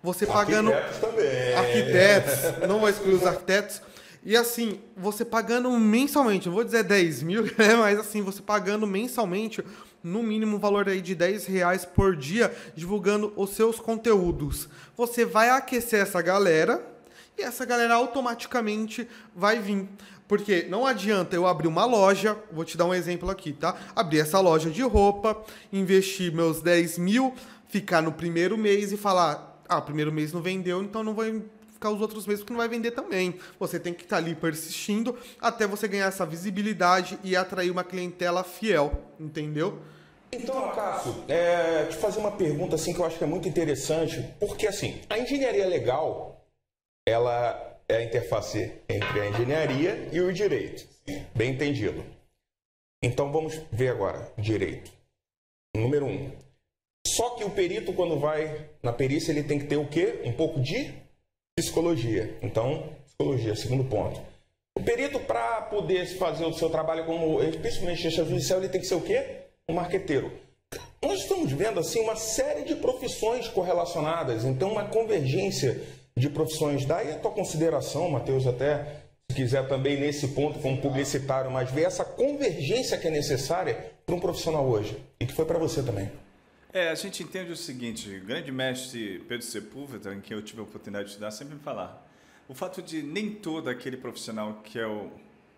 Você 0.02 0.24
pagando. 0.24 0.72
Arquitetos 0.72 0.98
também. 1.00 1.54
Arquitetos, 1.54 2.66
não 2.66 2.80
vou 2.80 2.88
excluir 2.88 3.12
os 3.12 3.26
arquitetos 3.26 3.82
e 4.24 4.34
assim, 4.38 4.80
você 4.96 5.22
pagando 5.22 5.70
mensalmente, 5.72 6.46
não 6.46 6.54
vou 6.54 6.64
dizer 6.64 6.82
10 6.82 7.22
mil, 7.22 7.42
né? 7.58 7.74
mas 7.76 7.98
assim, 7.98 8.22
você 8.22 8.40
pagando 8.40 8.86
mensalmente, 8.86 9.62
no 10.02 10.22
mínimo 10.22 10.56
um 10.56 10.58
valor 10.58 10.88
aí 10.88 11.02
de 11.02 11.14
10 11.14 11.44
reais 11.44 11.84
por 11.84 12.16
dia, 12.16 12.50
divulgando 12.74 13.34
os 13.36 13.50
seus 13.50 13.78
conteúdos. 13.78 14.66
Você 14.96 15.26
vai 15.26 15.50
aquecer 15.50 16.00
essa 16.00 16.22
galera 16.22 16.82
e 17.36 17.42
essa 17.42 17.64
galera 17.64 17.94
automaticamente 17.94 19.08
vai 19.34 19.58
vir. 19.58 19.88
Porque 20.26 20.66
não 20.68 20.86
adianta 20.86 21.36
eu 21.36 21.46
abrir 21.46 21.68
uma 21.68 21.84
loja, 21.84 22.36
vou 22.50 22.64
te 22.64 22.76
dar 22.76 22.86
um 22.86 22.94
exemplo 22.94 23.30
aqui, 23.30 23.52
tá? 23.52 23.76
Abrir 23.94 24.20
essa 24.20 24.40
loja 24.40 24.70
de 24.70 24.82
roupa, 24.82 25.42
investir 25.72 26.32
meus 26.32 26.62
10 26.62 26.98
mil, 26.98 27.34
ficar 27.68 28.00
no 28.00 28.12
primeiro 28.12 28.56
mês 28.56 28.90
e 28.90 28.96
falar: 28.96 29.60
ah, 29.68 29.80
primeiro 29.80 30.10
mês 30.10 30.32
não 30.32 30.40
vendeu, 30.40 30.82
então 30.82 31.04
não 31.04 31.14
vou 31.14 31.24
ficar 31.72 31.90
os 31.90 32.00
outros 32.00 32.26
meses 32.26 32.42
porque 32.42 32.54
não 32.54 32.60
vai 32.60 32.68
vender 32.68 32.92
também. 32.92 33.38
Você 33.60 33.78
tem 33.78 33.92
que 33.92 34.04
estar 34.04 34.16
tá 34.16 34.22
ali 34.22 34.34
persistindo 34.34 35.16
até 35.40 35.66
você 35.66 35.86
ganhar 35.86 36.06
essa 36.06 36.24
visibilidade 36.24 37.18
e 37.22 37.36
atrair 37.36 37.70
uma 37.70 37.84
clientela 37.84 38.42
fiel, 38.42 39.02
entendeu? 39.20 39.78
Então, 40.32 40.68
Cássio, 40.74 41.14
é, 41.28 41.84
te 41.84 41.96
fazer 41.96 42.18
uma 42.18 42.32
pergunta 42.32 42.74
assim 42.74 42.92
que 42.92 42.98
eu 42.98 43.04
acho 43.04 43.18
que 43.18 43.24
é 43.24 43.26
muito 43.26 43.48
interessante, 43.48 44.24
porque 44.40 44.66
assim, 44.66 45.00
a 45.08 45.18
engenharia 45.18 45.66
legal, 45.66 46.33
ela 47.06 47.78
é 47.88 47.96
a 47.96 48.02
interface 48.02 48.72
entre 48.88 49.20
a 49.20 49.28
engenharia 49.28 50.08
e 50.12 50.20
o 50.20 50.32
direito. 50.32 50.86
Bem 51.34 51.52
entendido. 51.52 52.04
Então 53.02 53.30
vamos 53.30 53.60
ver 53.70 53.90
agora, 53.90 54.32
direito. 54.38 54.90
Número 55.76 56.06
um. 56.06 56.32
Só 57.06 57.30
que 57.30 57.44
o 57.44 57.50
perito, 57.50 57.92
quando 57.92 58.18
vai 58.18 58.68
na 58.82 58.92
perícia, 58.92 59.30
ele 59.30 59.42
tem 59.42 59.58
que 59.58 59.66
ter 59.66 59.76
o 59.76 59.86
quê? 59.86 60.22
Um 60.24 60.32
pouco 60.32 60.60
de 60.60 61.04
Psicologia. 61.56 62.36
Então, 62.42 62.90
psicologia, 63.06 63.54
segundo 63.54 63.84
ponto. 63.84 64.20
O 64.76 64.82
perito, 64.82 65.20
para 65.20 65.62
poder 65.62 66.04
fazer 66.18 66.44
o 66.44 66.52
seu 66.52 66.68
trabalho 66.68 67.06
como, 67.06 67.38
principalmente 67.60 68.10
judicial, 68.10 68.58
ele 68.58 68.68
tem 68.68 68.80
que 68.80 68.88
ser 68.88 68.96
o 68.96 69.00
quê? 69.00 69.42
Um 69.68 69.74
marqueteiro. 69.74 70.32
Nós 71.00 71.20
estamos 71.20 71.52
vendo 71.52 71.78
assim 71.78 72.00
uma 72.00 72.16
série 72.16 72.64
de 72.64 72.74
profissões 72.74 73.46
correlacionadas, 73.46 74.44
então 74.44 74.72
uma 74.72 74.88
convergência 74.88 75.80
de 76.16 76.30
profissões. 76.30 76.84
Daí 76.84 77.12
a 77.12 77.18
tua 77.18 77.32
consideração, 77.32 78.08
Matheus, 78.08 78.46
até 78.46 79.04
se 79.30 79.36
quiser 79.36 79.66
também 79.68 79.98
nesse 79.98 80.28
ponto 80.28 80.58
como 80.60 80.80
publicitário, 80.80 81.50
mas 81.50 81.70
ver 81.70 81.82
essa 81.82 82.04
convergência 82.04 82.96
que 82.96 83.08
é 83.08 83.10
necessária 83.10 83.92
para 84.06 84.14
um 84.14 84.20
profissional 84.20 84.66
hoje 84.66 84.96
e 85.18 85.26
que 85.26 85.34
foi 85.34 85.44
para 85.44 85.58
você 85.58 85.82
também. 85.82 86.10
É, 86.72 86.88
a 86.88 86.94
gente 86.94 87.22
entende 87.22 87.52
o 87.52 87.56
seguinte, 87.56 88.08
o 88.10 88.24
grande 88.24 88.50
mestre 88.50 89.24
Pedro 89.28 89.46
Sepúlveda, 89.46 90.12
em 90.12 90.20
quem 90.20 90.36
eu 90.36 90.42
tive 90.42 90.60
a 90.60 90.64
oportunidade 90.64 91.06
de 91.06 91.10
estudar, 91.12 91.30
sempre 91.30 91.54
me 91.54 91.60
falar, 91.60 92.04
o 92.48 92.54
fato 92.54 92.82
de 92.82 93.02
nem 93.02 93.30
todo 93.30 93.70
aquele 93.70 93.96
profissional 93.96 94.60
que 94.62 94.78
é 94.78 94.86
o 94.86 95.10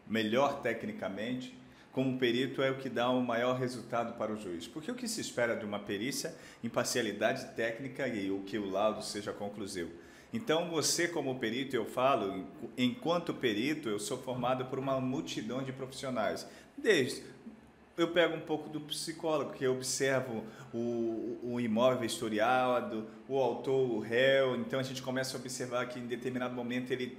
melhor 0.06 0.60
tecnicamente, 0.60 1.56
como 1.90 2.18
perito, 2.18 2.62
é 2.62 2.70
o 2.70 2.76
que 2.76 2.90
dá 2.90 3.08
o 3.08 3.22
maior 3.22 3.58
resultado 3.58 4.18
para 4.18 4.30
o 4.30 4.36
juiz. 4.36 4.68
Porque 4.68 4.90
o 4.90 4.94
que 4.94 5.08
se 5.08 5.22
espera 5.22 5.56
de 5.56 5.64
uma 5.64 5.78
perícia? 5.78 6.34
Imparcialidade 6.62 7.54
técnica 7.56 8.06
e 8.06 8.30
o 8.30 8.40
que 8.40 8.58
o 8.58 8.68
laudo 8.68 9.02
seja 9.02 9.32
conclusivo. 9.32 9.90
Então, 10.36 10.68
você 10.68 11.08
como 11.08 11.38
perito, 11.38 11.74
eu 11.74 11.86
falo, 11.86 12.44
enquanto 12.76 13.32
perito, 13.32 13.88
eu 13.88 13.98
sou 13.98 14.18
formado 14.18 14.66
por 14.66 14.78
uma 14.78 15.00
multidão 15.00 15.62
de 15.62 15.72
profissionais, 15.72 16.46
desde 16.76 17.22
eu 17.96 18.08
pego 18.08 18.36
um 18.36 18.40
pouco 18.40 18.68
do 18.68 18.78
psicólogo, 18.82 19.54
que 19.54 19.64
eu 19.64 19.72
observo 19.72 20.44
o, 20.74 21.38
o 21.42 21.58
imóvel 21.58 22.04
historiado, 22.04 23.06
o 23.26 23.38
autor, 23.38 23.90
o 23.90 23.98
réu, 23.98 24.56
então 24.56 24.78
a 24.78 24.82
gente 24.82 25.00
começa 25.00 25.34
a 25.34 25.40
observar 25.40 25.88
que 25.88 25.98
em 25.98 26.06
determinado 26.06 26.54
momento 26.54 26.90
ele 26.90 27.16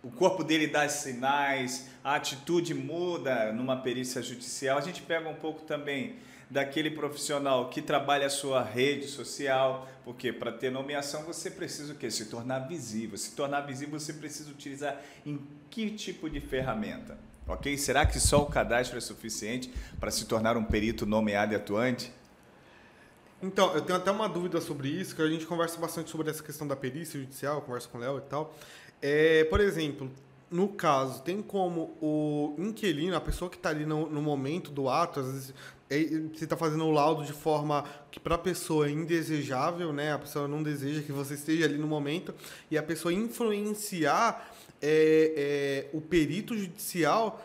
o 0.00 0.10
corpo 0.12 0.44
dele 0.44 0.68
dá 0.68 0.88
sinais, 0.88 1.88
a 2.04 2.14
atitude 2.14 2.72
muda 2.72 3.52
numa 3.52 3.76
perícia 3.76 4.22
judicial. 4.22 4.78
A 4.78 4.80
gente 4.80 5.02
pega 5.02 5.28
um 5.28 5.34
pouco 5.34 5.62
também 5.64 6.14
daquele 6.48 6.90
profissional 6.90 7.68
que 7.68 7.82
trabalha 7.82 8.26
a 8.26 8.30
sua 8.30 8.62
rede 8.62 9.06
social, 9.06 9.88
porque 10.04 10.32
para 10.32 10.52
ter 10.52 10.70
nomeação 10.70 11.24
você 11.24 11.50
precisa 11.50 11.92
o 11.92 11.96
quê? 11.96 12.10
Se 12.10 12.26
tornar 12.26 12.60
visível. 12.60 13.18
Se 13.18 13.32
tornar 13.32 13.62
visível 13.62 13.98
você 13.98 14.12
precisa 14.12 14.50
utilizar 14.50 15.00
em 15.24 15.40
que 15.70 15.90
tipo 15.90 16.30
de 16.30 16.40
ferramenta? 16.40 17.18
Ok? 17.48 17.76
Será 17.78 18.06
que 18.06 18.18
só 18.18 18.42
o 18.42 18.46
cadastro 18.46 18.98
é 18.98 19.00
suficiente 19.00 19.72
para 20.00 20.10
se 20.10 20.26
tornar 20.26 20.56
um 20.56 20.64
perito 20.64 21.06
nomeado 21.06 21.52
e 21.52 21.56
atuante? 21.56 22.12
Então, 23.42 23.74
eu 23.74 23.82
tenho 23.82 23.98
até 23.98 24.10
uma 24.10 24.28
dúvida 24.28 24.60
sobre 24.60 24.88
isso, 24.88 25.14
que 25.14 25.22
a 25.22 25.28
gente 25.28 25.46
conversa 25.46 25.78
bastante 25.78 26.10
sobre 26.10 26.30
essa 26.30 26.42
questão 26.42 26.66
da 26.66 26.74
perícia 26.74 27.20
judicial, 27.20 27.60
conversa 27.60 27.86
com 27.88 27.98
o 27.98 28.00
Léo 28.00 28.18
e 28.18 28.22
tal. 28.22 28.54
É, 29.00 29.44
por 29.44 29.60
exemplo, 29.60 30.10
no 30.50 30.68
caso, 30.68 31.22
tem 31.22 31.42
como 31.42 31.96
o 32.00 32.54
inquilino, 32.58 33.14
a 33.16 33.20
pessoa 33.20 33.50
que 33.50 33.56
está 33.56 33.70
ali 33.70 33.84
no, 33.84 34.08
no, 34.08 34.22
momento 34.22 34.70
do 34.70 34.88
ato, 34.88 35.20
às 35.20 35.26
vezes 35.26 35.54
você 35.88 36.44
está 36.44 36.56
fazendo 36.56 36.84
o 36.84 36.90
laudo 36.90 37.24
de 37.24 37.32
forma 37.32 37.84
que 38.10 38.18
para 38.18 38.34
a 38.34 38.38
pessoa 38.38 38.88
é 38.88 38.90
indesejável, 38.90 39.92
né? 39.92 40.12
A 40.12 40.18
pessoa 40.18 40.48
não 40.48 40.62
deseja 40.62 41.02
que 41.02 41.12
você 41.12 41.34
esteja 41.34 41.64
ali 41.64 41.78
no 41.78 41.86
momento 41.86 42.34
e 42.70 42.76
a 42.76 42.82
pessoa 42.82 43.14
influenciar 43.14 44.52
é, 44.82 45.86
é, 45.92 45.96
o 45.96 46.00
perito 46.00 46.56
judicial 46.56 47.40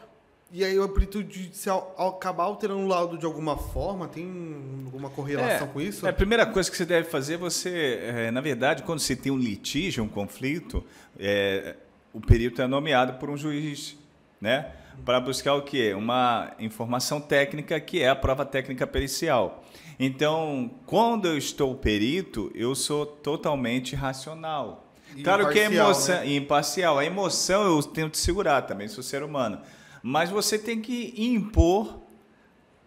e 0.53 0.65
aí 0.65 0.77
o 0.77 0.89
perito 0.89 1.19
judicial 1.21 1.95
acabar 1.97 2.43
alterando 2.43 2.81
o 2.81 2.87
laudo 2.87 3.17
de 3.17 3.25
alguma 3.25 3.55
forma, 3.55 4.07
tem 4.07 4.83
alguma 4.85 5.09
correlação 5.09 5.67
é, 5.67 5.69
com 5.69 5.79
isso? 5.79 6.05
É, 6.05 6.09
a 6.09 6.13
primeira 6.13 6.45
coisa 6.45 6.69
que 6.69 6.75
você 6.75 6.85
deve 6.85 7.07
fazer, 7.07 7.37
você, 7.37 7.99
é, 8.01 8.31
na 8.31 8.41
verdade, 8.41 8.83
quando 8.83 8.99
você 8.99 9.15
tem 9.15 9.31
um 9.31 9.37
litígio, 9.37 10.03
um 10.03 10.09
conflito, 10.09 10.83
é, 11.17 11.77
o 12.11 12.19
perito 12.19 12.61
é 12.61 12.67
nomeado 12.67 13.13
por 13.13 13.29
um 13.29 13.37
juiz, 13.37 13.95
né? 14.41 14.73
Para 15.05 15.19
buscar 15.19 15.55
o 15.55 15.61
quê? 15.61 15.93
Uma 15.93 16.51
informação 16.59 17.19
técnica 17.19 17.79
que 17.79 18.01
é 18.01 18.09
a 18.09 18.15
prova 18.15 18.45
técnica 18.45 18.85
pericial. 18.85 19.63
Então, 19.99 20.71
quando 20.85 21.27
eu 21.27 21.37
estou 21.37 21.75
perito, 21.75 22.51
eu 22.55 22.75
sou 22.75 23.05
totalmente 23.05 23.95
racional. 23.95 24.93
Claro 25.23 25.49
que 25.49 25.59
a 25.59 25.65
emoção 25.65 26.15
né? 26.15 26.35
imparcial, 26.35 26.97
a 26.97 27.05
emoção 27.05 27.63
eu 27.63 27.83
tenho 27.83 28.09
que 28.09 28.17
segurar 28.17 28.61
também, 28.61 28.87
sou 28.87 29.03
ser 29.03 29.23
humano 29.23 29.59
mas 30.01 30.29
você 30.29 30.57
tem 30.57 30.81
que 30.81 31.13
impor 31.17 31.99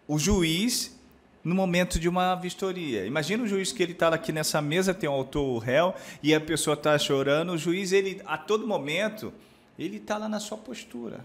o 0.07 0.19
juiz 0.19 0.99
no 1.43 1.55
momento 1.55 1.99
de 1.99 2.09
uma 2.09 2.35
vistoria. 2.35 3.07
Imagina 3.07 3.45
o 3.45 3.47
juiz 3.47 3.71
que 3.71 3.83
ele 3.83 3.93
está 3.93 4.09
aqui 4.09 4.33
nessa 4.33 4.61
mesa, 4.63 4.95
tem 4.95 5.09
um 5.09 5.13
autor 5.13 5.59
réu, 5.59 5.95
e 6.23 6.35
a 6.35 6.41
pessoa 6.41 6.75
está 6.75 6.99
chorando, 6.99 7.53
o 7.53 7.59
juiz, 7.59 7.93
ele 7.93 8.21
a 8.25 8.39
todo 8.39 8.67
momento, 8.67 9.33
ele 9.79 9.99
está 9.99 10.17
lá 10.17 10.29
na 10.29 10.41
sua 10.41 10.57
postura. 10.57 11.25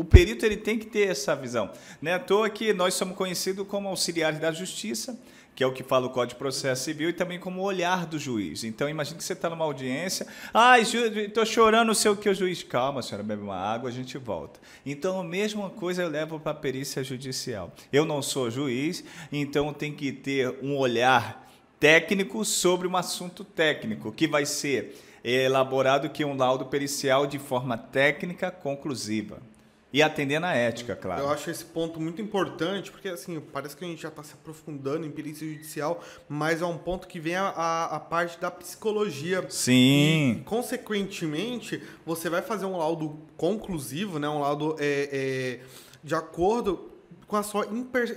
O 0.00 0.04
perito 0.04 0.46
ele 0.46 0.56
tem 0.56 0.78
que 0.78 0.86
ter 0.86 1.10
essa 1.10 1.36
visão. 1.36 1.70
Não 2.00 2.10
é 2.10 2.14
à 2.14 2.18
toa 2.18 2.48
que 2.48 2.72
nós 2.72 2.94
somos 2.94 3.14
conhecidos 3.14 3.66
como 3.66 3.86
auxiliares 3.86 4.40
da 4.40 4.50
justiça, 4.50 5.20
que 5.54 5.62
é 5.62 5.66
o 5.66 5.74
que 5.74 5.82
fala 5.82 6.06
o 6.06 6.08
Código 6.08 6.30
de 6.30 6.36
Processo 6.36 6.84
Civil, 6.84 7.10
e 7.10 7.12
também 7.12 7.38
como 7.38 7.60
olhar 7.60 8.06
do 8.06 8.18
juiz. 8.18 8.64
Então, 8.64 8.88
imagine 8.88 9.18
que 9.18 9.22
você 9.22 9.34
está 9.34 9.50
numa 9.50 9.66
audiência, 9.66 10.26
ah, 10.54 10.78
estou 10.78 11.44
chorando, 11.44 11.88
não 11.88 11.92
sei 11.92 12.10
o 12.10 12.16
que, 12.16 12.30
o 12.30 12.34
juiz, 12.34 12.62
calma, 12.62 13.02
senhora, 13.02 13.22
bebe 13.22 13.42
uma 13.42 13.58
água, 13.58 13.90
a 13.90 13.92
gente 13.92 14.16
volta. 14.16 14.58
Então, 14.86 15.20
a 15.20 15.22
mesma 15.22 15.68
coisa 15.68 16.00
eu 16.00 16.08
levo 16.08 16.40
para 16.40 16.52
a 16.52 16.54
perícia 16.54 17.04
judicial. 17.04 17.70
Eu 17.92 18.06
não 18.06 18.22
sou 18.22 18.50
juiz, 18.50 19.04
então 19.30 19.70
tem 19.70 19.92
que 19.92 20.12
ter 20.12 20.56
um 20.62 20.78
olhar 20.78 21.46
técnico 21.78 22.42
sobre 22.42 22.88
um 22.88 22.96
assunto 22.96 23.44
técnico, 23.44 24.10
que 24.10 24.26
vai 24.26 24.46
ser 24.46 24.98
elaborado 25.22 26.08
que 26.08 26.24
um 26.24 26.34
laudo 26.34 26.64
pericial 26.64 27.26
de 27.26 27.38
forma 27.38 27.76
técnica 27.76 28.50
conclusiva. 28.50 29.49
E 29.92 30.02
atendendo 30.02 30.46
à 30.46 30.54
ética, 30.54 30.94
claro. 30.94 31.22
Eu 31.22 31.30
acho 31.30 31.50
esse 31.50 31.64
ponto 31.64 32.00
muito 32.00 32.22
importante, 32.22 32.90
porque 32.90 33.08
assim, 33.08 33.40
parece 33.40 33.76
que 33.76 33.84
a 33.84 33.88
gente 33.88 34.00
já 34.00 34.08
está 34.08 34.22
se 34.22 34.34
aprofundando 34.34 35.04
em 35.04 35.10
perícia 35.10 35.46
judicial, 35.46 36.02
mas 36.28 36.62
é 36.62 36.66
um 36.66 36.78
ponto 36.78 37.08
que 37.08 37.18
vem 37.18 37.34
a, 37.34 37.48
a, 37.48 37.96
a 37.96 38.00
parte 38.00 38.38
da 38.38 38.50
psicologia. 38.50 39.44
Sim. 39.48 40.36
E, 40.38 40.42
consequentemente, 40.44 41.82
você 42.06 42.30
vai 42.30 42.42
fazer 42.42 42.66
um 42.66 42.76
laudo 42.76 43.18
conclusivo, 43.36 44.18
né? 44.18 44.28
Um 44.28 44.40
laudo 44.40 44.76
é, 44.78 45.08
é, 45.12 45.60
de 46.04 46.14
acordo 46.14 46.89
com 47.30 47.36
a 47.36 47.44
sua 47.44 47.68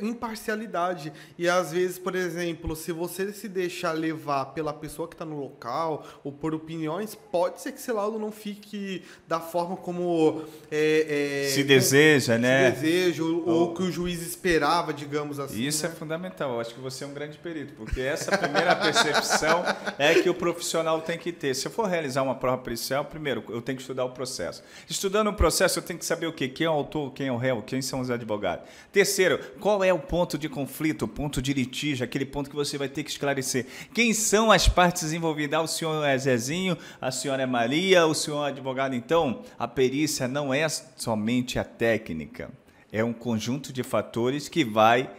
imparcialidade. 0.01 1.14
E 1.38 1.47
às 1.47 1.72
vezes, 1.72 1.99
por 1.99 2.16
exemplo, 2.16 2.76
se 2.76 2.91
você 2.91 3.32
se 3.32 3.47
deixar 3.47 3.91
levar 3.91 4.45
pela 4.47 4.74
pessoa 4.74 5.07
que 5.07 5.14
está 5.14 5.24
no 5.24 5.39
local 5.39 6.03
ou 6.24 6.32
por 6.32 6.55
opiniões, 6.55 7.14
pode 7.14 7.61
ser 7.61 7.74
que 7.74 7.80
esse 7.80 7.91
laudo 7.91 8.18
não 8.18 8.32
fique 8.32 9.03
da 9.28 9.39
forma 9.39 9.78
como 9.78 10.41
é, 10.72 11.45
é, 11.45 11.49
se 11.49 11.64
deseja, 11.64 12.36
se 12.36 12.41
né? 12.41 12.72
deseja, 12.72 13.24
ou, 13.24 13.47
ou 13.47 13.74
que 13.76 13.84
o 13.84 13.91
juiz 13.91 14.20
esperava, 14.24 14.91
digamos 14.91 15.39
assim. 15.39 15.61
Isso 15.61 15.86
né? 15.86 15.93
é 15.93 15.95
fundamental. 15.95 16.53
Eu 16.53 16.59
acho 16.59 16.74
que 16.74 16.82
você 16.82 17.03
é 17.03 17.07
um 17.07 17.14
grande 17.14 17.38
perito, 17.38 17.76
porque 17.76 18.01
essa 18.01 18.36
primeira 18.36 18.76
percepção 18.76 19.64
é 19.99 20.16
que 20.16 20.30
o 20.30 20.34
profissional 20.34 20.99
tem 21.01 21.20
que 21.20 21.32
ter. 21.32 21.53
Se 21.53 21.68
eu 21.68 21.72
for 21.72 21.86
realizar 21.86 22.24
uma 22.24 22.34
prova 22.34 22.57
pericial, 22.57 23.05
primeiro, 23.05 23.43
eu 23.49 23.61
tenho 23.61 23.76
que 23.76 23.84
estudar 23.84 24.05
o 24.05 24.09
processo. 24.09 24.64
Estudando 24.89 25.28
o 25.28 25.34
processo, 25.34 25.78
eu 25.78 25.84
tenho 25.84 25.99
que 25.99 26.05
saber 26.05 26.26
o 26.26 26.34
quê? 26.34 26.47
Quem 26.47 26.66
é 26.66 26.70
o 26.70 26.74
autor, 26.74 27.14
quem 27.14 27.28
é 27.28 27.32
o 27.32 27.38
réu, 27.38 27.61
quem 27.61 27.80
são 27.80 27.99
os 27.99 28.09
advogados. 28.09 28.66
Terceiro, 29.04 29.38
qual 29.60 29.84
é 29.84 29.91
o 29.91 29.99
ponto 29.99 30.38
de 30.38 30.47
conflito, 30.47 31.04
o 31.04 31.08
ponto 31.10 31.41
de 31.41 31.54
litígio, 31.54 32.06
aquele 32.06 32.26
ponto 32.26 32.49
que 32.49 32.56
você 32.56 32.78
vai 32.78 32.88
ter 32.88 33.04
que 33.04 33.10
esclarecer? 33.10 33.66
Quem 33.93 34.14
são 34.14 34.49
as 34.49 34.70
partes 34.70 35.12
envolvidas? 35.12 35.60
Ah, 35.60 35.62
o 35.62 35.68
senhor 35.68 36.06
é 36.06 36.18
Zezinho, 36.18 36.78
a 37.01 37.12
senhora 37.12 37.43
é 37.43 37.45
Maria, 37.45 38.08
o 38.08 38.14
senhor 38.14 38.45
é 38.45 38.47
advogado. 38.47 38.95
Então, 38.95 39.41
a 39.60 39.68
perícia 39.68 40.26
não 40.26 40.54
é 40.54 40.66
somente 40.70 41.60
a 41.60 41.66
técnica, 41.66 42.49
é 42.93 43.04
um 43.04 43.12
conjunto 43.12 43.74
de 43.74 43.84
fatores 43.84 44.47
que 44.47 44.64
vai 44.64 45.10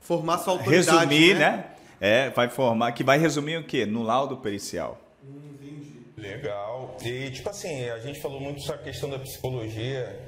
formar 0.00 0.38
sua 0.38 0.52
autoridade, 0.52 0.88
resumir, 0.88 1.34
né? 1.34 1.50
né? 1.50 1.64
É, 2.00 2.30
vai 2.30 2.48
formar, 2.48 2.92
que 2.92 3.02
vai 3.02 3.18
resumir 3.18 3.56
o 3.56 3.64
quê? 3.64 3.84
No 3.84 4.04
laudo 4.04 4.36
pericial. 4.36 5.00
Legal. 6.16 6.96
E 7.04 7.28
tipo 7.30 7.50
assim, 7.50 7.90
a 7.90 7.98
gente 7.98 8.20
falou 8.20 8.40
muito 8.40 8.60
sobre 8.60 8.82
a 8.82 8.84
questão 8.84 9.10
da 9.10 9.18
psicologia 9.18 10.25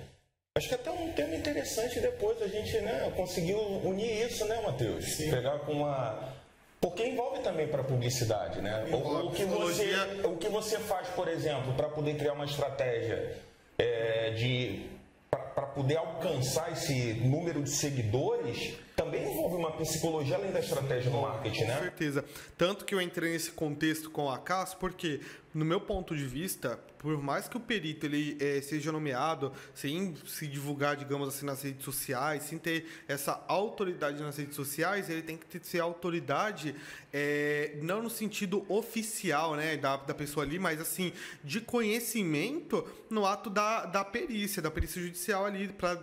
Acho 0.59 0.69
que 0.71 0.75
até 0.75 0.91
um 0.91 1.13
tema 1.13 1.37
interessante 1.37 2.01
depois 2.01 2.43
a 2.43 2.49
gente 2.49 2.81
né, 2.81 3.13
conseguiu 3.15 3.59
unir 3.85 4.27
isso, 4.27 4.45
né, 4.45 4.61
Matheus? 4.61 5.05
Sim. 5.05 5.31
Pegar 5.31 5.61
com 5.61 5.73
uma. 5.73 6.35
Porque 6.81 7.07
envolve 7.07 7.41
também 7.43 7.69
para 7.69 7.85
publicidade, 7.85 8.61
né? 8.61 8.85
O, 8.91 9.27
o, 9.27 9.31
que 9.31 9.45
você, 9.45 9.95
o 10.25 10.37
que 10.37 10.49
você 10.49 10.79
faz, 10.81 11.07
por 11.11 11.29
exemplo, 11.29 11.75
para 11.75 11.89
poder 11.89 12.17
criar 12.17 12.33
uma 12.33 12.45
estratégia 12.45 13.37
é, 13.79 14.31
de 14.31 14.85
para 15.31 15.67
poder 15.67 15.97
alcançar 15.97 16.73
esse 16.73 17.15
número 17.15 17.63
de 17.63 17.71
seguidores, 17.71 18.75
também 18.99 19.23
envolve 19.23 19.55
uma 19.55 19.71
psicologia 19.71 20.35
além 20.35 20.51
da 20.51 20.59
estratégia 20.59 21.09
do 21.09 21.19
marketing, 21.19 21.65
né? 21.65 21.77
Com 21.77 21.83
certeza. 21.83 22.25
Tanto 22.57 22.85
que 22.85 22.93
eu 22.93 23.01
entrei 23.01 23.31
nesse 23.31 23.53
contexto 23.53 24.11
com 24.11 24.29
a 24.29 24.39
CAS, 24.39 24.75
porque, 24.75 25.21
no 25.55 25.65
meu 25.65 25.81
ponto 25.81 26.17
de 26.17 26.27
vista, 26.27 26.81
por 26.99 27.17
mais 27.23 27.49
que 27.49 27.57
o 27.57 27.61
perito 27.61 28.05
ele 28.07 28.37
é, 28.41 28.61
seja 28.61 28.91
nomeado 28.91 29.53
sem 29.73 30.17
se 30.27 30.47
divulgar, 30.47 30.97
digamos 30.97 31.29
assim, 31.29 31.47
nas 31.47 31.63
redes 31.63 31.85
sociais, 31.85 32.43
sem 32.43 32.59
ter 32.59 32.87
essa 33.07 33.45
autoridade 33.47 34.21
nas 34.21 34.37
redes 34.37 34.57
sociais, 34.57 35.09
ele 35.09 35.23
tem 35.23 35.37
que 35.37 35.47
ter, 35.47 35.65
ser 35.65 35.81
autoridade 35.81 36.75
é, 37.13 37.79
não 37.83 38.03
no 38.03 38.11
sentido 38.11 38.67
oficial, 38.69 39.55
né, 39.55 39.77
da, 39.77 39.97
da 39.97 40.15
pessoa 40.15 40.45
ali, 40.45 40.59
mas 40.59 40.81
assim 40.81 41.13
de 41.43 41.61
conhecimento 41.61 42.87
no 43.09 43.25
ato 43.25 43.49
da, 43.49 43.87
da 43.87 44.05
perícia, 44.05 44.61
da 44.61 44.71
perícia 44.71 45.01
judicial 45.01 45.47
ali 45.47 45.69
para 45.69 45.99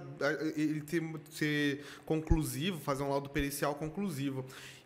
ele 0.55 0.81
ter, 0.81 1.03
ser 1.29 1.85
conclusivo, 2.05 2.79
fazer 2.85 3.03
um 3.03 3.09
laudo 3.09 3.29
pericial 3.29 3.75
conclusivo. 3.75 4.45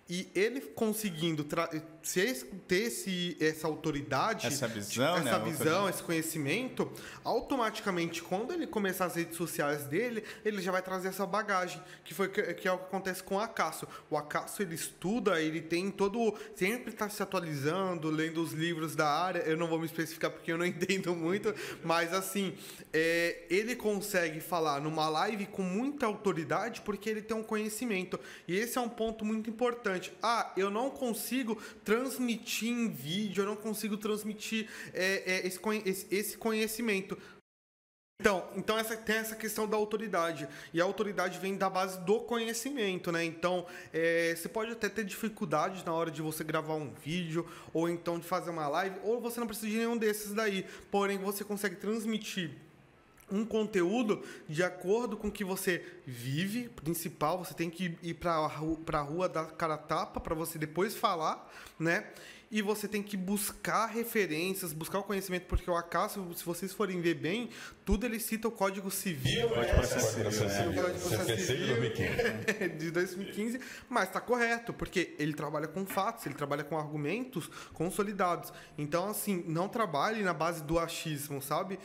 E 0.10 0.28
ele 0.34 0.60
conseguindo 0.60 1.44
ter 1.44 1.84
esse, 2.72 3.38
essa 3.40 3.68
autoridade, 3.68 4.48
essa 4.48 4.68
visão, 4.68 5.18
essa 5.18 5.38
né? 5.38 5.46
visão, 5.46 5.88
esse 5.88 6.02
conhecimento, 6.02 6.92
automaticamente, 7.24 8.24
quando 8.24 8.52
ele 8.52 8.66
começar 8.66 9.06
as 9.06 9.16
redes 9.16 9.38
sociais 9.38 9.84
dele, 9.84 10.24
ele 10.44 10.64
já 10.64 10.72
vai 10.72 10.82
trazer 10.82 11.10
essa 11.10 11.28
bagagem, 11.28 11.80
que 12.04 12.16
foi 12.16 12.28
que, 12.28 12.42
que 12.56 12.68
é 12.68 12.72
o 12.72 12.80
que 12.80 12.86
acontece 12.86 13.22
com 13.22 13.36
o 13.36 13.40
Acaso. 13.40 13.88
O 14.10 14.18
Acaso 14.18 14.64
ele 14.64 14.74
estuda, 14.74 15.40
ele 15.40 15.62
tem 15.62 15.92
todo, 15.92 16.34
sempre 16.56 16.92
está 16.92 17.08
se 17.08 17.22
atualizando, 17.22 18.10
lendo 18.10 18.42
os 18.42 18.52
livros 18.52 18.96
da 18.96 19.08
área. 19.08 19.42
Eu 19.42 19.58
não 19.58 19.68
vou 19.68 19.78
me 19.78 19.86
especificar 19.86 20.32
porque 20.32 20.52
eu 20.52 20.58
não 20.58 20.66
entendo 20.68 21.16
muito, 21.16 21.54
mas 21.84 22.16
assim, 22.16 22.58
é, 22.92 23.44
ele 23.48 23.76
consegue 23.76 24.40
falar 24.40 24.82
numa 24.82 25.08
live 25.08 25.46
com 25.46 25.62
muita 25.62 26.08
autoridade 26.08 26.82
porque 26.82 27.12
ele 27.12 27.22
tem 27.22 27.38
um 27.38 27.44
conhecimento. 27.44 28.20
E 28.48 28.58
esse 28.58 28.76
é 28.76 28.82
um 28.82 28.90
ponto 28.90 29.24
muito 29.24 29.52
importante 29.52 29.99
Ah, 30.22 30.52
eu 30.56 30.70
não 30.70 30.90
consigo 30.90 31.56
transmitir 31.84 32.70
em 32.70 32.90
vídeo, 32.90 33.42
eu 33.42 33.48
não 33.48 33.56
consigo 33.56 33.98
transmitir 33.98 34.70
é, 34.94 35.42
é, 35.44 35.48
esse, 35.48 36.08
esse 36.10 36.38
conhecimento. 36.38 37.18
Então, 38.22 38.50
então 38.58 38.78
essa, 38.78 38.98
tem 38.98 39.16
essa 39.16 39.36
questão 39.36 39.66
da 39.66 39.78
autoridade. 39.78 40.48
E 40.74 40.82
a 40.82 40.84
autoridade 40.84 41.40
vem 41.40 41.56
da 41.56 41.70
base 41.70 42.00
do 42.02 42.20
conhecimento, 42.20 43.14
né? 43.14 43.24
Então, 43.24 43.66
é, 43.94 44.36
você 44.36 44.50
pode 44.50 44.72
até 44.72 44.90
ter 44.90 45.06
dificuldades 45.06 45.86
na 45.86 45.94
hora 45.94 46.12
de 46.12 46.22
você 46.22 46.44
gravar 46.44 46.76
um 46.76 46.92
vídeo, 46.94 47.48
ou 47.74 47.88
então 47.88 48.20
de 48.20 48.28
fazer 48.28 48.50
uma 48.50 48.68
live, 48.68 49.00
ou 49.04 49.22
você 49.22 49.40
não 49.40 49.48
precisa 49.48 49.72
de 49.72 49.78
nenhum 49.78 49.98
desses 49.98 50.34
daí. 50.34 50.66
Porém, 50.92 51.18
você 51.18 51.46
consegue 51.46 51.78
transmitir 51.78 52.52
um 53.32 53.46
conteúdo 53.46 54.24
de 54.48 54.64
acordo 54.64 55.18
com 55.18 55.28
o 55.28 55.32
que 55.32 55.44
você 55.44 55.86
vive, 56.06 56.70
principal, 56.70 57.38
você 57.38 57.54
tem 57.54 57.70
que 57.70 57.98
ir 58.02 58.14
para 58.16 58.34
a 58.34 59.02
rua 59.02 59.30
dar 59.30 59.46
cara 59.52 59.78
tapa 59.78 60.20
para 60.20 60.36
você 60.36 60.58
depois 60.58 60.96
falar, 60.96 61.52
né? 61.78 62.08
E 62.52 62.62
você 62.62 62.88
tem 62.88 63.04
que 63.04 63.16
buscar 63.16 63.86
referências, 63.88 64.74
buscar 64.74 65.00
o 65.00 65.04
conhecimento, 65.04 65.46
porque 65.46 65.70
o 65.70 65.76
acaso, 65.76 66.34
se 66.34 66.44
vocês 66.44 66.74
forem 66.74 67.00
ver 67.00 67.14
bem, 67.14 67.50
tudo 67.86 68.06
ele 68.06 68.20
cita 68.20 68.48
o 68.48 68.52
Código 68.52 68.90
Civil. 68.90 69.50
Código 69.50 69.76
Processo 69.76 70.14
Civil. 70.14 70.72
O 70.72 70.84
Código 70.84 71.10
Processo 71.10 71.46
Civil 71.46 72.78
de 72.78 72.92
2015, 72.92 73.60
mas 73.88 74.08
está 74.08 74.20
correto, 74.20 74.74
porque 74.74 75.16
ele 75.20 75.34
trabalha 75.34 75.68
com 75.68 75.86
fatos, 75.86 76.26
ele 76.26 76.36
trabalha 76.36 76.64
com 76.64 76.78
argumentos 76.78 77.50
consolidados. 77.74 78.52
Então, 78.78 79.10
assim, 79.10 79.44
não 79.48 79.70
trabalhe 79.70 80.24
na 80.24 80.34
base 80.34 80.64
do 80.64 80.80
achismo, 80.80 81.42
sabe? 81.42 81.80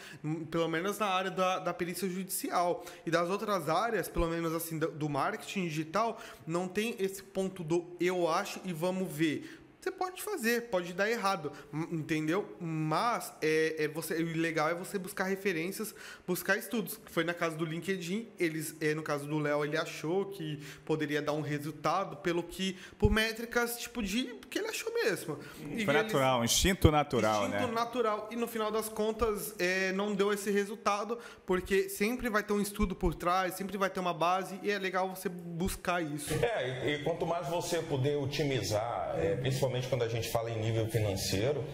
Pelo 0.51 0.69
menos 0.69 0.99
na 0.99 1.07
área 1.07 1.31
da, 1.31 1.59
da 1.59 1.75
perícia 1.75 2.09
judicial. 2.09 2.85
E 3.05 3.11
das 3.11 3.29
outras 3.29 3.69
áreas, 3.69 4.09
pelo 4.09 4.29
menos 4.29 4.55
assim, 4.55 4.79
do, 4.79 4.91
do 4.91 5.09
marketing 5.09 5.65
digital, 5.65 6.21
não 6.47 6.67
tem 6.67 6.97
esse 6.99 7.23
ponto 7.23 7.62
do 7.62 7.97
eu 8.01 8.29
acho 8.29 8.61
e 8.65 8.73
vamos 8.73 9.11
ver 9.11 9.64
você 9.85 9.91
pode 9.91 10.22
fazer, 10.22 10.62
pode 10.70 10.95
dar 10.95 11.11
errado, 11.11 11.53
entendeu? 11.93 12.57
Mas 12.59 13.30
é, 13.43 13.85
é 13.85 13.89
você, 13.89 14.14
o 14.14 14.37
legal 14.37 14.70
é 14.70 14.74
você 14.74 14.99
buscar 14.99 15.24
referências, 15.24 15.95
buscar 16.26 16.57
estudos. 16.57 16.99
Foi 17.07 17.22
na 17.22 17.35
casa 17.35 17.55
do 17.55 17.66
LinkedIn, 17.66 18.28
eles, 18.39 18.74
é, 18.80 18.95
no 18.95 19.03
caso 19.03 19.26
do 19.26 19.39
Léo, 19.39 19.62
ele 19.62 19.76
achou 19.76 20.26
que 20.26 20.59
poderia 20.87 21.20
dar 21.20 21.32
um 21.32 21.43
resultado 21.43 22.16
pelo 22.16 22.43
que, 22.43 22.78
por 22.99 23.11
métricas 23.11 23.76
tipo 23.76 24.03
de 24.03 24.24
que 24.49 24.59
ele 24.59 24.68
achou 24.68 24.91
mesmo. 24.95 25.39
E 25.76 25.85
Foi 25.85 25.93
natural, 25.93 26.39
eles, 26.39 26.51
instinto 26.51 26.91
natural, 26.91 27.35
instinto 27.35 27.51
né? 27.51 27.59
Instinto 27.59 27.74
natural. 27.74 28.28
E 28.30 28.37
no 28.37 28.47
final 28.47 28.70
das 28.70 28.89
contas, 28.89 29.55
é, 29.59 29.93
não 29.93 30.14
deu 30.14 30.32
esse 30.32 30.51
resultado, 30.51 31.18
porque 31.45 31.91
sempre 31.91 32.30
vai 32.30 32.43
ter 32.43 32.55
um 32.55 32.61
estudo 32.61 32.95
por 32.95 33.14
trás, 33.14 33.55
sempre 33.55 33.76
vai 33.76 33.91
ter 33.91 34.01
uma 34.01 34.14
base, 34.14 34.59
e 34.62 34.70
é 34.70 34.78
legal 34.78 35.14
você 35.14 35.28
buscar 35.28 36.01
isso. 36.03 36.32
É, 36.43 36.89
e, 36.89 36.95
e 36.95 37.03
quanto 37.03 37.26
mais 37.26 37.49
você 37.49 37.82
puder 37.82 38.16
otimizar, 38.16 39.14
é, 39.18 39.37
principalmente 39.37 39.74
principalmente 39.75 39.89
quando 39.89 40.03
a 40.03 40.09
gente 40.09 40.29
fala 40.29 40.51
em 40.51 40.59
nível 40.59 40.87
financeiro, 40.87 41.64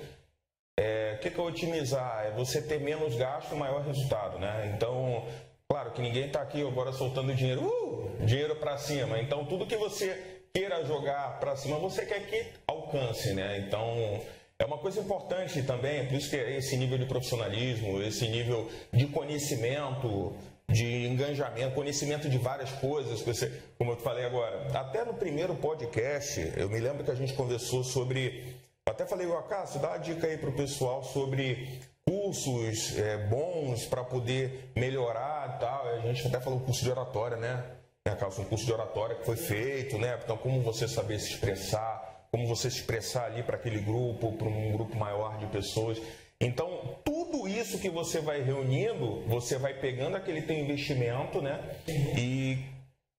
é, 0.78 1.14
o 1.16 1.18
que, 1.20 1.30
que 1.30 1.38
é 1.38 1.42
otimizar? 1.42 2.26
É 2.26 2.30
você 2.30 2.62
ter 2.62 2.80
menos 2.80 3.14
gasto 3.16 3.54
maior 3.54 3.82
resultado, 3.82 4.38
né? 4.38 4.72
Então, 4.74 5.26
claro 5.68 5.90
que 5.92 6.00
ninguém 6.00 6.26
está 6.26 6.40
aqui 6.40 6.62
agora 6.66 6.92
soltando 6.92 7.34
dinheiro, 7.34 7.62
uh, 7.62 8.24
dinheiro 8.24 8.56
para 8.56 8.78
cima. 8.78 9.20
Então, 9.20 9.44
tudo 9.44 9.66
que 9.66 9.76
você 9.76 10.40
queira 10.54 10.84
jogar 10.84 11.38
para 11.38 11.56
cima, 11.56 11.78
você 11.78 12.06
quer 12.06 12.26
que 12.26 12.46
alcance, 12.66 13.34
né? 13.34 13.58
Então, 13.66 14.20
é 14.58 14.64
uma 14.64 14.78
coisa 14.78 15.00
importante 15.00 15.62
também, 15.62 16.06
por 16.06 16.14
isso 16.14 16.30
que 16.30 16.36
é 16.36 16.56
esse 16.56 16.76
nível 16.76 16.98
de 16.98 17.06
profissionalismo, 17.06 18.02
esse 18.02 18.26
nível 18.28 18.70
de 18.92 19.06
conhecimento, 19.06 20.34
de 20.70 21.06
engajamento, 21.06 21.74
conhecimento 21.74 22.28
de 22.28 22.38
várias 22.38 22.70
coisas, 22.72 23.20
você, 23.22 23.50
como 23.76 23.92
eu 23.92 23.96
falei 23.96 24.24
agora. 24.24 24.68
Até 24.72 25.04
no 25.04 25.14
primeiro 25.14 25.54
podcast, 25.56 26.52
eu 26.56 26.68
me 26.68 26.78
lembro 26.78 27.04
que 27.04 27.10
a 27.10 27.14
gente 27.14 27.34
conversou 27.34 27.82
sobre. 27.82 28.56
Até 28.86 29.06
falei, 29.06 29.26
o 29.26 29.42
Cássio, 29.42 29.80
dá 29.80 29.88
uma 29.88 29.98
dica 29.98 30.26
aí 30.26 30.38
para 30.38 30.50
o 30.50 30.52
pessoal 30.52 31.02
sobre 31.02 31.80
cursos 32.06 32.98
é, 32.98 33.18
bons 33.28 33.86
para 33.86 34.02
poder 34.02 34.72
melhorar 34.76 35.56
e 35.56 35.60
tal. 35.60 35.86
A 35.88 35.98
gente 36.00 36.26
até 36.26 36.40
falou 36.40 36.60
curso 36.60 36.82
de 36.82 36.90
oratória, 36.90 37.36
né? 37.36 37.64
né 38.06 38.16
um 38.38 38.44
curso 38.44 38.64
de 38.64 38.72
oratória 38.72 39.16
que 39.16 39.24
foi 39.24 39.36
feito, 39.36 39.98
né? 39.98 40.18
Então, 40.22 40.36
como 40.36 40.60
você 40.62 40.88
saber 40.88 41.18
se 41.20 41.34
expressar, 41.34 42.26
como 42.30 42.46
você 42.46 42.70
se 42.70 42.78
expressar 42.78 43.26
ali 43.26 43.42
para 43.42 43.56
aquele 43.56 43.80
grupo, 43.80 44.32
para 44.32 44.48
um 44.48 44.72
grupo 44.72 44.96
maior 44.96 45.38
de 45.38 45.46
pessoas. 45.46 46.00
Então, 46.40 46.98
tudo 47.04 47.19
isso 47.58 47.78
que 47.78 47.90
você 47.90 48.20
vai 48.20 48.42
reunindo, 48.42 49.20
você 49.26 49.58
vai 49.58 49.74
pegando 49.74 50.16
aquele 50.16 50.42
teu 50.42 50.56
investimento, 50.56 51.40
né? 51.42 51.76
E 52.16 52.58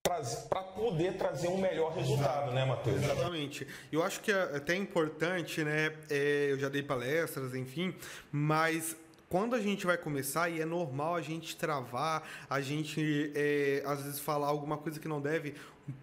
para 0.03 0.63
poder 0.63 1.13
trazer 1.13 1.47
um 1.47 1.57
melhor 1.57 1.93
resultado, 1.93 2.51
né, 2.51 2.65
Matheus? 2.65 3.01
Exatamente. 3.03 3.67
Eu 3.91 4.03
acho 4.03 4.19
que 4.21 4.32
é 4.32 4.41
até 4.55 4.75
importante, 4.75 5.63
né? 5.63 5.93
É, 6.09 6.47
eu 6.51 6.59
já 6.59 6.69
dei 6.69 6.84
palestras, 6.84 7.55
enfim, 7.55 7.95
mas 8.32 8.95
quando 9.29 9.55
a 9.55 9.61
gente 9.61 9.86
vai 9.86 9.97
começar, 9.97 10.49
e 10.49 10.59
é 10.59 10.65
normal 10.65 11.15
a 11.15 11.21
gente 11.21 11.55
travar, 11.55 12.27
a 12.49 12.59
gente 12.59 13.32
é, 13.34 13.82
às 13.86 14.03
vezes 14.03 14.19
falar 14.19 14.47
alguma 14.47 14.77
coisa 14.77 14.99
que 14.99 15.07
não 15.07 15.21
deve, 15.21 15.55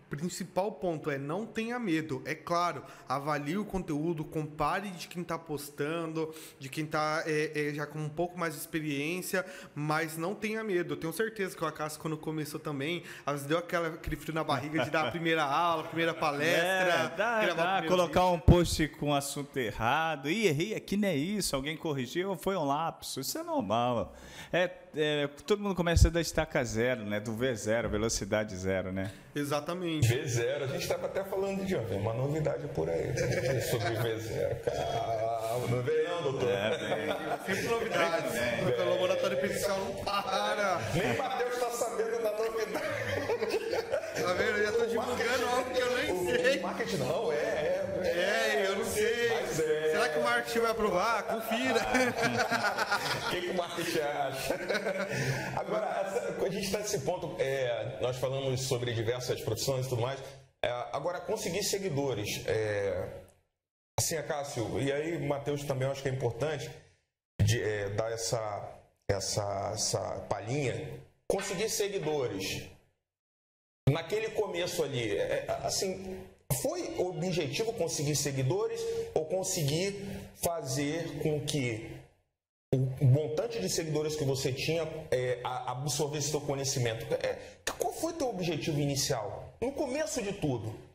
principal 0.08 0.72
ponto 0.72 1.10
é 1.10 1.18
não 1.18 1.46
tenha 1.46 1.78
medo. 1.78 2.22
É 2.24 2.34
claro, 2.34 2.82
avalie 3.08 3.58
o 3.58 3.64
conteúdo, 3.64 4.24
compare 4.24 4.90
de 4.90 5.06
quem 5.06 5.22
está 5.22 5.38
postando, 5.38 6.34
de 6.58 6.68
quem 6.68 6.84
está 6.84 7.22
é, 7.26 7.68
é, 7.68 7.74
já 7.74 7.86
com 7.86 7.98
um 7.98 8.08
pouco 8.08 8.38
mais 8.38 8.54
de 8.54 8.60
experiência, 8.60 9.44
mas 9.74 10.16
não 10.16 10.34
tenha 10.34 10.64
medo. 10.64 10.94
Eu 10.94 10.96
tenho 10.96 11.12
certeza 11.12 11.56
que 11.56 11.62
o 11.62 11.66
Acaso, 11.66 11.98
quando 12.00 12.16
começou 12.16 12.58
também, 12.58 13.02
às 13.24 13.34
vezes 13.34 13.46
deu 13.46 13.58
aquela, 13.58 13.88
aquele 13.88 14.16
frio 14.16 14.34
na 14.34 14.42
barriga 14.42 14.84
de 14.84 14.90
dar 14.90 15.08
a 15.08 15.10
primeira 15.12 15.44
aula, 15.44 15.82
a 15.84 15.86
primeira 15.86 16.14
palestra. 16.14 16.58
É, 16.58 17.16
dá, 17.16 17.54
dá, 17.54 17.86
colocar 17.86 18.26
um 18.26 18.38
post 18.38 18.88
com 18.88 19.14
assunto 19.14 19.56
errado. 19.58 20.30
Ih, 20.30 20.46
errei 20.46 20.74
aqui, 20.74 20.96
não 20.96 21.08
é 21.08 21.16
isso. 21.16 21.54
Alguém 21.54 21.76
corrigiu, 21.76 22.36
foi 22.36 22.56
um 22.56 22.64
lapso. 22.64 23.20
Isso 23.20 23.36
é 23.36 23.42
normal. 23.42 24.14
É, 24.52 24.68
é, 25.00 25.28
todo 25.46 25.62
mundo 25.62 25.76
começa 25.76 26.10
da 26.10 26.20
estaca 26.20 26.62
zero, 26.64 27.04
né? 27.04 27.20
Do 27.20 27.32
V0, 27.32 27.88
velocidade 27.88 28.56
zero, 28.56 28.90
né? 28.90 29.12
Exatamente. 29.32 30.08
V0, 30.08 30.64
a 30.64 30.66
gente 30.66 30.82
estava 30.82 31.06
até 31.06 31.22
falando 31.22 31.64
de 31.64 31.76
ontem, 31.76 31.98
uma 31.98 32.12
novidade 32.12 32.66
por 32.74 32.90
aí 32.90 33.06
né? 33.06 33.60
sobre 33.60 33.94
V0. 33.94 34.60
Calma, 34.64 35.66
não 35.68 35.82
vem 35.82 36.04
não, 36.04 36.22
doutor. 36.22 36.48
É, 36.50 37.38
Sempre 37.46 37.68
novidades. 37.68 38.34
É, 38.34 38.74
é, 38.76 38.82
o 38.82 38.90
laboratório 38.90 39.40
pericial 39.40 39.78
não 39.78 40.04
para. 40.04 40.80
Nem 40.92 41.12
o 41.12 41.18
Matheus 41.18 41.54
está 41.54 41.70
sabendo 41.70 42.20
da 42.20 42.32
novidade. 42.32 42.88
Tá 44.20 44.32
vendo? 44.32 44.56
Eu 44.56 44.64
já 44.64 44.70
estou 44.70 44.86
divulgando 44.86 45.46
algo 45.46 45.70
que 45.70 45.80
eu 45.80 45.96
nem 45.96 46.12
o, 46.12 46.42
sei. 46.42 46.58
O 46.58 46.62
marketing 46.62 46.96
não, 46.96 47.32
é. 47.32 47.37
Marketing 50.28 50.58
vai 50.60 50.70
aprovar? 50.70 51.22
Confira. 51.24 51.80
O 53.26 53.30
que, 53.30 53.40
que, 53.40 53.50
o 53.50 53.54
marketing 53.54 53.98
acha? 54.00 54.54
Agora, 55.56 55.86
a 56.40 56.50
gente 56.50 56.64
está 56.64 56.78
nesse 56.78 57.00
ponto, 57.00 57.36
é, 57.38 57.98
nós 58.00 58.16
falamos 58.16 58.60
sobre 58.62 58.92
diversas 58.92 59.40
profissões 59.40 59.86
e 59.86 59.88
tudo 59.88 60.02
mais. 60.02 60.20
É, 60.64 60.68
agora, 60.92 61.20
conseguir 61.20 61.62
seguidores. 61.62 62.44
É, 62.46 63.22
assim, 63.98 64.20
Cássio, 64.22 64.80
e 64.80 64.92
aí, 64.92 65.18
Matheus, 65.18 65.64
também 65.64 65.88
acho 65.88 66.02
que 66.02 66.08
é 66.08 66.12
importante 66.12 66.70
de, 67.40 67.62
é, 67.62 67.90
dar 67.90 68.10
essa, 68.12 68.80
essa, 69.08 69.72
essa 69.74 70.00
palhinha. 70.28 71.00
Conseguir 71.26 71.68
seguidores. 71.68 72.68
Naquele 73.88 74.30
começo 74.30 74.82
ali, 74.82 75.16
é, 75.16 75.46
assim, 75.64 76.26
foi 76.54 76.94
o 76.98 77.08
objetivo 77.08 77.72
conseguir 77.74 78.16
seguidores 78.16 78.80
ou 79.14 79.24
conseguir 79.26 79.94
fazer 80.36 81.22
com 81.22 81.40
que 81.40 81.90
o 82.72 83.04
montante 83.04 83.60
de 83.60 83.68
seguidores 83.68 84.16
que 84.16 84.24
você 84.24 84.52
tinha 84.52 84.82
é, 85.10 85.40
absorvesse 85.44 86.30
seu 86.30 86.40
conhecimento? 86.40 87.06
É, 87.14 87.38
qual 87.78 87.92
foi 87.92 88.12
teu 88.12 88.28
objetivo 88.28 88.80
inicial? 88.80 89.54
No 89.60 89.72
começo 89.72 90.22
de 90.22 90.32
tudo. 90.32 90.87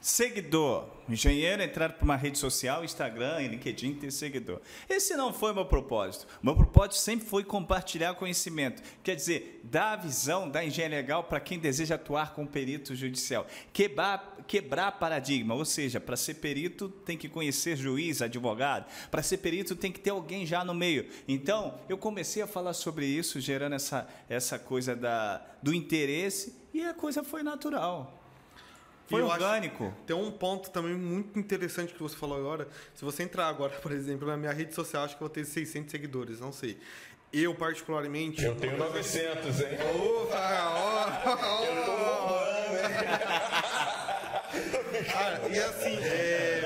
Seguidor. 0.00 0.98
Engenheiro 1.08 1.62
entrar 1.62 1.94
para 1.94 2.04
uma 2.04 2.16
rede 2.16 2.38
social, 2.38 2.84
Instagram, 2.84 3.38
LinkedIn, 3.38 3.94
ter 3.94 4.12
seguidor. 4.12 4.60
Esse 4.88 5.16
não 5.16 5.32
foi 5.32 5.54
meu 5.54 5.64
propósito. 5.64 6.26
Meu 6.42 6.54
propósito 6.54 6.96
sempre 6.96 7.26
foi 7.26 7.42
compartilhar 7.42 8.14
conhecimento. 8.14 8.82
Quer 9.02 9.16
dizer, 9.16 9.62
dar 9.64 9.94
a 9.94 9.96
visão 9.96 10.48
da 10.48 10.62
engenharia 10.62 10.98
legal 10.98 11.24
para 11.24 11.40
quem 11.40 11.58
deseja 11.58 11.94
atuar 11.94 12.34
com 12.34 12.46
perito 12.46 12.94
judicial. 12.94 13.46
Quebrar, 13.72 14.36
quebrar 14.46 14.92
paradigma, 14.98 15.54
ou 15.54 15.64
seja, 15.64 15.98
para 15.98 16.16
ser 16.16 16.34
perito 16.34 16.90
tem 16.90 17.16
que 17.16 17.28
conhecer 17.28 17.74
juiz, 17.74 18.20
advogado. 18.20 18.84
Para 19.10 19.22
ser 19.22 19.38
perito 19.38 19.74
tem 19.74 19.90
que 19.90 20.00
ter 20.00 20.10
alguém 20.10 20.44
já 20.44 20.62
no 20.62 20.74
meio. 20.74 21.08
Então, 21.26 21.80
eu 21.88 21.96
comecei 21.96 22.42
a 22.42 22.46
falar 22.46 22.74
sobre 22.74 23.06
isso, 23.06 23.40
gerando 23.40 23.74
essa, 23.74 24.06
essa 24.28 24.58
coisa 24.58 24.94
da, 24.94 25.42
do 25.62 25.72
interesse 25.72 26.54
e 26.74 26.82
a 26.84 26.92
coisa 26.92 27.24
foi 27.24 27.42
natural. 27.42 28.17
Foi 29.08 29.22
orgânico. 29.22 29.92
Tem 30.06 30.14
um 30.14 30.30
ponto 30.30 30.70
também 30.70 30.94
muito 30.94 31.38
interessante 31.38 31.94
que 31.94 32.02
você 32.02 32.16
falou 32.16 32.36
agora. 32.38 32.68
Se 32.94 33.04
você 33.04 33.22
entrar 33.22 33.48
agora, 33.48 33.72
por 33.80 33.92
exemplo, 33.92 34.26
na 34.28 34.36
minha 34.36 34.52
rede 34.52 34.74
social, 34.74 35.04
acho 35.04 35.16
que 35.16 35.22
eu 35.22 35.26
vou 35.28 35.34
ter 35.34 35.44
600 35.44 35.90
seguidores, 35.90 36.40
não 36.40 36.52
sei. 36.52 36.78
Eu, 37.32 37.54
particularmente. 37.54 38.42
Eu 38.44 38.54
tenho 38.54 38.76
900, 38.78 39.60
hein? 39.60 39.66
Opa, 39.94 40.72
ó, 40.74 41.08
ó, 41.26 41.64
Eu 41.64 41.84
tô 41.84 41.90
bombando, 41.92 42.76
hein? 42.78 42.88
Cara, 45.12 45.40
e 45.48 45.58
assim, 45.58 45.98
é. 46.02 46.62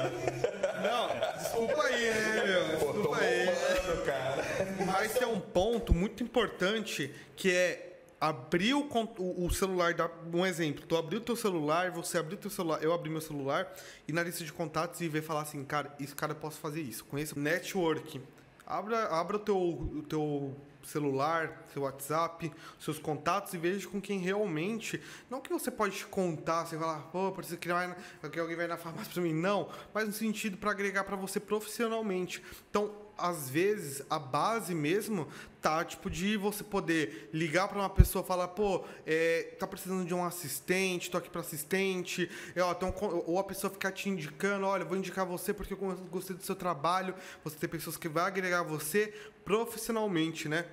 Não, 0.82 1.08
desculpa 1.38 1.82
aí, 1.82 2.10
né, 2.10 2.44
meu? 2.46 2.68
Desculpa 2.68 2.92
Pô, 2.94 3.08
tô 3.08 3.14
aí. 3.14 3.46
bombando, 3.46 4.02
cara. 4.04 4.44
Mas 4.86 5.12
tem 5.14 5.26
um 5.26 5.40
ponto 5.40 5.92
muito 5.92 6.22
importante 6.22 7.12
que 7.34 7.50
é 7.52 7.91
abrir 8.22 8.72
o, 8.72 8.88
o, 9.18 9.50
celular, 9.50 9.94
dá 9.94 10.08
um 10.32 10.46
exemplo, 10.46 10.86
tu 10.86 10.96
abriu 10.96 11.18
o 11.18 11.24
teu 11.24 11.34
celular, 11.34 11.90
você 11.90 12.18
abriu 12.18 12.38
o 12.38 12.40
teu 12.40 12.50
celular, 12.52 12.80
eu 12.80 12.92
abri 12.92 13.10
meu 13.10 13.20
celular 13.20 13.74
e 14.06 14.12
na 14.12 14.22
lista 14.22 14.44
de 14.44 14.52
contatos 14.52 15.00
e 15.00 15.08
ver 15.08 15.22
falar 15.22 15.40
assim, 15.40 15.64
cara, 15.64 15.92
esse 15.98 16.14
cara 16.14 16.32
posso 16.32 16.60
fazer 16.60 16.82
isso, 16.82 17.04
conheço 17.04 17.36
network. 17.36 18.22
Abra, 18.64 19.08
abra 19.08 19.38
o 19.38 19.40
teu, 19.40 19.56
o 19.58 20.04
teu 20.08 20.56
celular, 20.84 21.64
seu 21.72 21.82
WhatsApp, 21.82 22.52
seus 22.78 22.96
contatos 22.96 23.54
e 23.54 23.58
veja 23.58 23.88
com 23.88 24.00
quem 24.00 24.20
realmente. 24.20 25.02
Não 25.28 25.40
que 25.40 25.50
você 25.50 25.68
pode 25.68 25.96
te 25.96 26.06
contar, 26.06 26.64
você 26.64 26.78
falar, 26.78 27.00
pô, 27.10 27.32
precisa 27.32 27.56
que, 27.56 27.66
vai, 27.66 27.92
que 28.30 28.38
alguém 28.38 28.54
vai 28.54 28.68
na 28.68 28.76
farmácia 28.76 29.12
para 29.12 29.22
mim. 29.22 29.34
Não, 29.34 29.68
mas 29.92 30.06
no 30.06 30.12
sentido 30.12 30.56
para 30.56 30.70
agregar 30.70 31.02
para 31.02 31.16
você 31.16 31.40
profissionalmente. 31.40 32.40
Então, 32.70 32.94
às 33.22 33.48
vezes, 33.48 34.02
a 34.10 34.18
base 34.18 34.74
mesmo 34.74 35.28
tá, 35.60 35.84
tipo, 35.84 36.10
de 36.10 36.36
você 36.36 36.64
poder 36.64 37.30
ligar 37.32 37.68
para 37.68 37.78
uma 37.78 37.88
pessoa 37.88 38.24
falar, 38.24 38.48
pô, 38.48 38.84
é, 39.06 39.54
tá 39.58 39.66
precisando 39.66 40.04
de 40.04 40.12
um 40.12 40.24
assistente, 40.24 41.08
tô 41.08 41.16
aqui 41.16 41.30
para 41.30 41.40
assistente, 41.40 42.28
é, 42.56 42.60
ó, 42.60 42.72
então, 42.72 42.92
ou 43.26 43.38
a 43.38 43.44
pessoa 43.44 43.70
ficar 43.70 43.92
te 43.92 44.08
indicando, 44.08 44.66
olha, 44.66 44.84
vou 44.84 44.96
indicar 44.96 45.24
você 45.24 45.54
porque 45.54 45.72
eu 45.72 45.78
gostei 46.10 46.34
do 46.34 46.42
seu 46.42 46.56
trabalho, 46.56 47.14
você 47.44 47.56
tem 47.56 47.68
pessoas 47.68 47.96
que 47.96 48.08
vai 48.08 48.24
agregar 48.24 48.64
você 48.64 49.14
profissionalmente, 49.44 50.48
né? 50.48 50.66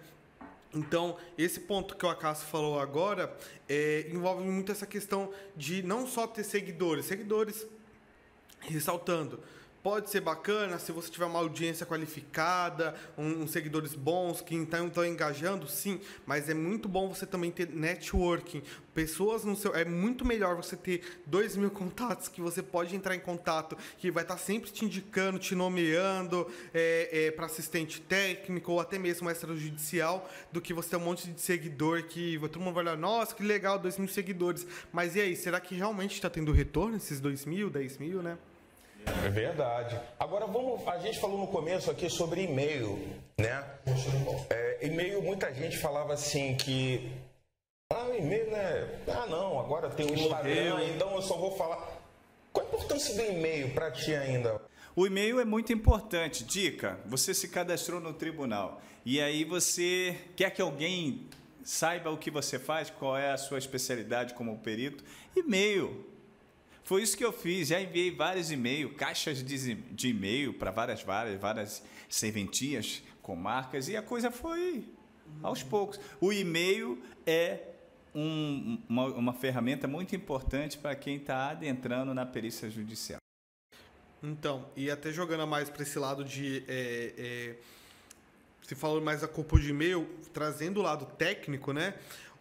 Então, 0.73 1.17
esse 1.37 1.61
ponto 1.61 1.95
que 1.95 2.05
o 2.05 2.09
Acácio 2.09 2.47
falou 2.47 2.79
agora 2.79 3.35
é, 3.67 4.07
envolve 4.11 4.43
muito 4.43 4.71
essa 4.71 4.85
questão 4.85 5.31
de 5.55 5.81
não 5.81 6.07
só 6.07 6.27
ter 6.27 6.43
seguidores, 6.43 7.05
seguidores 7.05 7.65
ressaltando, 8.59 9.39
pode 9.83 10.09
ser 10.09 10.21
bacana 10.21 10.77
se 10.77 10.91
você 10.91 11.09
tiver 11.09 11.25
uma 11.25 11.39
audiência 11.39 11.85
qualificada, 11.85 12.95
um, 13.17 13.43
uns 13.43 13.51
seguidores 13.51 13.95
bons 13.95 14.41
que 14.41 14.55
então 14.55 14.87
estão 14.87 15.05
engajando, 15.05 15.67
sim, 15.67 15.99
mas 16.25 16.49
é 16.49 16.53
muito 16.53 16.89
bom 16.89 17.07
você 17.13 17.25
também 17.25 17.51
ter 17.51 17.69
networking, 17.69 18.61
pessoas 18.93 19.45
no 19.45 19.55
seu. 19.55 19.73
É 19.73 19.85
muito 19.85 20.25
melhor 20.25 20.55
você 20.55 20.75
ter 20.75 21.21
dois 21.25 21.55
mil 21.55 21.71
contatos 21.71 22.27
que 22.27 22.41
você 22.41 22.61
pode 22.61 22.95
entrar 22.95 23.15
em 23.15 23.19
contato, 23.19 23.77
que 23.97 24.11
vai 24.11 24.23
estar 24.23 24.37
sempre 24.37 24.71
te 24.71 24.85
indicando, 24.85 25.39
te 25.39 25.55
nomeando 25.55 26.47
é, 26.73 27.27
é, 27.27 27.31
para 27.31 27.45
assistente 27.45 28.01
técnico 28.01 28.73
ou 28.73 28.79
até 28.79 28.97
mesmo 28.97 29.29
extrajudicial, 29.29 30.29
do 30.51 30.59
que 30.59 30.73
você 30.73 30.89
ter 30.89 30.97
um 30.97 31.01
monte 31.01 31.29
de 31.29 31.39
seguidor 31.39 32.03
que 32.03 32.37
todo 32.39 32.59
mundo 32.59 32.73
vai 32.73 32.83
olhar, 32.83 32.97
nossa, 32.97 33.33
que 33.33 33.43
legal, 33.43 33.79
dois 33.79 33.97
mil 33.97 34.07
seguidores. 34.09 34.67
Mas 34.91 35.15
e 35.15 35.21
aí, 35.21 35.35
será 35.35 35.59
que 35.59 35.75
realmente 35.75 36.13
está 36.13 36.29
tendo 36.29 36.51
retorno 36.51 36.97
esses 36.97 37.19
dois 37.19 37.45
mil, 37.45 37.69
dez 37.69 37.97
mil, 37.97 38.21
né? 38.21 38.37
É 39.05 39.29
verdade. 39.29 39.99
Agora 40.19 40.45
vamos, 40.45 40.87
a 40.87 40.97
gente 40.99 41.19
falou 41.19 41.37
no 41.37 41.47
começo 41.47 41.89
aqui 41.89 42.09
sobre 42.09 42.43
e-mail, 42.43 42.97
né? 43.39 43.63
É, 44.49 44.85
e-mail, 44.85 45.21
muita 45.21 45.53
gente 45.53 45.77
falava 45.77 46.13
assim 46.13 46.55
que 46.55 47.11
ah, 47.91 48.05
o 48.07 48.15
e-mail, 48.15 48.51
né? 48.51 48.99
Ah, 49.07 49.25
não, 49.27 49.59
agora 49.59 49.89
tem 49.89 50.05
o 50.05 50.13
Instagram, 50.13 50.83
então 50.93 51.15
eu 51.15 51.21
só 51.23 51.35
vou 51.35 51.57
falar. 51.57 51.89
Qual 52.53 52.65
a 52.65 52.69
importância 52.69 53.15
do 53.15 53.21
e-mail 53.21 53.73
para 53.73 53.89
ti 53.89 54.13
ainda? 54.13 54.61
O 54.95 55.07
e-mail 55.07 55.39
é 55.39 55.45
muito 55.45 55.73
importante. 55.73 56.43
Dica: 56.43 56.99
você 57.05 57.33
se 57.33 57.47
cadastrou 57.47 57.99
no 57.99 58.13
tribunal 58.13 58.79
e 59.03 59.19
aí 59.19 59.43
você 59.43 60.15
quer 60.35 60.51
que 60.51 60.61
alguém 60.61 61.27
saiba 61.63 62.11
o 62.11 62.17
que 62.17 62.29
você 62.29 62.59
faz, 62.59 62.89
qual 62.91 63.17
é 63.17 63.31
a 63.31 63.37
sua 63.37 63.57
especialidade 63.57 64.33
como 64.33 64.59
perito. 64.59 65.03
E-mail. 65.35 66.05
Foi 66.89 67.03
isso 67.03 67.15
que 67.15 67.23
eu 67.23 67.31
fiz. 67.31 67.67
Já 67.67 67.79
enviei 67.79 68.09
vários 68.09 68.49
e-mails, 68.49 68.93
caixas 68.97 69.43
de, 69.43 70.07
e-mail 70.07 70.55
para 70.55 70.71
várias, 70.71 71.03
várias, 71.03 71.39
várias 71.39 71.83
serventias 72.09 73.03
com 73.21 73.35
marcas 73.35 73.87
e 73.87 73.95
a 73.95 74.01
coisa 74.01 74.31
foi 74.31 74.83
aos 75.43 75.61
poucos. 75.61 75.99
O 76.19 76.33
e-mail 76.33 76.99
é 77.27 77.59
um, 78.15 78.81
uma, 78.89 79.05
uma 79.05 79.33
ferramenta 79.33 79.87
muito 79.87 80.15
importante 80.15 80.79
para 80.79 80.95
quem 80.95 81.17
está 81.17 81.51
adentrando 81.51 82.11
na 82.11 82.25
perícia 82.25 82.67
judicial. 82.71 83.19
Então, 84.23 84.67
e 84.75 84.89
até 84.89 85.11
jogando 85.11 85.45
mais 85.45 85.69
para 85.69 85.83
esse 85.83 85.99
lado 85.99 86.23
de. 86.23 86.63
É, 86.67 87.13
é, 87.15 87.55
se 88.63 88.73
falando 88.73 89.03
mais 89.03 89.23
a 89.23 89.27
culpa 89.27 89.59
de 89.59 89.69
e-mail, 89.69 90.09
trazendo 90.33 90.79
o 90.79 90.83
lado 90.83 91.05
técnico, 91.05 91.71
né? 91.71 91.93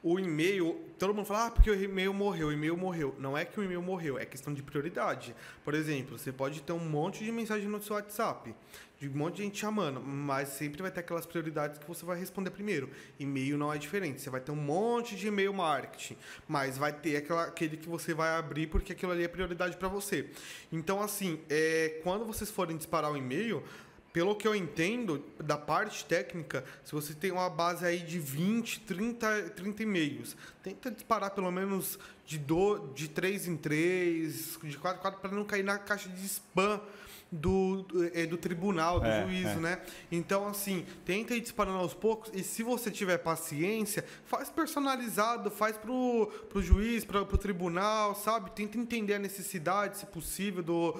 O 0.02 0.18
e-mail, 0.18 0.80
todo 0.98 1.12
mundo 1.12 1.26
fala, 1.26 1.46
ah, 1.46 1.50
porque 1.50 1.70
o 1.70 1.82
e-mail 1.82 2.14
morreu, 2.14 2.48
o 2.48 2.52
e-mail 2.52 2.76
morreu. 2.76 3.14
Não 3.18 3.36
é 3.36 3.44
que 3.44 3.58
o 3.58 3.64
e-mail 3.64 3.82
morreu, 3.82 4.18
é 4.18 4.24
questão 4.24 4.54
de 4.54 4.62
prioridade. 4.62 5.34
Por 5.64 5.74
exemplo, 5.74 6.16
você 6.16 6.30
pode 6.30 6.62
ter 6.62 6.72
um 6.72 6.78
monte 6.78 7.24
de 7.24 7.32
mensagem 7.32 7.68
no 7.68 7.82
seu 7.82 7.96
WhatsApp, 7.96 8.54
de 9.00 9.08
um 9.08 9.12
monte 9.12 9.36
de 9.36 9.42
gente 9.42 9.58
chamando, 9.58 10.00
mas 10.00 10.50
sempre 10.50 10.82
vai 10.82 10.90
ter 10.90 11.00
aquelas 11.00 11.26
prioridades 11.26 11.78
que 11.78 11.86
você 11.86 12.04
vai 12.04 12.18
responder 12.18 12.50
primeiro. 12.50 12.90
E-mail 13.18 13.58
não 13.58 13.72
é 13.72 13.78
diferente, 13.78 14.20
você 14.20 14.30
vai 14.30 14.40
ter 14.40 14.52
um 14.52 14.56
monte 14.56 15.16
de 15.16 15.26
e-mail 15.26 15.52
marketing, 15.52 16.16
mas 16.46 16.78
vai 16.78 16.92
ter 16.92 17.16
aquela, 17.16 17.44
aquele 17.44 17.76
que 17.76 17.88
você 17.88 18.14
vai 18.14 18.36
abrir 18.36 18.68
porque 18.68 18.92
aquilo 18.92 19.10
ali 19.12 19.24
é 19.24 19.28
prioridade 19.28 19.76
para 19.76 19.88
você. 19.88 20.30
Então, 20.70 21.02
assim, 21.02 21.40
é, 21.50 22.00
quando 22.04 22.24
vocês 22.24 22.50
forem 22.50 22.76
disparar 22.76 23.10
o 23.10 23.16
e-mail, 23.16 23.64
pelo 24.12 24.34
que 24.34 24.48
eu 24.48 24.54
entendo 24.54 25.24
da 25.38 25.56
parte 25.56 26.04
técnica, 26.04 26.64
se 26.84 26.92
você 26.92 27.14
tem 27.14 27.30
uma 27.30 27.48
base 27.50 27.84
aí 27.84 27.98
de 27.98 28.18
20, 28.18 28.80
30, 28.80 29.50
30 29.50 29.82
e-mails, 29.82 30.36
tenta 30.62 30.90
disparar 30.90 31.30
pelo 31.30 31.50
menos 31.50 31.98
de, 32.26 32.38
do, 32.38 32.88
de 32.94 33.08
3 33.08 33.48
em 33.48 33.56
3, 33.56 34.58
de 34.62 34.76
4 34.78 34.98
em 34.98 35.02
4, 35.02 35.20
para 35.20 35.30
não 35.30 35.44
cair 35.44 35.62
na 35.62 35.78
caixa 35.78 36.08
de 36.08 36.24
spam 36.24 36.80
do, 37.30 37.82
do, 37.82 38.18
é, 38.18 38.26
do 38.26 38.36
tribunal, 38.36 39.00
do 39.00 39.06
é, 39.06 39.22
juízo, 39.22 39.50
é. 39.50 39.56
né? 39.56 39.82
Então, 40.10 40.48
assim, 40.48 40.86
tenta 41.04 41.34
ir 41.34 41.40
disparando 41.40 41.78
aos 41.78 41.94
poucos 41.94 42.30
e 42.34 42.42
se 42.42 42.62
você 42.62 42.90
tiver 42.90 43.18
paciência, 43.18 44.04
faz 44.24 44.48
personalizado, 44.48 45.50
faz 45.50 45.76
pro, 45.76 46.26
pro 46.48 46.62
juiz, 46.62 47.04
pro, 47.04 47.26
pro 47.26 47.38
tribunal, 47.38 48.14
sabe? 48.14 48.50
Tenta 48.52 48.78
entender 48.78 49.14
a 49.14 49.18
necessidade, 49.18 49.98
se 49.98 50.06
possível, 50.06 50.62
do 50.62 50.96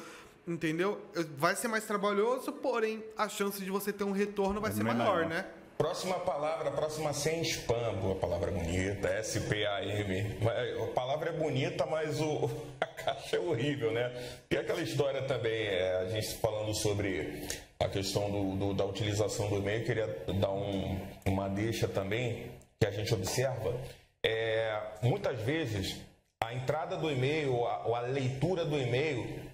Entendeu? 0.48 0.98
Vai 1.36 1.54
ser 1.54 1.68
mais 1.68 1.84
trabalhoso, 1.84 2.50
porém 2.50 3.04
a 3.18 3.28
chance 3.28 3.62
de 3.62 3.70
você 3.70 3.92
ter 3.92 4.04
um 4.04 4.12
retorno 4.12 4.62
vai 4.62 4.70
é 4.70 4.74
ser 4.74 4.82
maior, 4.82 5.26
né? 5.26 5.44
Próxima 5.76 6.18
palavra, 6.20 6.70
próxima 6.70 7.12
sem 7.12 7.42
spam, 7.42 7.94
boa 8.00 8.14
palavra 8.14 8.50
bonita, 8.50 9.08
S-P-A-M. 9.08 10.38
A 10.82 10.86
palavra 10.94 11.28
é 11.28 11.32
bonita, 11.34 11.84
mas 11.84 12.18
o, 12.18 12.50
a 12.80 12.86
caixa 12.86 13.36
é 13.36 13.38
horrível, 13.38 13.92
né? 13.92 14.10
E 14.50 14.56
aquela 14.56 14.80
história 14.80 15.20
também, 15.22 15.66
é, 15.66 15.98
a 15.98 16.06
gente 16.06 16.34
falando 16.38 16.74
sobre 16.74 17.46
a 17.78 17.86
questão 17.86 18.30
do, 18.30 18.56
do, 18.56 18.74
da 18.74 18.86
utilização 18.86 19.50
do 19.50 19.56
e-mail, 19.58 19.84
queria 19.84 20.06
dar 20.40 20.50
um, 20.50 20.98
uma 21.26 21.48
deixa 21.48 21.86
também 21.86 22.50
que 22.80 22.86
a 22.86 22.90
gente 22.90 23.12
observa. 23.12 23.78
É, 24.24 24.80
muitas 25.02 25.38
vezes 25.42 26.00
a 26.42 26.54
entrada 26.54 26.96
do 26.96 27.10
e-mail, 27.10 27.66
a, 27.66 27.98
a 27.98 28.00
leitura 28.00 28.64
do 28.64 28.78
e-mail 28.78 29.47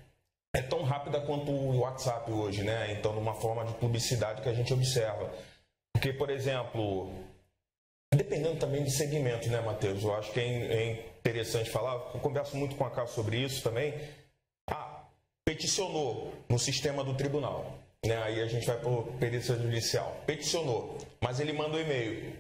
é 0.55 0.62
tão 0.62 0.84
rápida 0.84 1.20
quanto 1.20 1.50
o 1.50 1.80
WhatsApp 1.80 2.30
hoje, 2.30 2.62
né? 2.62 2.92
Então, 2.92 3.12
numa 3.12 3.34
forma 3.34 3.64
de 3.64 3.74
publicidade 3.74 4.40
que 4.40 4.48
a 4.48 4.55
gente 4.55 4.72
observa. 4.72 5.34
Porque, 5.92 6.12
por 6.12 6.30
exemplo, 6.30 7.12
dependendo 8.14 8.57
também 8.61 8.84
de 8.84 8.90
segmento, 8.92 9.48
né, 9.48 9.61
Matheus? 9.61 10.05
Eu 10.05 10.14
acho 10.14 10.32
que 10.32 10.38
é, 10.38 10.44
é 10.44 11.07
interessante 11.18 11.68
falar. 11.70 11.94
Eu 12.14 12.20
converso 12.20 12.57
muito 12.57 12.76
com 12.76 12.84
a 12.84 12.90
Cá 12.90 13.05
sobre 13.05 13.38
isso 13.38 13.64
também. 13.64 13.94
Ah, 14.70 15.05
peticionou 15.44 16.32
no 16.48 16.59
sistema 16.59 17.02
do 17.02 17.14
tribunal. 17.14 17.76
Né? 18.07 18.16
Aí 18.22 18.40
a 18.40 18.46
gente 18.46 18.64
vai 18.64 18.78
para 18.78 19.02
perícia 19.18 19.57
judicial. 19.57 20.22
Peticionou, 20.24 20.98
mas 21.20 21.40
ele 21.40 21.52
manda 21.52 21.76
o 21.76 21.78
um 21.78 21.80
e-mail. 21.80 22.36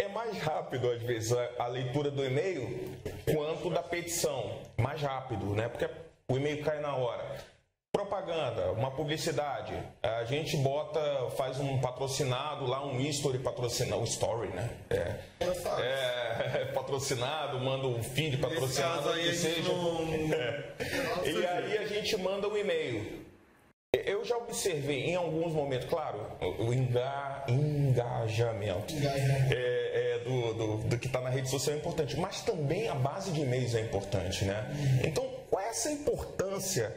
É 0.00 0.06
mais 0.06 0.38
rápido, 0.38 0.88
às 0.90 1.02
vezes, 1.02 1.32
a, 1.32 1.64
a 1.64 1.66
leitura 1.66 2.08
do 2.08 2.24
e-mail 2.24 2.96
quanto 3.34 3.68
da 3.68 3.82
petição. 3.82 4.60
Mais 4.76 5.00
rápido, 5.00 5.46
né? 5.54 5.68
Porque 5.68 5.88
o 6.32 6.36
e-mail 6.36 6.64
cai 6.64 6.80
na 6.80 6.96
hora. 6.96 7.36
Propaganda, 7.92 8.72
uma 8.72 8.90
publicidade. 8.90 9.74
A 10.02 10.24
gente 10.24 10.56
bota, 10.56 11.28
faz 11.36 11.60
um 11.60 11.78
patrocinado 11.78 12.66
lá, 12.66 12.82
um 12.86 12.98
history 12.98 13.38
patrocinado, 13.38 14.00
um 14.00 14.04
story, 14.04 14.48
né? 14.48 14.70
É, 14.88 15.14
é, 15.78 16.64
patrocinado, 16.72 17.60
manda 17.60 17.86
um 17.86 18.02
feed 18.02 18.38
patrocinado, 18.38 19.12
que 19.12 19.34
seja. 19.34 19.70
Não... 19.70 20.02
É. 21.22 21.30
E 21.30 21.46
aí 21.46 21.78
a 21.78 21.86
gente 21.86 22.16
manda 22.16 22.48
um 22.48 22.56
e-mail. 22.56 23.22
Eu 23.92 24.24
já 24.24 24.38
observei 24.38 25.10
em 25.10 25.14
alguns 25.14 25.52
momentos, 25.52 25.86
claro, 25.86 26.26
o 26.40 26.72
enga, 26.72 27.44
engajamento 27.46 28.94
é, 29.50 30.14
é, 30.14 30.18
do, 30.24 30.54
do, 30.54 30.76
do, 30.88 30.98
que 30.98 31.06
está 31.06 31.20
na 31.20 31.28
rede 31.28 31.50
social 31.50 31.76
é 31.76 31.78
importante, 31.78 32.18
mas 32.18 32.40
também 32.40 32.88
a 32.88 32.94
base 32.94 33.30
de 33.32 33.42
e-mails 33.42 33.74
é 33.74 33.82
importante, 33.82 34.46
né? 34.46 34.66
Então, 35.04 35.31
qual 35.52 35.62
é 35.62 35.68
essa 35.68 35.92
importância 35.92 36.96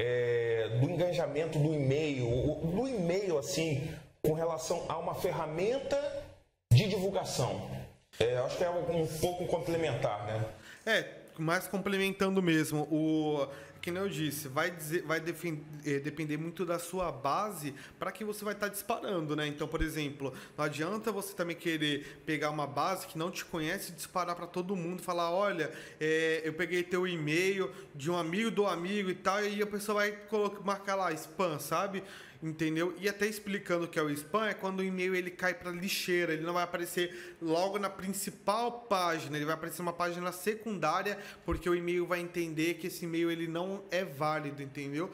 é, 0.00 0.78
do 0.80 0.88
engajamento 0.88 1.58
do 1.58 1.74
e-mail, 1.74 2.26
do 2.64 2.88
e-mail 2.88 3.36
assim, 3.36 3.94
com 4.22 4.32
relação 4.32 4.86
a 4.88 4.96
uma 4.96 5.14
ferramenta 5.14 6.24
de 6.72 6.88
divulgação? 6.88 7.70
É, 8.18 8.38
acho 8.38 8.56
que 8.56 8.64
é 8.64 8.70
um 8.70 9.06
pouco 9.20 9.46
complementar, 9.46 10.24
né? 10.24 10.42
É, 10.86 11.06
mais 11.36 11.68
complementando 11.68 12.40
mesmo. 12.40 12.88
O 12.90 13.46
que 13.82 13.90
nem 13.90 14.00
eu 14.00 14.08
disse, 14.08 14.46
vai, 14.46 14.70
dizer, 14.70 15.02
vai 15.02 15.18
defender, 15.18 16.00
depender 16.00 16.36
muito 16.36 16.64
da 16.64 16.78
sua 16.78 17.10
base 17.10 17.74
para 17.98 18.12
que 18.12 18.24
você 18.24 18.44
vai 18.44 18.54
estar 18.54 18.68
tá 18.68 18.72
disparando, 18.72 19.34
né? 19.34 19.44
Então, 19.48 19.66
por 19.66 19.82
exemplo, 19.82 20.32
não 20.56 20.64
adianta 20.64 21.10
você 21.10 21.34
também 21.34 21.56
querer 21.56 22.22
pegar 22.24 22.50
uma 22.50 22.66
base 22.66 23.08
que 23.08 23.18
não 23.18 23.28
te 23.28 23.44
conhece 23.44 23.90
e 23.90 23.94
disparar 23.96 24.36
para 24.36 24.46
todo 24.46 24.76
mundo, 24.76 25.02
falar, 25.02 25.32
olha, 25.32 25.72
é, 26.00 26.42
eu 26.44 26.54
peguei 26.54 26.84
teu 26.84 27.08
e-mail 27.08 27.72
de 27.92 28.08
um 28.08 28.16
amigo 28.16 28.52
do 28.52 28.66
amigo 28.68 29.10
e 29.10 29.16
tal, 29.16 29.44
e 29.44 29.60
a 29.60 29.66
pessoa 29.66 29.96
vai 29.96 30.16
marcar 30.64 30.94
lá 30.94 31.12
spam, 31.12 31.58
sabe? 31.58 32.04
Entendeu? 32.42 32.94
E 32.98 33.08
até 33.08 33.26
explicando 33.26 33.84
o 33.84 33.88
que 33.88 33.98
é 33.98 34.02
o 34.02 34.10
spam, 34.10 34.48
é 34.48 34.54
quando 34.54 34.80
o 34.80 34.84
e-mail 34.84 35.14
ele 35.14 35.30
cai 35.30 35.54
para 35.54 35.70
lixeira, 35.70 36.32
ele 36.32 36.42
não 36.42 36.54
vai 36.54 36.64
aparecer 36.64 37.36
logo 37.40 37.78
na 37.78 37.88
principal 37.88 38.80
página, 38.82 39.36
ele 39.36 39.44
vai 39.44 39.54
aparecer 39.54 39.80
uma 39.80 39.92
página 39.92 40.32
secundária, 40.32 41.16
porque 41.44 41.70
o 41.70 41.74
e-mail 41.74 42.06
vai 42.06 42.20
entender 42.20 42.74
que 42.74 42.88
esse 42.88 43.04
e-mail 43.04 43.30
ele 43.30 43.46
não 43.46 43.84
é 43.90 44.04
válido, 44.04 44.60
entendeu? 44.62 45.10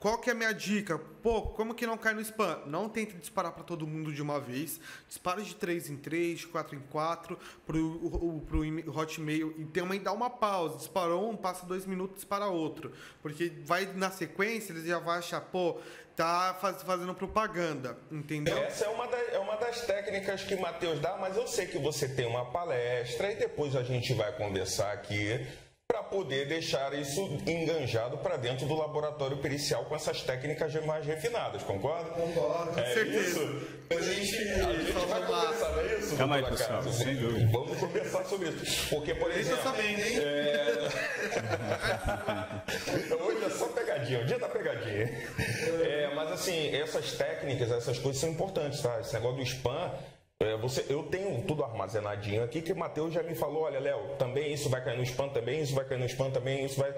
Qual 0.00 0.16
que 0.16 0.30
é 0.30 0.32
a 0.32 0.34
minha 0.34 0.52
dica? 0.54 0.98
Pô, 0.98 1.42
como 1.42 1.74
que 1.74 1.86
não 1.86 1.98
cai 1.98 2.14
no 2.14 2.22
spam? 2.22 2.62
Não 2.64 2.88
tente 2.88 3.14
disparar 3.18 3.52
para 3.52 3.62
todo 3.62 3.86
mundo 3.86 4.10
de 4.10 4.22
uma 4.22 4.40
vez. 4.40 4.80
Dispara 5.06 5.42
de 5.42 5.54
3 5.54 5.90
em 5.90 5.98
3, 5.98 6.38
de 6.38 6.46
4 6.46 6.74
em 6.74 6.80
4 6.80 7.38
pro, 7.66 8.40
pro 8.48 8.98
Hotmail 8.98 9.54
e 9.58 9.66
também 9.66 10.00
dá 10.00 10.10
uma 10.10 10.30
pausa. 10.30 10.78
Disparou 10.78 11.30
um, 11.30 11.36
passa 11.36 11.66
dois 11.66 11.84
minutos, 11.84 12.16
dispara 12.16 12.46
outro. 12.46 12.92
Porque 13.20 13.52
vai 13.66 13.84
na 13.94 14.10
sequência, 14.10 14.72
eles 14.72 14.86
já 14.86 14.98
vão 14.98 15.12
achar, 15.12 15.42
pô, 15.42 15.76
tá 16.16 16.56
faz, 16.58 16.82
fazendo 16.82 17.14
propaganda, 17.14 17.98
entendeu? 18.10 18.56
Essa 18.56 18.86
é 18.86 18.88
uma, 18.88 19.06
da, 19.06 19.18
é 19.18 19.38
uma 19.38 19.56
das 19.56 19.82
técnicas 19.82 20.42
que 20.44 20.54
o 20.54 20.62
Matheus 20.62 20.98
dá, 21.00 21.18
mas 21.18 21.36
eu 21.36 21.46
sei 21.46 21.66
que 21.66 21.78
você 21.78 22.08
tem 22.08 22.24
uma 22.24 22.50
palestra 22.50 23.32
e 23.32 23.36
depois 23.36 23.76
a 23.76 23.82
gente 23.82 24.14
vai 24.14 24.32
conversar 24.34 24.92
aqui 24.92 25.46
para 25.90 26.04
poder 26.04 26.46
deixar 26.46 26.94
isso 26.94 27.20
enganjado 27.44 28.16
para 28.18 28.36
dentro 28.36 28.64
do 28.64 28.76
laboratório 28.76 29.38
pericial 29.38 29.84
com 29.86 29.96
essas 29.96 30.22
técnicas 30.22 30.72
mais 30.86 31.04
refinadas, 31.04 31.64
concorda? 31.64 32.10
Concordo, 32.10 32.72
com 32.72 32.78
é 32.78 32.94
certeza. 32.94 33.40
Isso. 33.40 33.80
A 33.90 34.00
gente, 34.00 34.36
a 34.36 34.72
gente 34.72 34.92
vai 34.92 35.26
conversar, 35.26 35.72
não 35.72 35.80
é 35.80 35.98
isso? 35.98 36.16
Calma 36.16 36.36
aí, 36.36 36.44
pessoal, 36.44 36.82
sem 36.84 37.16
dúvida. 37.16 37.50
Vamos 37.50 37.76
conversar 37.76 38.24
sobre 38.24 38.50
isso. 38.50 38.88
Porque, 38.88 39.16
por 39.16 39.32
exemplo... 39.32 39.64
sabendo, 39.64 40.00
hein? 40.00 40.18
É... 40.20 40.88
Hoje 43.20 43.44
é 43.44 43.50
só 43.50 43.66
pegadinha, 43.66 44.20
o 44.20 44.26
dia 44.26 44.38
da 44.38 44.48
pegadinha. 44.48 45.10
É, 45.82 46.12
mas 46.14 46.30
assim, 46.30 46.72
essas 46.72 47.14
técnicas, 47.14 47.68
essas 47.72 47.98
coisas 47.98 48.20
são 48.20 48.30
importantes, 48.30 48.80
tá? 48.80 49.00
Esse 49.00 49.14
negócio 49.14 49.38
do 49.38 49.42
spam 49.42 49.90
é, 50.40 50.56
você, 50.56 50.86
eu 50.88 51.02
tenho 51.02 51.42
tudo 51.42 51.62
armazenadinho 51.62 52.42
aqui 52.42 52.62
que 52.62 52.72
o 52.72 52.76
Matheus 52.76 53.12
já 53.12 53.22
me 53.22 53.34
falou, 53.34 53.64
olha, 53.64 53.78
Léo, 53.78 54.16
também 54.18 54.54
isso 54.54 54.70
vai 54.70 54.82
cair 54.82 54.96
no 54.96 55.02
spam, 55.02 55.28
também 55.28 55.60
isso 55.60 55.74
vai 55.74 55.84
cair 55.84 55.98
no 55.98 56.06
spam, 56.06 56.30
também 56.30 56.64
isso 56.64 56.80
vai. 56.80 56.94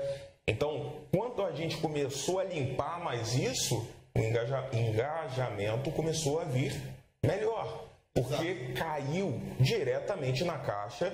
Então, 0.47 1.01
quando 1.13 1.43
a 1.43 1.51
gente 1.51 1.77
começou 1.79 2.39
a 2.39 2.45
limpar 2.45 3.01
mais 3.01 3.35
isso, 3.35 3.85
o 4.15 4.19
engaja, 4.21 4.69
engajamento 4.73 5.91
começou 5.91 6.41
a 6.41 6.45
vir 6.45 6.81
melhor. 7.21 7.89
Porque 8.15 8.47
Exato. 8.47 8.75
caiu 8.75 9.41
diretamente 9.59 10.45
na 10.45 10.59
caixa 10.59 11.13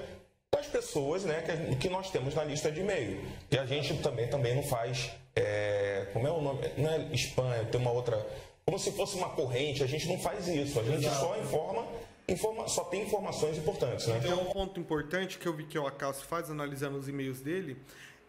das 0.52 0.66
pessoas 0.66 1.24
né, 1.24 1.42
que, 1.42 1.76
que 1.76 1.88
nós 1.88 2.10
temos 2.10 2.34
na 2.34 2.44
lista 2.44 2.70
de 2.70 2.80
e-mail. 2.80 3.24
E 3.50 3.56
a 3.56 3.64
gente 3.64 3.94
também, 4.02 4.28
também 4.28 4.54
não 4.54 4.62
faz. 4.64 5.10
É, 5.34 6.08
como 6.12 6.26
é 6.26 6.30
o 6.30 6.42
nome? 6.42 6.60
Não 6.76 6.90
é 6.90 6.98
spam, 7.14 7.64
tem 7.70 7.80
uma 7.80 7.92
outra. 7.92 8.26
Como 8.66 8.78
se 8.78 8.92
fosse 8.92 9.16
uma 9.16 9.30
corrente, 9.30 9.82
a 9.82 9.86
gente 9.86 10.06
não 10.06 10.18
faz 10.18 10.46
isso. 10.46 10.78
A 10.78 10.82
gente 10.82 11.06
Exato. 11.06 11.20
só 11.20 11.38
informa 11.38 11.86
informa 12.28 12.68
só 12.68 12.84
tem 12.84 13.02
informações 13.02 13.56
importantes, 13.56 14.06
né? 14.06 14.20
Tem 14.20 14.32
um 14.32 14.44
ponto 14.46 14.78
importante 14.78 15.38
que 15.38 15.46
eu 15.46 15.54
vi 15.54 15.64
que 15.64 15.78
o 15.78 15.86
Acaso 15.86 16.24
faz 16.24 16.50
analisando 16.50 16.98
os 16.98 17.08
e-mails 17.08 17.40
dele, 17.40 17.76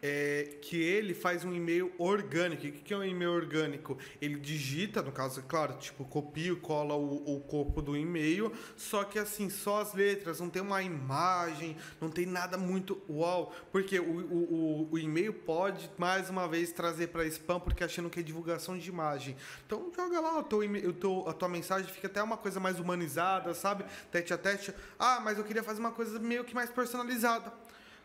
é 0.01 0.57
que 0.61 0.81
ele 0.81 1.13
faz 1.13 1.43
um 1.43 1.53
e-mail 1.53 1.91
orgânico. 1.97 2.65
O 2.65 2.71
que 2.71 2.93
é 2.93 2.97
um 2.97 3.03
e-mail 3.03 3.31
orgânico? 3.31 3.97
Ele 4.21 4.39
digita, 4.39 5.01
no 5.01 5.11
caso, 5.11 5.43
claro, 5.43 5.73
tipo, 5.77 6.05
copia 6.05 6.51
e 6.51 6.55
cola 6.55 6.95
o, 6.95 7.35
o 7.35 7.39
corpo 7.41 7.81
do 7.81 7.95
e-mail, 7.95 8.51
só 8.75 9.03
que 9.03 9.19
assim, 9.19 9.49
só 9.49 9.81
as 9.81 9.93
letras, 9.93 10.39
não 10.39 10.49
tem 10.49 10.61
uma 10.61 10.81
imagem, 10.81 11.75
não 11.99 12.09
tem 12.09 12.25
nada 12.25 12.57
muito 12.57 13.01
uau, 13.09 13.53
porque 13.71 13.99
o, 13.99 14.03
o, 14.03 14.87
o, 14.89 14.89
o 14.91 14.99
e-mail 14.99 15.33
pode, 15.33 15.89
mais 15.97 16.29
uma 16.29 16.47
vez, 16.47 16.71
trazer 16.71 17.07
para 17.07 17.25
spam, 17.25 17.59
porque 17.59 17.83
achando 17.83 18.09
que 18.09 18.19
é 18.19 18.23
divulgação 18.23 18.77
de 18.77 18.89
imagem. 18.89 19.35
Então, 19.65 19.91
joga 19.95 20.19
lá 20.19 20.39
o 20.39 20.43
teu, 20.43 20.59
o 20.59 20.93
teu, 20.93 21.27
a 21.27 21.33
tua 21.33 21.49
mensagem, 21.49 21.91
fica 21.91 22.07
até 22.07 22.21
uma 22.23 22.37
coisa 22.37 22.59
mais 22.59 22.79
humanizada, 22.79 23.53
sabe? 23.53 23.83
Tete 24.11 24.33
a 24.33 24.37
tete. 24.37 24.73
Ah, 24.97 25.19
mas 25.23 25.37
eu 25.37 25.43
queria 25.43 25.63
fazer 25.63 25.79
uma 25.79 25.91
coisa 25.91 26.19
meio 26.19 26.43
que 26.43 26.55
mais 26.55 26.69
personalizada 26.69 27.51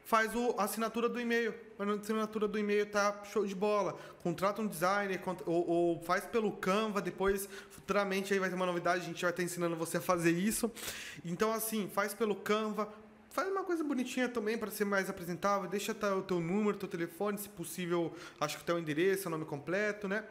faz 0.04 0.34
o, 0.34 0.54
a 0.58 0.64
assinatura 0.64 1.08
do 1.08 1.20
e-mail. 1.20 1.54
A 1.78 1.84
assinatura 1.84 2.46
do 2.46 2.58
e-mail 2.58 2.86
tá 2.86 3.22
show 3.24 3.46
de 3.46 3.54
bola. 3.54 3.98
Contrata 4.22 4.60
um 4.62 4.66
designer 4.66 5.20
ou, 5.46 5.68
ou, 5.68 6.00
faz 6.02 6.24
pelo 6.24 6.52
Canva. 6.52 7.00
Depois, 7.00 7.48
futuramente, 7.70 8.32
aí 8.32 8.38
vai 8.38 8.48
ter 8.48 8.54
uma 8.54 8.66
novidade. 8.66 9.02
A 9.02 9.06
gente 9.06 9.22
vai 9.22 9.30
estar 9.30 9.42
ensinando 9.42 9.76
você 9.76 9.96
a 9.96 10.00
fazer 10.00 10.32
isso. 10.32 10.70
Então, 11.24 11.52
assim, 11.52 11.90
faz 11.92 12.14
pelo 12.14 12.36
Canva. 12.36 12.92
Faz 13.30 13.48
uma 13.48 13.64
coisa 13.64 13.82
bonitinha 13.82 14.28
também 14.28 14.56
para 14.56 14.70
ser 14.70 14.84
mais 14.84 15.10
apresentável. 15.10 15.68
Deixa 15.68 15.90
o 15.90 16.22
teu 16.22 16.38
número, 16.38 16.78
teu 16.78 16.88
telefone, 16.88 17.36
se 17.36 17.48
possível, 17.48 18.14
acho 18.40 18.56
que 18.58 18.62
o 18.62 18.66
teu 18.66 18.78
endereço, 18.78 19.26
o 19.26 19.30
nome 19.30 19.44
completo, 19.44 20.06
né? 20.06 20.24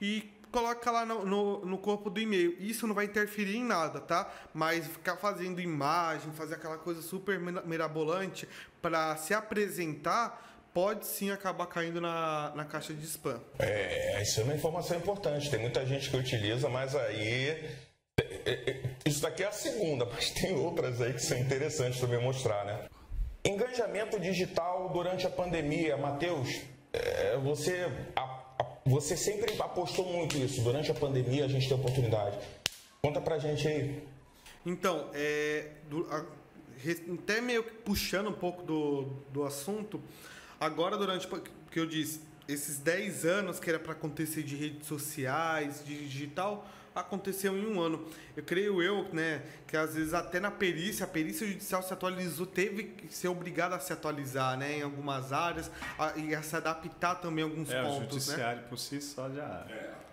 E 0.00 0.30
coloca 0.56 0.90
lá 0.90 1.04
no, 1.04 1.22
no, 1.26 1.66
no, 1.66 1.76
corpo 1.76 2.08
do 2.08 2.18
e-mail. 2.18 2.56
Isso 2.58 2.86
não 2.86 2.94
vai 2.94 3.04
interferir 3.04 3.56
em 3.56 3.64
nada, 3.64 4.00
tá? 4.00 4.32
Mas 4.54 4.86
ficar 4.86 5.18
fazendo 5.18 5.60
imagem, 5.60 6.32
fazer 6.32 6.54
aquela 6.54 6.78
coisa 6.78 7.02
super 7.02 7.38
mirabolante 7.38 8.48
para 8.80 9.14
se 9.18 9.34
apresentar 9.34 10.42
pode 10.72 11.06
sim 11.06 11.30
acabar 11.30 11.66
caindo 11.66 12.00
na, 12.00 12.54
na 12.54 12.64
caixa 12.64 12.94
de 12.94 13.04
spam. 13.04 13.38
É, 13.58 14.22
isso 14.22 14.40
é 14.40 14.44
uma 14.44 14.54
informação 14.54 14.96
importante. 14.96 15.50
Tem 15.50 15.60
muita 15.60 15.84
gente 15.84 16.08
que 16.08 16.16
utiliza, 16.16 16.70
mas 16.70 16.96
aí. 16.96 17.50
É, 18.18 18.22
é, 18.46 18.70
é, 18.70 18.82
isso 19.04 19.20
daqui 19.20 19.42
é 19.42 19.48
a 19.48 19.52
segunda, 19.52 20.06
mas 20.10 20.30
tem 20.30 20.54
outras 20.54 21.02
aí 21.02 21.12
que 21.12 21.22
são 21.22 21.36
interessantes 21.36 22.00
também 22.00 22.18
mostrar, 22.22 22.64
né? 22.64 22.88
Engajamento 23.44 24.18
digital 24.18 24.88
durante 24.88 25.26
a 25.26 25.30
pandemia. 25.30 25.98
Matheus, 25.98 26.48
você 27.42 27.90
você 28.86 29.16
sempre 29.16 29.60
apostou 29.60 30.04
muito 30.06 30.36
isso. 30.38 30.62
Durante 30.62 30.90
a 30.90 30.94
pandemia 30.94 31.44
a 31.44 31.48
gente 31.48 31.68
tem 31.68 31.76
oportunidade. 31.76 32.38
Conta 33.02 33.20
pra 33.20 33.38
gente 33.38 33.66
aí. 33.66 34.02
Então, 34.64 35.10
é, 35.12 35.68
do, 35.90 36.06
a, 36.10 36.24
até 37.14 37.40
meio 37.40 37.64
que 37.64 37.72
puxando 37.72 38.28
um 38.28 38.32
pouco 38.32 38.62
do, 38.62 39.02
do 39.32 39.44
assunto, 39.44 40.00
agora 40.60 40.96
durante 40.96 41.28
que 41.70 41.80
eu 41.80 41.86
disse, 41.86 42.20
esses 42.48 42.78
10 42.78 43.24
anos 43.24 43.60
que 43.60 43.68
era 43.68 43.78
para 43.78 43.92
acontecer 43.92 44.42
de 44.42 44.54
redes 44.54 44.86
sociais, 44.86 45.82
de 45.84 45.96
digital, 46.06 46.66
aconteceu 46.96 47.56
em 47.56 47.66
um 47.66 47.80
ano. 47.80 48.04
Eu 48.36 48.42
creio 48.42 48.82
eu, 48.82 49.06
né, 49.12 49.42
que 49.66 49.76
às 49.76 49.94
vezes 49.94 50.14
até 50.14 50.40
na 50.40 50.50
perícia, 50.50 51.04
a 51.04 51.08
perícia 51.08 51.46
judicial 51.46 51.82
se 51.82 51.92
atualizou, 51.92 52.46
teve 52.46 52.84
que 52.84 53.14
ser 53.14 53.28
obrigada 53.28 53.76
a 53.76 53.78
se 53.78 53.92
atualizar, 53.92 54.56
né, 54.56 54.78
em 54.78 54.82
algumas 54.82 55.32
áreas 55.32 55.70
a, 55.98 56.16
e 56.16 56.34
a 56.34 56.42
se 56.42 56.56
adaptar 56.56 57.16
também 57.16 57.44
a 57.44 57.46
alguns 57.46 57.70
é, 57.70 57.82
pontos, 57.82 57.96
o 57.96 58.00
né? 58.00 58.10
judiciário 58.10 58.62
né? 58.62 58.68
por 58.68 58.78
si 58.78 59.00
só 59.00 59.30
já 59.30 59.66
é. 59.68 60.06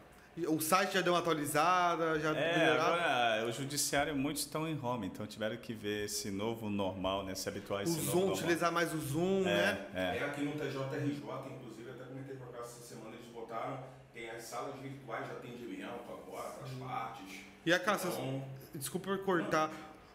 O 0.48 0.60
site 0.60 0.96
já 0.96 1.02
deu 1.02 1.14
uma 1.14 1.20
atualizada, 1.20 2.20
já 2.20 2.32
é, 2.32 2.58
melhorado? 2.58 2.94
agora 2.94 3.46
o 3.46 3.52
judiciário 3.52 4.16
muitos 4.16 4.42
estão 4.42 4.68
em 4.68 4.80
home, 4.84 5.06
então 5.06 5.28
tiveram 5.28 5.56
que 5.58 5.74
ver 5.76 6.06
esse 6.06 6.32
novo 6.32 6.72
normal, 6.72 7.24
né, 7.24 7.36
se 7.36 7.48
habituar 7.48 7.82
a 7.82 7.84
esse 7.84 7.92
o 7.92 7.96
novo 7.98 8.12
Zoom, 8.12 8.20
normal. 8.22 8.38
utilizar 8.38 8.72
mais 8.72 8.94
o 8.94 9.00
Zoom, 9.00 9.42
é, 9.42 9.44
né? 9.44 9.88
É. 9.94 10.18
é. 10.18 10.26
aqui 10.26 10.42
no 10.42 10.54
TJRJ, 10.54 11.22
inclusive, 11.56 11.92
até 11.92 12.06
comentei 12.06 12.36
com 12.36 12.46
a 12.46 12.48
casa 12.48 12.64
essa 12.64 12.82
semana, 12.82 13.16
eles 13.16 13.32
botaram, 13.32 13.80
as 14.44 14.50
salas 14.50 14.76
virtuais 14.82 15.26
de 15.26 15.32
atendimento 15.32 16.04
agora, 16.10 16.56
as 16.62 16.70
partes. 16.72 17.40
E 17.66 17.74
a 17.74 17.80
Cássia, 17.80 18.10
então... 18.10 18.44
desculpa 18.76 19.18
cortar, 19.20 19.72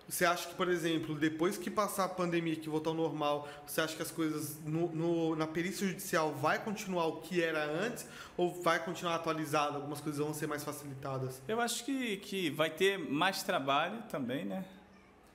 você 0.07 0.25
acha 0.25 0.49
que, 0.49 0.55
por 0.55 0.69
exemplo, 0.69 1.15
depois 1.15 1.57
que 1.57 1.71
passar 1.71 2.05
a 2.05 2.09
pandemia, 2.09 2.57
que 2.57 2.69
voltar 2.69 2.91
ao 2.91 2.97
normal, 2.97 3.49
você 3.67 3.81
acha 3.81 3.97
que 3.97 4.03
as 4.03 4.11
coisas 4.11 4.59
no, 4.65 4.89
no, 4.95 5.37
na 5.37 5.47
perícia 5.47 5.87
judicial 5.87 6.33
vai 6.35 6.63
continuar 6.63 7.07
o 7.07 7.21
que 7.21 7.43
era 7.43 7.65
antes 7.65 8.07
ou 8.37 8.63
vai 8.63 8.83
continuar 8.83 9.15
atualizado? 9.17 9.77
Algumas 9.77 10.01
coisas 10.01 10.21
vão 10.21 10.35
ser 10.35 10.47
mais 10.47 10.63
facilitadas? 10.63 11.43
Eu 11.49 11.61
acho 11.61 11.85
que, 11.85 12.19
que 12.19 12.51
vai 12.51 12.71
ter 12.71 12.99
mais 12.99 13.43
trabalho 13.43 14.03
também, 14.11 14.45
né? 14.45 14.65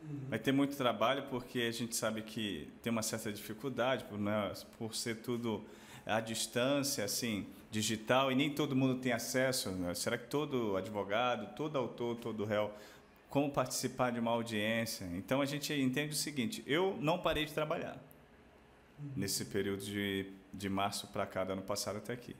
Uhum. 0.03 0.19
Vai 0.29 0.39
ter 0.39 0.51
muito 0.51 0.75
trabalho 0.75 1.23
porque 1.29 1.61
a 1.61 1.71
gente 1.71 1.95
sabe 1.95 2.21
que 2.21 2.67
tem 2.81 2.91
uma 2.91 3.03
certa 3.03 3.31
dificuldade 3.31 4.03
por, 4.05 4.19
né, 4.19 4.53
por 4.77 4.95
ser 4.95 5.17
tudo 5.17 5.63
à 6.05 6.19
distância, 6.19 7.05
assim, 7.05 7.47
digital, 7.73 8.31
e 8.31 8.35
nem 8.35 8.51
todo 8.51 8.75
mundo 8.75 9.01
tem 9.01 9.11
acesso. 9.11 9.71
Né? 9.71 9.93
Será 9.95 10.17
que 10.17 10.27
todo 10.27 10.77
advogado, 10.77 11.55
todo 11.55 11.75
autor, 11.77 12.15
todo 12.17 12.45
réu 12.45 12.71
como 13.29 13.49
participar 13.49 14.11
de 14.11 14.19
uma 14.19 14.29
audiência. 14.29 15.05
Então 15.15 15.41
a 15.41 15.45
gente 15.45 15.73
entende 15.73 16.13
o 16.13 16.15
seguinte: 16.15 16.63
eu 16.67 16.95
não 17.01 17.17
parei 17.17 17.45
de 17.45 17.51
trabalhar 17.51 17.97
nesse 19.15 19.45
período 19.45 19.83
de, 19.83 20.27
de 20.53 20.69
março 20.69 21.07
para 21.07 21.25
cá, 21.25 21.43
do 21.43 21.53
ano 21.53 21.63
passado 21.63 21.97
até 21.97 22.13
aqui. 22.13 22.35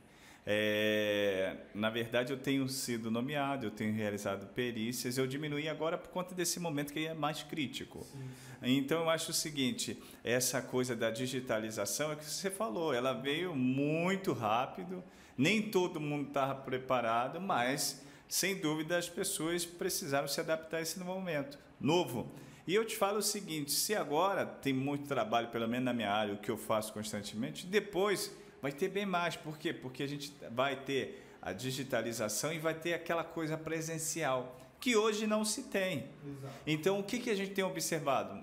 É, 0.46 1.56
na 1.74 1.90
verdade, 1.90 2.32
eu 2.32 2.38
tenho 2.38 2.68
sido 2.68 3.10
nomeado, 3.10 3.66
eu 3.66 3.72
tenho 3.72 3.94
realizado 3.94 4.46
perícias, 4.54 5.18
eu 5.18 5.26
diminuí 5.26 5.70
agora 5.70 5.98
por 5.98 6.10
conta 6.10 6.36
desse 6.36 6.60
momento 6.60 6.94
que 6.94 7.08
é 7.08 7.14
mais 7.14 7.42
crítico. 7.42 8.04
Sim, 8.04 8.20
sim. 8.20 8.78
Então, 8.78 9.02
eu 9.02 9.10
acho 9.10 9.32
o 9.32 9.34
seguinte: 9.34 9.98
essa 10.24 10.62
coisa 10.62 10.96
da 10.96 11.10
digitalização 11.10 12.12
é 12.12 12.16
que 12.16 12.26
você 12.26 12.52
falou, 12.52 12.94
ela 12.94 13.14
veio 13.14 13.56
muito 13.56 14.32
rápido, 14.32 15.04
nem 15.38 15.62
todo 15.62 16.00
mundo 16.00 16.28
estava 16.28 16.56
preparado, 16.56 17.42
mas, 17.42 18.04
sem 18.28 18.56
dúvida, 18.56 18.98
as 18.98 19.10
pessoas 19.10 19.66
precisaram 19.66 20.28
se 20.28 20.40
adaptar 20.40 20.78
a 20.78 20.82
esse 20.82 21.00
momento 21.00 21.58
novo. 21.80 22.32
E 22.66 22.74
eu 22.74 22.86
te 22.86 22.96
falo 22.96 23.18
o 23.18 23.22
seguinte: 23.22 23.72
se 23.72 23.94
agora 23.94 24.46
tem 24.46 24.74
muito 24.74 25.08
trabalho, 25.08 25.50
pelo 25.50 25.68
menos 25.68 25.86
na 25.86 25.94
minha 25.94 26.12
área, 26.12 26.34
o 26.34 26.38
que 26.38 26.50
eu 26.50 26.58
faço 26.58 26.94
constantemente, 26.94 27.66
depois 27.66 28.32
vai 28.62 28.72
ter 28.72 28.90
bem 28.90 29.06
mais. 29.06 29.36
Por 29.36 29.58
quê? 29.58 29.74
Porque 29.74 30.04
a 30.04 30.08
gente 30.08 30.34
vai 30.52 30.78
ter 30.78 31.24
a 31.42 31.52
digitalização 31.52 32.54
e 32.54 32.60
vai 32.60 32.74
ter 32.74 32.94
aquela 32.94 33.24
coisa 33.24 33.58
presencial, 33.58 34.58
que 34.80 34.96
hoje 34.96 35.28
não 35.28 35.44
se 35.44 35.64
tem. 35.64 36.08
Exato. 36.26 36.54
Então, 36.66 37.00
o 37.00 37.04
que, 37.04 37.20
que 37.20 37.30
a 37.30 37.36
gente 37.36 37.52
tem 37.52 37.64
observado? 37.64 38.42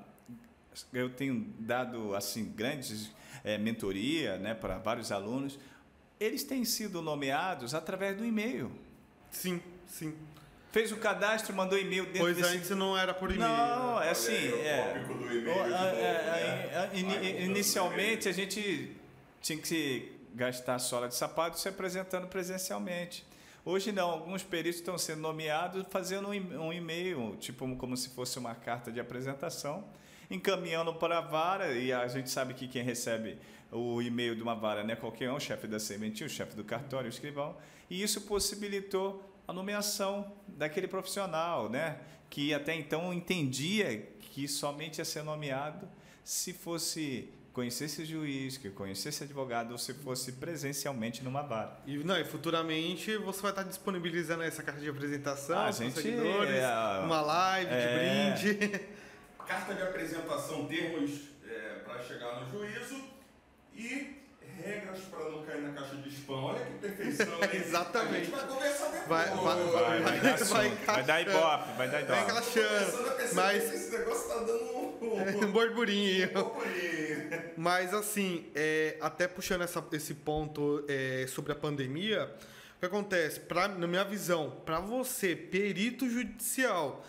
Eu 0.93 1.09
tenho 1.09 1.47
dado 1.59 2.15
assim 2.15 2.53
grandes 2.53 3.11
é, 3.43 3.57
mentoria 3.57 4.37
né, 4.39 4.55
para 4.55 4.79
vários 4.79 5.11
alunos. 5.11 5.59
Eles 6.21 6.45
têm 6.45 6.65
sido 6.67 7.01
nomeados 7.01 7.75
através 7.75 8.17
do 8.17 8.25
e-mail. 8.25 8.71
Sim, 9.31 9.61
sim. 9.87 10.15
Fez 10.71 10.93
o 10.93 10.97
cadastro, 10.99 11.55
mandou 11.55 11.79
e-mail 11.79 12.05
dentro 12.05 12.21
pois 12.21 12.37
desse... 12.37 12.57
antes 12.57 12.71
não 12.71 12.97
era 12.97 13.13
por 13.13 13.31
e-mail. 13.33 13.51
Não, 13.51 14.01
é 14.01 14.11
assim. 14.11 14.33
É, 14.33 15.05
é, 15.97 16.91
é, 16.93 17.45
inicialmente 17.45 18.29
a 18.29 18.33
gente 18.33 18.95
tinha 19.41 19.59
que 19.59 20.13
gastar 20.35 20.79
sola 20.79 21.09
de 21.09 21.15
sapato 21.15 21.59
se 21.59 21.69
apresentando 21.69 22.29
presencialmente. 22.29 23.27
Hoje 23.65 23.91
não, 23.93 24.11
alguns 24.11 24.43
peritos 24.43 24.81
estão 24.81 24.97
sendo 24.97 25.21
nomeados 25.21 25.85
fazendo 25.91 26.29
um 26.29 26.73
e-mail, 26.73 27.37
tipo 27.41 27.77
como 27.77 27.97
se 27.97 28.11
fosse 28.11 28.39
uma 28.39 28.55
carta 28.55 28.93
de 28.93 29.01
apresentação, 29.01 29.85
encaminhando 30.31 30.95
para 30.95 31.19
a 31.19 31.21
vara, 31.21 31.73
e 31.73 31.93
a 31.93 32.07
gente 32.07 32.31
sabe 32.31 32.55
que 32.55 32.69
quem 32.69 32.83
recebe 32.83 33.39
o 33.73 34.01
e-mail 34.01 34.35
de 34.35 34.43
uma 34.43 34.55
vara 34.55 34.83
não 34.83 34.93
é 34.93 34.97
qualquer 34.97 35.31
um, 35.31 35.37
o 35.37 35.41
chefe 35.41 35.67
da 35.67 35.79
sementinha, 35.79 36.27
o 36.27 36.31
chefe 36.31 36.55
do 36.55 36.65
cartório, 36.65 37.07
o 37.07 37.11
escrivão, 37.11 37.57
e 37.89 38.03
isso 38.03 38.23
possibilitou 38.23 39.25
a 39.47 39.53
nomeação 39.53 40.33
daquele 40.47 40.87
profissional, 40.87 41.69
né? 41.69 41.99
que 42.31 42.55
até 42.55 42.75
então 42.75 43.13
entendia 43.13 44.09
que 44.21 44.47
somente 44.47 44.99
ia 44.99 45.05
ser 45.05 45.25
nomeado 45.25 45.89
se 46.23 46.53
fosse 46.53 47.29
conhecesse 47.53 48.05
juiz, 48.05 48.57
que 48.57 48.71
conhecesse 48.71 49.25
advogado, 49.25 49.73
ou 49.73 49.79
se 49.79 49.93
fosse 49.93 50.33
presencialmente 50.33 51.23
numa 51.25 51.43
vara. 51.43 51.77
E, 51.85 51.97
não, 51.99 52.17
e 52.17 52.25
futuramente 52.25 53.17
você 53.17 53.43
vai 53.43 53.51
estar 53.51 53.65
disponibilizando 53.65 54.45
essa 54.45 54.63
carta 54.63 54.81
de 54.81 54.89
apresentação 54.89 55.59
ah, 55.59 55.73
gente, 55.73 56.01
seguidores, 56.01 56.55
é, 56.55 57.01
uma 57.05 57.21
live 57.21 57.71
é, 57.73 58.31
de 58.31 58.55
brinde. 58.55 58.81
Carta 59.51 59.75
de 59.75 59.83
apresentação, 59.83 60.67
termos 60.67 61.23
é, 61.45 61.81
para 61.85 62.01
chegar 62.05 62.41
no 62.41 62.49
juízo 62.53 63.03
e 63.75 64.17
regras 64.63 65.01
para 65.11 65.29
não 65.29 65.45
cair 65.45 65.63
na 65.63 65.73
caixa 65.73 65.97
de 65.97 66.09
spam. 66.09 66.35
Olha 66.35 66.65
que 66.65 66.75
perfeição. 66.75 67.27
Exatamente. 67.53 68.15
A 68.15 68.19
gente 68.19 68.31
vai 68.31 68.47
conversar 68.47 68.85
depois. 68.91 69.09
Vai, 69.09 69.27
vai, 69.27 69.41
vai, 69.41 70.01
vai, 70.03 70.21
dar, 70.21 70.45
vai, 70.45 70.71
vai 70.71 71.03
dar 71.03 71.21
ibope, 71.23 71.73
vai 71.77 71.91
dar 71.91 72.01
ibope. 72.01 72.13
Vai 72.13 72.25
encaixando. 72.31 73.35
Mas 73.35 73.75
esse 73.75 73.99
negócio 73.99 74.29
tá 74.29 74.37
dando 74.37 74.65
um, 74.77 75.43
um 75.45 75.51
burburinho. 75.51 76.29
Um 76.29 76.43
burburinho. 76.45 77.43
Mas 77.57 77.93
assim, 77.93 78.53
é, 78.55 78.99
até 79.01 79.27
puxando 79.27 79.63
essa, 79.63 79.85
esse 79.91 80.15
ponto 80.15 80.85
é, 80.87 81.27
sobre 81.27 81.51
a 81.51 81.57
pandemia, 81.57 82.33
o 82.77 82.79
que 82.79 82.87
acontece? 82.87 83.41
Pra, 83.41 83.67
na 83.67 83.89
minha 83.89 84.05
visão, 84.05 84.63
para 84.65 84.79
você, 84.79 85.35
perito 85.35 86.09
judicial, 86.09 87.05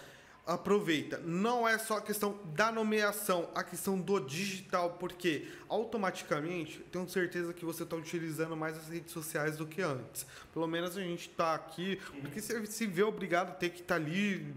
aproveita. 0.46 1.20
Não 1.20 1.68
é 1.68 1.78
só 1.78 1.98
a 1.98 2.02
questão 2.02 2.40
da 2.54 2.72
nomeação, 2.72 3.50
a 3.54 3.64
questão 3.64 4.00
do 4.00 4.20
digital, 4.20 4.92
porque 5.00 5.48
automaticamente 5.70 6.80
tenho 6.92 7.08
certeza 7.08 7.54
que 7.54 7.64
você 7.64 7.84
está 7.84 7.96
utilizando 7.96 8.56
mais 8.58 8.78
as 8.78 8.90
redes 8.90 9.12
sociais 9.14 9.56
do 9.58 9.66
que 9.66 9.82
antes. 9.82 10.26
Pelo 10.52 10.68
menos 10.68 10.98
a 10.98 11.02
gente 11.02 11.30
está 11.30 11.54
aqui, 11.54 12.00
porque 12.22 12.42
você 12.42 12.66
se 12.66 12.88
vê 12.88 13.04
obrigado 13.04 13.50
a 13.50 13.54
ter 13.54 13.70
que 13.70 13.82
estar 13.82 14.00
tá 14.00 14.02
ali, 14.02 14.54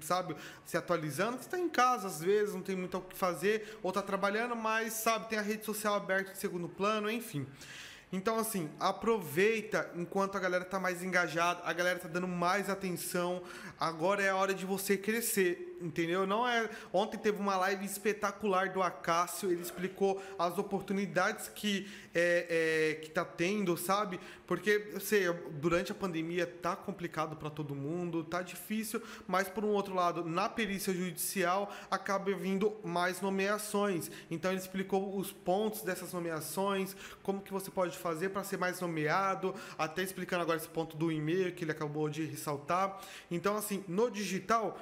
sabe, 0.00 0.34
se 0.64 0.76
atualizando. 0.76 1.38
Você 1.38 1.44
está 1.44 1.58
em 1.58 1.68
casa 1.68 2.08
às 2.08 2.20
vezes, 2.20 2.54
não 2.54 2.62
tem 2.62 2.76
muito 2.76 2.98
o 2.98 3.00
que 3.00 3.16
fazer, 3.16 3.78
ou 3.82 3.90
está 3.90 4.02
trabalhando, 4.02 4.56
mas 4.56 4.92
sabe, 4.94 5.28
tem 5.28 5.38
a 5.38 5.42
rede 5.42 5.64
social 5.64 5.94
aberta 5.94 6.32
em 6.32 6.34
segundo 6.34 6.68
plano, 6.68 7.10
enfim. 7.10 7.46
Então, 8.10 8.38
assim, 8.38 8.70
aproveita 8.80 9.90
enquanto 9.94 10.36
a 10.36 10.40
galera 10.40 10.64
tá 10.64 10.80
mais 10.80 11.02
engajada, 11.02 11.60
a 11.64 11.72
galera 11.72 11.98
tá 11.98 12.08
dando 12.08 12.26
mais 12.26 12.70
atenção. 12.70 13.42
Agora 13.78 14.22
é 14.22 14.30
a 14.30 14.36
hora 14.36 14.54
de 14.54 14.64
você 14.64 14.96
crescer, 14.96 15.67
entendeu? 15.80 16.26
Não 16.26 16.46
é. 16.46 16.68
Ontem 16.92 17.16
teve 17.18 17.38
uma 17.38 17.56
live 17.56 17.84
espetacular 17.84 18.70
do 18.70 18.82
Acácio, 18.82 19.50
ele 19.50 19.62
explicou 19.62 20.22
as 20.38 20.58
oportunidades 20.58 21.48
que 21.48 21.88
é, 22.14 22.94
é 22.94 22.94
que 22.96 23.10
tá 23.10 23.24
tendo, 23.24 23.76
sabe? 23.76 24.18
Porque 24.46 24.90
eu 24.92 25.00
sei, 25.00 25.30
durante 25.52 25.92
a 25.92 25.94
pandemia 25.94 26.46
tá 26.46 26.74
complicado 26.74 27.36
para 27.36 27.50
todo 27.50 27.74
mundo, 27.74 28.24
tá 28.24 28.42
difícil, 28.42 29.02
mas 29.26 29.48
por 29.48 29.64
um 29.64 29.68
outro 29.68 29.94
lado, 29.94 30.24
na 30.24 30.48
perícia 30.48 30.92
judicial 30.92 31.72
acaba 31.90 32.34
vindo 32.34 32.76
mais 32.82 33.20
nomeações. 33.20 34.10
Então 34.30 34.50
ele 34.50 34.60
explicou 34.60 35.16
os 35.16 35.32
pontos 35.32 35.82
dessas 35.82 36.12
nomeações, 36.12 36.96
como 37.22 37.40
que 37.40 37.52
você 37.52 37.70
pode 37.70 37.96
fazer 37.96 38.30
para 38.30 38.42
ser 38.42 38.56
mais 38.56 38.80
nomeado, 38.80 39.54
até 39.78 40.02
explicando 40.02 40.42
agora 40.42 40.58
esse 40.58 40.68
ponto 40.68 40.96
do 40.96 41.12
e-mail 41.12 41.52
que 41.52 41.64
ele 41.64 41.72
acabou 41.72 42.08
de 42.08 42.24
ressaltar. 42.24 43.00
Então, 43.30 43.56
assim, 43.56 43.84
no 43.86 44.10
digital 44.10 44.78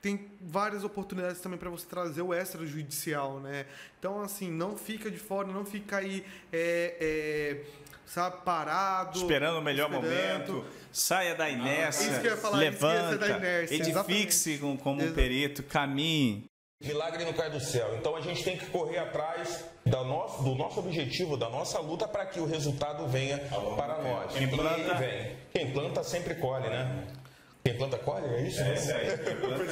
tem 0.00 0.30
várias 0.40 0.82
oportunidades 0.84 1.40
também 1.40 1.58
para 1.58 1.70
você 1.70 1.86
trazer 1.86 2.22
o 2.22 2.32
extrajudicial, 2.32 3.38
né? 3.40 3.66
Então, 3.98 4.20
assim, 4.20 4.50
não 4.50 4.76
fica 4.76 5.10
de 5.10 5.18
fora, 5.18 5.48
não 5.48 5.64
fica 5.64 5.98
aí, 5.98 6.24
é, 6.52 6.96
é, 7.00 7.64
sabe, 8.06 8.42
parado. 8.44 9.18
Esperando 9.18 9.58
o 9.58 9.62
melhor 9.62 9.92
esperando. 9.92 10.52
momento. 10.52 10.64
Saia 10.92 11.34
da 11.34 11.48
inércia, 11.48 12.32
ah, 12.32 12.36
falar, 12.36 12.58
levanta, 12.58 13.26
edifique-se 13.70 14.58
como 14.82 15.02
um 15.02 15.12
perito, 15.12 15.62
caminhe. 15.62 16.50
Milagre 16.82 17.26
não 17.26 17.34
cai 17.34 17.50
do 17.50 17.60
céu. 17.60 17.94
Então 17.98 18.16
a 18.16 18.22
gente 18.22 18.42
tem 18.42 18.56
que 18.56 18.64
correr 18.66 18.98
atrás 18.98 19.66
da 19.84 20.02
nosso, 20.02 20.42
do 20.42 20.54
nosso 20.54 20.80
objetivo, 20.80 21.36
da 21.36 21.50
nossa 21.50 21.78
luta 21.78 22.08
para 22.08 22.24
que 22.24 22.40
o 22.40 22.46
resultado 22.46 23.06
venha 23.06 23.38
para 23.76 23.98
nós. 23.98 24.32
Quem 24.32 24.48
planta, 24.48 24.94
vem. 24.94 25.36
Quem 25.52 25.72
planta 25.72 26.02
sempre 26.02 26.36
colhe, 26.36 26.70
né? 26.70 27.06
Quem 27.62 27.76
planta 27.76 27.98
colhe, 27.98 28.26
é 28.26 28.48
isso? 28.48 28.60
É, 28.60 28.74
isso 28.74 28.90
aí. 28.90 29.18
Quem 29.18 29.36
planta 29.36 29.66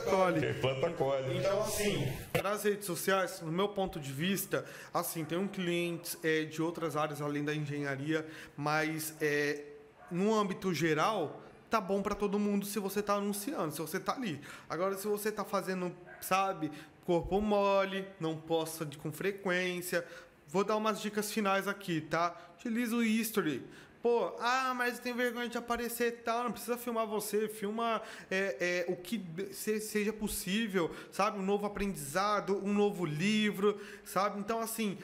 colhe. 0.02 0.40
Quem 0.40 0.54
planta 0.54 0.90
colhe. 0.90 1.38
Então, 1.38 1.62
assim, 1.62 2.12
nas 2.42 2.64
redes 2.64 2.86
sociais, 2.86 3.40
no 3.42 3.52
meu 3.52 3.68
ponto 3.68 4.00
de 4.00 4.10
vista, 4.10 4.64
assim, 4.92 5.24
tem 5.24 5.36
um 5.36 5.46
cliente 5.46 6.16
é, 6.22 6.44
de 6.44 6.62
outras 6.62 6.96
áreas 6.96 7.20
além 7.20 7.44
da 7.44 7.54
engenharia, 7.54 8.26
mas 8.56 9.14
é, 9.20 9.62
no 10.10 10.34
âmbito 10.34 10.72
geral, 10.72 11.42
tá 11.68 11.80
bom 11.80 12.00
para 12.00 12.14
todo 12.14 12.38
mundo 12.38 12.64
se 12.64 12.78
você 12.78 13.02
tá 13.02 13.14
anunciando, 13.14 13.72
se 13.72 13.80
você 13.80 14.00
tá 14.00 14.14
ali. 14.14 14.40
Agora, 14.70 14.96
se 14.96 15.06
você 15.06 15.30
tá 15.30 15.44
fazendo, 15.44 15.94
sabe, 16.20 16.70
corpo 17.04 17.40
mole, 17.40 18.06
não 18.18 18.36
posta 18.36 18.86
de, 18.86 18.96
com 18.96 19.12
frequência, 19.12 20.04
vou 20.48 20.64
dar 20.64 20.76
umas 20.76 21.00
dicas 21.00 21.32
finais 21.32 21.68
aqui, 21.68 22.00
tá? 22.00 22.34
Utiliza 22.56 22.96
o 22.96 23.02
history. 23.02 23.62
Pô, 24.04 24.36
ah, 24.38 24.74
mas 24.76 24.98
tem 24.98 25.14
vergonha 25.14 25.48
de 25.48 25.56
aparecer 25.56 26.08
e 26.08 26.12
tal, 26.12 26.44
não 26.44 26.52
precisa 26.52 26.76
filmar 26.76 27.06
você, 27.06 27.48
filma 27.48 28.02
é, 28.30 28.84
é, 28.86 28.92
o 28.92 28.96
que 28.96 29.18
seja 29.54 30.12
possível, 30.12 30.90
sabe? 31.10 31.38
Um 31.38 31.42
novo 31.42 31.64
aprendizado, 31.64 32.60
um 32.62 32.74
novo 32.74 33.06
livro, 33.06 33.80
sabe? 34.04 34.38
Então, 34.40 34.60
assim, 34.60 34.98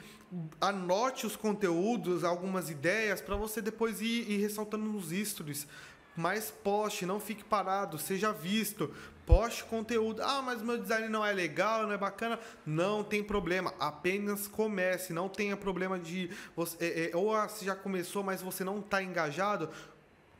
anote 0.61 1.25
os 1.25 1.35
conteúdos, 1.35 2.23
algumas 2.23 2.69
ideias, 2.69 3.19
para 3.19 3.35
você 3.35 3.59
depois 3.59 4.01
ir, 4.01 4.29
ir 4.29 4.37
ressaltando 4.37 4.85
nos 4.85 5.09
stories 5.27 5.67
mas 6.15 6.51
poste, 6.51 7.05
não 7.05 7.19
fique 7.19 7.43
parado, 7.43 7.97
seja 7.97 8.31
visto, 8.31 8.93
poste 9.25 9.63
conteúdo. 9.63 10.21
Ah, 10.21 10.41
mas 10.41 10.61
meu 10.61 10.77
design 10.77 11.07
não 11.07 11.25
é 11.25 11.31
legal, 11.31 11.83
não 11.83 11.93
é 11.93 11.97
bacana. 11.97 12.39
Não 12.65 13.03
tem 13.03 13.23
problema, 13.23 13.73
apenas 13.79 14.47
comece, 14.47 15.13
não 15.13 15.29
tenha 15.29 15.55
problema 15.55 15.97
de 15.97 16.29
você 16.55 16.77
é, 16.79 17.11
é, 17.11 17.15
ou 17.15 17.33
ah, 17.33 17.47
se 17.47 17.63
já 17.65 17.75
começou, 17.75 18.23
mas 18.23 18.41
você 18.41 18.63
não 18.63 18.79
está 18.79 19.01
engajado. 19.01 19.69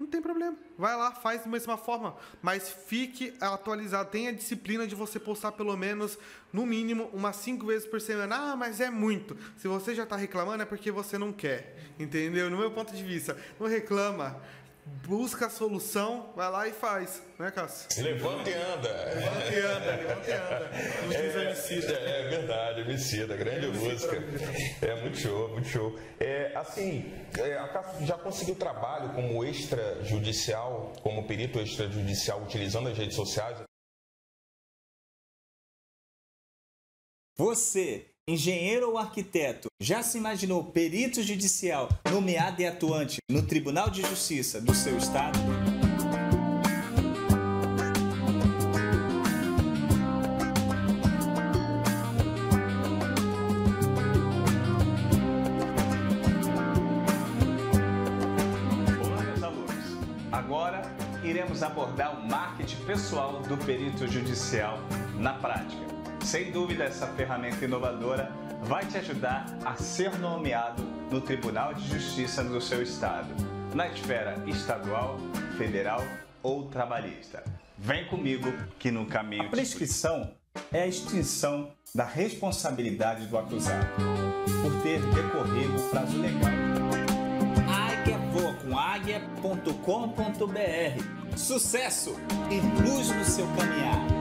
Não 0.02 0.08
tem 0.08 0.20
problema. 0.20 0.58
Vai 0.80 0.98
lá, 0.98 1.12
faz 1.12 1.44
da 1.44 1.48
mesma 1.48 1.78
forma. 1.78 2.16
Mas 2.42 2.68
fique 2.68 3.36
atualizado. 3.40 4.10
Tenha 4.10 4.34
disciplina 4.34 4.88
de 4.88 4.96
você 4.96 5.20
postar 5.20 5.52
pelo 5.52 5.78
menos, 5.78 6.18
no 6.52 6.66
mínimo, 6.66 7.08
umas 7.14 7.36
cinco 7.36 7.68
vezes 7.68 7.88
por 7.88 8.02
semana. 8.02 8.36
Ah, 8.36 8.56
mas 8.56 8.82
é 8.82 8.90
muito. 8.90 9.38
Se 9.58 9.68
você 9.68 9.94
já 9.94 10.02
está 10.02 10.16
reclamando, 10.16 10.64
é 10.64 10.66
porque 10.66 10.90
você 10.90 11.20
não 11.20 11.32
quer. 11.32 11.94
Entendeu? 12.00 12.50
No 12.50 12.58
meu 12.58 12.72
ponto 12.72 12.96
de 12.96 13.04
vista. 13.04 13.38
Não 13.60 13.68
reclama 13.68 14.42
busca 15.06 15.48
a 15.48 15.50
solução, 15.50 16.32
vai 16.36 16.50
lá 16.50 16.68
e 16.68 16.72
faz, 16.72 17.22
né, 17.38 17.52
Cássio? 17.52 18.04
Levanta 18.04 18.50
e 18.50 18.54
anda. 18.54 18.90
Levanta 19.16 19.54
e 19.54 19.60
anda, 19.60 19.96
levanta 19.96 20.30
e 20.30 20.34
anda. 20.34 20.72
Nos 21.06 21.18
diz 21.18 21.36
a 21.36 21.44
Emicida. 21.44 21.94
É, 21.94 22.22
é 22.22 22.30
verdade, 22.30 22.82
Emicida, 22.82 23.36
grande 23.36 23.68
música. 23.68 24.18
É 24.82 25.02
muito 25.02 25.18
show, 25.18 25.50
muito 25.50 25.68
show. 25.68 26.00
É, 26.20 26.56
assim, 26.56 27.12
é, 27.38 27.58
a 27.58 27.68
Cássio 27.70 28.06
já 28.06 28.18
conseguiu 28.18 28.56
trabalho 28.56 29.14
como 29.14 29.44
extrajudicial, 29.44 30.94
como 31.02 31.28
perito 31.28 31.60
extrajudicial, 31.60 32.42
utilizando 32.44 32.90
as 32.90 32.98
redes 32.98 33.16
sociais? 33.16 33.64
Você, 37.36 38.11
engenheiro 38.28 38.90
ou 38.90 38.98
arquiteto, 38.98 39.68
já 39.80 40.04
se 40.04 40.18
imaginou 40.18 40.64
perito 40.64 41.24
judicial 41.24 41.90
nomeado 42.12 42.62
e 42.62 42.66
atuante 42.66 43.18
no 43.30 43.42
Tribunal 43.42 43.90
de 43.90 44.02
Justiça 44.02 44.62
do 44.62 44.74
seu 44.74 44.98
estado? 44.98 45.40
Iremos 61.24 61.64
abordar 61.64 62.20
o 62.20 62.28
marketing 62.28 62.84
pessoal 62.84 63.42
do 63.44 63.56
perito 63.56 64.06
judicial 64.06 64.80
na 65.18 65.34
prática. 65.34 65.91
Sem 66.24 66.52
dúvida, 66.52 66.86
essa 66.86 67.08
ferramenta 67.08 67.66
inovadora 67.66 68.32
vai 68.64 68.86
te 68.86 68.98
ajudar 68.98 69.46
a 69.66 69.76
ser 69.76 70.18
nomeado 70.20 70.84
no 71.12 71.20
Tribunal 71.20 71.74
de 71.74 71.88
Justiça 71.88 72.44
do 72.44 72.62
seu 72.62 72.82
estado, 72.82 73.28
na 73.74 73.88
esfera 73.88 74.36
estadual, 74.48 75.18
federal 75.58 76.04
ou 76.44 76.68
trabalhista. 76.68 77.44
Vem 77.78 78.06
comigo 78.06 78.54
que 78.78 78.92
no 78.92 79.06
caminho. 79.08 79.44
A 79.44 79.50
prescrição 79.50 80.32
é 80.72 80.84
a 80.84 80.88
extinção 80.88 81.72
da 81.94 82.06
responsabilidade 82.06 83.26
do 83.26 83.38
acusado 83.38 83.88
por 84.62 84.82
ter 84.84 85.02
decorrido 85.02 85.76
o 85.76 85.90
prazo 85.90 86.18
legal. 86.20 86.52
Águia 87.68 88.20
com 88.62 88.78
águia.com.br. 88.78 89.76
Sucesso 91.36 92.16
e 92.50 92.60
luz 92.84 93.10
no 93.10 93.26
seu 93.26 93.48
caminhar. 93.56 94.21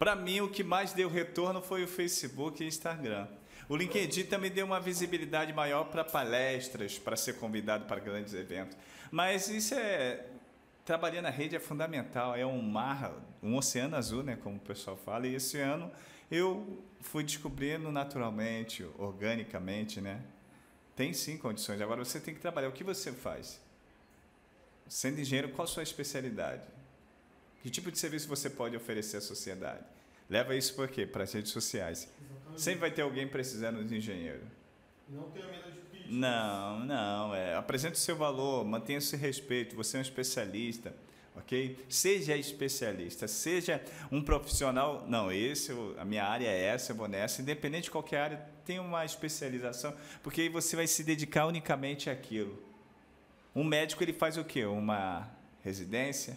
Para 0.00 0.16
mim, 0.16 0.40
o 0.40 0.48
que 0.48 0.64
mais 0.64 0.94
deu 0.94 1.10
retorno 1.10 1.60
foi 1.60 1.84
o 1.84 1.86
Facebook 1.86 2.64
e 2.64 2.66
Instagram. 2.66 3.28
O 3.68 3.76
LinkedIn 3.76 4.24
também 4.24 4.50
deu 4.50 4.64
uma 4.64 4.80
visibilidade 4.80 5.52
maior 5.52 5.84
para 5.90 6.02
palestras, 6.02 6.98
para 6.98 7.16
ser 7.16 7.34
convidado 7.34 7.84
para 7.84 8.00
grandes 8.00 8.32
eventos. 8.32 8.78
Mas 9.10 9.50
isso 9.50 9.74
é. 9.74 10.24
Trabalhar 10.86 11.20
na 11.20 11.28
rede 11.28 11.54
é 11.54 11.60
fundamental, 11.60 12.34
é 12.34 12.46
um 12.46 12.62
mar, 12.62 13.12
um 13.42 13.54
oceano 13.54 13.94
azul, 13.94 14.22
né, 14.22 14.38
como 14.42 14.56
o 14.56 14.60
pessoal 14.60 14.96
fala. 14.96 15.26
E 15.26 15.34
esse 15.34 15.60
ano 15.60 15.92
eu 16.30 16.82
fui 17.02 17.22
descobrindo 17.22 17.92
naturalmente, 17.92 18.88
organicamente, 18.96 20.00
né? 20.00 20.22
Tem 20.96 21.12
sim 21.12 21.36
condições. 21.36 21.78
Agora 21.82 22.02
você 22.02 22.18
tem 22.18 22.32
que 22.32 22.40
trabalhar. 22.40 22.68
O 22.68 22.72
que 22.72 22.82
você 22.82 23.12
faz? 23.12 23.60
Sendo 24.88 25.20
engenheiro, 25.20 25.50
qual 25.50 25.64
a 25.64 25.68
sua 25.68 25.82
especialidade? 25.82 26.62
Que 27.62 27.70
tipo 27.70 27.90
de 27.90 27.98
serviço 27.98 28.28
você 28.28 28.48
pode 28.48 28.76
oferecer 28.76 29.18
à 29.18 29.20
sociedade? 29.20 29.84
Leva 30.28 30.54
isso 30.54 30.74
por 30.74 30.88
quê? 30.88 31.04
Para 31.04 31.24
as 31.24 31.32
redes 31.32 31.50
sociais. 31.50 32.08
Exatamente. 32.20 32.62
Sempre 32.62 32.80
vai 32.80 32.90
ter 32.90 33.02
alguém 33.02 33.26
precisando 33.26 33.84
de 33.84 33.96
engenheiro. 33.96 34.42
Não 35.08 35.24
tenha 35.30 35.46
medo 35.46 35.70
de 35.72 35.78
pedir. 35.78 36.12
Não, 36.12 36.80
não. 36.80 37.34
É, 37.34 37.56
apresente 37.56 37.94
o 37.94 37.98
seu 37.98 38.16
valor, 38.16 38.64
mantenha 38.64 38.98
esse 38.98 39.16
respeito. 39.16 39.74
Você 39.74 39.96
é 39.96 39.98
um 39.98 40.02
especialista, 40.02 40.94
ok? 41.36 41.84
Seja 41.88 42.36
especialista, 42.36 43.26
seja 43.26 43.82
um 44.10 44.22
profissional. 44.22 45.04
Não, 45.08 45.32
esse, 45.32 45.72
a 45.98 46.04
minha 46.04 46.24
área 46.24 46.46
é 46.46 46.66
essa, 46.66 46.92
eu 46.92 46.96
vou 46.96 47.08
nessa. 47.08 47.42
Independente 47.42 47.84
de 47.84 47.90
qualquer 47.90 48.20
área, 48.20 48.46
tem 48.64 48.78
uma 48.78 49.04
especialização, 49.04 49.94
porque 50.22 50.42
aí 50.42 50.48
você 50.48 50.76
vai 50.76 50.86
se 50.86 51.02
dedicar 51.02 51.46
unicamente 51.46 52.08
àquilo. 52.08 52.56
Um 53.54 53.64
médico 53.64 54.02
ele 54.02 54.12
faz 54.12 54.36
o 54.36 54.44
quê? 54.44 54.64
Uma 54.64 55.28
residência? 55.60 56.36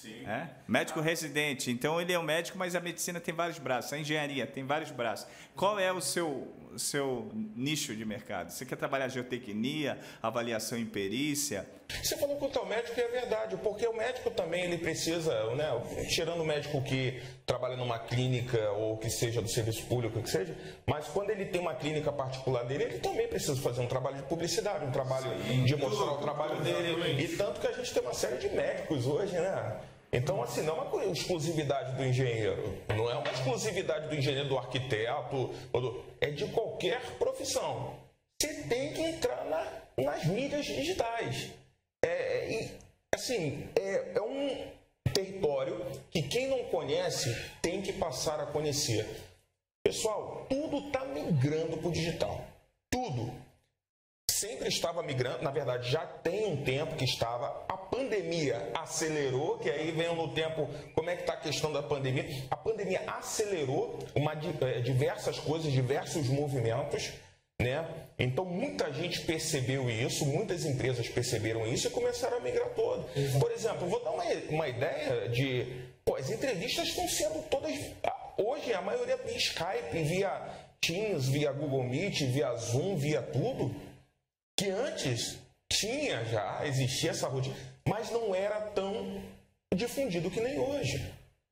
Sim. 0.00 0.24
É? 0.26 0.48
Médico 0.66 0.98
residente. 1.00 1.70
Então 1.70 2.00
ele 2.00 2.10
é 2.12 2.18
um 2.18 2.22
médico, 2.22 2.56
mas 2.56 2.74
a 2.74 2.80
medicina 2.80 3.20
tem 3.20 3.34
vários 3.34 3.58
braços, 3.58 3.92
a 3.92 3.98
engenharia 3.98 4.46
tem 4.46 4.64
vários 4.64 4.90
braços. 4.90 5.26
Qual 5.54 5.78
é 5.78 5.92
o 5.92 6.00
seu, 6.00 6.48
seu 6.78 7.30
nicho 7.54 7.94
de 7.94 8.04
mercado? 8.06 8.50
Você 8.50 8.64
quer 8.64 8.76
trabalhar 8.76 9.08
geotecnia, 9.08 9.98
avaliação 10.22 10.78
em 10.78 10.86
perícia? 10.86 11.68
Você 12.02 12.16
falou 12.16 12.38
que 12.38 12.44
o 12.44 12.48
teu 12.48 12.64
médico 12.64 12.98
é 12.98 13.08
verdade, 13.08 13.56
porque 13.58 13.86
o 13.86 13.92
médico 13.92 14.30
também 14.30 14.64
ele 14.64 14.78
precisa, 14.78 15.54
né, 15.54 15.68
tirando 16.08 16.40
o 16.40 16.46
médico 16.46 16.80
que 16.82 17.20
trabalha 17.44 17.76
numa 17.76 17.98
clínica 17.98 18.70
ou 18.70 18.96
que 18.96 19.10
seja 19.10 19.42
do 19.42 19.48
serviço 19.48 19.84
público, 19.86 20.22
que 20.22 20.30
seja, 20.30 20.56
mas 20.86 21.08
quando 21.08 21.30
ele 21.30 21.46
tem 21.46 21.60
uma 21.60 21.74
clínica 21.74 22.12
particular 22.12 22.64
dele, 22.64 22.84
ele 22.84 22.98
também 23.00 23.26
precisa 23.26 23.60
fazer 23.60 23.80
um 23.80 23.88
trabalho 23.88 24.16
de 24.16 24.22
publicidade, 24.22 24.84
um 24.84 24.92
trabalho 24.92 25.30
Sim, 25.46 25.64
de 25.64 25.76
mostrar 25.76 26.12
o 26.12 26.18
trabalho 26.18 26.60
dele. 26.62 27.22
E 27.22 27.36
tanto 27.36 27.60
que 27.60 27.66
a 27.66 27.72
gente 27.72 27.92
tem 27.92 28.02
uma 28.02 28.14
série 28.14 28.36
de 28.36 28.48
médicos 28.48 29.06
hoje, 29.06 29.32
né? 29.32 29.80
Então, 30.12 30.42
assim, 30.42 30.62
não 30.62 30.76
é 30.76 30.82
uma 30.82 31.04
exclusividade 31.06 31.96
do 31.96 32.04
engenheiro, 32.04 32.76
não 32.88 33.08
é 33.08 33.14
uma 33.14 33.30
exclusividade 33.30 34.08
do 34.08 34.16
engenheiro, 34.16 34.48
do 34.48 34.58
arquiteto, 34.58 35.54
é 36.20 36.30
de 36.30 36.46
qualquer 36.48 37.00
profissão. 37.16 37.94
Você 38.40 38.62
tem 38.64 38.92
que 38.92 39.02
entrar 39.02 39.44
na, 39.44 40.02
nas 40.02 40.24
mídias 40.24 40.66
digitais. 40.66 41.50
É, 42.04 42.54
é, 42.54 42.70
assim, 43.14 43.68
é, 43.76 44.16
é 44.16 44.20
um 44.22 44.66
território 45.12 45.86
que 46.10 46.22
quem 46.22 46.48
não 46.48 46.64
conhece 46.64 47.32
tem 47.62 47.80
que 47.80 47.92
passar 47.92 48.40
a 48.40 48.46
conhecer. 48.46 49.06
Pessoal, 49.84 50.46
tudo 50.48 50.88
está 50.88 51.04
migrando 51.04 51.76
para 51.76 51.88
o 51.88 51.92
digital. 51.92 52.44
Tudo. 52.90 53.32
Sempre 54.40 54.68
estava 54.68 55.02
migrando, 55.02 55.42
na 55.42 55.50
verdade 55.50 55.90
já 55.90 56.00
tem 56.00 56.46
um 56.46 56.64
tempo 56.64 56.96
que 56.96 57.04
estava. 57.04 57.62
A 57.68 57.76
pandemia 57.76 58.70
acelerou, 58.74 59.58
que 59.58 59.68
aí 59.68 59.90
vem 59.90 60.16
no 60.16 60.32
tempo 60.32 60.66
como 60.94 61.10
é 61.10 61.16
que 61.16 61.24
está 61.24 61.34
a 61.34 61.36
questão 61.36 61.70
da 61.70 61.82
pandemia. 61.82 62.24
A 62.50 62.56
pandemia 62.56 63.02
acelerou 63.06 63.98
uma, 64.14 64.32
é, 64.32 64.80
diversas 64.80 65.38
coisas, 65.38 65.70
diversos 65.70 66.28
movimentos. 66.28 67.12
Né? 67.60 67.86
Então 68.18 68.46
muita 68.46 68.90
gente 68.90 69.20
percebeu 69.26 69.90
isso, 69.90 70.24
muitas 70.24 70.64
empresas 70.64 71.06
perceberam 71.06 71.66
isso 71.66 71.88
e 71.88 71.90
começaram 71.90 72.38
a 72.38 72.40
migrar 72.40 72.70
todo. 72.70 73.10
Por 73.38 73.52
exemplo, 73.52 73.86
vou 73.88 74.02
dar 74.02 74.12
uma, 74.12 74.24
uma 74.48 74.68
ideia 74.68 75.28
de. 75.28 75.66
Pô, 76.02 76.16
as 76.16 76.30
entrevistas 76.30 76.88
estão 76.88 77.06
sendo 77.06 77.42
todas. 77.50 77.78
Hoje 78.38 78.72
a 78.72 78.80
maioria 78.80 79.18
via 79.18 79.36
Skype, 79.36 80.02
via 80.02 80.70
Teams, 80.80 81.28
via 81.28 81.52
Google 81.52 81.82
Meet, 81.82 82.22
via 82.22 82.54
Zoom, 82.54 82.96
via 82.96 83.20
tudo. 83.20 83.89
Que 84.60 84.68
antes 84.68 85.38
tinha 85.72 86.22
já, 86.26 86.66
existia 86.66 87.12
essa 87.12 87.26
rotina, 87.26 87.56
mas 87.88 88.10
não 88.10 88.34
era 88.34 88.60
tão 88.60 89.22
difundido 89.74 90.30
que 90.30 90.38
nem 90.38 90.58
hoje. 90.58 91.02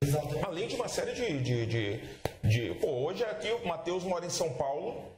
Exatamente. 0.03 0.45
Além 0.45 0.67
de 0.67 0.75
uma 0.75 0.87
série 0.87 1.13
de. 1.13 1.39
de, 1.39 1.65
de, 1.65 1.99
de 2.43 2.75
pô, 2.75 2.87
hoje 3.07 3.23
aqui 3.23 3.49
o 3.51 3.67
Matheus 3.67 4.03
mora 4.03 4.27
em 4.27 4.29
São 4.29 4.53
Paulo, 4.53 5.11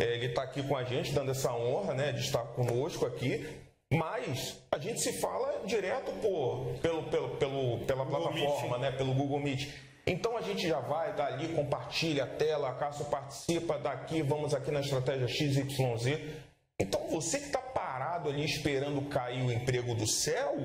é, 0.00 0.14
ele 0.14 0.28
está 0.28 0.42
aqui 0.42 0.62
com 0.62 0.74
a 0.74 0.84
gente, 0.84 1.12
dando 1.12 1.32
essa 1.32 1.52
honra 1.52 1.92
né, 1.92 2.12
de 2.12 2.20
estar 2.20 2.42
conosco 2.54 3.04
aqui. 3.04 3.46
Mas 3.92 4.58
a 4.72 4.78
gente 4.78 5.02
se 5.02 5.12
fala 5.20 5.66
direto 5.66 6.12
por, 6.22 6.78
pelo, 6.80 7.02
pelo, 7.10 7.36
pelo, 7.36 7.78
pela 7.80 8.04
Google 8.06 8.32
plataforma, 8.32 8.78
né, 8.78 8.90
pelo 8.90 9.12
Google 9.12 9.40
Meet. 9.40 9.68
Então 10.06 10.34
a 10.34 10.40
gente 10.40 10.66
já 10.66 10.80
vai 10.80 11.14
dali, 11.14 11.48
compartilha 11.48 12.24
a 12.24 12.26
tela, 12.26 12.70
a 12.70 12.74
Cássio 12.74 13.04
participa 13.04 13.76
daqui, 13.76 14.22
vamos 14.22 14.54
aqui 14.54 14.70
na 14.70 14.80
estratégia 14.80 15.28
XYZ. 15.28 16.53
Então 16.78 17.06
você 17.08 17.38
que 17.38 17.46
está 17.46 17.60
parado 17.60 18.28
ali 18.28 18.44
esperando 18.44 19.08
cair 19.08 19.42
o 19.42 19.52
emprego 19.52 19.94
do 19.94 20.06
céu, 20.06 20.56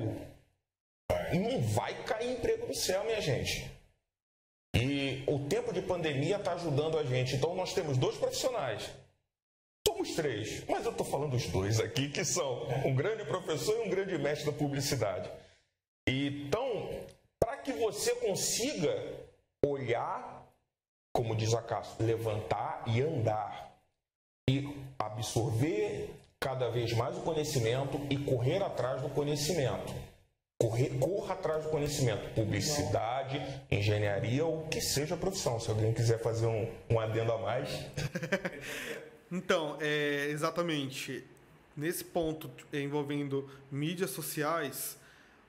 não 1.32 1.60
vai 1.60 2.02
cair 2.04 2.32
emprego 2.32 2.66
do 2.66 2.74
céu, 2.74 3.04
minha 3.04 3.20
gente. 3.20 3.70
E 4.74 5.24
o 5.26 5.48
tempo 5.48 5.72
de 5.72 5.82
pandemia 5.82 6.36
está 6.36 6.52
ajudando 6.52 6.98
a 6.98 7.04
gente. 7.04 7.36
Então 7.36 7.54
nós 7.54 7.72
temos 7.74 7.96
dois 7.96 8.16
profissionais 8.16 8.90
Somos 9.86 10.14
três, 10.14 10.64
mas 10.66 10.84
eu 10.84 10.92
estou 10.92 11.06
falando 11.06 11.34
os 11.34 11.46
dois 11.46 11.80
aqui, 11.80 12.08
que 12.08 12.24
são 12.24 12.66
um 12.86 12.94
grande 12.94 13.24
professor 13.24 13.76
e 13.76 13.86
um 13.86 13.90
grande 13.90 14.16
mestre 14.18 14.50
da 14.50 14.56
publicidade. 14.56 15.30
Então, 16.06 16.90
para 17.38 17.58
que 17.58 17.72
você 17.72 18.14
consiga 18.16 18.94
olhar, 19.64 20.46
como 21.12 21.34
diz 21.34 21.52
a 21.54 21.62
Cássio, 21.62 22.04
levantar 22.04 22.84
e 22.86 23.00
andar, 23.02 23.69
e 24.50 24.68
absorver 24.98 26.10
cada 26.40 26.68
vez 26.70 26.92
mais 26.94 27.16
o 27.16 27.20
conhecimento 27.20 28.00
e 28.10 28.16
correr 28.16 28.60
atrás 28.62 29.00
do 29.00 29.08
conhecimento. 29.10 29.94
Correr, 30.58 30.90
corra 30.98 31.34
atrás 31.34 31.64
do 31.64 31.70
conhecimento. 31.70 32.34
Publicidade, 32.34 33.40
engenharia, 33.70 34.44
ou 34.44 34.66
que 34.66 34.80
seja 34.80 35.14
a 35.14 35.18
profissão. 35.18 35.60
Se 35.60 35.70
alguém 35.70 35.92
quiser 35.92 36.20
fazer 36.20 36.46
um, 36.46 36.68
um 36.90 36.98
adendo 36.98 37.32
a 37.32 37.38
mais. 37.38 37.68
Então, 39.32 39.76
é, 39.80 40.26
exatamente. 40.28 41.22
nesse 41.76 42.02
ponto 42.02 42.50
envolvendo 42.72 43.48
mídias 43.70 44.10
sociais, 44.10 44.98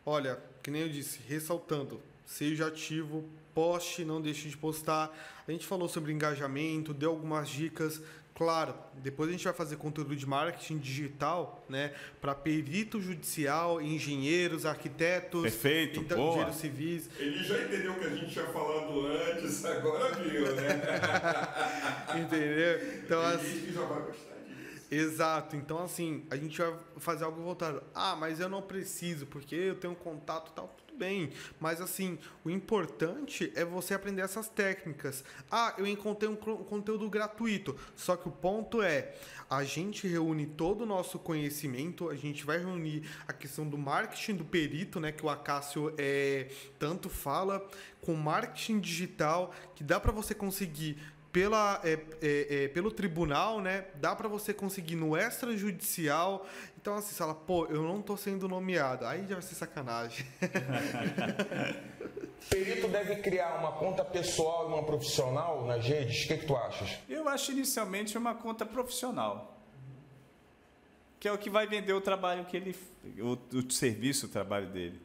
olha, 0.06 0.38
que 0.62 0.70
nem 0.70 0.84
eu 0.84 0.90
disse, 0.90 1.20
ressaltando, 1.28 2.00
seja 2.24 2.68
ativo, 2.68 3.28
poste, 3.56 4.06
não 4.06 4.22
deixe 4.22 4.48
de 4.48 4.56
postar. 4.56 5.12
A 5.48 5.52
gente 5.52 5.66
falou 5.66 5.90
sobre 5.90 6.14
engajamento, 6.14 6.94
deu 6.94 7.10
algumas 7.10 7.50
dicas. 7.50 8.00
Claro, 8.42 8.74
depois 8.96 9.30
a 9.30 9.34
gente 9.34 9.44
vai 9.44 9.54
fazer 9.54 9.76
conteúdo 9.76 10.16
de 10.16 10.26
marketing 10.26 10.80
digital, 10.80 11.64
né, 11.70 11.94
para 12.20 12.34
perito 12.34 13.00
judicial, 13.00 13.80
engenheiros, 13.80 14.66
arquitetos, 14.66 15.44
Perfeito, 15.44 16.00
então, 16.00 16.18
boa. 16.18 16.30
engenheiros 16.30 16.56
civis. 16.56 17.08
Ele 17.20 17.44
já 17.44 17.62
entendeu 17.62 17.92
o 17.92 18.00
que 18.00 18.06
a 18.06 18.10
gente 18.10 18.32
tinha 18.32 18.48
falado 18.48 19.06
antes, 19.06 19.64
agora 19.64 20.16
viu, 20.16 20.56
né? 20.56 20.82
Entendeu? 22.20 23.04
Então, 23.04 23.22
Ele 23.22 23.36
assim, 23.36 23.60
que 23.60 23.74
já 23.74 23.82
vai 23.82 24.02
gostar 24.08 24.36
disso. 24.48 24.88
Exato, 24.90 25.56
então 25.56 25.84
assim, 25.84 26.26
a 26.32 26.36
gente 26.36 26.60
vai 26.60 26.74
fazer 26.98 27.26
algo 27.26 27.44
voltado. 27.44 27.84
Ah, 27.94 28.16
mas 28.16 28.40
eu 28.40 28.50
não 28.50 28.64
preciso, 28.64 29.28
porque 29.28 29.54
eu 29.54 29.76
tenho 29.76 29.94
contato 29.94 30.50
e 30.50 30.56
tal, 30.56 30.76
bem. 31.02 31.32
Mas 31.60 31.82
assim, 31.82 32.20
o 32.46 32.50
importante 32.50 33.52
é 33.56 33.66
você 33.66 33.96
aprender 33.96 34.22
essas 34.22 34.48
técnicas. 34.48 35.24
Ah, 35.50 35.74
eu 35.80 35.88
encontrei 35.88 36.30
um 36.30 36.36
conteúdo 36.36 37.10
gratuito. 37.10 37.76
Só 37.96 38.16
que 38.16 38.28
o 38.28 38.32
ponto 38.32 38.84
é, 38.84 39.16
a 39.50 39.64
gente 39.64 40.08
reúne 40.08 40.46
todo 40.46 40.84
o 40.84 40.86
nosso 40.86 41.18
conhecimento, 41.18 42.08
a 42.10 42.16
gente 42.16 42.46
vai 42.46 42.60
reunir 42.60 43.10
a 43.28 43.34
questão 43.34 43.68
do 43.68 43.80
marketing 43.80 44.36
do 44.36 44.46
perito, 44.46 45.00
né, 45.00 45.12
que 45.12 45.26
o 45.26 45.30
Acácio 45.30 45.92
é, 45.98 46.52
tanto 46.78 47.10
fala, 47.10 47.68
com 48.00 48.14
marketing 48.14 48.80
digital, 48.80 49.54
que 49.76 49.84
dá 49.84 50.00
para 50.00 50.12
você 50.12 50.36
conseguir 50.36 50.98
pela, 51.32 51.80
é, 51.84 51.94
é, 52.22 52.64
é, 52.64 52.68
pelo 52.68 52.92
tribunal, 52.92 53.62
né? 53.62 53.86
Dá 53.96 54.16
para 54.16 54.28
você 54.28 54.54
conseguir 54.54 54.96
no 54.96 55.16
extrajudicial. 55.16 56.48
Então, 56.82 56.96
assim, 56.96 57.10
você 57.10 57.16
fala, 57.16 57.36
pô, 57.36 57.68
eu 57.68 57.84
não 57.84 58.02
tô 58.02 58.18
sendo 58.18 58.48
nomeado. 58.48 59.06
Aí 59.06 59.28
já 59.28 59.36
vai 59.36 59.44
ser 59.44 59.54
sacanagem. 59.54 60.26
Perito 62.50 62.88
deve 62.88 63.18
criar 63.18 63.60
uma 63.60 63.74
conta 63.74 64.04
pessoal 64.04 64.68
e 64.68 64.74
uma 64.74 64.84
profissional 64.84 65.64
nas 65.68 65.86
redes? 65.86 66.26
O 66.26 66.28
que, 66.28 66.38
que 66.38 66.48
tu 66.48 66.56
achas? 66.56 66.98
Eu 67.08 67.30
acho 67.30 67.52
inicialmente 67.52 68.18
uma 68.18 68.34
conta 68.34 68.66
profissional. 68.66 69.62
Que 71.20 71.28
é 71.28 71.32
o 71.32 71.38
que 71.38 71.52
vai 71.52 71.68
vender 71.68 71.94
o 71.94 72.02
trabalho 72.02 72.46
que 72.46 72.58
ele. 72.58 72.76
o, 73.20 73.38
o 73.56 73.72
serviço, 73.72 74.26
o 74.26 74.30
trabalho 74.30 74.72
dele. 74.72 75.00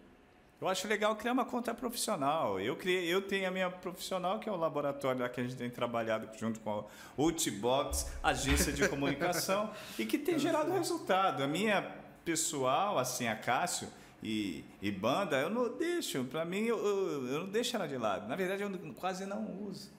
Eu 0.59 0.69
acho 0.69 0.89
legal 0.89 1.15
criar 1.17 1.33
uma 1.33 1.45
conta 1.45 1.75
profissional. 1.75 2.59
Eu, 2.59 2.77
criei, 2.77 3.05
eu 3.13 3.21
tenho 3.21 3.47
a 3.47 3.51
minha 3.51 3.71
profissional, 3.71 4.39
que 4.39 4.49
é 4.49 4.53
o 4.53 4.57
laboratório 4.57 5.21
lá 5.21 5.29
que 5.29 5.39
a 5.39 5.45
gente 5.45 5.55
tem 5.55 5.69
trabalhado 5.69 6.29
junto 6.39 6.61
com 6.61 6.79
a 6.81 6.85
Ultibox, 7.21 8.11
agência 8.23 8.73
de 8.73 8.89
comunicação, 8.89 9.71
e 9.99 10.07
que 10.07 10.19
tem 10.19 10.39
gerado 10.39 10.73
resultado. 10.73 11.43
A 11.43 11.47
minha 11.47 11.83
pessoal, 12.25 12.99
assim, 12.99 13.29
a 13.29 13.37
Cássio 13.37 13.89
e, 14.23 14.65
e 14.81 14.91
banda, 14.91 15.37
eu 15.39 15.51
não 15.51 15.77
deixo. 15.77 16.25
Para 16.25 16.47
mim, 16.47 16.63
eu, 16.63 16.79
eu, 16.79 17.27
eu 17.27 17.39
não 17.41 17.49
deixo 17.49 17.77
ela 17.77 17.87
de 17.87 17.99
lado. 17.99 18.27
Na 18.27 18.35
verdade, 18.35 18.63
eu 18.63 18.71
quase 18.95 19.27
não 19.27 19.63
uso. 19.69 19.91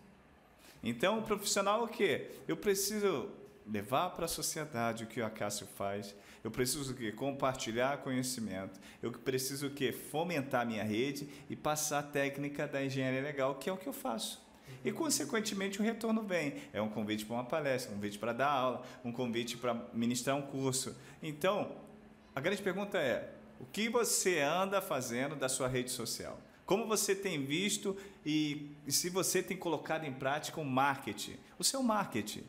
Então, 0.84 1.20
o 1.20 1.22
profissional 1.22 1.82
é 1.82 1.84
o 1.84 1.88
quê? 1.88 2.32
Eu 2.48 2.58
preciso 2.58 3.30
levar 3.72 4.12
para 4.12 4.26
a 4.26 4.28
sociedade 4.28 5.04
o 5.04 5.08
que 5.08 5.22
o 5.22 5.26
Acácio 5.26 5.68
faz. 5.76 6.16
Eu 6.44 6.52
preciso 6.52 6.94
o 6.94 6.96
quê? 6.96 7.12
Compartilhar 7.12 7.98
conhecimento. 7.98 8.80
Eu 9.02 9.12
preciso 9.12 9.68
o 9.68 9.70
quê? 9.70 9.92
Fomentar 9.92 10.66
minha 10.66 10.84
rede 10.84 11.28
e 11.50 11.56
passar 11.56 12.00
a 12.00 12.04
técnica 12.04 12.68
da 12.68 12.84
engenharia 12.84 13.22
legal, 13.22 13.56
que 13.56 13.70
é 13.70 13.74
o 13.74 13.78
que 13.78 13.88
eu 13.88 13.94
faço. 13.94 14.46
E, 14.84 14.92
consequentemente, 14.92 15.80
o 15.80 15.84
retorno 15.84 16.24
vem. 16.24 16.56
É 16.72 16.82
um 16.82 16.90
convite 16.90 17.26
para 17.26 17.36
uma 17.36 17.44
palestra, 17.44 17.92
um 17.92 17.96
convite 17.96 18.18
para 18.18 18.34
dar 18.34 18.50
aula, 18.50 18.84
um 19.04 19.12
convite 19.12 19.58
para 19.58 19.74
ministrar 19.94 20.36
um 20.36 20.42
curso. 20.42 20.96
Então, 21.22 21.76
a 22.36 22.40
grande 22.40 22.62
pergunta 22.62 22.98
é: 22.98 23.34
o 23.60 23.66
que 23.66 23.90
você 23.90 24.40
anda 24.40 24.82
fazendo 24.82 25.36
da 25.36 25.50
sua 25.50 25.68
rede 25.68 25.92
social? 25.92 26.40
Como 26.66 26.86
você 26.86 27.16
tem 27.16 27.46
visto 27.46 27.98
e, 28.26 28.76
e 28.86 28.92
se 28.92 29.10
você 29.10 29.42
tem 29.42 29.56
colocado 29.56 30.04
em 30.04 30.12
prática 30.12 30.60
o 30.60 30.66
marketing, 30.66 31.38
o 31.58 31.64
seu 31.64 31.82
marketing, 31.82 32.44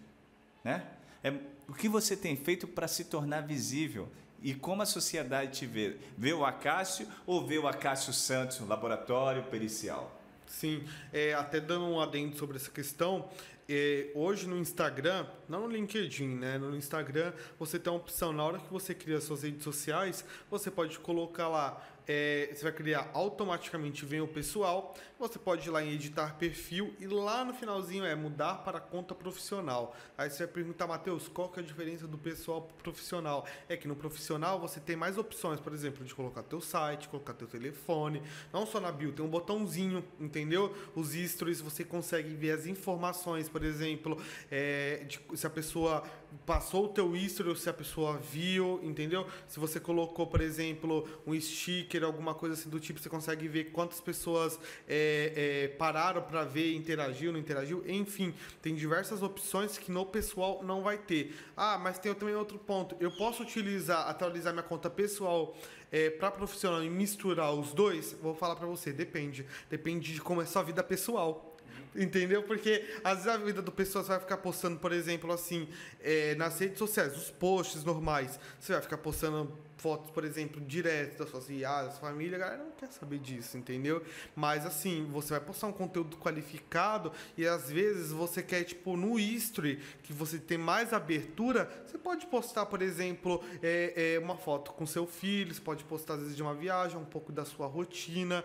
né? 0.65 0.87
É, 1.23 1.33
o 1.69 1.75
que 1.75 1.89
você 1.89 2.17
tem 2.17 2.37
feito 2.37 2.67
para 2.67 2.89
se 2.89 3.05
tornar 3.05 3.43
visível 3.43 4.09
e 4.43 4.55
como 4.55 4.83
a 4.83 4.87
sociedade 4.87 5.59
te 5.59 5.67
vê? 5.67 5.97
Vê 6.17 6.33
o 6.33 6.45
Acácio 6.45 7.09
ou 7.27 7.47
vê 7.47 7.59
o 7.59 7.67
Acácio 7.67 8.13
Santos, 8.13 8.61
laboratório 8.61 9.43
pericial? 9.45 10.19
Sim, 10.47 10.85
é, 11.13 11.35
até 11.35 11.61
dando 11.61 11.85
um 11.87 12.01
adendo 12.01 12.37
sobre 12.37 12.57
essa 12.57 12.71
questão, 12.71 13.29
é, 13.69 14.11
hoje 14.15 14.47
no 14.47 14.57
Instagram, 14.57 15.27
não 15.47 15.63
no 15.63 15.69
LinkedIn, 15.69 16.37
né? 16.37 16.57
No 16.57 16.75
Instagram 16.75 17.35
você 17.59 17.79
tem 17.79 17.93
uma 17.93 17.99
opção, 17.99 18.33
na 18.33 18.43
hora 18.43 18.59
que 18.59 18.73
você 18.73 18.95
cria 18.95 19.21
suas 19.21 19.43
redes 19.43 19.63
sociais, 19.63 20.25
você 20.51 20.71
pode 20.71 20.99
colocar 21.01 21.49
lá, 21.49 21.87
é, 22.09 22.51
você 22.55 22.63
vai 22.63 22.73
criar 22.73 23.11
automaticamente, 23.13 24.07
vem 24.07 24.23
o 24.23 24.27
pessoal, 24.27 24.95
você 25.19 25.39
pode 25.39 25.69
ir 25.69 25.71
lá 25.71 25.83
em 25.83 25.93
editar 25.93 26.37
perfil 26.37 26.95
e 26.99 27.07
lá 27.07 27.45
no 27.45 27.53
finalzinho 27.53 28.05
é 28.05 28.15
mudar 28.15 28.63
para 28.65 28.81
conta 28.81 29.15
profissional. 29.15 29.95
Aí 30.17 30.31
você 30.31 30.45
vai 30.45 30.55
perguntar, 30.55 30.87
Matheus, 30.87 31.29
qual 31.29 31.51
que 31.51 31.61
é 31.61 31.63
a 31.63 31.67
diferença 31.67 32.07
do 32.07 32.17
pessoal 32.17 32.63
pro 32.63 32.77
profissional? 32.77 33.45
É 33.69 33.77
que 33.77 33.87
no 33.87 33.95
profissional 33.95 34.59
você 34.59 34.81
tem 34.81 34.97
mais 34.97 35.19
opções, 35.19 35.61
por 35.61 35.75
exemplo, 35.75 36.05
de 36.05 36.15
colocar 36.15 36.43
teu 36.43 36.61
site, 36.61 37.09
colocar 37.09 37.35
teu 37.35 37.47
telefone, 37.47 38.23
não 38.53 38.65
só 38.65 38.81
na 38.81 38.91
bio, 38.91 39.13
tem 39.13 39.25
um 39.25 39.29
botãozinho, 39.29 40.03
entendeu? 40.19 40.75
Os 40.95 41.13
stories 41.13 41.61
você 41.61 41.85
consegue 41.85 42.35
ver 42.35 42.53
as 42.53 42.67
informações, 42.67 43.49
por 43.49 43.63
exemplo, 43.63 44.17
é, 44.51 45.05
de 45.07 45.21
se 45.35 45.47
a 45.47 45.51
pessoa 45.51 46.03
passou 46.45 46.87
o 46.87 46.89
teu 46.89 47.15
history 47.17 47.55
se 47.59 47.69
a 47.69 47.73
pessoa 47.73 48.19
viu, 48.19 48.81
entendeu? 48.83 49.27
Se 49.47 49.59
você 49.59 49.79
colocou, 49.79 50.27
por 50.27 50.41
exemplo, 50.41 51.09
um 51.27 51.39
sticker, 51.39 52.05
alguma 52.05 52.35
coisa 52.35 52.55
assim 52.55 52.69
do 52.69 52.81
tipo, 52.81 52.99
você 52.99 53.09
consegue 53.09 53.47
ver 53.49 53.65
quantas 53.65 54.01
pessoas 54.01 54.59
é, 54.89 55.33
é, 55.37 55.69
pararam 55.69 56.23
para 56.23 56.45
ver, 56.45 56.75
interagiu, 56.75 57.33
não 57.33 57.39
interagiu, 57.39 57.83
enfim, 57.87 58.35
tem 58.63 58.75
diversas 58.75 59.23
opções 59.23 59.79
que 59.79 59.91
no 59.91 60.07
pessoal 60.07 60.63
não 60.63 60.83
vai 60.83 60.99
ter. 60.99 61.35
Ah, 61.57 61.79
mas 61.79 61.99
tem 61.99 62.15
também 62.15 62.35
outro 62.35 62.59
ponto. 62.59 62.97
Eu 63.01 63.11
posso 63.11 63.43
utilizar, 63.43 64.09
atualizar 64.09 64.53
minha 64.53 64.63
conta 64.63 64.89
pessoal 64.89 65.57
é, 65.91 66.11
para 66.11 66.31
profissional 66.31 66.83
e 66.83 66.91
misturar 66.91 67.53
os 67.53 67.73
dois? 67.73 68.17
Vou 68.23 68.35
falar 68.35 68.57
para 68.57 68.67
você, 68.67 68.93
depende. 68.93 69.47
Depende 69.71 70.15
de 70.15 70.21
como 70.21 70.43
é 70.43 70.47
sua 70.47 70.63
vida 70.63 70.83
pessoal. 70.83 71.48
Entendeu? 71.95 72.43
Porque 72.43 72.85
às 73.03 73.25
vezes 73.25 73.29
a 73.29 73.37
vida 73.37 73.63
do 73.63 73.73
pessoal 73.73 74.05
vai 74.05 74.21
ficar 74.21 74.37
postando, 74.39 74.79
por 74.79 74.93
exemplo, 74.93 75.33
assim, 75.33 75.69
é, 76.01 76.35
nas 76.35 76.59
redes 76.59 76.79
sociais, 76.79 77.17
os 77.17 77.31
posts 77.31 77.85
normais. 77.85 78.39
Você 78.59 78.73
vai 78.73 78.83
ficar 78.83 78.99
postando 78.99 79.53
fotos, 79.79 80.11
por 80.11 80.25
exemplo, 80.25 80.61
direto 80.61 81.19
das 81.19 81.31
suas 81.31 81.47
viagens, 81.47 81.95
da 81.95 81.99
sua 81.99 82.09
família, 82.11 82.37
a 82.37 82.41
galera 82.41 82.65
não 82.65 82.73
quer 82.73 82.91
saber 82.91 83.19
disso, 83.19 83.57
entendeu? 83.57 84.03
Mas 84.35 84.67
assim, 84.67 85.07
você 85.11 85.31
vai 85.31 85.41
postar 85.41 85.69
um 85.69 85.73
conteúdo 85.73 86.17
qualificado 86.17 87.13
e 87.37 87.47
às 87.47 87.71
vezes 87.71 88.11
você 88.11 88.43
quer, 88.43 88.65
tipo, 88.65 88.97
no 88.97 89.19
history, 89.19 89.81
que 90.03 90.13
você 90.13 90.39
tem 90.39 90.59
mais 90.59 90.93
abertura, 90.93 91.71
você 91.87 91.97
pode 91.97 92.27
postar, 92.27 92.67
por 92.67 92.83
exemplo, 92.83 93.43
é, 93.63 94.15
é, 94.15 94.19
uma 94.19 94.37
foto 94.37 94.73
com 94.73 94.85
seu 94.87 95.07
filho, 95.07 95.55
você 95.55 95.61
pode 95.61 95.85
postar 95.85 96.15
às 96.15 96.21
vezes 96.21 96.37
de 96.37 96.43
uma 96.43 96.55
viagem, 96.55 96.99
um 96.99 97.05
pouco 97.05 97.33
da 97.33 97.45
sua 97.45 97.67
rotina, 97.67 98.45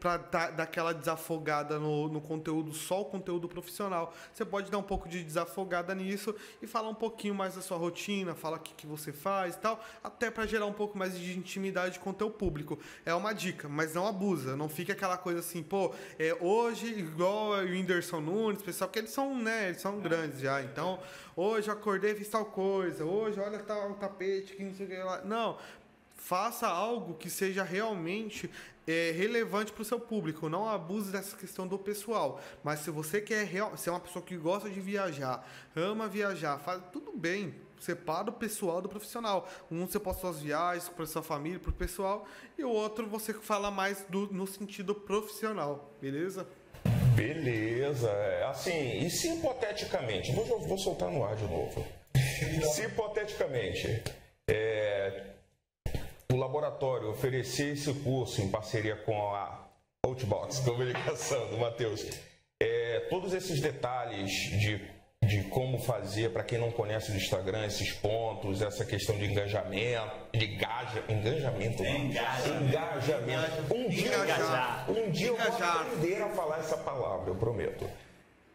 para 0.00 0.16
dar 0.18 0.60
aquela 0.60 0.92
desafogada 0.92 1.78
no, 1.78 2.08
no 2.08 2.20
conteúdo, 2.20 2.72
só 2.74 3.02
o 3.02 3.04
conteúdo 3.04 3.48
profissional. 3.48 4.12
Você 4.32 4.44
pode 4.44 4.70
dar 4.70 4.78
um 4.78 4.82
pouco 4.82 5.08
de 5.08 5.22
desafogada 5.22 5.94
nisso 5.94 6.34
e 6.60 6.66
falar 6.66 6.88
um 6.88 6.94
pouquinho 6.94 7.34
mais 7.34 7.54
da 7.54 7.62
sua 7.62 7.76
rotina, 7.76 8.34
falar 8.34 8.56
o 8.56 8.60
que, 8.60 8.74
que 8.74 8.86
você 8.86 9.12
faz 9.12 9.54
e 9.54 9.58
tal, 9.58 9.82
até 10.02 10.30
para 10.30 10.46
gerar 10.56 10.66
um 10.66 10.72
pouco 10.72 10.96
mais 10.96 11.18
de 11.18 11.38
intimidade 11.38 11.98
com 11.98 12.10
o 12.10 12.14
teu 12.14 12.30
público. 12.30 12.78
É 13.04 13.14
uma 13.14 13.32
dica, 13.32 13.68
mas 13.68 13.94
não 13.94 14.06
abusa. 14.06 14.56
Não 14.56 14.68
fica 14.68 14.92
aquela 14.92 15.16
coisa 15.16 15.40
assim, 15.40 15.62
pô, 15.62 15.94
é, 16.18 16.36
hoje, 16.40 16.86
igual 16.86 17.50
o 17.50 17.60
Whindersson 17.60 18.20
Nunes, 18.20 18.62
pessoal, 18.62 18.88
porque 18.88 19.00
eles 19.00 19.10
são, 19.10 19.36
né, 19.36 19.68
eles 19.68 19.80
são 19.80 20.00
grandes 20.00 20.40
já. 20.40 20.62
Então, 20.62 20.98
hoje 21.36 21.68
eu 21.68 21.74
acordei 21.74 22.12
e 22.12 22.14
fiz 22.14 22.28
tal 22.28 22.46
coisa, 22.46 23.04
hoje 23.04 23.38
olha 23.38 23.58
tal 23.58 23.94
tapete, 23.94 24.54
que 24.54 24.64
não 24.64 24.74
sei 24.74 24.86
o 24.86 24.88
que 24.88 24.96
lá. 24.96 25.22
Não. 25.24 25.58
Faça 26.26 26.66
algo 26.66 27.14
que 27.14 27.30
seja 27.30 27.62
realmente 27.62 28.50
é, 28.84 29.12
relevante 29.12 29.70
para 29.70 29.82
o 29.82 29.84
seu 29.84 30.00
público. 30.00 30.48
Não 30.48 30.68
abuse 30.68 31.12
dessa 31.12 31.36
questão 31.36 31.68
do 31.68 31.78
pessoal. 31.78 32.40
Mas 32.64 32.80
se 32.80 32.90
você 32.90 33.20
quer 33.20 33.46
real, 33.46 33.76
se 33.76 33.88
é 33.88 33.92
uma 33.92 34.00
pessoa 34.00 34.24
que 34.24 34.36
gosta 34.36 34.68
de 34.68 34.80
viajar, 34.80 35.48
ama 35.76 36.08
viajar, 36.08 36.58
faz 36.58 36.82
tudo 36.92 37.12
bem 37.16 37.54
separa 37.78 38.30
o 38.30 38.32
pessoal 38.32 38.82
do 38.82 38.88
profissional. 38.88 39.48
Um 39.70 39.86
você 39.86 40.00
posta 40.00 40.22
suas 40.22 40.40
viagens 40.40 40.88
para 40.88 41.06
sua 41.06 41.22
família, 41.22 41.60
para 41.60 41.70
o 41.70 41.74
pessoal, 41.74 42.26
e 42.58 42.64
o 42.64 42.70
outro 42.70 43.06
você 43.06 43.32
fala 43.32 43.70
mais 43.70 44.04
do, 44.08 44.26
no 44.32 44.48
sentido 44.48 44.96
profissional, 44.96 45.94
beleza? 46.00 46.44
Beleza. 47.14 48.10
Assim, 48.48 48.98
e 48.98 49.08
se 49.10 49.28
hipoteticamente, 49.28 50.32
vou, 50.32 50.60
vou 50.66 50.78
soltar 50.78 51.08
no 51.08 51.22
ar 51.22 51.36
de 51.36 51.44
novo. 51.44 51.86
Se 52.74 52.82
hipoteticamente 52.82 54.02
é, 54.48 54.95
laboratório 56.46 57.10
oferecer 57.10 57.72
esse 57.72 57.92
curso 57.92 58.40
em 58.40 58.48
parceria 58.48 58.94
com 58.96 59.34
a 59.34 59.68
Outbox 60.04 60.60
Comunicação 60.64 61.48
do 61.48 61.58
Matheus, 61.58 62.06
é, 62.62 63.00
todos 63.10 63.34
esses 63.34 63.60
detalhes 63.60 64.30
de 64.60 64.96
de 65.26 65.42
como 65.44 65.78
fazer, 65.78 66.30
para 66.30 66.44
quem 66.44 66.56
não 66.56 66.70
conhece 66.70 67.10
o 67.10 67.16
Instagram, 67.16 67.66
esses 67.66 67.90
pontos, 67.90 68.62
essa 68.62 68.84
questão 68.84 69.16
de 69.16 69.24
engajamento, 69.24 70.12
de 70.32 70.54
engaja, 70.54 71.02
engajamento, 71.08 71.82
engajamento. 71.82 72.64
engajamento. 72.64 73.74
Um 73.74 73.88
dia, 73.88 74.14
Engajar. 74.14 74.90
um 74.90 75.10
dia 75.10 75.26
eu 75.28 75.36
vou 75.36 75.46
Engajar. 75.46 75.80
aprender 75.80 76.22
a 76.22 76.28
falar 76.28 76.58
essa 76.60 76.76
palavra, 76.76 77.30
eu 77.30 77.34
prometo. 77.34 77.90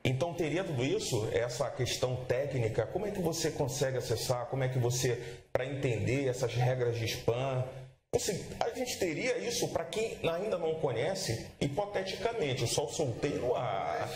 Então, 0.04 0.34
teria 0.34 0.64
tudo 0.64 0.84
isso, 0.84 1.28
essa 1.34 1.70
questão 1.70 2.16
técnica, 2.26 2.86
como 2.88 3.06
é 3.06 3.12
que 3.12 3.22
você 3.22 3.52
consegue 3.52 3.98
acessar, 3.98 4.46
como 4.46 4.64
é 4.64 4.70
que 4.70 4.80
você, 4.80 5.22
para 5.52 5.66
entender 5.66 6.28
essas 6.28 6.54
regras 6.56 6.98
de 6.98 7.06
spam, 7.06 7.66
você- 8.14 8.46
a 8.60 8.70
gente 8.72 9.00
teria 9.00 9.38
isso 9.38 9.70
para 9.70 9.86
quem 9.86 10.18
ainda 10.30 10.58
não 10.58 10.76
conhece, 10.76 11.48
hipoteticamente, 11.62 12.62
eu 12.62 12.68
só 12.68 12.86
soltei 12.90 13.36
no 13.36 13.56
ar. 13.56 14.10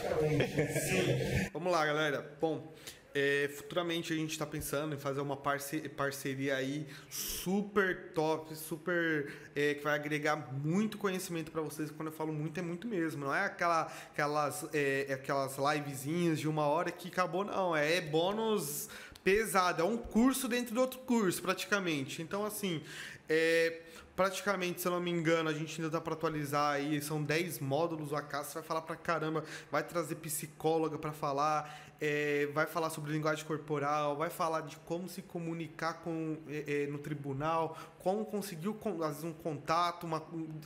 Vamos 1.53 1.71
lá, 1.71 1.85
galera. 1.85 2.35
Bom, 2.41 2.73
é, 3.13 3.49
futuramente 3.55 4.11
a 4.11 4.15
gente 4.17 4.31
está 4.31 4.45
pensando 4.45 4.95
em 4.95 4.97
fazer 4.97 5.21
uma 5.21 5.37
parce- 5.37 5.87
parceria 5.87 6.57
aí 6.57 6.85
super 7.09 8.11
top, 8.11 8.53
super 8.53 9.31
é, 9.55 9.75
que 9.75 9.81
vai 9.85 9.95
agregar 9.95 10.35
muito 10.53 10.97
conhecimento 10.97 11.49
para 11.49 11.61
vocês. 11.61 11.89
Quando 11.89 12.09
eu 12.09 12.13
falo 12.13 12.33
muito 12.33 12.59
é 12.59 12.63
muito 12.63 12.89
mesmo. 12.89 13.23
Não 13.27 13.33
é 13.33 13.45
aquela, 13.45 13.83
aquelas, 14.11 14.65
é, 14.73 15.07
aquelas 15.13 15.55
livezinhas 15.57 16.37
de 16.37 16.49
uma 16.49 16.67
hora 16.67 16.91
que 16.91 17.07
acabou, 17.07 17.45
não. 17.45 17.73
É 17.73 18.01
bônus 18.01 18.89
pesado. 19.23 19.81
É 19.81 19.85
um 19.85 19.97
curso 19.97 20.47
dentro 20.49 20.75
do 20.75 20.81
outro 20.81 20.99
curso, 20.99 21.41
praticamente. 21.41 22.21
Então, 22.21 22.45
assim, 22.45 22.83
é, 23.27 23.81
praticamente, 24.15 24.81
se 24.81 24.87
eu 24.87 24.91
não 24.93 24.99
me 24.99 25.11
engano, 25.11 25.49
a 25.49 25.53
gente 25.53 25.79
ainda 25.79 25.91
dá 25.91 25.99
para 25.99 26.13
atualizar 26.13 26.75
aí, 26.75 27.01
são 27.01 27.21
10 27.21 27.59
módulos, 27.59 28.11
o 28.11 28.15
Acácio 28.15 28.53
vai 28.53 28.63
falar 28.63 28.81
pra 28.81 28.95
caramba, 28.95 29.43
vai 29.69 29.83
trazer 29.83 30.15
psicóloga 30.15 30.97
para 30.97 31.11
falar, 31.11 31.85
é, 31.99 32.47
vai 32.53 32.65
falar 32.65 32.89
sobre 32.89 33.11
linguagem 33.11 33.45
corporal, 33.45 34.15
vai 34.15 34.29
falar 34.29 34.61
de 34.61 34.77
como 34.77 35.09
se 35.09 35.21
comunicar 35.21 35.95
com, 35.95 36.37
é, 36.47 36.83
é, 36.83 36.87
no 36.87 36.97
tribunal, 36.97 37.77
como 37.99 38.25
conseguir, 38.25 38.73
às 39.01 39.07
vezes, 39.07 39.23
um 39.23 39.33
contato, 39.33 40.05
uma, 40.05 40.23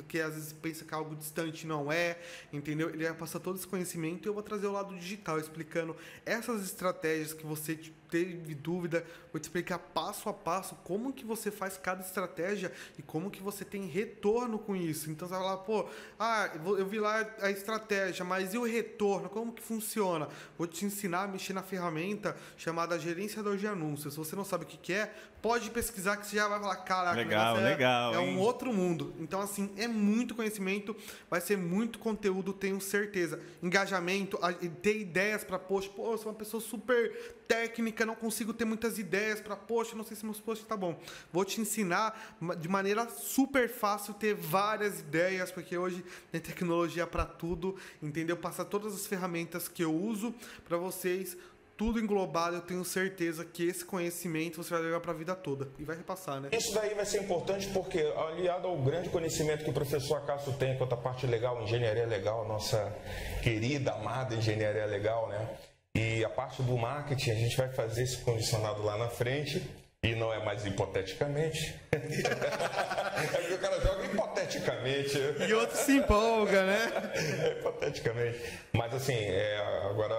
que 0.07 0.19
às 0.19 0.35
vezes 0.35 0.53
pensa 0.53 0.85
que 0.85 0.93
é 0.93 0.97
algo 0.97 1.15
distante 1.15 1.65
não 1.65 1.91
é, 1.91 2.19
entendeu? 2.53 2.89
Ele 2.89 3.03
vai 3.03 3.13
passar 3.13 3.39
todo 3.39 3.57
esse 3.57 3.67
conhecimento 3.67 4.27
e 4.27 4.29
eu 4.29 4.33
vou 4.33 4.43
trazer 4.43 4.67
o 4.67 4.71
lado 4.71 4.95
digital, 4.95 5.39
explicando 5.39 5.95
essas 6.25 6.63
estratégias 6.63 7.33
que 7.33 7.45
você 7.45 7.75
teve 8.09 8.55
dúvida, 8.55 9.05
vou 9.31 9.39
te 9.39 9.43
explicar 9.43 9.79
passo 9.79 10.29
a 10.29 10.33
passo 10.33 10.75
como 10.83 11.13
que 11.13 11.25
você 11.25 11.51
faz 11.51 11.77
cada 11.77 12.01
estratégia 12.01 12.71
e 12.97 13.01
como 13.01 13.29
que 13.29 13.41
você 13.41 13.63
tem 13.63 13.85
retorno 13.85 14.57
com 14.59 14.75
isso. 14.75 15.09
Então 15.09 15.27
você 15.27 15.33
vai 15.33 15.43
falar, 15.43 15.57
pô, 15.57 15.85
ah, 16.19 16.49
eu 16.77 16.85
vi 16.85 16.99
lá 16.99 17.27
a 17.41 17.51
estratégia, 17.51 18.25
mas 18.25 18.53
e 18.53 18.57
o 18.57 18.63
retorno? 18.63 19.29
Como 19.29 19.53
que 19.53 19.61
funciona? 19.61 20.27
Vou 20.57 20.67
te 20.67 20.85
ensinar 20.85 21.23
a 21.23 21.27
mexer 21.27 21.53
na 21.53 21.63
ferramenta 21.63 22.35
chamada 22.57 22.97
gerenciador 22.97 23.57
de 23.57 23.67
anúncios. 23.67 24.13
Se 24.13 24.19
você 24.19 24.35
não 24.35 24.45
sabe 24.45 24.63
o 24.63 24.67
que 24.67 24.93
é, 24.93 25.13
pode 25.41 25.69
pesquisar 25.69 26.17
que 26.17 26.27
você 26.27 26.35
já 26.35 26.47
vai 26.47 26.59
falar, 26.59 26.75
caraca, 26.77 27.15
Legal, 27.17 27.57
é- 27.57 27.63
legal, 27.63 28.13
é 28.13 28.19
um 28.19 28.27
hein? 28.29 28.37
outro 28.37 28.73
mundo. 28.73 29.13
Então, 29.19 29.39
assim, 29.41 29.71
é 29.77 29.87
muito 29.87 30.35
conhecimento, 30.35 30.95
vai 31.29 31.39
ser 31.41 31.57
muito 31.57 31.99
conteúdo, 31.99 32.51
tenho 32.53 32.79
certeza. 32.81 33.39
Engajamento, 33.63 34.37
ter 34.81 34.99
ideias 34.99 35.43
para 35.43 35.57
post. 35.59 35.89
Pô, 35.91 36.11
eu 36.11 36.17
sou 36.17 36.31
uma 36.31 36.37
pessoa 36.37 36.59
super 36.61 37.35
técnica, 37.47 38.05
não 38.05 38.13
consigo 38.15 38.53
ter 38.53 38.65
muitas 38.65 38.99
ideias 38.99 39.41
para 39.41 39.55
post, 39.55 39.95
não 39.95 40.03
sei 40.05 40.15
se 40.15 40.23
meus 40.23 40.39
posts 40.39 40.67
tá 40.67 40.77
bom. 40.77 40.99
Vou 41.33 41.43
te 41.43 41.59
ensinar 41.59 42.37
de 42.59 42.67
maneira 42.67 43.09
super 43.09 43.67
fácil 43.67 44.13
ter 44.13 44.35
várias 44.35 44.99
ideias, 44.99 45.51
porque 45.51 45.75
hoje 45.77 46.03
tem 46.31 46.39
tecnologia 46.39 47.07
para 47.07 47.25
tudo, 47.25 47.75
entendeu? 48.03 48.37
Passar 48.37 48.65
todas 48.65 48.93
as 48.93 49.07
ferramentas 49.07 49.67
que 49.67 49.83
eu 49.83 49.93
uso 49.93 50.33
para 50.67 50.77
vocês. 50.77 51.35
Tudo 51.79 51.97
englobado, 51.97 52.57
eu 52.57 52.61
tenho 52.61 52.83
certeza 52.83 53.45
que 53.45 53.65
esse 53.65 53.85
conhecimento 53.85 54.61
você 54.61 54.69
vai 54.71 54.83
levar 54.83 54.99
para 54.99 55.13
a 55.13 55.15
vida 55.15 55.33
toda 55.33 55.69
e 55.79 55.85
vai 55.85 55.95
repassar, 55.95 56.41
né? 56.41 56.49
Isso 56.51 56.73
daí 56.73 56.93
vai 56.93 57.05
ser 57.05 57.21
importante 57.21 57.69
porque, 57.69 57.99
aliado 58.17 58.67
ao 58.67 58.77
grande 58.81 59.07
conhecimento 59.07 59.63
que 59.63 59.69
o 59.69 59.73
professor 59.73 60.17
Acácio 60.17 60.51
tem 60.57 60.77
quanto 60.77 60.91
à 60.91 60.97
parte 60.97 61.25
legal, 61.25 61.63
engenharia 61.63 62.05
legal, 62.05 62.45
nossa 62.45 62.93
querida, 63.41 63.93
amada 63.93 64.35
engenharia 64.35 64.85
legal, 64.87 65.29
né? 65.29 65.57
E 65.95 66.21
a 66.25 66.29
parte 66.29 66.61
do 66.61 66.77
marketing, 66.77 67.31
a 67.31 67.35
gente 67.35 67.55
vai 67.55 67.69
fazer 67.69 68.03
esse 68.03 68.17
condicionado 68.23 68.83
lá 68.83 68.97
na 68.97 69.07
frente, 69.07 69.65
e 70.01 70.15
não 70.15 70.33
é 70.33 70.43
mais 70.43 70.65
hipoteticamente. 70.65 71.75
é 71.91 71.97
que 71.99 73.53
o 73.53 73.57
cara 73.57 73.81
joga 73.81 74.05
hipoteticamente. 74.05 75.17
E 75.47 75.53
outro 75.53 75.77
se 75.77 75.97
empolga, 75.97 76.65
né? 76.65 76.87
Hipoteticamente. 77.59 78.39
Mas 78.71 78.93
assim, 78.93 79.13
é, 79.13 79.57
agora, 79.89 80.15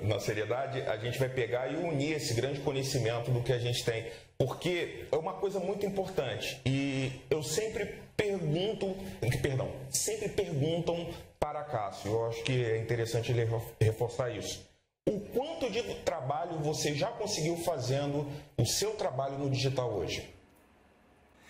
na 0.00 0.18
seriedade, 0.18 0.80
a 0.82 0.96
gente 0.96 1.18
vai 1.18 1.28
pegar 1.28 1.70
e 1.70 1.76
unir 1.76 2.16
esse 2.16 2.32
grande 2.32 2.60
conhecimento 2.60 3.30
do 3.30 3.42
que 3.42 3.52
a 3.52 3.58
gente 3.58 3.84
tem. 3.84 4.06
Porque 4.38 5.04
é 5.12 5.16
uma 5.16 5.34
coisa 5.34 5.60
muito 5.60 5.84
importante. 5.84 6.58
E 6.64 7.12
eu 7.28 7.42
sempre 7.42 8.00
pergunto, 8.16 8.96
perdão, 9.42 9.70
sempre 9.90 10.30
perguntam 10.30 11.12
para 11.38 11.62
Cássio. 11.64 12.12
Eu 12.12 12.26
acho 12.26 12.42
que 12.42 12.64
é 12.64 12.78
interessante 12.78 13.32
ele 13.32 13.46
reforçar 13.78 14.30
isso. 14.30 14.69
O 15.10 15.18
quanto 15.18 15.68
de 15.68 15.82
trabalho 16.04 16.60
você 16.60 16.94
já 16.94 17.08
conseguiu 17.08 17.56
fazendo 17.56 18.30
o 18.56 18.64
seu 18.64 18.94
trabalho 18.94 19.36
no 19.38 19.50
digital 19.50 19.92
hoje? 19.92 20.32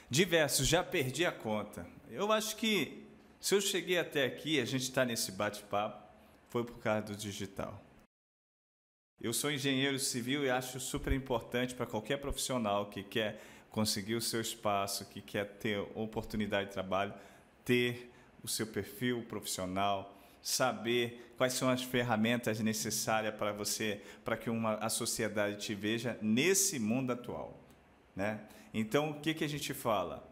Diversos, 0.09 0.67
já 0.67 0.83
perdi 0.83 1.27
a 1.27 1.31
conta. 1.31 1.87
Eu 2.09 2.33
acho 2.33 2.57
que 2.57 3.07
se 3.39 3.55
eu 3.55 3.61
cheguei 3.61 3.99
até 3.99 4.25
aqui, 4.25 4.59
a 4.59 4.65
gente 4.65 4.85
está 4.85 5.05
nesse 5.05 5.33
bate-papo, 5.33 6.03
foi 6.49 6.65
por 6.65 6.79
causa 6.79 7.03
do 7.03 7.17
digital. 7.17 7.79
Eu 9.21 9.35
sou 9.35 9.53
engenheiro 9.53 9.99
civil 9.99 10.43
e 10.43 10.49
acho 10.49 10.81
super 10.81 11.13
importante 11.13 11.75
para 11.75 11.85
qualquer 11.85 12.17
profissional 12.17 12.87
que 12.87 13.03
quer 13.03 13.43
conseguir 13.69 14.15
o 14.15 14.23
seu 14.23 14.41
espaço, 14.41 15.05
que 15.05 15.21
quer 15.21 15.45
ter 15.59 15.81
oportunidade 15.95 16.69
de 16.69 16.73
trabalho, 16.73 17.13
ter 17.63 18.11
o 18.43 18.49
seu 18.49 18.67
perfil 18.67 19.23
profissional, 19.25 20.19
saber 20.43 21.33
quais 21.37 21.53
são 21.55 21.69
as 21.71 21.83
ferramentas 21.83 22.61
necessárias 22.61 23.35
para 23.35 23.53
você, 23.53 24.01
para 24.25 24.37
que 24.37 24.51
uma, 24.51 24.75
a 24.75 24.89
sociedade 24.89 25.57
te 25.57 25.75
veja 25.75 26.19
nesse 26.21 26.79
mundo 26.79 27.13
atual, 27.13 27.59
né? 28.15 28.41
Então, 28.73 29.11
o 29.11 29.21
que, 29.21 29.35
que 29.35 29.45
a 29.45 29.49
gente 29.49 29.75
fala? 29.75 30.27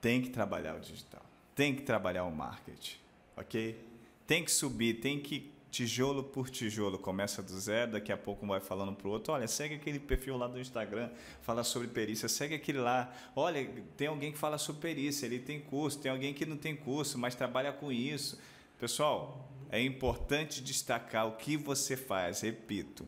Tem 0.00 0.22
que 0.22 0.30
trabalhar 0.30 0.76
o 0.76 0.80
digital, 0.80 1.24
tem 1.54 1.74
que 1.74 1.82
trabalhar 1.82 2.24
o 2.24 2.30
marketing, 2.30 2.96
ok? 3.36 3.78
Tem 4.26 4.44
que 4.44 4.50
subir, 4.50 5.00
tem 5.00 5.20
que 5.20 5.52
tijolo 5.70 6.22
por 6.24 6.48
tijolo, 6.48 6.98
começa 6.98 7.42
do 7.42 7.58
zero, 7.58 7.92
daqui 7.92 8.10
a 8.10 8.16
pouco 8.16 8.44
um 8.44 8.48
vai 8.48 8.60
falando 8.60 8.94
para 8.94 9.08
o 9.08 9.10
outro, 9.10 9.32
olha, 9.32 9.46
segue 9.46 9.74
aquele 9.74 9.98
perfil 9.98 10.36
lá 10.36 10.46
do 10.46 10.58
Instagram, 10.58 11.10
fala 11.42 11.62
sobre 11.62 11.88
perícia, 11.88 12.28
segue 12.28 12.54
aquele 12.54 12.78
lá, 12.78 13.12
olha, 13.36 13.68
tem 13.96 14.08
alguém 14.08 14.32
que 14.32 14.38
fala 14.38 14.56
sobre 14.56 14.80
perícia, 14.80 15.26
ele 15.26 15.38
tem 15.38 15.60
curso, 15.60 15.98
tem 15.98 16.10
alguém 16.10 16.32
que 16.32 16.46
não 16.46 16.56
tem 16.56 16.74
curso, 16.74 17.18
mas 17.18 17.34
trabalha 17.34 17.72
com 17.72 17.92
isso. 17.92 18.38
Pessoal, 18.78 19.48
é 19.70 19.80
importante 19.82 20.62
destacar 20.62 21.26
o 21.26 21.32
que 21.32 21.56
você 21.56 21.96
faz, 21.96 22.40
repito, 22.42 23.04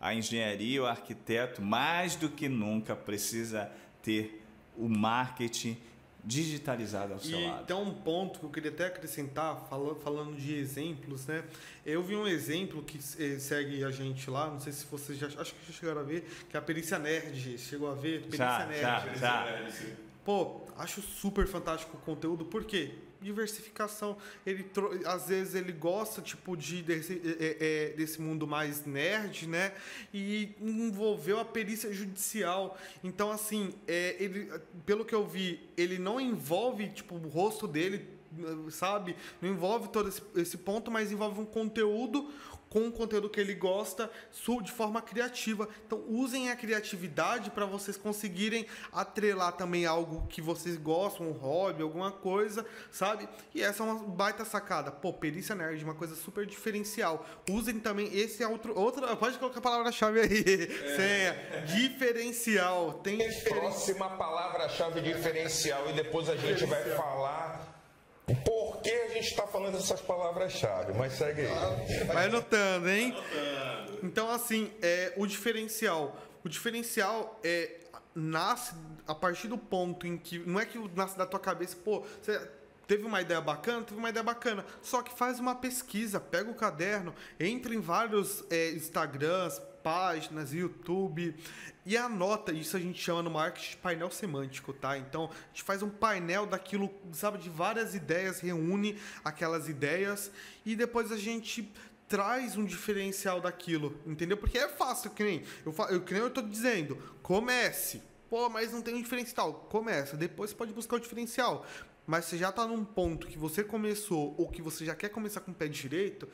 a 0.00 0.14
engenharia, 0.14 0.82
o 0.82 0.86
arquiteto, 0.86 1.60
mais 1.60 2.14
do 2.14 2.28
que 2.28 2.48
nunca, 2.48 2.94
precisa 2.94 3.70
ter 4.02 4.44
o 4.76 4.88
marketing 4.88 5.76
digitalizado 6.24 7.14
ao 7.14 7.18
seu 7.20 7.38
E 7.40 7.46
lado. 7.46 7.66
tem 7.66 7.74
um 7.76 7.92
ponto 7.92 8.38
que 8.38 8.44
eu 8.46 8.50
queria 8.50 8.70
até 8.70 8.86
acrescentar, 8.86 9.66
falando, 9.68 9.96
falando 10.00 10.36
de 10.36 10.54
exemplos, 10.54 11.26
né? 11.26 11.42
Eu 11.86 12.02
vi 12.02 12.14
um 12.14 12.26
exemplo 12.26 12.82
que 12.82 12.98
eh, 13.18 13.38
segue 13.38 13.82
a 13.82 13.90
gente 13.90 14.28
lá, 14.30 14.48
não 14.50 14.60
sei 14.60 14.72
se 14.72 14.84
vocês 14.86 15.18
já. 15.18 15.26
Acho 15.26 15.54
que 15.54 15.66
já 15.66 15.72
chegaram 15.72 16.00
a 16.00 16.04
ver, 16.04 16.28
que 16.50 16.56
é 16.56 16.60
a 16.60 16.62
Perícia 16.62 16.98
Nerd. 16.98 17.56
Chegou 17.58 17.90
a 17.90 17.94
ver? 17.94 18.20
Perícia 18.22 18.36
Já, 18.46 18.66
Nerd. 18.66 18.82
já, 18.82 19.14
já. 19.16 19.58
Pô, 20.24 20.60
acho 20.76 21.00
super 21.00 21.46
fantástico 21.46 21.96
o 21.96 22.00
conteúdo, 22.00 22.44
por 22.44 22.64
quê? 22.64 22.92
Diversificação. 23.20 24.16
Ele 24.46 24.64
às 25.04 25.28
vezes 25.28 25.54
ele 25.54 25.72
gosta 25.72 26.22
tipo 26.22 26.56
de 26.56 26.82
desse, 26.82 27.20
é, 27.40 27.56
é, 27.60 27.96
desse 27.96 28.20
mundo 28.20 28.46
mais 28.46 28.84
nerd, 28.84 29.46
né? 29.46 29.72
E 30.12 30.54
envolveu 30.60 31.38
a 31.40 31.44
perícia 31.44 31.92
judicial. 31.92 32.78
Então 33.02 33.30
assim, 33.30 33.74
é, 33.86 34.16
ele, 34.18 34.50
pelo 34.86 35.04
que 35.04 35.14
eu 35.14 35.26
vi, 35.26 35.60
ele 35.76 35.98
não 35.98 36.20
envolve 36.20 36.88
tipo 36.88 37.16
o 37.16 37.28
rosto 37.28 37.66
dele, 37.66 38.06
sabe? 38.70 39.16
Não 39.40 39.48
envolve 39.48 39.88
todo 39.88 40.08
esse, 40.08 40.22
esse 40.36 40.56
ponto, 40.58 40.90
mas 40.90 41.10
envolve 41.10 41.40
um 41.40 41.44
conteúdo 41.44 42.30
com 42.68 42.80
um 42.80 42.90
conteúdo 42.90 43.28
que 43.28 43.40
ele 43.40 43.54
gosta 43.54 44.10
de 44.62 44.72
forma 44.72 45.02
criativa. 45.02 45.68
Então, 45.86 46.04
usem 46.08 46.50
a 46.50 46.56
criatividade 46.56 47.50
para 47.50 47.66
vocês 47.66 47.96
conseguirem 47.96 48.66
atrelar 48.92 49.52
também 49.52 49.86
algo 49.86 50.26
que 50.28 50.40
vocês 50.40 50.76
gostam, 50.76 51.28
um 51.28 51.32
hobby, 51.32 51.82
alguma 51.82 52.10
coisa, 52.10 52.64
sabe? 52.90 53.28
E 53.54 53.62
essa 53.62 53.82
é 53.82 53.86
uma 53.86 54.06
baita 54.06 54.44
sacada. 54.44 54.90
Pô, 54.90 55.12
perícia 55.12 55.54
nerd, 55.54 55.82
uma 55.84 55.94
coisa 55.94 56.14
super 56.14 56.46
diferencial. 56.46 57.26
Usem 57.50 57.78
também 57.78 58.08
esse 58.16 58.42
é 58.42 58.48
outro 58.48 58.78
outra, 58.78 59.16
pode 59.16 59.38
colocar 59.38 59.58
a 59.58 59.62
palavra-chave 59.62 60.20
aí. 60.20 60.28
Senha. 60.96 61.64
Diferencial. 61.66 62.94
Tem 62.94 63.18
diferencial. 63.18 63.60
Próxima 63.60 64.10
palavra-chave 64.10 65.00
diferencial 65.00 65.88
e 65.90 65.92
depois 65.92 66.28
a 66.28 66.36
gente 66.36 66.64
vai 66.64 66.84
falar 66.90 67.68
por 68.44 68.67
que 68.88 69.02
a 69.02 69.08
gente 69.08 69.28
está 69.28 69.46
falando 69.46 69.76
essas 69.76 70.00
palavras-chave, 70.00 70.92
mas 70.94 71.12
segue 71.12 71.42
aí. 71.42 72.04
Vai 72.04 72.26
anotando, 72.26 72.88
hein? 72.88 73.14
Então, 74.02 74.30
assim, 74.30 74.72
é, 74.80 75.12
o 75.16 75.26
diferencial. 75.26 76.16
O 76.44 76.48
diferencial 76.48 77.38
é 77.44 77.80
nasce 78.14 78.74
a 79.06 79.14
partir 79.14 79.48
do 79.48 79.58
ponto 79.58 80.06
em 80.06 80.16
que. 80.16 80.38
Não 80.38 80.58
é 80.58 80.66
que 80.66 80.78
nasce 80.94 81.16
da 81.16 81.26
tua 81.26 81.40
cabeça, 81.40 81.76
pô, 81.84 82.04
você 82.22 82.40
teve 82.86 83.04
uma 83.04 83.20
ideia 83.20 83.40
bacana, 83.40 83.84
teve 83.84 83.98
uma 83.98 84.08
ideia 84.08 84.24
bacana. 84.24 84.64
Só 84.82 85.02
que 85.02 85.16
faz 85.16 85.38
uma 85.38 85.54
pesquisa, 85.54 86.18
pega 86.18 86.50
o 86.50 86.54
caderno, 86.54 87.14
entra 87.38 87.74
em 87.74 87.80
vários 87.80 88.44
é, 88.50 88.70
Instagrams, 88.70 89.60
páginas, 89.82 90.52
YouTube 90.52 91.34
e 91.84 91.96
anota. 91.96 92.52
Isso 92.52 92.76
a 92.76 92.80
gente 92.80 93.00
chama 93.00 93.22
no 93.22 93.30
marketing 93.30 93.70
de 93.70 93.76
painel 93.76 94.10
semântico, 94.10 94.72
tá? 94.72 94.98
Então 94.98 95.30
a 95.32 95.48
gente 95.48 95.62
faz 95.62 95.82
um 95.82 95.90
painel 95.90 96.46
daquilo, 96.46 96.90
sabe, 97.12 97.38
de 97.38 97.48
várias 97.48 97.94
ideias, 97.94 98.40
reúne 98.40 98.98
aquelas 99.24 99.68
ideias 99.68 100.30
e 100.64 100.76
depois 100.76 101.10
a 101.12 101.16
gente 101.16 101.72
traz 102.08 102.56
um 102.56 102.64
diferencial 102.64 103.40
daquilo, 103.40 104.00
entendeu? 104.06 104.36
Porque 104.36 104.58
é 104.58 104.68
fácil, 104.68 105.10
que 105.10 105.22
nem 105.22 105.42
eu, 105.64 105.74
eu, 105.90 106.00
que 106.00 106.14
nem 106.14 106.22
eu 106.22 106.30
tô 106.30 106.40
dizendo, 106.40 106.96
comece. 107.22 108.02
Pô, 108.30 108.48
mas 108.48 108.72
não 108.72 108.82
tem 108.82 108.94
um 108.94 109.02
diferencial. 109.02 109.54
Começa, 109.70 110.16
depois 110.16 110.50
você 110.50 110.56
pode 110.56 110.72
buscar 110.72 110.96
o 110.96 111.00
diferencial. 111.00 111.66
Mas 112.06 112.24
você 112.24 112.38
já 112.38 112.48
está 112.48 112.66
num 112.66 112.84
ponto 112.84 113.26
que 113.26 113.36
você 113.36 113.62
começou 113.62 114.34
ou 114.38 114.48
que 114.48 114.62
você 114.62 114.84
já 114.84 114.94
quer 114.94 115.10
começar 115.10 115.40
com 115.40 115.50
o 115.50 115.54
pé 115.54 115.68
direito, 115.68 116.26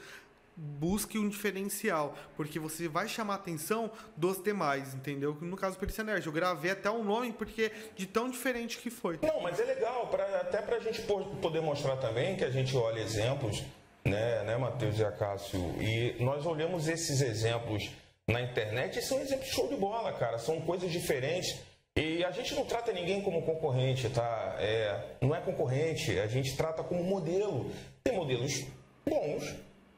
busque 0.57 1.19
um 1.19 1.29
diferencial, 1.29 2.15
porque 2.37 2.59
você 2.59 2.89
vai 2.89 3.09
chamar 3.09 3.35
a 3.35 3.37
atenção 3.37 3.91
dos 4.17 4.43
demais, 4.43 4.95
entendeu? 4.95 5.37
No 5.41 5.57
caso 5.57 5.77
do 5.77 5.81
Perícia 5.81 6.05
Nerd, 6.05 6.27
eu 6.27 6.33
gravei 6.33 6.71
até 6.71 6.91
o 6.91 7.03
nome 7.03 7.33
porque 7.33 7.73
de 7.97 8.07
tão 8.07 8.31
diferente 8.31 8.79
que 8.79 8.91
foi. 8.91 9.19
Não, 9.23 9.41
mas 9.41 9.59
é 9.59 9.65
legal, 9.65 10.07
pra, 10.09 10.25
até 10.41 10.63
para 10.63 10.77
a 10.77 10.81
gente 10.81 11.03
poder 11.03 11.61
mostrar 11.61 11.97
também 11.97 12.37
que 12.37 12.45
a 12.45 12.51
gente 12.51 12.77
olha 12.77 13.01
exemplos 13.01 13.63
né, 14.05 14.43
né, 14.45 14.57
Matheus 14.57 14.99
e 14.99 15.05
Acácio? 15.05 15.59
E 15.81 16.23
nós 16.23 16.45
olhamos 16.45 16.89
esses 16.89 17.21
exemplos 17.21 17.91
na 18.29 18.41
internet 18.41 18.99
e 18.99 19.03
são 19.03 19.21
exemplos 19.21 19.49
show 19.49 19.69
de 19.69 19.77
bola, 19.77 20.13
cara. 20.13 20.39
São 20.39 20.61
coisas 20.61 20.91
diferentes. 20.91 21.61
E 21.97 22.25
a 22.25 22.31
gente 22.31 22.55
não 22.55 22.65
trata 22.65 22.93
ninguém 22.93 23.23
como 23.23 23.43
concorrente, 23.43 24.09
tá? 24.09 24.57
É, 24.59 25.17
não 25.21 25.35
é 25.35 25.41
concorrente, 25.41 26.19
a 26.19 26.27
gente 26.27 26.57
trata 26.57 26.83
como 26.83 27.05
modelo. 27.05 27.71
Tem 28.03 28.15
modelos 28.15 28.65
bons, 29.07 29.55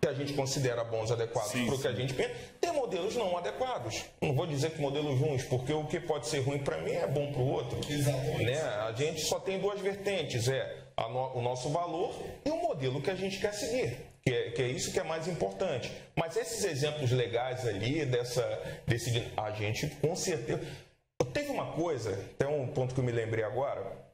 que 0.07 0.09
a 0.09 0.15
gente 0.15 0.33
considera 0.35 0.85
bons, 0.85 1.11
adequados 1.11 1.51
para 1.51 1.75
o 1.75 1.79
que 1.79 1.89
a 1.89 1.93
gente 1.93 2.15
pensa, 2.15 2.31
tem 2.61 2.73
modelos 2.73 3.17
não 3.17 3.37
adequados. 3.37 4.05
Não 4.23 4.33
vou 4.35 4.47
dizer 4.47 4.71
que 4.71 4.81
modelos 4.81 5.19
ruins, 5.19 5.43
porque 5.43 5.73
o 5.73 5.85
que 5.85 5.99
pode 5.99 6.29
ser 6.29 6.41
ruim 6.41 6.59
para 6.59 6.79
mim 6.79 6.93
é 6.93 7.07
bom 7.07 7.33
para 7.33 7.43
o 7.43 7.49
outro. 7.49 7.81
Exatamente. 7.91 8.45
Né? 8.45 8.61
A 8.61 8.93
gente 8.93 9.23
só 9.23 9.41
tem 9.41 9.59
duas 9.59 9.81
vertentes, 9.81 10.49
é 10.49 10.85
no, 10.99 11.39
o 11.39 11.43
nosso 11.43 11.69
valor 11.71 12.15
e 12.45 12.51
o 12.51 12.57
modelo 12.57 13.03
que 13.03 13.11
a 13.11 13.17
gente 13.17 13.39
quer 13.39 13.53
seguir. 13.53 13.97
Que 14.23 14.33
é, 14.33 14.51
que 14.51 14.63
é, 14.63 14.69
isso 14.69 14.93
que 14.93 14.99
é 14.99 15.05
mais 15.05 15.29
importante. 15.29 15.93
Mas 16.17 16.37
esses 16.37 16.65
exemplos 16.65 17.11
legais 17.11 17.67
ali, 17.67 18.05
dessa, 18.05 18.43
desse, 18.87 19.25
a 19.37 19.51
gente 19.51 19.89
com 20.01 20.15
certeza. 20.15 20.61
Teve 21.33 21.51
uma 21.51 21.73
coisa, 21.73 22.19
tem 22.39 22.49
um 22.49 22.67
ponto 22.69 22.95
que 22.95 23.01
eu 23.01 23.05
me 23.05 23.13
lembrei 23.13 23.45
agora. 23.45 24.06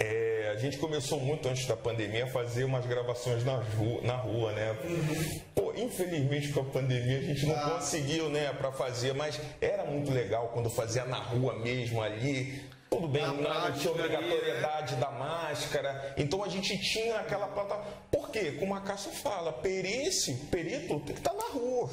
É, 0.00 0.52
a 0.52 0.56
gente 0.56 0.78
começou 0.78 1.20
muito 1.20 1.48
antes 1.48 1.66
da 1.66 1.76
pandemia 1.76 2.24
a 2.24 2.28
fazer 2.28 2.64
umas 2.64 2.86
gravações 2.86 3.44
na 3.44 3.56
rua, 3.56 4.00
na 4.02 4.16
rua 4.16 4.52
né? 4.52 4.76
Uhum. 4.84 5.40
Pô, 5.54 5.72
infelizmente 5.76 6.48
com 6.48 6.60
a 6.60 6.64
pandemia 6.64 7.18
a 7.18 7.22
gente 7.22 7.46
não 7.46 7.56
ah. 7.56 7.70
conseguiu, 7.70 8.28
né, 8.28 8.52
para 8.52 8.72
fazer, 8.72 9.14
mas 9.14 9.40
era 9.60 9.84
muito 9.84 10.10
legal 10.10 10.50
quando 10.52 10.70
fazia 10.70 11.04
na 11.04 11.18
rua 11.18 11.58
mesmo 11.58 12.00
ali 12.00 12.70
tudo 12.92 13.08
bem, 13.08 13.22
não, 13.22 13.36
não 13.36 13.72
tinha 13.72 13.90
obrigatoriedade 13.90 14.96
da 14.96 15.10
máscara. 15.10 16.14
Então 16.18 16.44
a 16.44 16.48
gente 16.48 16.78
tinha 16.78 17.16
aquela 17.16 17.48
plataforma. 17.48 17.90
Por 18.10 18.30
quê? 18.30 18.52
Como 18.52 18.74
a 18.74 18.82
Cássia 18.82 19.10
fala, 19.12 19.50
perício, 19.50 20.36
perito 20.50 21.00
tem 21.00 21.14
que 21.14 21.20
estar 21.20 21.30
tá 21.30 21.36
na 21.36 21.54
rua. 21.54 21.90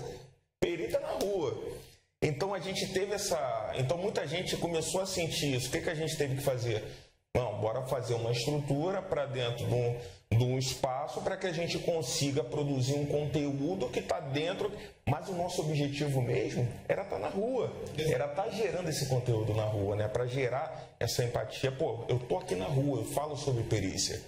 Perito 0.59 0.97
é 0.97 0.99
na 0.99 1.07
rua. 1.07 1.57
Então 2.21 2.53
a 2.53 2.59
gente 2.59 2.85
teve 2.91 3.13
essa. 3.13 3.71
Então 3.77 3.97
muita 3.97 4.27
gente 4.27 4.57
começou 4.57 4.99
a 4.99 5.05
sentir 5.05 5.55
isso. 5.55 5.69
O 5.69 5.71
que, 5.71 5.79
que 5.79 5.89
a 5.89 5.95
gente 5.95 6.17
teve 6.17 6.35
que 6.35 6.43
fazer? 6.43 6.83
Não, 7.35 7.59
bora 7.59 7.83
fazer 7.83 8.15
uma 8.15 8.31
estrutura 8.31 9.01
para 9.03 9.25
dentro 9.27 9.67
de 9.67 9.73
um, 9.73 9.99
de 10.31 10.43
um 10.43 10.57
espaço 10.57 11.21
para 11.21 11.37
que 11.37 11.45
a 11.45 11.51
gente 11.51 11.77
consiga 11.79 12.43
produzir 12.43 12.95
um 12.95 13.05
conteúdo 13.05 13.87
que 13.89 13.99
está 13.99 14.19
dentro. 14.19 14.71
Mas 15.07 15.29
o 15.29 15.33
nosso 15.33 15.61
objetivo 15.61 16.21
mesmo 16.21 16.67
era 16.87 17.03
estar 17.03 17.17
tá 17.17 17.21
na 17.21 17.29
rua, 17.29 17.71
era 17.97 18.25
estar 18.25 18.43
tá 18.43 18.49
gerando 18.49 18.89
esse 18.89 19.07
conteúdo 19.07 19.53
na 19.53 19.63
rua, 19.63 19.95
né? 19.95 20.07
Para 20.07 20.25
gerar 20.25 20.95
essa 20.99 21.23
empatia. 21.23 21.71
Pô, 21.71 22.03
eu 22.09 22.17
tô 22.17 22.37
aqui 22.37 22.55
na 22.55 22.65
rua, 22.65 23.01
eu 23.01 23.05
falo 23.05 23.37
sobre 23.37 23.63
perícia, 23.63 24.19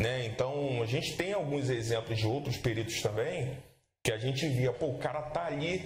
né? 0.00 0.24
Então 0.24 0.82
a 0.82 0.86
gente 0.86 1.16
tem 1.16 1.34
alguns 1.34 1.68
exemplos 1.68 2.18
de 2.18 2.26
outros 2.26 2.56
peritos 2.56 3.02
também 3.02 3.58
que 4.02 4.10
a 4.10 4.16
gente 4.16 4.48
via, 4.48 4.72
pô, 4.72 4.86
o 4.86 4.98
cara 4.98 5.20
tá 5.20 5.44
ali. 5.46 5.84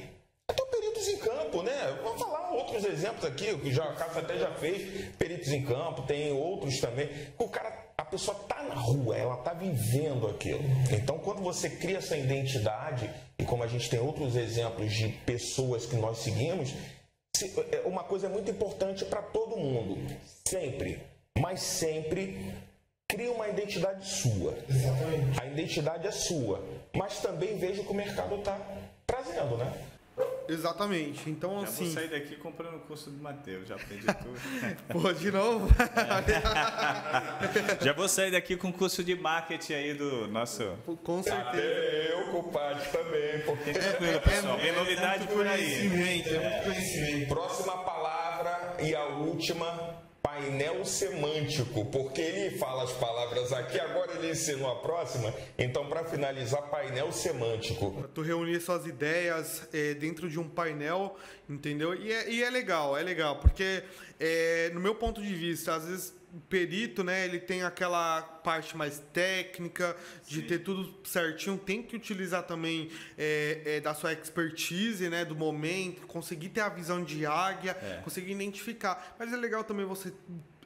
Até 0.49 0.63
peritos 1.03 1.09
em 1.09 1.17
campo, 1.17 1.63
né? 1.63 1.99
Vamos 2.03 2.21
falar 2.21 2.51
outros 2.53 2.85
exemplos 2.85 3.25
aqui, 3.25 3.57
que 3.59 3.73
já, 3.73 3.85
a 3.85 3.95
Cássio 3.95 4.21
até 4.21 4.39
já 4.39 4.51
fez, 4.53 5.09
peritos 5.17 5.49
em 5.49 5.65
campo, 5.65 6.03
tem 6.03 6.33
outros 6.33 6.79
também. 6.81 7.09
O 7.39 7.49
cara, 7.49 7.93
a 7.97 8.05
pessoa 8.05 8.37
tá 8.49 8.63
na 8.63 8.75
rua, 8.75 9.17
ela 9.17 9.37
tá 9.39 9.53
vivendo 9.53 10.29
aquilo. 10.29 10.63
Então, 10.91 11.19
quando 11.19 11.43
você 11.43 11.69
cria 11.69 11.99
essa 11.99 12.17
identidade, 12.17 13.11
e 13.39 13.45
como 13.45 13.63
a 13.63 13.67
gente 13.67 13.89
tem 13.91 14.01
outros 14.01 14.37
exemplos 14.37 14.93
de 14.93 15.09
pessoas 15.09 15.87
que 15.87 15.97
nós 15.97 16.19
seguimos, 16.19 16.73
é, 17.73 17.83
uma 17.85 18.05
coisa 18.05 18.29
muito 18.29 18.51
importante 18.51 19.05
para 19.05 19.23
todo 19.23 19.57
mundo, 19.57 19.99
sempre, 20.45 21.01
mas 21.39 21.61
sempre 21.61 22.55
cria 23.09 23.33
uma 23.33 23.49
identidade 23.49 24.07
sua. 24.09 24.57
Exatamente. 24.69 25.41
A 25.41 25.47
identidade 25.47 26.07
é 26.07 26.11
sua, 26.13 26.65
mas 26.95 27.19
também 27.21 27.59
veja 27.59 27.83
o 27.83 27.85
que 27.85 27.91
o 27.91 27.95
mercado 27.95 28.37
está 28.37 28.59
trazendo, 29.07 29.57
né? 29.57 29.73
Exatamente. 30.49 31.31
Então, 31.31 31.61
já 31.61 31.69
assim. 31.69 31.85
vou 31.85 31.95
sair 31.95 32.09
daqui 32.09 32.37
comprando 32.37 32.77
o 32.77 32.81
curso 32.81 33.11
do 33.11 33.23
Matheus, 33.23 33.69
já 33.69 33.77
aprendi 33.77 34.05
tudo. 34.05 34.39
Pô, 34.89 35.13
de 35.13 35.31
novo? 35.31 35.69
já 37.81 37.93
vou 37.93 38.09
sair 38.09 38.31
daqui 38.31 38.57
com 38.57 38.69
o 38.69 38.73
curso 38.73 39.03
de 39.03 39.15
marketing 39.15 39.73
aí 39.73 39.95
do 39.95 40.29
nosso. 40.29 40.77
Com 41.03 41.23
certeza. 41.23 41.63
Eu, 41.63 42.31
compadre, 42.31 42.85
também. 42.91 43.41
Porque... 43.45 43.71
É, 43.71 43.73
tranquilo, 43.73 44.21
pessoal. 44.21 44.59
Tem 44.59 44.73
novidade 44.73 45.27
por 45.29 45.47
aí. 45.47 45.75
É 45.75 45.85
muito 45.85 46.65
conhecimento. 46.65 47.29
Próxima 47.29 47.79
palavra 47.79 48.77
e 48.81 48.95
a 48.95 49.07
última 49.07 50.02
painel 50.23 50.85
semântico, 50.85 51.85
porque 51.87 52.21
ele 52.21 52.57
fala 52.57 52.85
as 52.85 52.93
palavras 52.93 53.53
aqui, 53.53 53.79
agora 53.81 54.13
ele 54.15 54.31
ensinou 54.31 54.71
a 54.71 54.77
próxima. 54.77 55.35
Então, 55.59 55.89
para 55.89 56.05
finalizar, 56.05 56.63
painel 56.71 57.11
semântico. 57.11 58.09
Tu 58.15 58.23
reunir 58.23 58.61
suas 58.61 58.87
ideias 58.87 59.69
é, 59.73 59.95
dentro 59.95 60.31
de 60.31 60.39
um 60.39 60.49
painel, 60.49 61.17
entendeu? 61.49 61.95
E 61.95 62.13
é, 62.13 62.31
e 62.31 62.43
é 62.43 62.51
legal, 62.51 62.97
é 62.97 63.03
legal, 63.03 63.41
porque 63.41 63.83
é, 64.21 64.71
no 64.73 64.81
meu 64.81 64.95
ponto 64.95 65.21
de 65.21 65.35
vista, 65.35 65.75
às 65.75 65.85
vezes 65.87 66.22
perito, 66.49 67.05
né, 67.05 67.25
ele 67.25 67.39
tem 67.39 67.63
aquela 67.63 68.23
parte 68.23 68.77
mais 68.77 68.99
técnica, 69.13 69.97
de 70.27 70.41
Sim. 70.41 70.47
ter 70.47 70.59
tudo 70.61 70.95
certinho, 71.07 71.59
tem 71.59 71.83
que 71.83 71.95
utilizar 71.95 72.43
também 72.45 72.91
é, 73.19 73.63
é, 73.65 73.81
da 73.81 73.95
sua 73.95 74.13
expertise, 74.13 75.09
né, 75.09 75.25
do 75.25 75.37
momento, 75.37 76.07
conseguir 76.07 76.49
ter 76.49 76.61
a 76.61 76.69
visão 76.69 77.05
de 77.05 77.27
águia, 77.27 77.77
é. 77.83 78.01
conseguir 78.03 78.33
identificar. 78.33 79.15
Mas 79.19 79.33
é 79.33 79.37
legal 79.37 79.63
também 79.65 79.85
você 79.85 80.13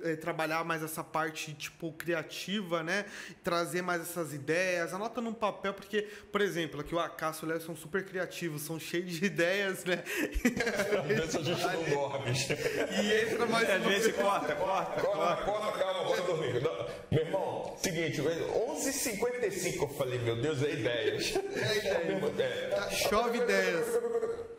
é, 0.03 0.17
trabalhar 0.17 0.65
mais 0.65 0.83
essa 0.83 1.03
parte 1.03 1.53
tipo 1.55 1.93
criativa, 1.93 2.83
né? 2.83 3.07
Trazer 3.43 3.83
mais 3.83 4.03
essas 4.03 4.33
ideias. 4.33 4.93
Anota 4.93 5.21
num 5.21 5.33
papel, 5.33 5.75
porque, 5.75 6.03
por 6.31 6.41
exemplo, 6.41 6.81
aqui 6.81 6.95
o 6.95 6.99
Acácio 6.99 7.45
e 7.45 7.47
o 7.47 7.49
Léo 7.51 7.61
são 7.61 7.77
super 7.77 8.05
criativos, 8.05 8.63
são 8.63 8.79
cheios 8.79 9.13
de 9.13 9.25
ideias, 9.25 9.85
né? 9.85 10.03
A 10.45 11.43
gente 11.43 11.63
não 11.63 11.85
dorme. 11.85 12.33
E 13.03 13.33
entra 13.33 13.47
mais. 13.47 13.69
É, 13.69 13.75
a 13.75 13.79
gente 13.79 14.13
corta, 14.13 14.55
corta, 14.55 15.01
corta. 15.01 15.43
Corta, 15.45 15.79
calma, 15.79 16.05
bora 16.05 16.23
dormir. 16.23 16.63
Meu 17.11 17.25
irmão, 17.25 17.77
seguinte, 17.79 18.21
11h55 18.21 19.83
eu 19.83 19.89
falei, 19.89 20.19
meu 20.19 20.41
Deus, 20.41 20.63
é 20.63 20.73
ideias. 20.73 21.35
É 21.37 21.79
ideias. 21.79 22.73
É. 22.73 22.91
Chove 23.09 23.39
ideias. 23.39 23.87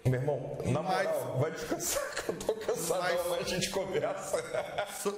Meu 0.06 0.22
irmão, 0.22 0.58
na 0.66 0.82
moral, 0.82 1.38
vai 1.40 1.52
descansar 1.52 2.16
que 2.16 2.30
eu 2.30 2.36
tô 2.36 2.54
cansado, 2.54 3.30
mas... 3.30 3.42
a 3.42 3.44
gente 3.44 3.70
conversa. 3.70 4.42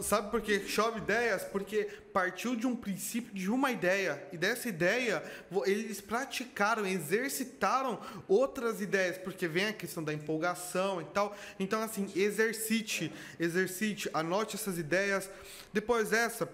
Sabe 0.10 0.32
por 0.32 0.42
que 0.42 0.68
chove 0.68 0.98
ideias? 0.98 1.44
Porque 1.44 1.88
partiu 2.12 2.56
de 2.56 2.66
um 2.66 2.76
princípio, 2.76 3.32
de 3.32 3.48
uma 3.48 3.72
ideia. 3.72 4.20
E 4.34 4.38
dessa 4.40 4.68
ideia, 4.68 5.22
eles 5.68 6.02
praticaram, 6.02 6.84
exercitaram 6.84 8.00
outras 8.28 8.82
ideias. 8.82 9.20
Porque 9.20 9.48
vem 9.48 9.68
a 9.68 9.74
questão 9.74 10.04
da 10.04 10.12
empolgação 10.12 11.00
e 11.00 11.06
tal. 11.06 11.38
Então, 11.60 11.80
assim, 11.80 12.12
exercite, 12.16 13.14
exercite, 13.40 14.10
anote 14.12 14.56
essas 14.56 14.80
ideias. 14.80 15.30
Depois 15.72 16.10
dessa, 16.10 16.50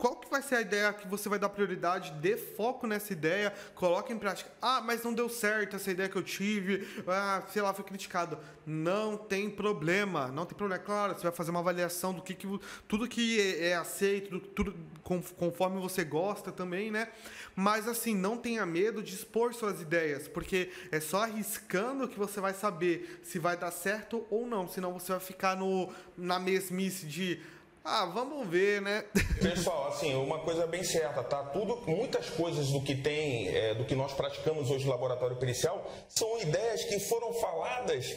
qual 0.00 0.16
que 0.16 0.30
vai 0.30 0.40
ser 0.40 0.54
a 0.54 0.60
ideia 0.62 0.92
que 0.94 1.06
você 1.06 1.28
vai 1.28 1.38
dar 1.38 1.50
prioridade, 1.50 2.10
dê 2.12 2.34
foco 2.34 2.86
nessa 2.86 3.12
ideia, 3.12 3.52
coloque 3.74 4.10
em 4.10 4.18
prática. 4.18 4.50
Ah, 4.60 4.80
mas 4.80 5.04
não 5.04 5.12
deu 5.12 5.28
certo 5.28 5.76
essa 5.76 5.90
ideia 5.90 6.08
que 6.08 6.16
eu 6.16 6.22
tive, 6.22 6.88
ah, 7.06 7.42
sei 7.48 7.60
lá, 7.60 7.74
foi 7.74 7.84
criticado. 7.84 8.38
Não 8.64 9.18
tem 9.18 9.50
problema, 9.50 10.28
não 10.28 10.46
tem 10.46 10.56
problema. 10.56 10.82
Claro, 10.82 11.14
você 11.14 11.24
vai 11.24 11.32
fazer 11.32 11.50
uma 11.50 11.60
avaliação 11.60 12.14
do 12.14 12.22
que, 12.22 12.32
que 12.32 12.48
tudo 12.88 13.06
que 13.06 13.38
é, 13.38 13.68
é 13.68 13.76
aceito, 13.76 14.40
tudo 14.40 14.74
conforme 15.04 15.78
você 15.78 16.02
gosta 16.02 16.50
também, 16.50 16.90
né? 16.90 17.08
Mas 17.54 17.86
assim, 17.86 18.14
não 18.14 18.38
tenha 18.38 18.64
medo 18.64 19.02
de 19.02 19.14
expor 19.14 19.52
suas 19.52 19.82
ideias, 19.82 20.26
porque 20.26 20.70
é 20.90 20.98
só 20.98 21.24
arriscando 21.24 22.08
que 22.08 22.18
você 22.18 22.40
vai 22.40 22.54
saber 22.54 23.20
se 23.22 23.38
vai 23.38 23.54
dar 23.54 23.70
certo 23.70 24.26
ou 24.30 24.46
não, 24.46 24.66
senão 24.66 24.94
você 24.94 25.12
vai 25.12 25.20
ficar 25.20 25.56
no, 25.56 25.92
na 26.16 26.38
mesmice 26.38 27.06
de 27.06 27.42
ah, 27.90 28.06
vamos 28.06 28.48
ver, 28.48 28.80
né? 28.80 29.04
Pessoal, 29.42 29.88
assim, 29.88 30.14
uma 30.14 30.38
coisa 30.38 30.64
bem 30.66 30.84
certa, 30.84 31.24
tá? 31.24 31.42
Tudo, 31.44 31.82
muitas 31.88 32.30
coisas 32.30 32.68
do 32.68 32.80
que 32.82 32.94
tem, 32.94 33.48
é, 33.48 33.74
do 33.74 33.84
que 33.84 33.96
nós 33.96 34.12
praticamos 34.12 34.70
hoje 34.70 34.84
no 34.84 34.92
laboratório 34.92 35.36
pericial, 35.36 35.84
são 36.08 36.40
ideias 36.40 36.84
que 36.84 37.00
foram 37.00 37.32
faladas 37.34 38.16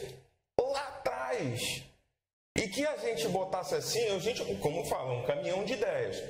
lá 0.60 0.80
atrás. 0.80 1.82
E 2.56 2.68
que 2.68 2.86
a 2.86 2.96
gente 2.98 3.26
botasse 3.28 3.74
assim, 3.74 4.08
a 4.10 4.18
gente, 4.20 4.44
como 4.56 4.84
fala, 4.84 5.12
um 5.12 5.24
caminhão 5.24 5.64
de 5.64 5.72
ideias. 5.72 6.22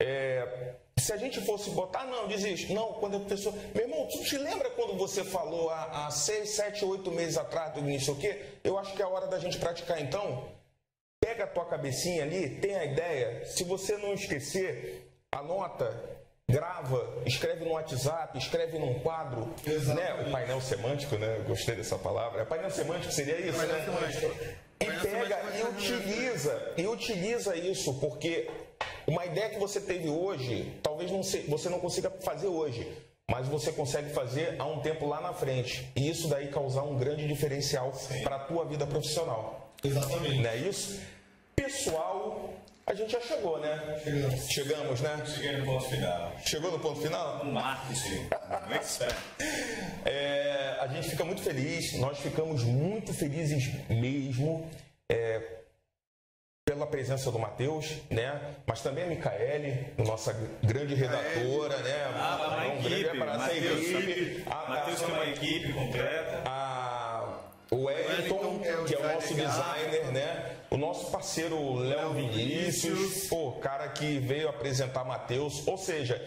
É, 0.00 0.76
se 0.96 1.12
a 1.12 1.16
gente 1.16 1.40
fosse 1.40 1.70
botar, 1.70 2.04
não, 2.04 2.28
desiste. 2.28 2.72
Não, 2.72 2.92
quando 2.94 3.16
a 3.16 3.20
pessoa. 3.20 3.52
Meu 3.74 3.84
irmão, 3.84 4.06
tu 4.06 4.22
te 4.22 4.38
lembra 4.38 4.70
quando 4.70 4.96
você 4.96 5.24
falou 5.24 5.70
há, 5.70 6.06
há 6.06 6.10
seis, 6.12 6.50
sete, 6.50 6.84
oito 6.84 7.10
meses 7.10 7.36
atrás 7.36 7.72
do 7.72 7.80
início 7.80 8.12
o 8.12 8.16
quê? 8.16 8.44
Eu 8.62 8.78
acho 8.78 8.94
que 8.94 9.02
é 9.02 9.04
a 9.04 9.08
hora 9.08 9.26
da 9.26 9.40
gente 9.40 9.58
praticar 9.58 10.00
então. 10.00 10.48
Pega 11.22 11.44
a 11.44 11.46
tua 11.46 11.64
cabecinha 11.66 12.24
ali, 12.24 12.48
tem 12.56 12.74
a 12.74 12.84
ideia. 12.84 13.44
Se 13.44 13.62
você 13.62 13.96
não 13.96 14.12
esquecer, 14.12 15.08
anota, 15.30 15.88
grava, 16.50 17.22
escreve 17.24 17.64
no 17.64 17.74
WhatsApp, 17.74 18.36
escreve 18.36 18.76
num 18.76 18.98
quadro, 18.98 19.54
né? 19.94 20.26
O 20.26 20.32
painel 20.32 20.60
semântico, 20.60 21.14
né? 21.14 21.44
Gostei 21.46 21.76
dessa 21.76 21.96
palavra. 21.96 22.42
É 22.42 22.44
painel 22.44 22.72
semântico 22.72 23.12
seria 23.12 23.38
isso, 23.38 23.56
painel 23.56 23.76
né? 23.76 23.84
Semântico. 23.84 24.62
E 24.80 24.84
pega 24.84 25.40
e 25.56 25.62
utiliza, 25.62 26.72
e 26.76 26.86
utiliza 26.88 27.54
isso, 27.54 28.00
porque 28.00 28.50
uma 29.06 29.24
ideia 29.24 29.50
que 29.50 29.60
você 29.60 29.80
teve 29.80 30.08
hoje, 30.08 30.76
talvez 30.82 31.08
não 31.08 31.22
se, 31.22 31.38
você 31.42 31.68
não 31.68 31.78
consiga 31.78 32.10
fazer 32.24 32.48
hoje, 32.48 32.90
mas 33.30 33.46
você 33.46 33.70
consegue 33.70 34.10
fazer 34.10 34.56
há 34.58 34.66
um 34.66 34.80
tempo 34.80 35.06
lá 35.06 35.20
na 35.20 35.32
frente. 35.32 35.88
E 35.94 36.10
isso 36.10 36.26
daí 36.26 36.48
causar 36.48 36.82
um 36.82 36.98
grande 36.98 37.28
diferencial 37.28 37.92
para 38.24 38.36
a 38.36 38.40
tua 38.40 38.64
vida 38.64 38.84
profissional. 38.88 39.61
Exatamente. 39.84 40.38
Não 40.38 40.50
é 40.50 40.56
isso? 40.56 41.00
Pessoal, 41.56 42.54
a 42.86 42.94
gente 42.94 43.12
já 43.12 43.20
chegou, 43.20 43.58
né? 43.60 44.00
Chegamos. 44.04 44.48
Chegamos, 44.48 45.00
né? 45.00 45.24
Cheguei 45.26 45.56
no 45.58 45.64
ponto 45.64 45.88
final. 45.88 46.32
Chegou 46.44 46.72
no 46.72 46.78
ponto 46.78 47.00
final? 47.00 47.44
Um 47.44 47.52
marketing. 47.52 48.28
é, 50.04 50.76
a 50.80 50.86
gente 50.88 51.10
fica 51.10 51.24
muito 51.24 51.42
feliz, 51.42 51.94
nós 51.98 52.18
ficamos 52.18 52.64
muito 52.64 53.14
felizes 53.14 53.72
mesmo 53.88 54.68
é, 55.08 55.62
pela 56.64 56.86
presença 56.86 57.30
do 57.30 57.38
Matheus, 57.38 57.92
né? 58.10 58.40
Mas 58.66 58.80
também 58.82 59.04
a 59.04 59.06
Micaele, 59.08 59.92
nossa 59.98 60.32
grande 60.62 60.94
redatora, 60.94 61.76
né? 61.78 62.04
Ah, 62.14 62.36
uma 62.48 62.74
um 62.74 62.78
equipe, 62.78 63.16
Matheus, 63.16 64.44
Matheus 64.68 65.00
tem 65.00 65.14
uma 65.14 65.26
equipe 65.26 65.72
completa. 65.72 66.31
O 67.72 67.84
Wellington, 67.86 68.60
que 68.86 68.94
é 68.94 68.98
o 68.98 69.14
nosso 69.14 69.34
designer, 69.34 70.12
né? 70.12 70.56
O 70.68 70.76
nosso 70.76 71.10
parceiro 71.10 71.74
Léo 71.76 72.12
Vinícius, 72.12 73.28
pô, 73.28 73.52
cara 73.52 73.88
que 73.88 74.18
veio 74.18 74.50
apresentar 74.50 75.04
Matheus, 75.04 75.66
ou 75.66 75.78
seja, 75.78 76.20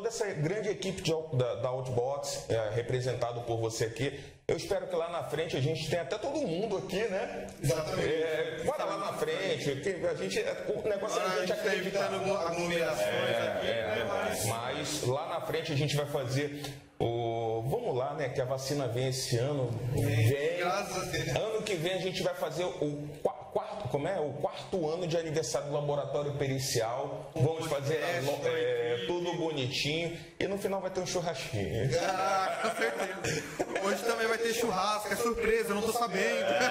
toda 0.00 0.08
essa 0.08 0.26
grande 0.32 0.70
equipe 0.70 1.02
de, 1.02 1.12
da, 1.34 1.56
da 1.56 1.68
Outbox, 1.68 2.46
é, 2.48 2.70
representado 2.74 3.42
por 3.42 3.58
você 3.58 3.84
aqui. 3.84 4.18
Eu 4.48 4.56
espero 4.56 4.86
que 4.88 4.96
lá 4.96 5.10
na 5.10 5.22
frente 5.24 5.56
a 5.56 5.60
gente 5.60 5.88
tenha 5.88 6.02
até 6.02 6.16
todo 6.16 6.38
mundo 6.38 6.78
aqui, 6.78 7.06
né? 7.06 7.46
Exatamente. 7.62 8.08
É, 8.08 8.62
bora 8.64 8.84
lá 8.84 8.96
na 8.96 9.12
frente, 9.12 9.76
que 9.76 10.06
a 10.06 10.14
gente, 10.14 10.40
o 10.74 10.88
negócio 10.88 11.20
é 11.20 11.24
a 11.24 11.40
gente 11.40 11.52
acreditar. 11.52 12.06
aglomerações 12.06 13.04
é, 13.06 13.52
aqui, 13.54 13.66
é, 13.66 13.82
né? 13.84 14.38
Mas 14.48 15.02
lá 15.04 15.28
na 15.28 15.40
frente 15.42 15.70
a 15.72 15.76
gente 15.76 15.94
vai 15.94 16.06
fazer 16.06 16.62
o. 16.98 17.62
Vamos 17.68 17.94
lá, 17.94 18.14
né? 18.14 18.30
Que 18.30 18.40
a 18.40 18.46
vacina 18.46 18.88
vem 18.88 19.08
esse 19.08 19.36
ano. 19.36 19.70
Vem. 19.92 20.58
Graças 20.58 20.96
a 20.96 21.10
Deus. 21.10 21.36
Ano 21.36 21.62
que 21.62 21.74
vem 21.74 21.92
a 21.92 21.98
gente 21.98 22.22
vai 22.22 22.34
fazer 22.34 22.64
o 22.64 23.08
quarto, 23.52 23.88
como 23.88 24.08
é? 24.08 24.18
O 24.18 24.32
quarto 24.34 24.88
ano 24.88 25.06
de 25.06 25.16
aniversário 25.16 25.68
do 25.68 25.74
laboratório 25.74 26.32
pericial. 26.34 27.30
Vamos 27.34 27.66
fazer 27.66 27.96
é, 27.96 29.04
tudo 29.06 29.32
bonitinho. 29.34 30.18
E 30.38 30.46
no 30.46 30.58
final 30.58 30.80
vai 30.80 30.90
ter 30.90 31.00
um 31.00 31.06
churrasquinho. 31.06 31.90
Ah, 32.00 32.58
com 32.62 32.70
certeza. 32.76 33.44
Hoje 33.84 34.02
também 34.04 34.26
vai 34.26 34.38
ter 34.38 34.54
churrasco, 34.54 35.12
é 35.12 35.16
surpresa, 35.16 35.70
eu 35.70 35.74
não 35.74 35.82
tô 35.82 35.92
sabendo. 35.92 36.44
É. 36.44 36.70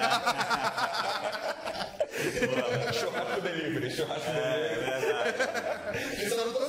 churrasco 2.92 3.40
delivery, 3.40 3.90
churrasco 3.90 4.30
delivery. 4.30 4.90
É 6.20 6.24
Isso 6.24 6.34
eu 6.34 6.46
não 6.46 6.52
tô 6.52 6.59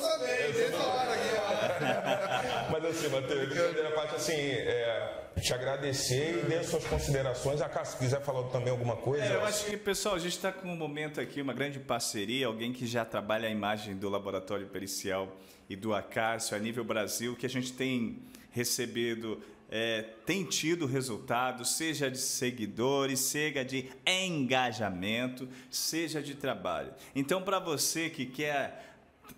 Mas 2.91 3.05
assim, 3.05 3.07
Matheus, 3.09 3.47
primeira 3.47 3.91
parte, 3.91 4.15
assim, 4.15 4.33
é, 4.33 5.29
te 5.39 5.53
agradecer 5.53 6.43
e 6.43 6.49
dê 6.49 6.61
suas 6.61 6.83
considerações. 6.85 7.61
A 7.61 7.69
Cássio, 7.69 7.93
se 7.93 7.99
quiser 8.03 8.21
falar 8.21 8.43
também 8.49 8.69
alguma 8.69 8.97
coisa. 8.97 9.23
É, 9.23 9.35
eu 9.35 9.45
acho 9.45 9.65
que, 9.65 9.77
pessoal, 9.77 10.15
a 10.15 10.19
gente 10.19 10.35
está 10.35 10.51
com 10.51 10.67
um 10.67 10.75
momento 10.75 11.21
aqui, 11.21 11.41
uma 11.41 11.53
grande 11.53 11.79
parceria, 11.79 12.47
alguém 12.47 12.73
que 12.73 12.85
já 12.85 13.05
trabalha 13.05 13.47
a 13.47 13.51
imagem 13.51 13.95
do 13.95 14.09
laboratório 14.09 14.67
pericial 14.67 15.37
e 15.69 15.75
do 15.75 15.93
Acácio 15.93 16.55
a 16.55 16.59
nível 16.59 16.83
Brasil, 16.83 17.33
que 17.33 17.45
a 17.45 17.49
gente 17.49 17.71
tem 17.71 18.19
recebido 18.51 19.41
é, 19.73 20.01
tem 20.25 20.43
tido 20.43 20.85
resultados, 20.85 21.77
seja 21.77 22.11
de 22.11 22.17
seguidores, 22.17 23.21
seja 23.21 23.63
de 23.63 23.89
engajamento, 24.05 25.47
seja 25.69 26.21
de 26.21 26.35
trabalho. 26.35 26.93
Então, 27.15 27.41
para 27.41 27.57
você 27.57 28.09
que 28.09 28.25
quer 28.25 28.90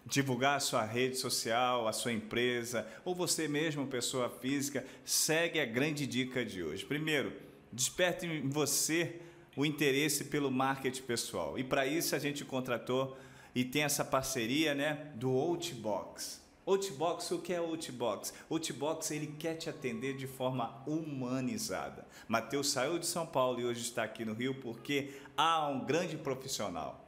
divulgar 0.06 0.58
a 0.58 0.60
sua 0.60 0.84
rede 0.84 1.18
social, 1.18 1.88
a 1.88 1.94
sua 1.94 2.12
empresa, 2.12 2.88
ou 3.04 3.14
você 3.14 3.48
mesmo, 3.48 3.88
pessoa 3.88 4.30
física, 4.30 4.86
segue 5.04 5.60
a 5.60 5.66
grande 5.66 6.06
dica 6.06 6.46
de 6.46 6.64
hoje. 6.64 6.86
Primeiro, 6.86 7.34
desperte 7.72 8.26
em 8.26 8.50
você 8.50 9.20
o 9.56 9.66
interesse 9.66 10.26
pelo 10.26 10.52
marketing 10.52 11.04
pessoal. 11.04 11.58
E 11.58 11.64
para 11.64 11.86
isso 11.86 12.16
a 12.16 12.20
gente 12.20 12.44
contratou 12.44 13.18
e 13.56 13.64
tem 13.64 13.84
essa 13.84 14.04
parceria, 14.04 14.74
né, 14.74 15.12
do 15.16 15.30
Outbox. 15.30 16.42
Outbox, 16.66 17.30
o 17.32 17.40
que 17.40 17.54
é 17.54 17.58
Outbox? 17.58 18.34
Outbox, 18.50 19.12
ele 19.12 19.28
quer 19.38 19.56
te 19.56 19.70
atender 19.70 20.16
de 20.16 20.26
forma 20.26 20.82
humanizada. 20.88 22.08
Matheus 22.28 22.72
saiu 22.72 22.98
de 22.98 23.06
São 23.06 23.26
Paulo 23.26 23.60
e 23.60 23.66
hoje 23.66 23.82
está 23.82 24.04
aqui 24.04 24.24
no 24.24 24.34
Rio 24.34 24.56
porque 24.56 25.14
há 25.36 25.68
um 25.68 25.86
grande 25.86 26.18
profissional 26.18 27.03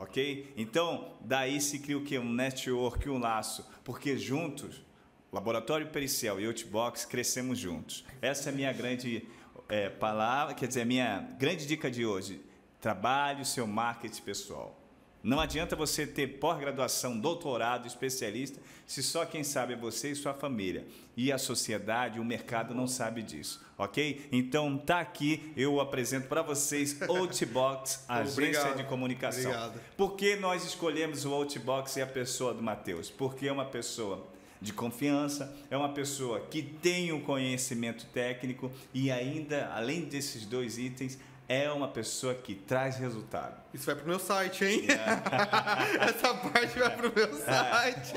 ok? 0.00 0.52
Então, 0.56 1.12
daí 1.20 1.60
se 1.60 1.78
cria 1.78 1.98
o 1.98 2.02
que? 2.02 2.18
Um 2.18 2.32
network, 2.32 3.08
um 3.08 3.18
laço, 3.18 3.68
porque 3.84 4.16
juntos, 4.16 4.82
Laboratório 5.30 5.88
Pericial 5.88 6.40
e 6.40 6.46
Outbox, 6.46 7.04
crescemos 7.04 7.58
juntos. 7.58 8.04
Essa 8.20 8.48
é 8.48 8.52
a 8.52 8.56
minha 8.56 8.72
grande 8.72 9.28
é, 9.68 9.90
palavra, 9.90 10.54
quer 10.54 10.66
dizer, 10.66 10.80
a 10.80 10.86
minha 10.86 11.20
grande 11.38 11.66
dica 11.66 11.90
de 11.90 12.04
hoje. 12.04 12.40
Trabalhe 12.80 13.42
o 13.42 13.44
seu 13.44 13.66
marketing 13.66 14.22
pessoal. 14.22 14.79
Não 15.22 15.38
adianta 15.38 15.76
você 15.76 16.06
ter 16.06 16.38
pós-graduação, 16.38 17.18
doutorado, 17.18 17.86
especialista, 17.86 18.60
se 18.86 19.02
só 19.02 19.24
quem 19.26 19.44
sabe 19.44 19.74
é 19.74 19.76
você 19.76 20.10
e 20.12 20.14
sua 20.14 20.32
família. 20.32 20.86
E 21.16 21.30
a 21.30 21.36
sociedade, 21.36 22.18
o 22.18 22.24
mercado 22.24 22.74
não 22.74 22.86
sabe 22.86 23.22
disso, 23.22 23.60
ok? 23.76 24.26
Então 24.32 24.78
tá 24.78 25.00
aqui, 25.00 25.52
eu 25.56 25.80
apresento 25.80 26.26
para 26.26 26.40
vocês 26.40 27.00
Outbox, 27.02 28.04
agência 28.08 28.32
Obrigado. 28.32 28.76
de 28.78 28.84
comunicação. 28.84 29.50
Obrigado. 29.50 29.80
Por 29.96 30.16
que 30.16 30.36
nós 30.36 30.64
escolhemos 30.64 31.26
o 31.26 31.32
Outbox 31.34 31.96
e 31.96 32.02
a 32.02 32.06
pessoa 32.06 32.54
do 32.54 32.62
Matheus? 32.62 33.10
Porque 33.10 33.46
é 33.46 33.52
uma 33.52 33.66
pessoa 33.66 34.26
de 34.60 34.72
confiança, 34.72 35.54
é 35.70 35.76
uma 35.76 35.88
pessoa 35.90 36.40
que 36.40 36.62
tem 36.62 37.12
um 37.12 37.20
conhecimento 37.20 38.06
técnico 38.06 38.70
e 38.92 39.10
ainda, 39.10 39.70
além 39.74 40.02
desses 40.02 40.44
dois 40.44 40.78
itens, 40.78 41.18
é 41.50 41.68
uma 41.68 41.88
pessoa 41.88 42.32
que 42.32 42.54
traz 42.54 42.96
resultado. 42.96 43.60
Isso 43.74 43.84
vai 43.84 43.96
pro 43.96 44.06
meu 44.06 44.20
site, 44.20 44.64
hein? 44.64 44.86
É. 44.88 46.06
Essa 46.08 46.32
parte 46.32 46.78
vai 46.78 46.96
pro 46.96 47.12
meu 47.12 47.24
é. 47.24 47.32
site. 47.32 48.12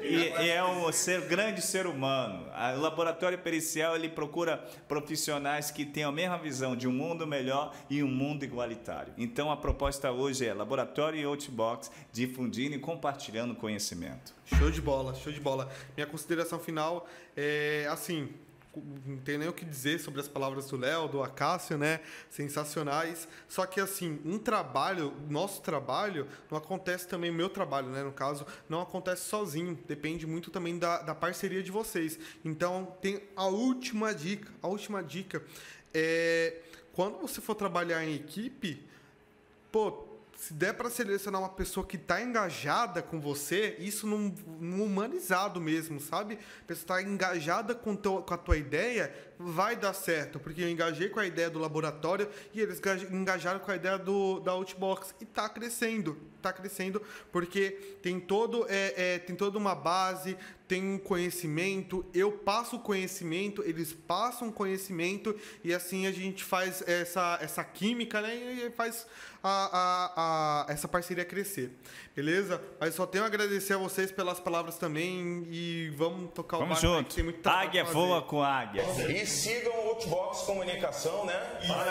É. 0.00 0.06
e, 0.06 0.44
e, 0.44 0.50
é 0.50 0.62
um 0.62 0.92
ser, 0.92 1.22
grande 1.22 1.60
ser 1.60 1.88
humano. 1.88 2.46
O 2.76 2.80
laboratório 2.80 3.36
pericial 3.36 3.96
ele 3.96 4.08
procura 4.08 4.58
profissionais 4.86 5.72
que 5.72 5.84
tenham 5.84 6.10
a 6.10 6.12
mesma 6.12 6.38
visão 6.38 6.76
de 6.76 6.86
um 6.86 6.92
mundo 6.92 7.26
melhor 7.26 7.74
e 7.90 8.04
um 8.04 8.08
mundo 8.08 8.44
igualitário. 8.44 9.12
Então 9.18 9.50
a 9.50 9.56
proposta 9.56 10.12
hoje 10.12 10.46
é 10.46 10.54
laboratório 10.54 11.18
e 11.18 11.24
Outbox 11.24 11.90
difundindo 12.12 12.76
e 12.76 12.78
compartilhando 12.78 13.52
conhecimento. 13.56 14.32
Show 14.44 14.70
de 14.70 14.80
bola, 14.80 15.12
show 15.16 15.32
de 15.32 15.40
bola. 15.40 15.68
Minha 15.96 16.06
consideração 16.06 16.60
final 16.60 17.04
é 17.36 17.88
assim 17.90 18.32
não 19.04 19.18
tenho 19.18 19.38
nem 19.38 19.48
o 19.48 19.52
que 19.52 19.64
dizer 19.64 20.00
sobre 20.00 20.20
as 20.20 20.28
palavras 20.28 20.66
do 20.66 20.76
Léo, 20.76 21.08
do 21.08 21.22
Acácio, 21.22 21.76
né? 21.76 22.00
Sensacionais. 22.30 23.28
Só 23.48 23.66
que, 23.66 23.80
assim, 23.80 24.20
um 24.24 24.38
trabalho, 24.38 25.12
nosso 25.28 25.60
trabalho, 25.60 26.26
não 26.50 26.56
acontece 26.56 27.06
também, 27.06 27.30
o 27.30 27.34
meu 27.34 27.48
trabalho, 27.48 27.88
né? 27.88 28.02
No 28.02 28.12
caso, 28.12 28.46
não 28.68 28.80
acontece 28.80 29.24
sozinho. 29.28 29.78
Depende 29.86 30.26
muito 30.26 30.50
também 30.50 30.78
da, 30.78 31.02
da 31.02 31.14
parceria 31.14 31.62
de 31.62 31.70
vocês. 31.70 32.18
Então, 32.44 32.96
tem 33.00 33.22
a 33.36 33.46
última 33.46 34.14
dica. 34.14 34.50
A 34.62 34.68
última 34.68 35.02
dica 35.02 35.42
é 35.92 36.60
quando 36.92 37.18
você 37.18 37.40
for 37.40 37.54
trabalhar 37.54 38.04
em 38.04 38.14
equipe, 38.14 38.82
pô, 39.70 40.11
se 40.42 40.52
der 40.54 40.74
para 40.74 40.90
selecionar 40.90 41.40
uma 41.40 41.48
pessoa 41.48 41.86
que 41.86 41.94
está 41.94 42.20
engajada 42.20 43.00
com 43.00 43.20
você, 43.20 43.76
isso 43.78 44.08
num, 44.08 44.34
num, 44.58 44.82
humanizado 44.82 45.60
mesmo, 45.60 46.00
sabe? 46.00 46.34
A 46.34 46.66
pessoa 46.66 47.00
está 47.00 47.02
engajada 47.08 47.76
com, 47.76 47.94
teu, 47.94 48.20
com 48.22 48.34
a 48.34 48.36
tua 48.36 48.56
ideia, 48.56 49.14
vai 49.44 49.76
dar 49.76 49.92
certo, 49.92 50.38
porque 50.38 50.62
eu 50.62 50.68
engajei 50.68 51.08
com 51.08 51.20
a 51.20 51.26
ideia 51.26 51.50
do 51.50 51.58
laboratório 51.58 52.28
e 52.52 52.60
eles 52.60 52.80
engajaram 53.10 53.60
com 53.60 53.70
a 53.70 53.76
ideia 53.76 53.98
do, 53.98 54.40
da 54.40 54.52
Outbox 54.52 55.14
e 55.20 55.24
está 55.24 55.48
crescendo, 55.48 56.18
está 56.36 56.52
crescendo 56.52 57.02
porque 57.30 57.70
tem 58.02 58.18
todo 58.20 58.66
é, 58.68 59.14
é, 59.14 59.18
tem 59.18 59.36
toda 59.36 59.58
uma 59.58 59.74
base, 59.74 60.36
tem 60.72 60.82
um 60.82 60.98
conhecimento, 60.98 62.02
eu 62.14 62.32
passo 62.32 62.78
conhecimento, 62.78 63.62
eles 63.66 63.92
passam 63.92 64.50
conhecimento 64.50 65.36
e 65.62 65.74
assim 65.74 66.06
a 66.06 66.12
gente 66.12 66.42
faz 66.42 66.82
essa, 66.88 67.38
essa 67.42 67.62
química, 67.62 68.22
né? 68.22 68.34
E 68.34 68.70
faz 68.70 69.06
a, 69.42 70.64
a, 70.66 70.66
a, 70.66 70.72
essa 70.72 70.88
parceria 70.88 71.26
crescer. 71.26 71.70
Beleza? 72.16 72.62
Mas 72.80 72.94
só 72.94 73.04
tenho 73.04 73.24
a 73.24 73.26
agradecer 73.26 73.74
a 73.74 73.76
vocês 73.76 74.10
pelas 74.10 74.40
palavras 74.40 74.78
também 74.78 75.46
e 75.50 75.92
vamos 75.96 76.30
tocar 76.32 76.56
vamos 76.56 76.78
o 76.78 76.80
barco. 76.82 76.98
Junto. 76.98 77.14
Tem 77.16 77.24
muito 77.24 77.46
águia 77.46 77.84
voa 77.84 78.22
com 78.22 78.42
águia. 78.42 78.82
E 79.10 79.26
sigam 79.32 79.72
o 79.72 79.88
Outbox 79.88 80.42
Comunicação, 80.42 81.24
né? 81.24 81.40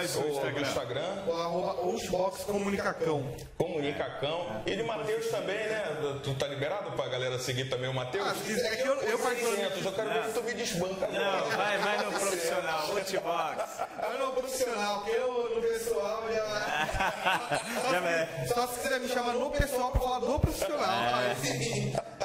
Isso. 0.03 0.21
O, 0.21 0.29
Instagram. 0.29 0.61
Instagram. 0.61 1.23
O 1.27 1.33
arroba 1.33 1.81
Outbox 1.81 2.43
Comunicacão. 2.43 3.25
Comunicacão. 3.57 4.61
E 4.65 4.75
de 4.75 4.83
Matheus 4.83 5.27
também, 5.27 5.57
né? 5.57 5.83
Tu 6.23 6.33
tá 6.35 6.47
liberado 6.47 6.91
pra 6.91 7.07
galera 7.07 7.37
seguir 7.39 7.69
também 7.69 7.89
o 7.89 7.93
Matheus? 7.93 8.27
Ah, 8.27 8.35
quiser 8.45 8.81
que 8.81 8.87
eu, 8.87 8.95
eu 8.95 9.19
particularmente... 9.19 9.85
Eu 9.85 9.91
quero 9.91 10.09
ver 10.13 10.23
se 10.25 10.33
tu 10.33 10.43
me 10.43 10.53
desbanca. 10.53 11.07
Não, 11.07 11.49
vai, 11.49 11.77
vai 11.77 11.97
no 12.05 12.11
profissional, 12.11 12.89
Outbox. 12.89 13.63
Vai 13.97 14.17
no 14.17 14.31
profissional, 14.33 15.01
porque 15.01 15.11
eu 15.11 15.55
no 15.55 15.61
pessoal 15.61 16.23
já... 16.31 16.81
só, 17.81 17.91
já 17.91 18.01
se, 18.47 18.53
só 18.53 18.67
se 18.67 18.79
quiser 18.79 18.99
me 18.99 19.07
chamar 19.07 19.33
no 19.33 19.49
pessoal 19.51 19.91
pra 19.91 20.01
falar 20.01 20.19
do 20.19 20.39
profissional. 20.39 21.21
É. 21.21 22.20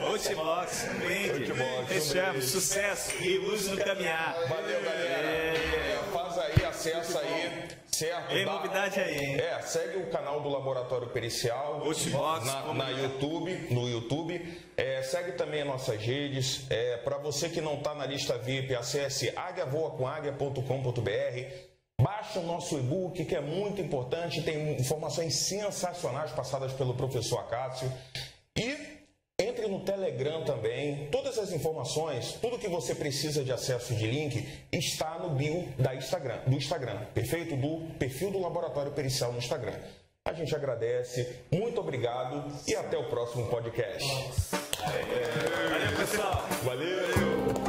Outbox, 0.00 0.86
vende. 1.06 1.52
Fechamos, 1.86 2.50
sucesso 2.50 3.22
e 3.22 3.38
luz 3.38 3.68
no 3.68 3.76
caminhar. 3.76 4.34
Valeu, 4.48 4.82
galera. 4.82 5.28
É. 5.28 6.00
Faz 6.12 6.38
aí, 6.38 6.64
acessa 6.64 7.20
aí. 7.20 7.68
Certo? 7.86 8.28
Tem 8.28 8.44
novidade 8.44 9.00
aí, 9.00 9.18
hein? 9.18 9.40
É, 9.40 9.60
segue 9.62 9.98
o 9.98 10.10
canal 10.10 10.40
do 10.40 10.48
Laboratório 10.48 11.08
Pericial 11.08 11.82
Outbox, 11.84 12.46
na, 12.46 12.72
na 12.72 12.90
YouTube, 12.90 13.66
no 13.70 13.88
YouTube. 13.88 14.62
É, 14.76 15.02
segue 15.02 15.32
também 15.32 15.62
as 15.62 15.66
nossas 15.66 16.00
redes. 16.00 16.64
É, 16.70 16.96
Para 16.98 17.18
você 17.18 17.48
que 17.48 17.60
não 17.60 17.74
está 17.74 17.94
na 17.94 18.06
lista 18.06 18.38
VIP, 18.38 18.72
acesse 18.74 19.32
aguiavoacomaguia.com.br 19.36 21.68
Baixe 22.00 22.38
o 22.38 22.42
nosso 22.42 22.78
e-book, 22.78 23.24
que 23.24 23.34
é 23.34 23.40
muito 23.40 23.80
importante, 23.80 24.40
tem 24.42 24.78
informações 24.78 25.34
sensacionais 25.34 26.30
passadas 26.30 26.72
pelo 26.72 26.94
professor 26.94 27.40
Acácio. 27.40 27.92
E 28.58 28.98
entre 29.40 29.68
no 29.68 29.80
Telegram 29.84 30.44
também. 30.44 31.08
Todas 31.10 31.38
as 31.38 31.52
informações, 31.52 32.32
tudo 32.40 32.58
que 32.58 32.68
você 32.68 32.94
precisa 32.94 33.44
de 33.44 33.52
acesso 33.52 33.94
de 33.94 34.06
link 34.06 34.48
está 34.72 35.18
no 35.20 35.30
bio 35.30 35.68
da 35.78 35.94
Instagram, 35.94 36.40
do 36.46 36.56
Instagram, 36.56 37.04
perfeito? 37.14 37.56
Do 37.56 37.86
perfil 37.98 38.32
do 38.32 38.40
Laboratório 38.40 38.90
Pericial 38.92 39.32
no 39.32 39.38
Instagram. 39.38 39.78
A 40.24 40.32
gente 40.32 40.54
agradece, 40.54 41.40
muito 41.50 41.80
obrigado 41.80 42.52
e 42.66 42.74
até 42.74 42.98
o 42.98 43.08
próximo 43.08 43.46
podcast. 43.46 44.06
Valeu, 44.80 45.96
pessoal. 45.96 46.44
Valeu. 46.64 47.67